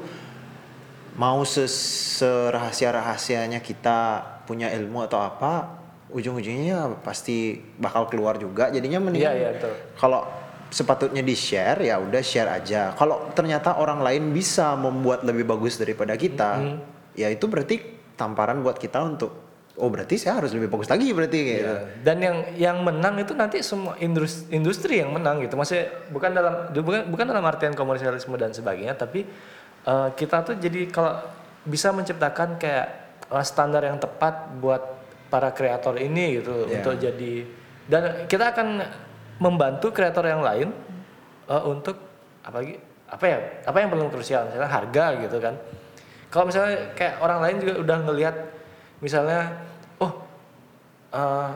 mau 1.12 1.40
serahasia 1.44 2.88
rahasianya 2.90 3.60
kita 3.60 3.98
punya 4.44 4.72
ilmu 4.72 5.04
atau 5.04 5.20
apa 5.20 5.80
ujung-ujungnya 6.09 7.00
pasti 7.00 7.56
bakal 7.76 8.09
keluar 8.09 8.36
juga 8.36 8.68
jadinya 8.68 9.00
mendingan 9.00 9.28
Iya, 9.28 9.32
iya, 9.34 9.50
betul. 9.56 9.72
kalau 9.96 10.20
sepatutnya 10.68 11.20
di 11.20 11.36
share 11.36 11.84
ya 11.84 12.00
udah 12.00 12.22
share 12.24 12.48
aja 12.48 12.96
kalau 12.96 13.28
ternyata 13.32 13.76
orang 13.76 14.00
lain 14.00 14.32
bisa 14.32 14.72
membuat 14.72 15.20
lebih 15.20 15.44
bagus 15.44 15.76
daripada 15.76 16.16
kita 16.16 16.50
Mm-hmm. 16.56 16.78
ya 17.12 17.28
itu 17.28 17.44
berarti 17.44 17.76
tamparan 18.16 18.64
buat 18.64 18.80
kita 18.80 19.04
untuk 19.04 19.36
oh 19.73 19.89
berarti 19.89 20.20
saya 20.20 20.36
harus 20.40 20.53
lebih 20.53 20.69
bagus 20.69 20.89
lagi 20.89 21.09
berarti 21.16 21.39
gitu 21.40 21.65
Ya, 21.65 21.77
Dan 22.05 22.16
yang 22.20 22.36
yang 22.57 22.77
menang 22.85 23.16
itu 23.16 23.32
nanti 23.32 23.65
semua 23.65 23.97
industri, 23.99 24.53
industri 24.53 25.01
yang 25.01 25.16
menang 25.16 25.40
gitu. 25.40 25.57
Maksudnya 25.57 25.89
bukan 26.12 26.31
dalam 26.31 26.55
bukan 26.77 27.03
bukan 27.09 27.24
dalam 27.24 27.44
artian 27.49 27.73
komersialisme 27.73 28.36
dan 28.36 28.53
sebagainya, 28.53 28.93
tapi 28.94 29.24
eh, 29.82 30.09
kita 30.12 30.44
tuh 30.44 30.55
jadi 30.61 30.93
kalau 30.93 31.24
bisa 31.65 31.89
menciptakan 31.90 32.61
kayak 32.61 32.86
eh, 33.32 33.44
standar 33.47 33.81
yang 33.82 33.97
tepat 33.97 34.53
buat 34.61 34.82
para 35.32 35.49
kreator 35.51 35.97
ini 35.97 36.43
gitu 36.43 36.69
Ya. 36.69 36.85
untuk 36.85 36.94
jadi 37.01 37.35
dan 37.89 38.03
kita 38.28 38.53
akan 38.53 38.85
membantu 39.40 39.89
kreator 39.90 40.28
yang 40.28 40.44
lain 40.44 40.69
eh, 41.49 41.62
untuk 41.65 41.97
apa 42.44 42.61
lagi 42.61 42.77
apa 43.09 43.24
ya 43.24 43.39
apa 43.65 43.77
yang 43.81 43.89
paling 43.89 44.12
krusial 44.12 44.44
misalnya 44.49 44.69
harga 44.69 45.05
gitu 45.20 45.36
kan 45.40 45.55
kalau 46.28 46.49
misalnya 46.49 46.93
kayak 46.93 47.20
orang 47.20 47.40
lain 47.40 47.57
juga 47.61 47.73
udah 47.81 47.97
ngelihat 48.09 48.36
misalnya 49.02 49.58
oh 49.98 50.12
eh, 51.10 51.50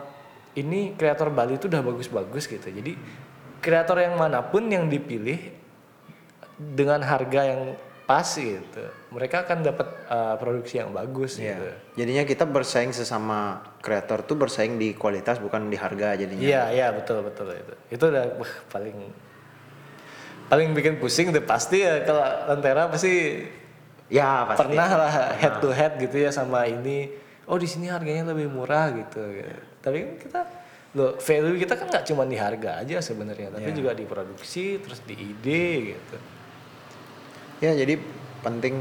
ini 0.59 0.93
kreator 0.93 1.31
Bali 1.31 1.57
itu 1.57 1.71
udah 1.71 1.81
bagus-bagus 1.81 2.45
gitu 2.45 2.67
jadi 2.67 2.93
kreator 3.63 4.03
yang 4.03 4.19
mana 4.19 4.43
pun 4.43 4.67
yang 4.67 4.91
dipilih 4.91 5.39
dengan 6.57 7.01
harga 7.01 7.53
yang 7.55 7.63
pas 8.07 8.27
gitu 8.39 8.87
mereka 9.11 9.43
akan 9.43 9.63
dapat 9.63 9.89
eh, 10.07 10.35
produksi 10.39 10.79
yang 10.79 10.91
bagus 10.91 11.39
Iya. 11.39 11.55
gitu 11.55 11.67
jadinya 11.99 12.23
kita 12.23 12.45
bersaing 12.47 12.91
sesama 12.91 13.63
kreator 13.83 14.23
tuh 14.23 14.35
bersaing 14.35 14.75
di 14.75 14.95
kualitas 14.95 15.39
bukan 15.39 15.67
di 15.67 15.79
harga 15.79 16.15
jadinya 16.15 16.43
Iya, 16.43 16.63
iya 16.71 16.87
betul 16.91 17.23
betul 17.23 17.51
itu. 17.51 17.75
Itu 17.91 18.05
udah 18.11 18.25
wah, 18.39 18.53
paling 18.71 18.97
paling 20.47 20.69
bikin 20.75 21.03
pusing 21.03 21.35
udah 21.35 21.43
pasti 21.43 21.83
ya 21.83 22.07
kalau 22.07 22.23
Lentera 22.47 22.87
pasti 22.87 23.43
ya 24.07 24.47
pasti 24.47 24.63
pernah 24.63 24.87
lah 24.95 25.13
head 25.35 25.55
to 25.59 25.71
head 25.75 25.99
gitu 25.99 26.17
ya 26.23 26.31
sama 26.31 26.67
ini. 26.71 27.26
Oh 27.47 27.57
di 27.57 27.69
sini 27.71 27.87
harganya 27.87 28.35
lebih 28.35 28.51
murah 28.51 28.91
gitu. 28.91 29.23
Tapi 29.83 29.97
kan 30.03 30.13
kita 30.19 30.41
lo 30.97 31.21
value 31.21 31.61
kita 31.61 31.77
kan 31.77 31.87
nggak 31.93 32.05
cuma 32.09 32.25
di 32.25 32.41
harga 32.41 32.81
aja 32.81 33.05
sebenarnya, 33.05 33.53
tapi 33.53 33.69
juga 33.77 33.93
di 33.93 34.09
produksi 34.09 34.81
terus 34.81 35.05
di 35.05 35.13
ide 35.13 35.93
gitu. 35.93 36.17
ya 37.61 37.73
jadi 37.77 38.01
penting 38.41 38.75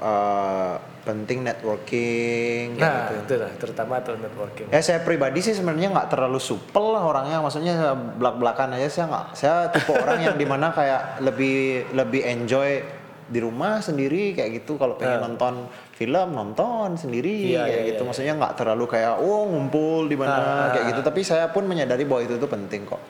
eh, 0.00 0.74
penting 1.06 1.38
networking 1.46 2.76
Nah 2.80 3.08
gitu. 3.14 3.14
itu 3.22 3.34
lah 3.38 3.52
terutama 3.60 4.02
tuh 4.02 4.16
networking. 4.18 4.72
Ya 4.74 4.80
saya 4.82 5.04
pribadi 5.04 5.38
sih 5.44 5.54
sebenarnya 5.54 5.92
nggak 5.94 6.08
terlalu 6.10 6.40
supel 6.42 6.96
lah 6.96 7.04
orangnya, 7.06 7.38
maksudnya 7.38 7.94
belak 7.94 8.40
belakan 8.42 8.74
aja 8.80 8.88
saya 8.90 9.06
nggak, 9.06 9.26
saya 9.36 9.56
tipe 9.70 9.92
orang 9.94 10.18
yang 10.24 10.36
di 10.42 10.46
mana 10.48 10.72
kayak 10.72 11.20
lebih 11.20 11.86
lebih 11.94 12.24
enjoy 12.26 12.80
di 13.26 13.38
rumah 13.42 13.82
sendiri 13.82 14.34
kayak 14.38 14.62
gitu. 14.62 14.78
Kalau 14.78 14.94
pengen 14.94 15.22
nonton 15.22 15.66
film 15.96 16.28
nonton 16.36 16.94
sendiri 16.94 17.56
Iya, 17.56 17.64
kayak 17.64 17.80
iya, 17.80 17.88
gitu, 17.90 18.02
iya, 18.04 18.08
maksudnya 18.08 18.34
nggak 18.36 18.54
terlalu 18.60 18.84
kayak 18.84 19.16
oh 19.16 19.48
ngumpul 19.48 20.04
di 20.06 20.16
mana 20.16 20.68
kayak 20.76 20.92
gitu, 20.92 21.00
tapi 21.00 21.20
saya 21.24 21.48
pun 21.48 21.64
menyadari 21.64 22.04
bahwa 22.04 22.20
itu 22.20 22.36
tuh 22.36 22.50
penting 22.52 22.84
kok, 22.84 23.00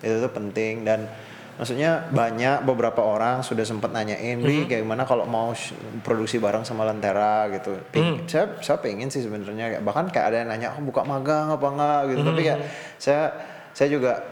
itu 0.00 0.16
tuh 0.16 0.32
penting. 0.32 0.88
Dan 0.88 1.04
maksudnya 1.60 2.08
banyak 2.08 2.64
beberapa 2.64 3.04
orang 3.04 3.44
sudah 3.44 3.66
sempat 3.66 3.90
nanyain 3.90 4.40
Bi 4.40 4.64
kayak 4.64 4.86
gimana 4.86 5.04
kalau 5.04 5.28
mau 5.28 5.52
produksi 6.00 6.40
bareng 6.40 6.64
sama 6.64 6.88
Lentera? 6.88 7.50
Gitu. 7.52 7.76
Ping- 7.92 8.24
saya 8.24 8.56
saya 8.64 8.80
pengen 8.80 9.12
sih 9.12 9.20
sebenarnya 9.20 9.84
bahkan 9.84 10.08
kayak 10.08 10.26
ada 10.32 10.36
yang 10.42 10.48
nanya 10.48 10.68
oh, 10.78 10.82
buka 10.82 11.04
magang 11.04 11.52
apa 11.52 11.66
enggak 11.68 12.00
gitu. 12.14 12.20
Tapi 12.24 12.40
kayak 12.40 12.60
saya 12.96 13.22
saya 13.76 13.88
juga 13.92 14.24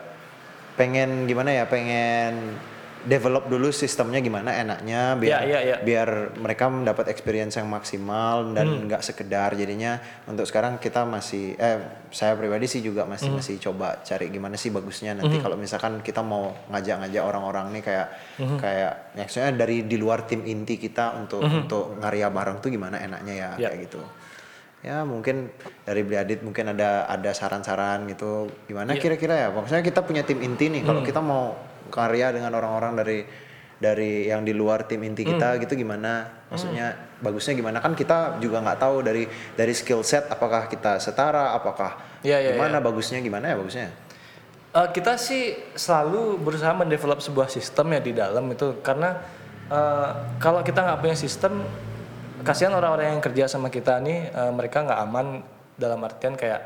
pengen 0.81 1.29
gimana 1.29 1.53
ya 1.53 1.65
pengen 1.69 2.57
develop 3.07 3.47
dulu 3.47 3.71
sistemnya 3.71 4.19
gimana 4.19 4.51
enaknya 4.53 5.15
biar 5.15 5.31
Iya, 5.39 5.41
iya, 5.47 5.61
iya. 5.63 5.77
biar 5.79 6.09
mereka 6.37 6.67
mendapat 6.67 7.07
experience 7.07 7.55
yang 7.55 7.67
maksimal 7.67 8.51
dan 8.51 8.85
nggak 8.85 9.01
sekedar. 9.01 9.55
Jadinya 9.55 9.97
untuk 10.27 10.43
sekarang 10.43 10.77
kita 10.77 11.07
masih 11.07 11.55
eh 11.55 11.79
saya 12.11 12.35
pribadi 12.35 12.67
sih 12.67 12.83
juga 12.83 13.07
masih 13.07 13.31
masih 13.31 13.63
coba 13.63 14.03
cari 14.03 14.27
gimana 14.27 14.59
sih 14.59 14.69
bagusnya 14.69 15.15
nanti. 15.15 15.39
Kalau 15.39 15.55
misalkan 15.55 16.03
kita 16.03 16.21
mau 16.21 16.51
ngajak-ngajak 16.69 17.23
orang-orang 17.23 17.71
nih 17.73 17.83
kayak 17.83 18.07
kayak 18.59 18.93
maksudnya 19.15 19.51
dari 19.55 19.87
di 19.87 19.97
luar 19.97 20.27
tim 20.27 20.43
inti 20.43 20.75
kita 20.77 21.15
untuk 21.15 21.41
untuk 21.41 21.97
ngarya 21.97 22.27
bareng 22.29 22.59
tuh 22.59 22.69
gimana 22.69 22.99
enaknya 22.99 23.35
ya 23.35 23.51
Ya. 23.57 23.69
kayak 23.71 23.87
gitu. 23.87 24.03
Ya 24.83 25.03
mungkin 25.03 25.51
dari 25.83 26.03
Bliadit 26.03 26.43
mungkin 26.43 26.71
ada 26.71 27.07
ada 27.07 27.31
saran-saran 27.31 28.07
gitu. 28.07 28.51
Gimana 28.67 28.95
kira-kira 28.95 29.35
ya? 29.35 29.49
Maksudnya 29.49 29.83
kita 29.83 30.03
punya 30.03 30.23
tim 30.23 30.39
inti 30.39 30.67
nih. 30.69 30.83
Kalau 30.83 31.03
kita 31.03 31.19
mau 31.19 31.55
karya 31.89 32.33
dengan 32.35 32.53
orang-orang 32.55 32.93
dari 32.99 33.19
dari 33.77 34.25
yang 34.33 34.41
di 34.41 34.57
luar 34.57 34.89
tim 34.89 35.05
inti 35.05 35.23
kita 35.23 35.61
gitu 35.61 35.77
gimana? 35.77 36.45
Maksudnya 36.49 36.97
bagusnya 37.21 37.53
gimana? 37.53 37.79
Kan 37.85 37.93
kita 37.93 38.41
juga 38.41 38.65
nggak 38.65 38.79
tahu 38.81 39.05
dari 39.05 39.29
dari 39.53 39.73
skill 39.77 40.01
set 40.01 40.33
apakah 40.33 40.69
kita 40.69 40.97
setara 40.97 41.53
apakah 41.53 42.19
Iya, 42.25 42.43
iya, 42.43 42.51
gimana 42.57 42.81
bagusnya 42.81 43.21
gimana 43.21 43.53
ya 43.53 43.57
bagusnya? 43.61 43.89
Eh, 44.77 44.89
kita 44.97 45.21
sih 45.21 45.57
selalu 45.77 46.41
berusaha 46.41 46.73
mendevelop 46.73 47.21
sebuah 47.21 47.53
sistem 47.53 47.93
ya 47.97 48.01
di 48.01 48.13
dalam 48.17 48.49
itu. 48.49 48.81
Karena 48.81 49.21
eh, 49.69 50.11
kalau 50.41 50.65
kita 50.65 50.81
nggak 50.83 50.99
punya 51.05 51.17
sistem 51.17 51.63
kasihan 52.47 52.75
orang-orang 52.79 53.17
yang 53.17 53.23
kerja 53.23 53.45
sama 53.51 53.69
kita 53.69 53.99
nih 53.99 54.31
eh, 54.31 54.53
mereka 54.55 54.87
nggak 54.87 55.01
aman 55.03 55.27
dalam 55.77 56.01
artian 56.07 56.39
kayak 56.39 56.63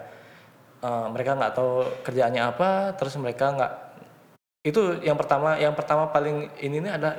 eh, 0.84 1.06
mereka 1.10 1.36
nggak 1.40 1.52
tahu 1.56 1.72
kerjaannya 2.04 2.42
apa 2.44 2.94
terus 3.00 3.16
mereka 3.16 3.50
nggak 3.56 3.72
itu 4.60 5.00
yang 5.00 5.16
pertama 5.16 5.56
yang 5.56 5.72
pertama 5.72 6.12
paling 6.12 6.52
ini 6.60 6.84
nih 6.84 6.92
ada 6.92 7.16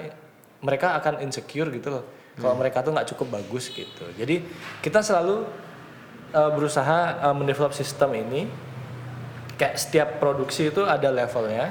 mereka 0.61 0.93
akan 1.01 1.25
insecure 1.25 1.73
gitu 1.73 1.89
loh. 1.89 2.05
Kalau 2.37 2.53
mereka 2.53 2.85
tuh 2.85 2.93
nggak 2.93 3.09
cukup 3.13 3.41
bagus 3.41 3.73
gitu. 3.73 4.05
Jadi 4.13 4.45
kita 4.85 5.01
selalu 5.01 5.49
eh, 6.37 6.51
berusaha 6.53 7.17
eh, 7.17 7.35
mendevelop 7.35 7.73
sistem 7.73 8.13
ini. 8.13 8.45
Kayak 9.57 9.75
setiap 9.77 10.09
produksi 10.21 10.69
itu 10.69 10.85
ada 10.85 11.09
levelnya. 11.09 11.69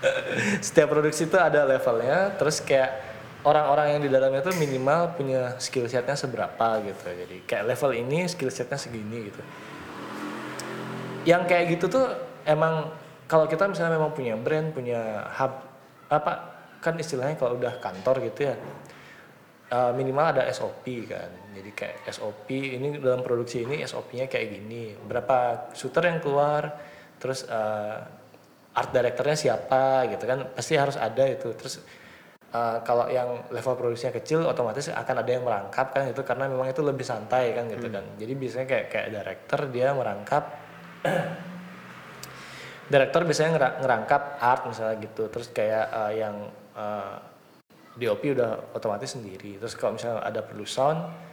Setiap 0.64 0.88
produksi 0.88 1.28
itu 1.28 1.36
ada 1.36 1.68
levelnya. 1.68 2.32
Terus 2.40 2.64
kayak 2.64 3.04
orang-orang 3.44 3.96
yang 3.96 4.00
di 4.00 4.08
dalamnya 4.08 4.40
tuh 4.40 4.56
minimal 4.56 5.12
punya 5.12 5.60
skill 5.60 5.84
setnya 5.92 6.16
seberapa 6.16 6.80
gitu. 6.80 7.04
Jadi 7.04 7.36
kayak 7.44 7.68
level 7.68 7.92
ini 8.00 8.24
skill 8.32 8.48
setnya 8.48 8.80
segini 8.80 9.28
gitu. 9.28 9.42
Yang 11.28 11.42
kayak 11.52 11.64
gitu 11.76 11.92
tuh 11.92 12.29
emang 12.46 12.92
kalau 13.30 13.46
kita 13.46 13.70
misalnya 13.70 13.96
memang 13.96 14.12
punya 14.12 14.34
brand 14.34 14.74
punya 14.74 15.26
hub 15.38 15.52
apa 16.10 16.32
kan 16.82 16.96
istilahnya 16.98 17.38
kalau 17.38 17.54
udah 17.60 17.78
kantor 17.78 18.24
gitu 18.26 18.50
ya 18.50 18.54
eh, 19.70 19.92
minimal 19.94 20.34
ada 20.34 20.42
SOP 20.50 21.06
kan. 21.06 21.30
Jadi 21.54 21.70
kayak 21.70 22.10
SOP 22.10 22.50
ini 22.50 22.98
dalam 22.98 23.22
produksi 23.22 23.62
ini 23.62 23.84
SOP-nya 23.86 24.26
kayak 24.26 24.46
gini. 24.58 24.96
Berapa 24.98 25.70
shooter 25.76 26.10
yang 26.10 26.18
keluar 26.18 26.74
terus 27.20 27.46
eh, 27.46 27.98
art 28.70 28.90
directornya 28.94 29.36
siapa 29.36 30.08
gitu 30.10 30.24
kan 30.26 30.50
pasti 30.56 30.74
harus 30.74 30.98
ada 30.98 31.22
itu. 31.26 31.54
Terus 31.54 31.82
uh, 32.54 32.78
kalau 32.86 33.10
yang 33.10 33.50
level 33.50 33.74
produksinya 33.78 34.14
kecil 34.14 34.46
otomatis 34.46 34.90
akan 34.90 35.16
ada 35.22 35.30
yang 35.30 35.44
merangkap 35.46 35.90
kan 35.90 36.06
itu 36.10 36.22
karena 36.22 36.50
memang 36.50 36.70
itu 36.70 36.82
lebih 36.82 37.06
santai 37.06 37.54
kan 37.54 37.66
gitu 37.70 37.90
kan. 37.90 38.04
Jadi 38.18 38.32
biasanya 38.34 38.66
kayak 38.66 38.86
kayak 38.90 39.08
director 39.10 39.60
dia 39.70 39.88
merangkap 39.94 40.44
director 42.90 43.22
biasanya 43.22 43.50
ngera- 43.54 43.76
ngerangkap 43.80 44.22
art 44.42 44.62
misalnya 44.66 44.96
gitu. 44.98 45.30
Terus 45.30 45.48
kayak 45.54 45.86
uh, 45.94 46.12
yang 46.12 46.36
uh, 46.74 47.16
DOP 47.94 48.22
udah 48.34 48.74
otomatis 48.74 49.14
sendiri. 49.14 49.56
Terus 49.62 49.78
kalau 49.78 49.94
misalnya 49.94 50.26
ada 50.26 50.42
perlu 50.42 50.66
sound 50.66 51.30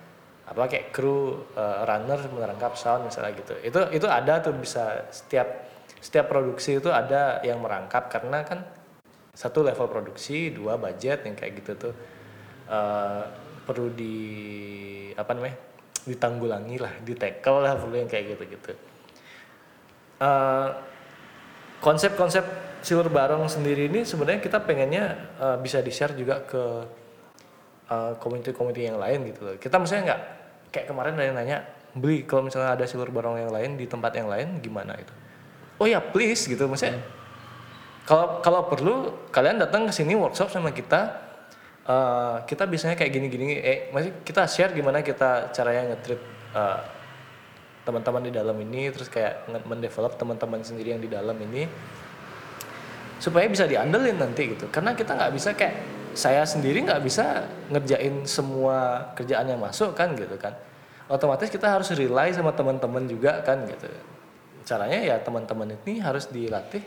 apa 0.47 0.63
kayak 0.71 0.95
kru 0.95 1.43
uh, 1.59 1.83
runner 1.83 2.23
merangkap 2.31 2.77
sound 2.77 3.09
misalnya 3.09 3.33
gitu. 3.35 3.53
Itu 3.65 3.79
itu 3.89 4.07
ada 4.07 4.39
tuh 4.39 4.53
bisa 4.55 5.09
setiap 5.09 5.67
setiap 5.97 6.29
produksi 6.29 6.77
itu 6.77 6.93
ada 6.93 7.41
yang 7.41 7.57
merangkap 7.57 8.07
karena 8.07 8.45
kan 8.45 8.61
satu 9.33 9.65
level 9.65 9.89
produksi 9.89 10.53
dua 10.53 10.77
budget 10.77 11.25
yang 11.25 11.35
kayak 11.37 11.61
gitu 11.61 11.89
tuh 11.89 11.93
uh, 12.69 13.21
perlu 13.65 13.91
di 13.91 14.15
apa 15.13 15.33
namanya 15.33 15.57
ditanggulangi 16.07 16.77
lah 16.79 16.93
di 17.03 17.13
tackle 17.13 17.59
lah 17.61 17.75
perlu 17.75 17.95
yang 17.99 18.09
kayak 18.09 18.37
gitu 18.37 18.43
gitu 18.55 18.71
konsep-konsep 21.81 22.45
silver 22.81 23.09
barong 23.09 23.49
sendiri 23.49 23.89
ini 23.89 24.05
sebenarnya 24.05 24.41
kita 24.41 24.63
pengennya 24.63 25.35
uh, 25.37 25.57
bisa 25.59 25.81
di 25.81 25.91
share 25.91 26.13
juga 26.13 26.41
ke 26.45 26.63
uh, 27.89 28.13
community-community 28.21 28.87
yang 28.87 28.97
lain 29.01 29.27
gitu 29.29 29.41
loh. 29.43 29.55
Kita 29.57 29.75
misalnya 29.81 30.13
nggak 30.13 30.21
kayak 30.71 30.85
kemarin 30.89 31.13
ada 31.17 31.25
yang 31.25 31.37
nanya 31.37 31.57
beli 31.97 32.23
kalau 32.27 32.45
misalnya 32.45 32.77
ada 32.77 32.85
silver 32.85 33.09
barong 33.09 33.41
yang 33.41 33.51
lain 33.51 33.79
di 33.79 33.85
tempat 33.89 34.13
yang 34.13 34.29
lain 34.29 34.61
gimana 34.61 34.93
itu? 34.97 35.13
Oh 35.77 35.85
ya 35.85 36.01
please 36.01 36.49
gitu 36.49 36.65
maksudnya. 36.65 37.01
Kalau 38.07 38.39
kalau 38.39 38.71
perlu 38.71 39.27
kalian 39.29 39.59
datang 39.59 39.85
ke 39.89 39.93
sini 39.93 40.15
workshop 40.15 40.49
sama 40.49 40.71
kita. 40.71 41.25
uh, 41.87 42.43
kita 42.43 42.67
biasanya 42.67 42.99
kayak 42.99 43.15
gini-gini, 43.15 43.63
eh, 43.63 43.87
masih 43.95 44.19
kita 44.19 44.43
share 44.43 44.75
gimana 44.75 44.99
kita 44.99 45.55
caranya 45.55 45.95
nge-treat 45.95 46.19
uh, 46.51 46.83
teman-teman 47.87 48.27
di 48.27 48.31
dalam 48.35 48.59
ini 48.59 48.91
terus 48.91 49.07
kayak 49.07 49.47
mendevelop 49.63 50.19
teman-teman 50.19 50.59
sendiri 50.59 50.91
yang 50.91 50.99
di 50.99 51.07
dalam 51.07 51.39
ini 51.39 51.63
supaya 53.17 53.47
bisa 53.47 53.63
diandelin 53.63 54.19
nanti 54.19 54.51
gitu. 54.51 54.67
Karena 54.67 54.91
kita 54.91 55.15
nggak 55.15 55.31
bisa 55.31 55.55
kayak 55.55 55.75
saya 56.11 56.43
sendiri 56.43 56.83
nggak 56.83 56.99
bisa 56.99 57.47
ngerjain 57.71 58.27
semua 58.27 59.09
kerjaan 59.15 59.47
yang 59.47 59.61
masuk 59.63 59.95
kan 59.95 60.11
gitu 60.19 60.35
kan. 60.35 60.51
Otomatis 61.07 61.47
kita 61.47 61.71
harus 61.71 61.87
rely 61.95 62.35
sama 62.35 62.51
teman-teman 62.51 63.07
juga 63.07 63.39
kan 63.47 63.63
gitu. 63.63 63.87
Caranya 64.67 64.99
ya 64.99 65.15
teman-teman 65.23 65.79
ini 65.79 66.03
harus 66.03 66.27
dilatih 66.27 66.83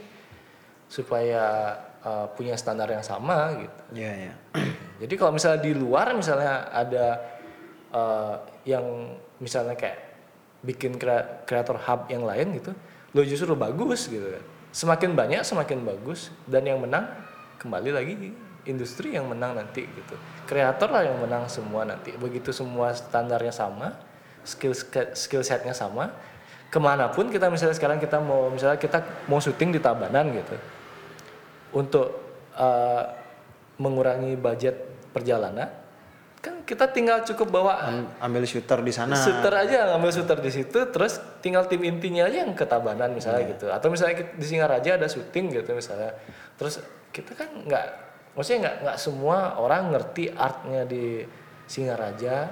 supaya 0.90 1.72
uh, 2.04 2.26
punya 2.34 2.58
standar 2.58 2.90
yang 2.90 3.00
sama 3.06 3.56
gitu. 3.56 3.80
Iya, 3.96 4.12
iya. 4.28 4.34
jadi 5.00 5.14
kalau 5.16 5.32
misalnya 5.32 5.60
di 5.64 5.72
luar 5.72 6.12
misalnya 6.12 6.68
ada 6.68 7.06
uh, 7.94 8.34
yang 8.66 9.16
misalnya 9.40 9.78
kayak 9.78 10.09
bikin 10.60 11.00
krea- 11.00 11.44
kreator 11.48 11.80
hub 11.80 12.08
yang 12.12 12.24
lain 12.24 12.60
gitu, 12.60 12.76
lo 13.16 13.20
justru 13.24 13.56
bagus 13.56 14.06
gitu 14.06 14.24
kan. 14.24 14.44
Semakin 14.70 15.16
banyak 15.18 15.42
semakin 15.42 15.82
bagus 15.82 16.30
dan 16.46 16.62
yang 16.62 16.78
menang 16.78 17.10
kembali 17.58 17.90
lagi 17.90 18.14
industri 18.68 19.16
yang 19.16 19.26
menang 19.26 19.56
nanti 19.56 19.88
gitu. 19.88 20.14
Kreator 20.44 20.92
lah 20.92 21.02
yang 21.08 21.16
menang 21.18 21.48
semua 21.48 21.82
nanti. 21.88 22.12
Begitu 22.14 22.52
semua 22.52 22.92
standarnya 22.92 23.50
sama, 23.50 23.96
skill 24.44 24.76
skill 25.16 25.42
setnya 25.42 25.72
sama, 25.72 26.12
ke 26.68 26.78
mana 26.78 27.08
pun 27.08 27.32
kita 27.32 27.48
misalnya 27.48 27.74
sekarang 27.74 27.98
kita 27.98 28.20
mau 28.20 28.52
misalnya 28.52 28.76
kita 28.76 29.26
mau 29.26 29.40
syuting 29.40 29.74
di 29.74 29.80
Tabanan 29.80 30.28
gitu, 30.36 30.56
untuk 31.74 32.08
uh, 32.54 33.04
mengurangi 33.80 34.36
budget 34.36 34.76
perjalanan 35.10 35.79
kan 36.40 36.64
kita 36.64 36.88
tinggal 36.88 37.20
cukup 37.20 37.52
bawa 37.52 37.72
Am- 37.84 38.08
ambil 38.32 38.48
shooter 38.48 38.80
di 38.80 38.88
sana. 38.96 39.12
shooter 39.12 39.52
aja 39.52 39.92
ngambil 39.92 40.08
shooter 40.08 40.40
di 40.40 40.48
situ 40.48 40.78
terus 40.88 41.20
tinggal 41.44 41.68
tim 41.68 41.84
intinya 41.84 42.24
aja 42.24 42.48
yang 42.48 42.56
ke 42.56 42.64
Tabanan 42.64 43.12
misalnya 43.12 43.44
gitu. 43.52 43.68
Atau 43.68 43.92
misalnya 43.92 44.24
di 44.32 44.46
Singaraja 44.48 44.96
ada 44.96 45.04
syuting 45.04 45.52
gitu 45.52 45.76
misalnya. 45.76 46.16
Terus 46.56 46.80
kita 47.12 47.36
kan 47.36 47.52
nggak 47.68 47.84
maksudnya 48.32 48.58
nggak 48.64 48.76
nggak 48.88 48.96
semua 48.96 49.60
orang 49.60 49.92
ngerti 49.92 50.32
artnya 50.32 50.88
di 50.88 51.28
Singaraja. 51.68 52.48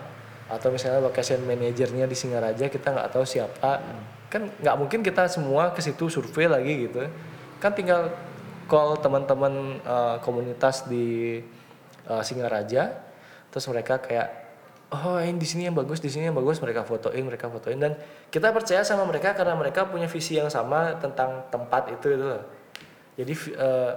Atau 0.53 0.69
misalnya 0.69 1.01
location 1.01 1.41
manajernya 1.49 2.05
di 2.05 2.17
Singaraja 2.17 2.69
kita 2.69 2.93
nggak 2.93 3.09
tahu 3.09 3.25
siapa. 3.25 3.81
Kan 4.29 4.53
nggak 4.53 4.77
mungkin 4.77 5.01
kita 5.01 5.33
semua 5.33 5.73
ke 5.73 5.81
situ 5.81 6.13
survei 6.13 6.45
lagi 6.45 6.93
gitu. 6.93 7.09
Kan 7.57 7.73
tinggal 7.73 8.13
call 8.69 9.01
teman-teman 9.01 9.81
eh, 9.81 10.17
komunitas 10.21 10.85
di 10.85 11.41
eh, 12.05 12.21
Singaraja 12.21 13.08
terus 13.49 13.65
mereka 13.69 14.01
kayak 14.01 14.49
oh 14.89 15.21
ini 15.21 15.37
di 15.37 15.45
sini 15.45 15.69
yang 15.69 15.77
bagus 15.77 16.01
di 16.01 16.09
sini 16.09 16.33
yang 16.33 16.37
bagus. 16.37 16.61
Mereka 16.61 16.85
fotoin 16.89 17.25
mereka 17.25 17.53
fotoin. 17.53 17.77
Dan 17.77 17.93
kita 18.33 18.53
percaya 18.53 18.81
sama 18.85 19.05
mereka 19.05 19.37
karena 19.37 19.53
mereka 19.57 19.85
punya 19.85 20.09
visi 20.09 20.41
yang 20.41 20.49
sama 20.49 20.97
tentang 20.97 21.49
tempat 21.53 21.93
itu 21.93 22.07
itu 22.17 22.25
loh. 22.25 22.45
jadi 23.19 23.35
eh, 23.35 23.93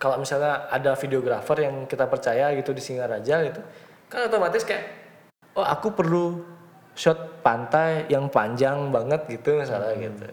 kalau 0.00 0.16
misalnya 0.16 0.68
ada 0.72 0.96
videografer 0.96 1.68
yang 1.68 1.84
kita 1.84 2.08
percaya 2.08 2.52
gitu 2.56 2.72
di 2.72 2.80
Singaraja 2.80 3.44
gitu 3.44 3.60
kan 4.08 4.26
otomatis 4.26 4.64
kayak 4.64 4.84
oh 5.52 5.64
aku 5.64 5.92
perlu 5.92 6.40
shot 6.96 7.44
pantai 7.44 8.08
yang 8.08 8.32
panjang 8.32 8.88
banget 8.88 9.28
gitu 9.28 9.60
misalnya 9.60 9.92
gitu. 9.96 10.24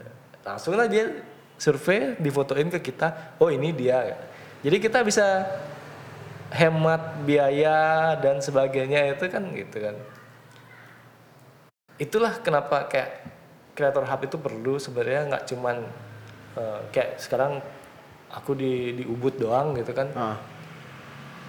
Langsung 0.43 0.79
lah 0.79 0.87
dia 0.87 1.23
survei 1.59 2.15
difotoin 2.15 2.71
ke 2.71 2.79
kita 2.79 3.35
oh 3.43 3.51
ini 3.51 3.75
dia 3.75 4.15
jadi 4.63 4.77
kita 4.79 5.03
bisa 5.03 5.45
hemat 6.51 7.23
biaya 7.27 8.15
dan 8.19 8.39
sebagainya 8.39 9.15
itu 9.15 9.25
kan 9.27 9.43
gitu 9.51 9.77
kan. 9.83 9.95
Itulah 11.97 12.39
kenapa 12.39 12.87
kayak 12.87 13.25
kreator 13.73 14.05
hub 14.05 14.21
itu 14.23 14.37
perlu 14.37 14.75
sebenarnya 14.77 15.21
nggak 15.33 15.43
cuman 15.49 15.75
eh, 16.57 16.79
kayak 16.93 17.19
sekarang 17.19 17.59
aku 18.31 18.53
di 18.57 18.97
di 18.97 19.03
Ubud 19.03 19.35
doang 19.37 19.75
gitu 19.75 19.91
kan. 19.91 20.07
Ah, 20.13 20.37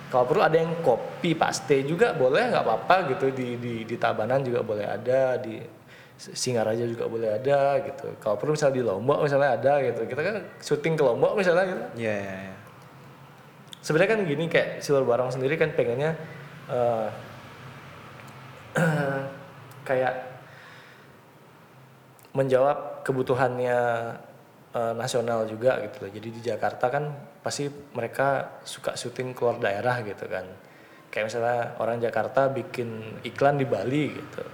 kalau 0.08 0.24
perlu 0.24 0.40
ada 0.40 0.56
yang 0.56 0.72
kopi 0.80 1.36
paste 1.36 1.84
juga 1.84 2.16
boleh 2.16 2.48
nggak 2.48 2.64
apa-apa 2.64 2.96
gitu. 3.12 3.28
Di 3.28 3.60
di 3.60 3.74
di 3.84 3.96
Tabanan 4.00 4.40
juga 4.40 4.64
boleh 4.64 4.88
ada 4.88 5.36
di 5.36 5.60
Singaraja 6.18 6.82
juga 6.82 7.06
boleh 7.06 7.38
ada 7.38 7.78
gitu. 7.84 8.18
Kalau 8.18 8.34
perlu 8.34 8.58
misalnya 8.58 8.74
di 8.74 8.82
Lombok 8.82 9.18
misalnya 9.22 9.54
ada 9.54 9.72
gitu. 9.84 10.02
Kita 10.08 10.20
kan 10.24 10.36
syuting 10.58 10.98
ke 10.98 11.02
Lombok 11.04 11.38
misalnya 11.38 11.64
gitu. 11.70 11.82
Iya, 12.02 12.14
iya, 12.18 12.36
iya. 12.50 12.54
Sebenarnya 13.82 14.10
kan 14.16 14.20
gini 14.26 14.44
kayak 14.50 14.82
Silver 14.82 15.04
Barong 15.06 15.30
sendiri 15.30 15.54
kan 15.58 15.72
pengennya 15.74 16.12
eh, 16.70 17.08
kayak 19.88 20.14
menjawab 22.36 23.02
kebutuhannya 23.02 23.80
eh, 24.74 24.92
nasional 24.94 25.48
juga 25.48 25.80
gitu 25.86 26.06
loh. 26.06 26.10
Jadi 26.12 26.28
di 26.28 26.40
Jakarta 26.44 26.86
kan 26.92 27.04
pasti 27.42 27.66
mereka 27.96 28.60
suka 28.62 28.94
syuting 28.94 29.32
keluar 29.32 29.58
daerah 29.58 30.02
gitu 30.04 30.28
kan. 30.28 30.44
Kayak 31.08 31.24
misalnya 31.32 31.60
orang 31.80 31.98
Jakarta 32.04 32.52
bikin 32.52 33.20
iklan 33.24 33.56
di 33.56 33.64
Bali 33.64 34.04
gitu. 34.12 34.44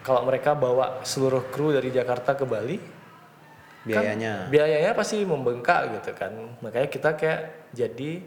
Kalau 0.00 0.24
mereka 0.24 0.56
bawa 0.56 1.04
seluruh 1.04 1.48
kru 1.52 1.76
dari 1.76 1.92
Jakarta 1.92 2.32
ke 2.32 2.44
Bali, 2.44 2.76
Biayanya. 3.80 4.44
kan 4.44 4.52
biayanya 4.52 4.92
pasti 4.92 5.24
membengkak 5.24 5.88
gitu 5.96 6.12
kan 6.12 6.32
makanya 6.60 6.88
kita 6.92 7.16
kayak 7.16 7.59
jadi 7.70 8.20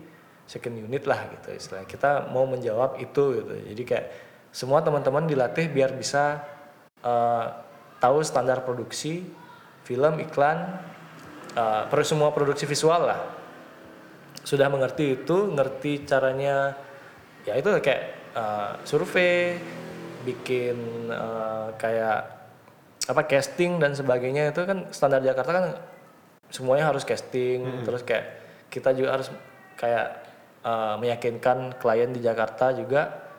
second 0.44 0.76
unit 0.76 1.04
lah 1.08 1.32
gitu 1.40 1.56
istilahnya. 1.56 1.88
Kita 1.88 2.30
mau 2.30 2.44
menjawab 2.46 3.00
itu 3.00 3.24
gitu. 3.42 3.54
Jadi 3.74 3.84
kayak 3.88 4.08
semua 4.54 4.84
teman-teman 4.86 5.26
dilatih 5.26 5.72
biar 5.72 5.96
bisa 5.96 6.44
eh, 7.02 7.46
tahu 7.98 8.20
standar 8.22 8.62
produksi 8.68 9.24
film 9.88 10.20
iklan 10.20 10.80
eh, 11.56 11.84
per 11.88 12.00
semua 12.04 12.30
produksi 12.36 12.68
visual 12.68 13.02
lah. 13.08 13.22
Sudah 14.44 14.68
mengerti 14.68 15.24
itu 15.24 15.38
ngerti 15.56 16.04
caranya 16.04 16.76
ya 17.48 17.56
itu 17.56 17.70
kayak 17.80 18.04
eh, 18.36 18.72
survei 18.84 19.58
bikin 20.24 21.08
eh, 21.12 21.68
kayak 21.80 22.44
apa 23.04 23.28
casting 23.28 23.84
dan 23.84 23.92
sebagainya 23.92 24.56
itu 24.56 24.64
kan 24.64 24.88
standar 24.96 25.20
Jakarta 25.20 25.52
kan 25.52 25.66
semuanya 26.48 26.88
harus 26.88 27.04
casting 27.04 27.84
terus 27.84 28.00
kayak 28.06 28.43
kita 28.74 28.98
juga 28.98 29.22
harus 29.22 29.30
kayak 29.78 30.08
eh, 30.66 30.96
meyakinkan 30.98 31.78
klien 31.78 32.10
di 32.10 32.26
Jakarta 32.26 32.74
juga 32.74 33.30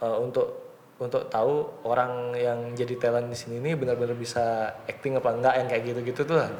eh, 0.00 0.16
untuk 0.16 0.72
untuk 1.00 1.32
tahu 1.32 1.84
orang 1.88 2.36
yang 2.36 2.76
jadi 2.76 2.96
talent 3.00 3.32
di 3.32 3.36
sini 3.36 3.56
ini 3.56 3.72
benar-benar 3.72 4.16
bisa 4.16 4.68
acting 4.84 5.16
apa 5.16 5.32
enggak 5.32 5.54
yang 5.56 5.68
kayak 5.68 5.82
gitu-gitu 5.92 6.22
tuh 6.28 6.36
lah. 6.40 6.52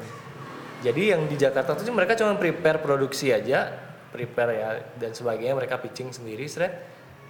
Jadi 0.81 1.13
yang 1.13 1.29
di 1.29 1.37
Jakarta 1.37 1.77
tuh 1.77 1.85
mereka 1.93 2.17
cuma 2.17 2.33
prepare 2.41 2.81
produksi 2.81 3.29
aja, 3.29 3.69
prepare 4.09 4.51
ya 4.57 4.69
dan 4.97 5.13
sebagainya 5.13 5.53
mereka 5.53 5.77
pitching 5.77 6.09
sendiri, 6.09 6.49
seret. 6.49 6.73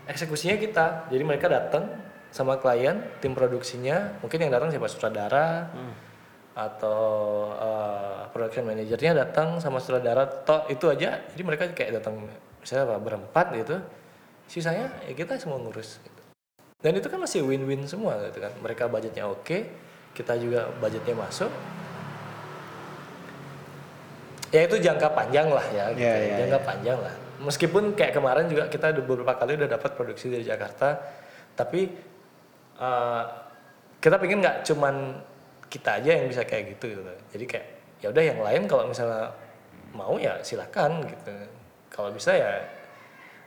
Eksekusinya 0.07 0.55
kita. 0.55 1.11
Jadi 1.11 1.23
mereka 1.27 1.51
datang 1.51 1.91
sama 2.31 2.55
klien, 2.63 2.95
tim 3.19 3.35
produksinya, 3.35 4.23
mungkin 4.23 4.39
yang 4.47 4.55
datang 4.55 4.71
siapa 4.71 4.87
sutradara 4.87 5.67
atau 6.69 6.99
eh, 7.57 8.21
production 8.29 8.69
manajernya 8.69 9.11
datang 9.17 9.57
sama 9.57 9.81
sutradara, 9.81 10.29
toh 10.45 10.69
itu 10.69 10.85
aja. 10.89 11.17
Jadi 11.33 11.41
mereka 11.41 11.69
kayak 11.73 12.01
datang 12.01 12.29
misalnya 12.61 12.93
apa, 12.93 12.97
berempat 13.01 13.45
gitu. 13.57 13.75
Sisanya 14.45 14.91
ya 15.07 15.13
kita 15.15 15.39
semua 15.39 15.57
ngurus 15.57 16.03
gitu. 16.03 16.19
dan 16.81 16.97
itu 16.97 17.07
kan 17.13 17.21
masih 17.21 17.45
win-win 17.45 17.85
semua 17.85 18.17
gitu 18.29 18.41
kan. 18.41 18.51
Mereka 18.61 18.89
budgetnya 18.89 19.29
oke 19.29 19.57
kita 20.11 20.33
juga 20.37 20.67
budgetnya 20.81 21.15
masuk. 21.15 21.51
Ya 24.51 24.67
itu 24.67 24.75
jangka 24.83 25.15
panjang 25.15 25.47
lah 25.47 25.63
ya, 25.71 25.95
gitu 25.95 26.03
Iya, 26.03 26.11
ya, 26.11 26.19
iya, 26.27 26.35
jangka 26.43 26.59
panjang 26.67 26.97
lah. 26.99 27.13
Meskipun 27.39 27.95
kayak 27.95 28.11
kemarin 28.11 28.51
juga 28.51 28.67
kita 28.67 28.91
beberapa 28.99 29.31
kali 29.39 29.55
udah 29.55 29.69
dapat 29.71 29.95
produksi 29.95 30.27
dari 30.27 30.43
Jakarta 30.43 30.99
tapi 31.55 31.87
eh, 32.81 33.23
kita 34.01 34.15
pengen 34.17 34.41
nggak 34.41 34.57
cuman 34.67 34.95
kita 35.71 36.03
aja 36.03 36.11
yang 36.19 36.27
bisa 36.27 36.43
kayak 36.43 36.75
gitu 36.75 36.99
gitu. 36.99 37.01
Jadi 37.31 37.45
kayak 37.47 37.67
ya 38.03 38.07
udah 38.11 38.23
yang 38.23 38.39
lain 38.43 38.61
kalau 38.67 38.83
misalnya 38.91 39.31
mau 39.95 40.19
ya 40.19 40.35
silakan 40.43 41.07
gitu. 41.07 41.31
Kalau 41.87 42.11
bisa 42.11 42.35
ya 42.35 42.59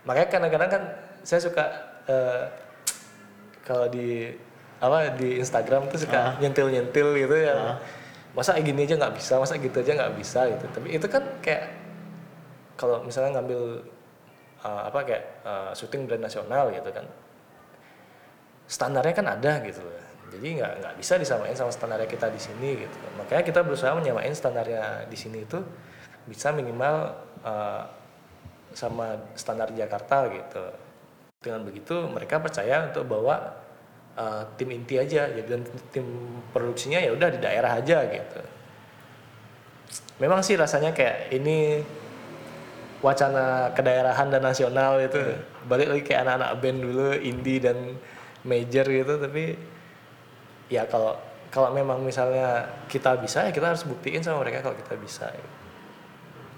makanya 0.08 0.28
kadang-kadang 0.32 0.70
kan 0.72 0.82
saya 1.20 1.40
suka 1.44 1.64
eh, 2.08 2.44
kalau 3.64 3.88
di 3.92 4.32
apa 4.80 5.16
di 5.16 5.40
Instagram 5.40 5.88
tuh 5.92 6.00
suka 6.00 6.40
nyentil-nyentil 6.40 7.12
gitu 7.20 7.36
ya. 7.36 7.76
Masa 8.32 8.58
gini 8.58 8.82
aja 8.88 8.98
nggak 8.98 9.14
bisa 9.14 9.38
masa 9.38 9.60
gitu 9.60 9.76
aja 9.84 9.92
nggak 9.92 10.14
bisa 10.16 10.48
gitu. 10.48 10.64
Tapi 10.72 10.88
itu 10.96 11.06
kan 11.06 11.22
kayak 11.44 11.70
kalau 12.74 13.04
misalnya 13.06 13.38
ngambil 13.38 13.84
uh, 14.64 14.82
apa 14.88 14.98
kayak 15.04 15.24
uh, 15.44 15.70
syuting 15.76 16.08
brand 16.08 16.24
nasional 16.24 16.72
gitu 16.72 16.90
kan 16.90 17.06
standarnya 18.64 19.14
kan 19.14 19.26
ada 19.28 19.52
gitu 19.62 19.84
loh 19.84 20.03
jadi 20.34 20.48
nggak 20.60 20.72
nggak 20.82 20.94
bisa 20.98 21.14
disamain 21.16 21.54
sama 21.54 21.70
standarnya 21.70 22.08
kita 22.10 22.26
di 22.28 22.40
sini 22.40 22.82
gitu. 22.82 22.96
Makanya 23.16 23.42
kita 23.46 23.60
berusaha 23.62 23.94
menyamain 23.94 24.34
standarnya 24.34 25.06
di 25.06 25.14
sini 25.14 25.46
itu 25.46 25.62
bisa 26.26 26.50
minimal 26.50 27.14
uh, 27.46 27.82
sama 28.74 29.18
standar 29.38 29.70
Jakarta 29.70 30.26
gitu. 30.34 30.64
Dengan 31.38 31.62
begitu 31.62 31.94
mereka 32.10 32.42
percaya 32.42 32.90
untuk 32.90 33.06
bawa 33.06 33.54
uh, 34.18 34.42
tim 34.58 34.74
inti 34.74 34.98
aja. 34.98 35.30
Jadi 35.30 35.48
dan 35.48 35.62
tim 35.94 36.06
produksinya 36.50 36.98
ya 36.98 37.14
udah 37.14 37.28
di 37.30 37.38
daerah 37.38 37.78
aja 37.78 38.02
gitu. 38.10 38.40
Memang 40.18 40.42
sih 40.42 40.58
rasanya 40.58 40.90
kayak 40.90 41.30
ini 41.30 41.82
wacana 42.98 43.70
kedaerahan 43.76 44.34
dan 44.34 44.42
nasional 44.42 44.98
itu. 44.98 45.20
Balik 45.70 45.86
lagi 45.94 46.02
kayak 46.02 46.20
anak-anak 46.26 46.50
band 46.58 46.78
dulu 46.82 47.08
indie 47.22 47.62
dan 47.62 47.78
major 48.44 48.84
gitu 48.84 49.16
tapi 49.16 49.73
ya 50.66 50.84
kalau 50.86 51.16
kalau 51.48 51.70
memang 51.70 52.00
misalnya 52.00 52.66
kita 52.86 53.14
bisa 53.16 53.46
ya 53.46 53.52
kita 53.54 53.70
harus 53.70 53.84
buktiin 53.84 54.20
sama 54.20 54.42
mereka 54.42 54.60
kalau 54.60 54.74
kita 54.74 54.94
bisa. 54.96 55.30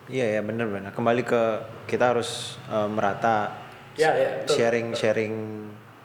Iya 0.06 0.38
ya 0.38 0.40
benar-benar. 0.40 0.94
Kembali 0.94 1.22
ke 1.22 1.42
kita 1.84 2.14
harus 2.14 2.56
eh, 2.66 2.88
merata 2.88 3.66
Ya, 3.96 4.12
ya, 4.12 4.44
betul. 4.44 4.60
sharing-sharing 4.60 5.34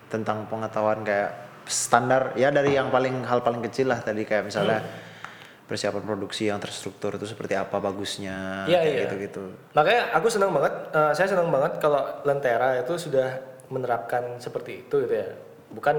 tentang 0.07 0.47
pengetahuan 0.47 1.03
kayak 1.03 1.35
standar 1.67 2.31
ya 2.35 2.47
dari 2.47 2.71
yang 2.71 2.87
paling 2.87 3.27
hal 3.27 3.43
paling 3.43 3.59
kecil 3.61 3.91
lah 3.91 3.99
tadi 3.99 4.23
kayak 4.23 4.47
misalnya 4.47 4.79
Hmm. 4.79 5.67
persiapan 5.67 6.03
produksi 6.03 6.47
yang 6.47 6.59
terstruktur 6.59 7.15
itu 7.15 7.27
seperti 7.27 7.55
apa 7.55 7.79
bagusnya 7.79 8.63
Iya, 8.63 8.79
kayak 8.79 8.91
iya. 8.95 9.01
gitu-gitu. 9.07 9.43
Makanya 9.71 10.01
aku 10.11 10.27
senang 10.27 10.51
banget, 10.51 10.71
eh, 10.91 11.11
saya 11.11 11.27
senang 11.31 11.47
banget 11.47 11.79
kalau 11.79 11.99
Lentera 12.23 12.75
itu 12.75 12.95
sudah 12.95 13.39
menerapkan 13.67 14.35
seperti 14.35 14.83
itu 14.83 14.95
gitu 15.03 15.15
ya. 15.15 15.27
Bukan 15.71 15.95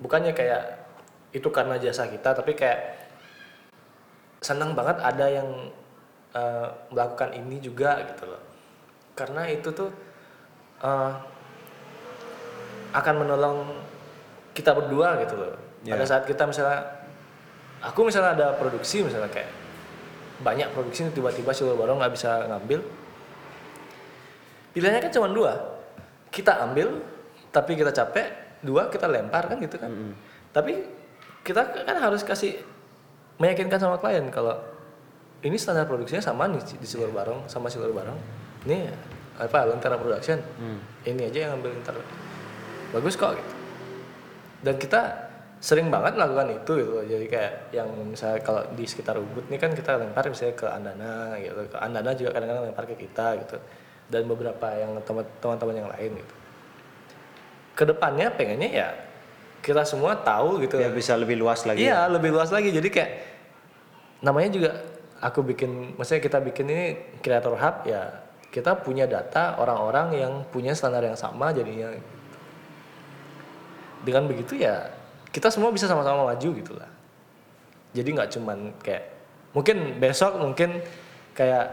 bukannya 0.00 0.32
kayak 0.32 0.81
itu 1.32 1.48
karena 1.48 1.80
jasa 1.80 2.08
kita, 2.08 2.36
tapi 2.36 2.52
kayak 2.52 3.08
senang 4.40 4.76
banget 4.76 5.00
ada 5.00 5.26
yang 5.28 5.48
eh, 6.32 6.68
melakukan 6.92 7.32
ini 7.36 7.60
juga 7.60 8.00
gitu 8.08 8.28
loh. 8.28 8.42
Karena 9.16 9.48
itu 9.48 9.68
tuh 9.72 9.90
eh, 10.84 11.12
akan 12.92 13.14
menolong 13.24 13.58
kita 14.52 14.76
berdua 14.76 15.16
gitu 15.24 15.36
loh. 15.40 15.56
Pada 15.82 16.04
Ya. 16.04 16.06
saat 16.06 16.24
kita 16.28 16.46
misalnya, 16.46 16.84
aku 17.82 18.06
misalnya 18.06 18.38
ada 18.38 18.48
produksi 18.54 19.02
misalnya 19.02 19.26
kayak 19.32 19.50
banyak 20.42 20.70
produksi 20.74 21.10
tiba-tiba 21.10 21.50
si 21.50 21.62
Barong 21.66 21.98
nggak 22.02 22.14
bisa 22.14 22.46
ngambil 22.50 22.82
pilihannya 24.74 25.02
kan 25.02 25.12
cuma 25.14 25.28
dua 25.30 25.52
kita 26.34 26.66
ambil 26.66 26.98
tapi 27.54 27.78
kita 27.78 27.94
capek 27.94 28.58
dua 28.64 28.90
kita 28.90 29.06
lempar 29.06 29.46
kan 29.46 29.58
gitu 29.62 29.76
kan 29.78 29.90
tapi 30.50 30.82
kita 31.42 31.60
kan 31.86 31.96
harus 31.98 32.22
kasih 32.22 32.62
meyakinkan 33.42 33.78
sama 33.78 33.98
klien 33.98 34.22
kalau 34.30 34.54
ini 35.42 35.58
standar 35.58 35.90
produksinya 35.90 36.22
sama 36.22 36.46
nih 36.46 36.62
di 36.78 36.86
Silur 36.86 37.10
Barong 37.10 37.50
sama 37.50 37.66
Silur 37.66 37.90
Barong. 37.90 38.14
Ini 38.62 38.86
apa 39.42 39.66
Lentera 39.66 39.98
Production? 39.98 40.38
Ini 41.02 41.22
aja 41.34 41.38
yang 41.50 41.58
ambil 41.58 41.74
ntar 41.82 41.98
bagus 42.94 43.18
kok 43.18 43.34
gitu. 43.34 43.54
Dan 44.62 44.78
kita 44.78 45.30
sering 45.58 45.90
banget 45.90 46.14
melakukan 46.18 46.58
itu 46.62 46.72
gitu 46.78 46.94
jadi 47.06 47.26
kayak 47.26 47.52
yang 47.74 47.86
misalnya 48.06 48.42
kalau 48.42 48.62
di 48.74 48.82
sekitar 48.86 49.14
Ubud 49.18 49.46
nih 49.50 49.58
kan 49.58 49.74
kita 49.74 49.98
lempar 49.98 50.30
misalnya 50.30 50.54
ke 50.54 50.66
Andana 50.70 51.34
gitu. 51.42 51.58
Ke 51.66 51.76
Andana 51.82 52.10
juga 52.14 52.30
kadang-kadang 52.38 52.70
lempar 52.70 52.86
ke 52.86 52.94
kita 52.94 53.42
gitu. 53.42 53.58
Dan 54.06 54.30
beberapa 54.30 54.70
yang 54.78 54.94
teman- 55.02 55.26
teman-teman 55.42 55.74
yang 55.74 55.88
lain 55.90 56.22
gitu. 56.22 56.34
Ke 57.74 57.82
depannya 57.82 58.30
pengennya 58.30 58.70
ya 58.70 58.88
kita 59.62 59.86
semua 59.86 60.18
tahu 60.18 60.58
gitu 60.66 60.76
Biar 60.82 60.90
bisa 60.90 61.14
lebih 61.14 61.38
luas 61.38 61.62
lagi. 61.62 61.86
Iya, 61.86 62.10
lebih 62.10 62.34
luas 62.34 62.50
lagi. 62.50 62.74
Jadi 62.74 62.88
kayak 62.90 63.10
namanya 64.20 64.50
juga 64.50 64.70
aku 65.22 65.46
bikin, 65.46 65.94
maksudnya 65.94 66.18
kita 66.18 66.42
bikin 66.42 66.66
ini 66.66 66.86
creator 67.22 67.54
hub 67.54 67.86
ya 67.86 68.22
kita 68.52 68.76
punya 68.84 69.08
data 69.08 69.56
orang-orang 69.56 70.12
yang 70.12 70.32
punya 70.52 70.76
standar 70.76 71.00
yang 71.00 71.16
sama 71.16 71.54
jadinya. 71.56 71.88
Dengan 74.02 74.28
begitu 74.28 74.58
ya 74.58 74.92
kita 75.32 75.48
semua 75.48 75.72
bisa 75.72 75.88
sama-sama 75.88 76.28
maju 76.28 76.48
gitu 76.52 76.76
lah. 76.76 76.90
Jadi 77.96 78.08
nggak 78.12 78.30
cuman 78.36 78.58
kayak 78.84 79.04
mungkin 79.56 79.96
besok 79.96 80.36
mungkin 80.36 80.84
kayak 81.32 81.66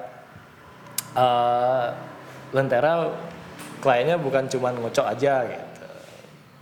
eh 1.17 1.87
Lentera 2.49 3.13
kliennya 3.83 4.17
bukan 4.17 4.47
cuman 4.47 4.73
ngocok 4.79 5.05
aja 5.05 5.45
gitu. 5.51 5.87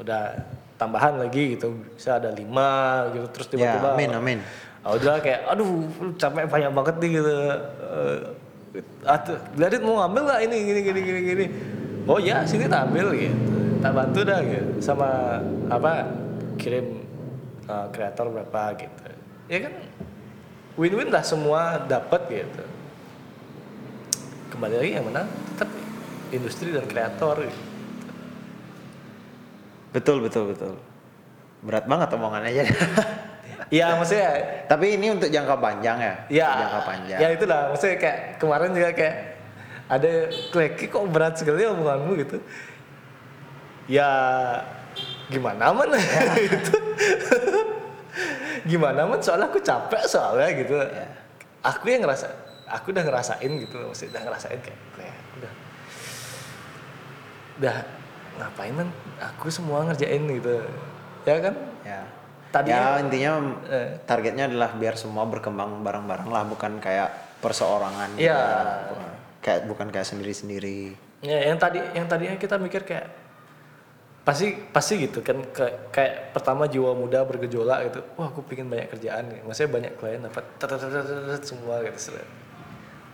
Udah 0.02 0.34
tambahan 0.78 1.18
lagi 1.20 1.58
gitu. 1.58 1.74
Bisa 1.98 2.22
ada 2.22 2.32
lima 2.32 3.06
gitu 3.14 3.28
terus 3.34 3.48
Ya, 3.52 3.76
tiba-tiba 3.76 3.90
amin 3.98 4.10
amin. 4.14 4.40
Ah, 4.86 4.95
udah 4.95 5.20
kayak 5.20 5.49
aduh 5.52 5.84
capek 6.16 6.48
banyak 6.48 6.72
banget 6.72 6.95
nih 7.02 7.10
gitu 7.20 7.34
Eh, 7.88 8.18
atuh 9.08 9.38
Gladit 9.56 9.82
mau 9.82 10.04
ngambil 10.06 10.24
lah 10.28 10.38
ini 10.44 10.56
gini 10.62 10.80
gini 10.86 10.99
gini 11.02 11.20
gini 11.24 11.45
oh 12.06 12.20
ya 12.22 12.44
sini 12.45 12.70
tak 12.70 12.91
ambil 12.91 13.16
gitu 13.16 13.34
tak 13.82 13.91
bantu 13.94 14.20
dah 14.22 14.40
gitu 14.44 14.72
sama 14.84 15.40
apa 15.72 16.06
kirim 16.62 17.02
eh, 17.66 17.88
kreator 17.90 18.30
berapa 18.30 18.62
gitu 18.78 19.02
ya 19.49 19.58
kan 19.66 19.74
win-win 20.78 21.10
lah 21.10 21.24
semua 21.26 21.82
dapat 21.90 22.22
gitu 22.30 22.64
kembali 24.54 24.76
lagi 24.78 24.91
yang 24.94 25.06
menang 25.10 25.28
tetap 25.56 25.70
industri 26.30 26.70
dan 26.70 26.86
kreator 26.86 27.44
gitu. 27.44 27.62
Betul 29.98 30.22
betul 30.22 30.53
betul. 30.53 30.78
Berat 31.65 31.90
banget 31.90 32.14
omongannya 32.14 32.53
aja. 32.53 32.64
ya 33.82 33.98
maksudnya 33.98 34.30
Tapi 34.69 34.94
ini 34.94 35.10
untuk 35.10 35.26
jangka 35.28 35.57
panjang 35.57 35.98
ya. 35.98 36.14
ya 36.30 36.49
Jangka 36.61 36.80
panjang. 36.86 37.18
ya 37.18 37.28
itulah. 37.34 37.61
Maksudnya 37.74 37.98
kayak 37.98 38.18
kemarin 38.38 38.69
juga 38.78 38.90
kayak 38.94 39.15
ada 39.90 40.11
kleki 40.53 40.86
kok 40.86 41.03
berat 41.10 41.34
sekali 41.41 41.65
omonganmu? 41.65 42.11
gitu. 42.22 42.38
Ya 43.90 44.10
gimana 45.34 45.74
man 45.74 45.90
gitu. 46.45 46.76
Gimana 48.68 49.10
man 49.10 49.19
soalnya 49.24 49.49
aku 49.49 49.57
capek 49.57 50.03
soalnya 50.06 50.49
gitu. 50.53 50.78
Ya. 50.78 51.07
aku 51.65 51.90
yang 51.90 52.06
ngerasa 52.06 52.28
aku 52.69 52.94
udah 52.94 53.02
ngerasain 53.02 53.52
gitu. 53.65 53.82
Maksudnya 53.82 54.14
udah 54.14 54.24
ngerasain 54.30 54.60
kayak 54.61 54.80
kayak 54.94 55.18
udah. 55.41 55.53
Udah 57.57 57.76
ngapain 58.38 58.72
man 58.72 58.90
aku 59.18 59.50
semua 59.50 59.82
ngerjain 59.84 60.22
gitu 60.24 60.62
ya 61.24 61.38
kan 61.40 61.56
Ya. 61.82 62.04
Tadinya- 62.48 62.96
ya 62.96 63.00
intinya 63.00 63.32
Eh. 63.66 63.96
targetnya 64.04 64.46
adalah 64.46 64.72
biar 64.74 64.96
semua 64.96 65.24
berkembang 65.24 65.80
bareng-bareng 65.82 66.28
lah, 66.28 66.44
bukan 66.44 66.80
kayak 66.80 67.12
perseorangan. 67.40 68.16
gitu 68.16 68.28
ya. 68.28 68.44
Kayak 69.40 69.68
bukan 69.68 69.88
kayak 69.88 70.04
sendiri-sendiri. 70.06 70.96
Ya, 71.20 71.44
yang 71.44 71.56
tadi 71.56 71.80
yang 71.92 72.06
tadinya 72.06 72.36
kita 72.36 72.56
mikir 72.56 72.84
kayak 72.84 73.08
pasti 74.22 74.52
pasti 74.68 75.00
gitu 75.02 75.20
kan 75.20 75.40
kayak, 75.48 75.76
kayak 75.90 76.14
pertama 76.32 76.68
jiwa 76.68 76.92
muda 76.92 77.24
bergejolak 77.24 77.88
gitu. 77.88 78.00
Wah, 78.16 78.28
aku 78.28 78.44
pingin 78.44 78.68
banyak 78.68 78.92
kerjaan 78.92 79.28
nih. 79.28 79.40
Maksudnya 79.44 79.72
banyak 79.72 79.92
klien 79.96 80.20
dapat 80.20 80.44
semua 81.42 81.80
gitu. 81.84 82.20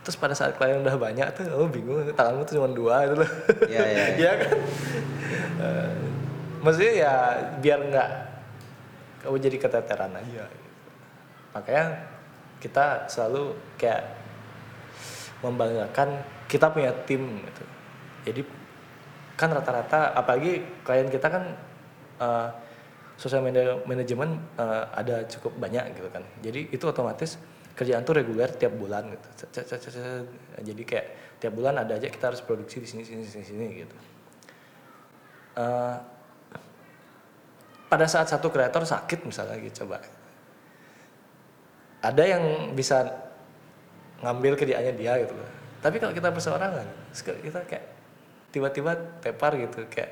Terus 0.02 0.16
pada 0.16 0.34
saat 0.34 0.54
klien 0.54 0.78
udah 0.78 0.94
banyak 0.94 1.26
tuh, 1.32 1.46
oh 1.54 1.64
bingung 1.64 2.02
tanganmu 2.12 2.42
tuh 2.44 2.58
cuma 2.58 2.68
dua 2.68 3.06
gitu 3.06 3.22
loh. 3.22 3.30
Iya, 3.64 3.80
iya, 3.82 4.04
Iya 4.14 4.32
kan? 4.42 4.50
Eh, 5.60 5.96
maksudnya 6.60 6.92
ya 6.94 7.14
biar 7.60 7.80
nggak 7.80 8.10
kamu 9.24 9.36
jadi 9.40 9.56
keteteran 9.56 10.12
aja. 10.12 10.44
Gitu. 10.44 10.68
Makanya 11.56 11.86
kita 12.60 13.08
selalu 13.08 13.56
kayak 13.80 14.04
membanggakan 15.40 16.24
kita 16.48 16.72
punya 16.72 16.92
tim 17.04 17.40
gitu. 17.44 17.64
Jadi 18.24 18.40
kan 19.34 19.50
rata-rata 19.50 20.14
apalagi 20.14 20.62
klien 20.86 21.10
kita 21.10 21.26
kan 21.26 21.44
uh, 22.22 22.48
sosial 23.18 23.42
media 23.42 23.76
manajemen 23.84 24.40
uh, 24.56 24.88
ada 24.94 25.26
cukup 25.28 25.56
banyak 25.60 25.92
gitu 25.96 26.08
kan. 26.08 26.24
Jadi 26.40 26.72
itu 26.72 26.84
otomatis 26.88 27.36
kerjaan 27.74 28.06
tuh 28.06 28.22
reguler 28.22 28.48
tiap 28.54 28.72
bulan 28.78 29.10
gitu. 29.10 29.28
Jadi 30.62 30.82
kayak 30.86 31.06
tiap 31.42 31.52
bulan 31.52 31.82
ada 31.82 31.98
aja 31.98 32.06
kita 32.08 32.32
harus 32.32 32.40
produksi 32.40 32.80
di 32.80 32.88
sini 32.88 33.02
sini 33.02 33.26
sini 33.26 33.44
sini 33.44 33.66
gitu. 33.84 33.96
Uh, 35.54 35.94
pada 37.86 38.10
saat 38.10 38.26
satu 38.26 38.50
kreator 38.50 38.82
sakit 38.82 39.22
misalnya 39.22 39.54
gitu 39.62 39.86
coba 39.86 40.02
ada 42.02 42.22
yang 42.22 42.42
bisa 42.74 43.06
ngambil 44.18 44.58
kerjaannya 44.58 44.94
dia 44.94 45.14
gitu 45.22 45.30
loh 45.30 45.46
tapi 45.78 46.02
kalau 46.02 46.10
kita 46.10 46.28
perseorangan 46.28 46.86
suka- 47.14 47.38
kita 47.38 47.60
kayak 47.64 47.86
tiba-tiba 48.50 48.92
tepar 49.22 49.54
gitu 49.54 49.86
kayak 49.86 50.10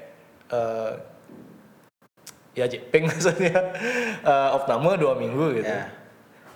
eh 0.48 0.92
ya 2.54 2.68
jepeng 2.68 3.06
maksudnya 3.10 3.56
eh 4.22 4.48
opname 4.52 4.94
dua 4.94 5.18
minggu 5.18 5.58
gitu 5.58 5.66
Ya. 5.66 5.90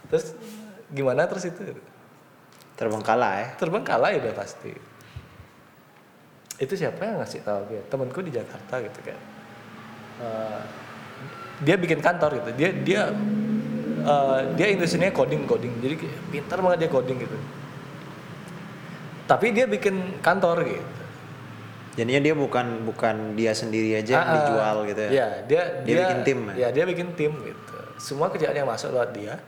terus 0.06 0.30
gimana 0.88 1.26
terus 1.26 1.50
itu 1.50 1.74
Terbengkalai. 2.76 3.40
ya. 3.40 3.46
terbengkalai 3.56 4.20
udah 4.20 4.30
pasti 4.30 4.70
itu 6.56 6.72
siapa 6.72 7.00
yang 7.04 7.20
ngasih 7.20 7.40
tahu 7.44 7.60
dia 7.68 7.82
temanku 7.92 8.20
di 8.24 8.32
Jakarta 8.32 8.80
gitu 8.80 9.00
kan 9.04 9.18
Eh, 10.16 10.60
dia 11.60 11.76
bikin 11.76 12.00
kantor 12.00 12.40
gitu 12.40 12.50
dia 12.56 12.72
dia 12.72 13.02
eh, 14.00 14.40
dia 14.56 14.66
industrinya 14.72 15.12
coding 15.12 15.44
coding 15.44 15.76
jadi 15.84 15.94
pintar 16.32 16.64
banget 16.64 16.88
dia 16.88 16.90
coding 16.92 17.20
gitu 17.20 17.36
tapi 19.28 19.52
dia 19.52 19.68
bikin 19.68 20.20
kantor 20.24 20.64
gitu 20.64 20.96
Jadinya 21.96 22.20
dia 22.28 22.34
bukan 22.36 22.84
bukan 22.84 23.16
dia 23.40 23.56
sendiri 23.56 23.96
aja 23.96 24.20
yang 24.20 24.20
Ah, 24.20 24.28
ah. 24.28 24.34
dijual 24.36 24.76
gitu 24.84 25.00
ya. 25.00 25.10
Iya, 25.16 25.26
dia 25.48 25.62
Dia 25.80 25.96
bikin 26.04 26.18
tim, 26.28 26.38
ya? 26.52 26.54
Ya, 26.60 26.68
dia 26.68 26.84
bikin 26.84 27.08
tim 27.16 27.32
gitu. 27.40 27.78
Semua 27.96 28.28
kerjaan 28.28 28.52
yang 28.52 28.68
masuk 28.68 28.92
lewat 28.92 29.16
dia 29.16 29.40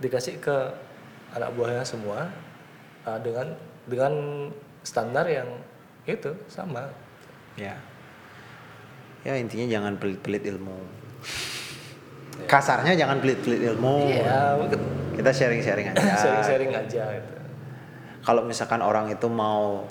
dikasih 0.00 0.40
ke 0.40 0.56
anak 1.36 1.52
buahnya 1.52 1.84
semua 1.84 2.32
uh, 3.04 3.20
dengan 3.20 3.52
dengan 3.84 4.12
standar 4.80 5.28
yang 5.28 5.44
itu 6.04 6.30
sama. 6.46 6.88
Ya. 7.56 7.76
Ya 9.24 9.40
intinya 9.40 9.64
jangan 9.64 9.96
pelit-pelit 9.96 10.44
ilmu. 10.44 10.76
Kasarnya 12.44 12.92
jangan 12.92 13.22
pelit-pelit 13.22 13.62
ilmu. 13.72 14.10
Mungkin 14.60 14.80
Kita 15.14 15.30
sharing-sharing 15.30 15.94
aja. 15.94 16.02
sharing-sharing 16.22 16.70
aja 16.74 17.04
gitu. 17.14 17.32
Kalau 18.20 18.42
misalkan 18.42 18.82
orang 18.82 19.08
itu 19.08 19.30
mau 19.30 19.86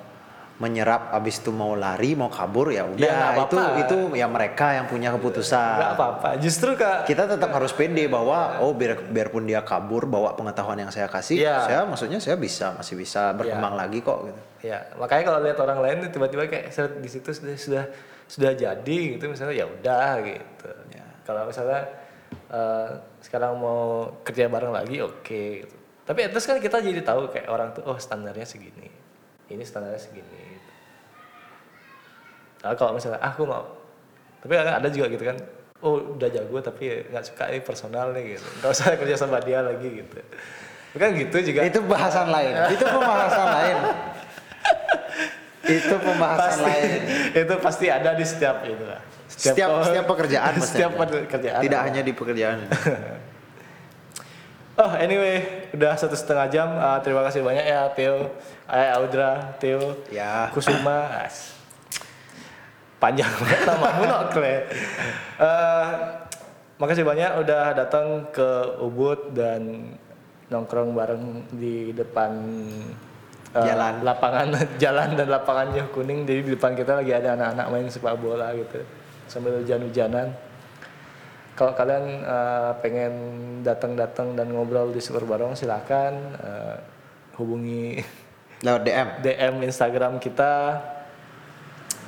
menyerap 0.54 1.10
abis 1.10 1.42
itu 1.42 1.50
mau 1.50 1.74
lari 1.74 2.14
mau 2.14 2.30
kabur 2.30 2.70
ya 2.70 2.86
udah 2.86 3.02
Ya, 3.02 3.34
nggak 3.34 3.50
itu 3.50 3.58
itu 3.84 3.98
ya 4.14 4.30
mereka 4.30 4.78
yang 4.78 4.86
punya 4.86 5.10
keputusan 5.10 5.82
Enggak 5.82 5.94
apa-apa. 5.98 6.30
Justru 6.38 6.78
Kak 6.78 7.10
kita 7.10 7.26
tetap 7.26 7.50
harus 7.50 7.74
pede 7.74 8.06
bahwa 8.06 8.62
oh 8.62 8.70
biar 8.70 9.02
biarpun 9.10 9.50
dia 9.50 9.66
kabur 9.66 10.06
bawa 10.06 10.38
pengetahuan 10.38 10.78
yang 10.78 10.94
saya 10.94 11.10
kasih 11.10 11.42
Iya. 11.42 11.58
saya 11.66 11.80
maksudnya 11.90 12.22
saya 12.22 12.38
bisa 12.38 12.78
masih 12.78 12.96
bisa 12.96 13.34
berkembang 13.34 13.74
lagi 13.74 14.06
kok 14.06 14.30
gitu 14.30 14.42
Ya, 14.64 14.80
makanya 14.96 15.24
kalau 15.28 15.40
lihat 15.44 15.60
orang 15.60 15.80
lain 15.84 15.98
tiba-tiba 16.08 16.48
kayak 16.48 16.72
seret 16.72 16.96
di 17.04 17.10
situ 17.12 17.36
sudah 17.36 17.56
sudah 17.60 17.84
sudah 18.32 18.52
jadi 18.56 19.00
gitu 19.20 19.28
misalnya 19.28 19.60
ya 19.60 19.68
udah 19.68 20.24
gitu. 20.24 20.72
Ya. 20.96 21.06
Kalau 21.28 21.44
misalnya 21.52 21.84
eh, 22.48 22.90
sekarang 23.20 23.60
mau 23.60 24.08
kerja 24.24 24.48
bareng 24.48 24.72
lagi 24.72 25.04
oke 25.04 25.42
gitu. 25.68 25.76
Tapi 26.08 26.32
terus 26.32 26.48
kan 26.48 26.64
kita 26.64 26.80
jadi 26.80 27.04
tahu 27.04 27.28
kayak 27.28 27.52
orang 27.52 27.76
tuh 27.76 27.84
oh 27.84 28.00
standarnya 28.00 28.48
segini. 28.48 28.88
Ini 29.52 29.64
standarnya 29.68 30.00
segini. 30.00 30.32
Gitu. 30.32 30.72
Nah, 32.64 32.72
kalau 32.80 32.96
misalnya 32.96 33.20
ah, 33.20 33.36
aku 33.36 33.44
mau 33.44 33.84
tapi 34.44 34.60
ada 34.60 34.88
juga 34.92 35.08
gitu 35.08 35.24
kan 35.24 35.40
oh 35.84 36.20
udah 36.20 36.28
jago 36.28 36.60
tapi 36.60 37.08
nggak 37.12 37.24
suka 37.28 37.44
ini 37.52 37.60
personal 37.64 38.12
nih 38.12 38.36
gitu 38.36 38.48
nggak 38.60 38.72
usah 38.72 38.86
kerja 39.00 39.16
sama 39.16 39.40
dia 39.40 39.64
lagi 39.64 40.04
gitu 40.04 40.20
kan 41.00 41.16
gitu 41.16 41.38
juga 41.48 41.64
itu 41.64 41.80
bahasan 41.84 42.28
lain 42.28 42.54
itu 42.76 42.84
pembahasan 42.84 43.48
lain 43.52 43.78
itu 45.64 45.96
pembahasan 45.96 46.60
pasti. 46.60 46.64
lain. 46.64 47.00
Itu 47.32 47.54
pasti 47.64 47.86
ada 47.88 48.12
di 48.16 48.26
setiap 48.28 48.64
itu 48.68 48.84
lah 48.84 49.02
setiap 49.34 49.70
setiap 49.82 50.06
pekerjaan 50.06 50.54
setiap 50.62 50.92
pekerjaan. 50.96 51.62
Tidak 51.66 51.80
ada. 51.80 51.88
hanya 51.90 52.02
di 52.06 52.14
pekerjaan. 52.14 52.60
Oh 54.74 54.90
anyway 54.98 55.70
udah 55.70 55.94
satu 55.94 56.18
setengah 56.18 56.50
jam. 56.50 56.66
Ah, 56.82 56.98
terima 56.98 57.22
kasih 57.22 57.46
banyak 57.46 57.62
ya 57.62 57.94
Theo 57.94 58.34
eh, 58.66 58.90
Audra 58.98 59.54
Theo 59.62 60.02
ya. 60.10 60.50
Kusuma. 60.50 61.30
Panjang 62.98 63.30
banget 63.38 63.62
namamu 63.70 64.34
Kle. 64.34 64.66
Eh, 65.38 65.88
makasih 66.82 67.06
banyak 67.06 67.46
udah 67.46 67.78
datang 67.78 68.34
ke 68.34 68.82
Ubud 68.82 69.38
dan 69.38 69.94
nongkrong 70.50 70.98
bareng 70.98 71.54
di 71.54 71.94
depan 71.94 72.34
Jalan. 73.54 74.02
lapangan 74.02 74.48
jalan 74.84 75.10
dan 75.14 75.28
lapangannya 75.30 75.84
kuning. 75.94 76.26
Jadi 76.26 76.42
di 76.42 76.52
depan 76.58 76.74
kita 76.74 76.98
lagi 76.98 77.14
ada 77.14 77.38
anak-anak 77.38 77.68
main 77.70 77.88
sepak 77.88 78.18
bola 78.18 78.50
gitu. 78.58 78.82
Sambil 79.30 79.62
hujan-hujanan. 79.62 80.34
Kalau 81.54 81.78
kalian 81.78 82.06
eh, 82.26 82.72
pengen 82.82 83.14
datang-datang 83.62 84.34
dan 84.34 84.50
ngobrol 84.50 84.90
di 84.90 84.98
Super 84.98 85.22
Barong 85.30 85.54
silakan 85.54 86.34
eh, 86.42 86.78
hubungi 87.38 88.02
lewat 88.66 88.82
DM 88.82 89.10
DM 89.22 89.56
Instagram 89.70 90.18
kita. 90.18 90.82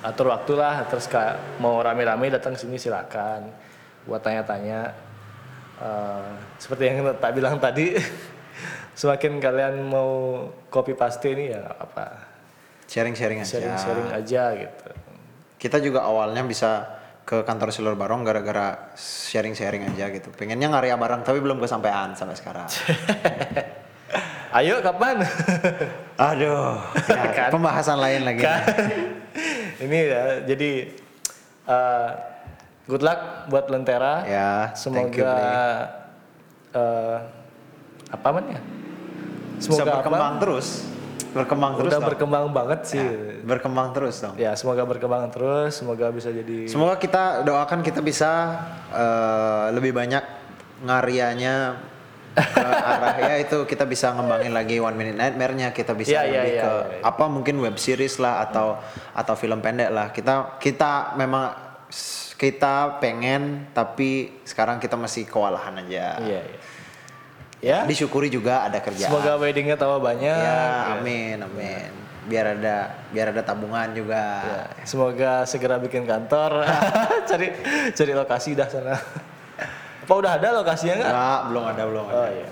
Atur 0.06 0.30
waktu 0.30 0.54
lah 0.54 0.86
terus 0.86 1.10
kayak 1.10 1.62
mau 1.62 1.78
rame-rame 1.82 2.34
datang 2.34 2.58
sini 2.58 2.82
silakan. 2.82 3.54
Buat 4.06 4.22
tanya-tanya 4.22 5.06
Eh, 5.76 6.32
seperti 6.56 6.88
yang 6.88 7.12
tak 7.20 7.36
bilang 7.36 7.60
tadi 7.60 8.00
semakin 8.96 9.44
kalian 9.44 9.84
mau 9.86 10.12
copy 10.72 10.96
paste 10.96 11.28
ini 11.30 11.52
ya 11.52 11.62
apa? 11.76 12.26
Sharing-sharing 12.88 13.44
aja. 13.44 13.52
Sharing-sharing 13.52 14.10
aja 14.16 14.44
gitu. 14.56 14.90
Kita 15.60 15.78
juga 15.84 16.08
awalnya 16.08 16.42
bisa 16.48 16.86
ke 17.26 17.42
kantor 17.42 17.74
Silur 17.74 17.98
Barong 17.98 18.22
gara-gara 18.22 18.94
sharing-sharing 18.96 19.92
aja 19.94 20.14
gitu. 20.14 20.30
Pengennya 20.32 20.70
ngarya 20.70 20.96
bareng 20.96 21.26
tapi 21.26 21.42
belum 21.42 21.58
kesampaian 21.60 22.14
sampai 22.14 22.38
sekarang. 22.38 22.70
Ayo 24.56 24.80
kapan? 24.80 25.20
Aduh 26.32 26.80
ya, 27.12 27.24
Kan? 27.38 27.50
pembahasan 27.52 28.00
lain 28.00 28.24
lagi. 28.24 28.40
Kan? 28.40 28.64
ini 29.84 30.00
ya 30.08 30.24
jadi 30.48 30.72
eh, 31.68 32.10
good 32.88 33.04
luck 33.04 33.52
buat 33.52 33.68
Lentera. 33.68 34.24
Ya 34.24 34.72
thank 34.72 35.18
you, 35.18 35.28
semoga 35.28 35.36
Blay. 35.36 36.80
eh, 36.80 37.18
apa 38.16 38.28
man 38.32 38.46
ya 39.56 39.62
bisa 39.62 39.72
semoga 39.72 39.92
berkembang 40.00 40.34
apa 40.36 40.42
terus. 40.44 40.68
Berkembang 41.36 41.72
terus 41.76 41.92
udah 41.92 42.00
dong. 42.00 42.10
berkembang 42.16 42.44
banget 42.56 42.82
sih. 42.88 43.06
berkembang 43.44 43.88
terus 43.92 44.16
dong. 44.24 44.36
Ya 44.40 44.56
semoga 44.56 44.88
berkembang 44.88 45.28
terus 45.32 45.76
semoga 45.76 46.08
bisa 46.12 46.32
jadi 46.32 46.68
Semoga 46.72 46.96
kita 46.96 47.44
doakan 47.44 47.84
kita 47.84 48.00
bisa 48.00 48.32
eh, 48.96 49.66
lebih 49.76 49.92
banyak 49.92 50.24
ngaryanya 50.88 51.76
ke 52.36 52.60
arah. 52.64 53.16
Ya 53.20 53.36
itu 53.40 53.68
kita 53.68 53.84
bisa 53.88 54.12
ngembangin 54.16 54.52
lagi 54.56 54.80
One 54.80 54.96
Minute 54.96 55.20
Nightmare-nya. 55.20 55.76
Kita 55.76 55.92
bisa 55.92 56.20
Iya, 56.20 56.22
iya, 56.24 56.32
lebih 56.40 56.52
iya, 56.56 56.64
ke 56.64 56.72
iya. 56.72 57.00
apa 57.04 57.26
mungkin 57.28 57.56
web 57.60 57.76
series 57.80 58.16
lah 58.20 58.44
atau 58.48 58.80
atau 59.12 59.36
film 59.36 59.60
pendek 59.60 59.92
lah. 59.92 60.16
Kita 60.16 60.56
kita 60.60 61.16
memang 61.20 61.52
kita 62.36 63.00
pengen 63.00 63.72
tapi 63.72 64.40
sekarang 64.44 64.80
kita 64.80 65.00
masih 65.00 65.28
kewalahan 65.28 65.80
aja. 65.84 66.20
Iya 66.24 66.42
iya 66.44 66.60
ya. 67.60 67.84
Disyukuri 67.84 68.28
juga 68.28 68.64
ada 68.64 68.80
kerjaan. 68.80 69.08
Semoga 69.08 69.38
weddingnya 69.38 69.76
tambah 69.76 70.00
banyak. 70.00 70.26
Ya 70.26 70.96
amin 70.96 71.40
amin. 71.40 71.92
Biar 72.26 72.58
ada 72.58 72.76
biar 73.10 73.30
ada 73.30 73.42
tabungan 73.42 73.86
juga. 73.92 74.24
Ya, 74.42 74.62
semoga 74.82 75.46
segera 75.46 75.78
bikin 75.78 76.04
kantor. 76.04 76.66
Cari 77.30 77.48
cari 77.92 78.14
lokasi 78.14 78.54
dah 78.54 78.66
sana. 78.66 78.98
Apa 80.02 80.14
udah 80.14 80.32
ada 80.34 80.54
lokasinya 80.54 80.96
nggak? 80.96 81.12
Nggak, 81.12 81.40
belum 81.46 81.64
ada 81.66 81.84
belum 81.84 82.06
ada. 82.06 82.16
Oh 82.16 82.30
iya. 82.30 82.50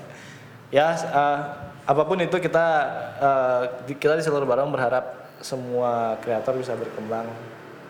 Ya, 0.74 0.88
eh, 0.94 1.40
apa 1.86 2.02
pun 2.04 2.18
itu 2.18 2.34
kita 2.36 2.66
di- 3.86 3.94
kita 3.94 4.14
di 4.14 4.24
seluruh 4.24 4.44
barang 4.44 4.66
berharap 4.68 5.06
semua 5.38 6.18
kreator 6.18 6.58
bisa 6.58 6.74
berkembang 6.74 7.30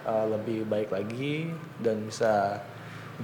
eh, 0.04 0.26
lebih 0.30 0.68
baik 0.68 0.92
lagi 0.92 1.48
dan 1.80 2.04
bisa 2.04 2.60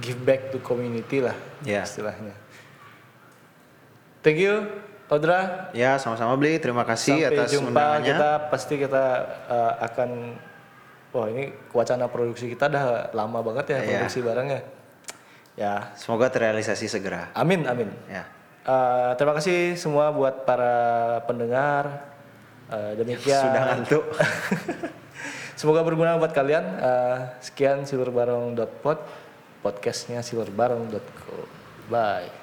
give 0.00 0.16
back 0.18 0.48
to 0.48 0.56
community 0.60 1.20
lah 1.20 1.36
Iya. 1.60 1.84
istilahnya. 1.84 2.32
Thank 4.20 4.38
you, 4.38 4.68
Audra. 5.08 5.70
Ya, 5.72 5.96
sama-sama 5.96 6.36
beli. 6.36 6.60
Terima 6.60 6.84
kasih 6.84 7.24
Sampai 7.26 7.36
atas 7.40 7.50
jumpa. 7.50 7.68
undangannya. 7.72 8.06
Kita 8.14 8.30
pasti 8.48 8.74
kita 8.76 9.04
eh, 9.48 9.74
akan 9.84 10.10
Wah 11.10 11.26
ini 11.26 11.50
wacana 11.74 12.06
produksi 12.06 12.46
kita 12.46 12.70
udah 12.70 13.10
lama 13.10 13.42
banget 13.42 13.74
ya 13.74 13.78
Iya. 13.82 13.86
produksi 13.98 14.22
barangnya. 14.22 14.60
Ya, 15.58 15.90
Semoga 15.98 16.30
terrealisasi 16.30 16.86
segera. 16.86 17.34
amin 17.34 17.66
amin. 17.66 17.90
Ya. 18.06 18.30
Eh, 18.62 19.10
terima 19.18 19.34
kasih 19.34 19.74
semua 19.74 20.14
buat 20.14 20.46
para 20.46 20.70
pendengar. 21.26 22.06
Eh, 22.70 22.92
demikian 22.94 23.42
Sudah 23.42 23.62
ngantuk. 23.74 24.04
Semoga 25.58 25.82
berguna 25.82 26.14
buat 26.14 26.30
kalian. 26.30 26.62
Eh, 26.78 27.16
sekian 27.42 27.82
silverbarong.pod, 27.82 28.98
podcastnya 29.60 30.22
silverbarong.co. 30.22 31.34
Bye. 31.90 32.39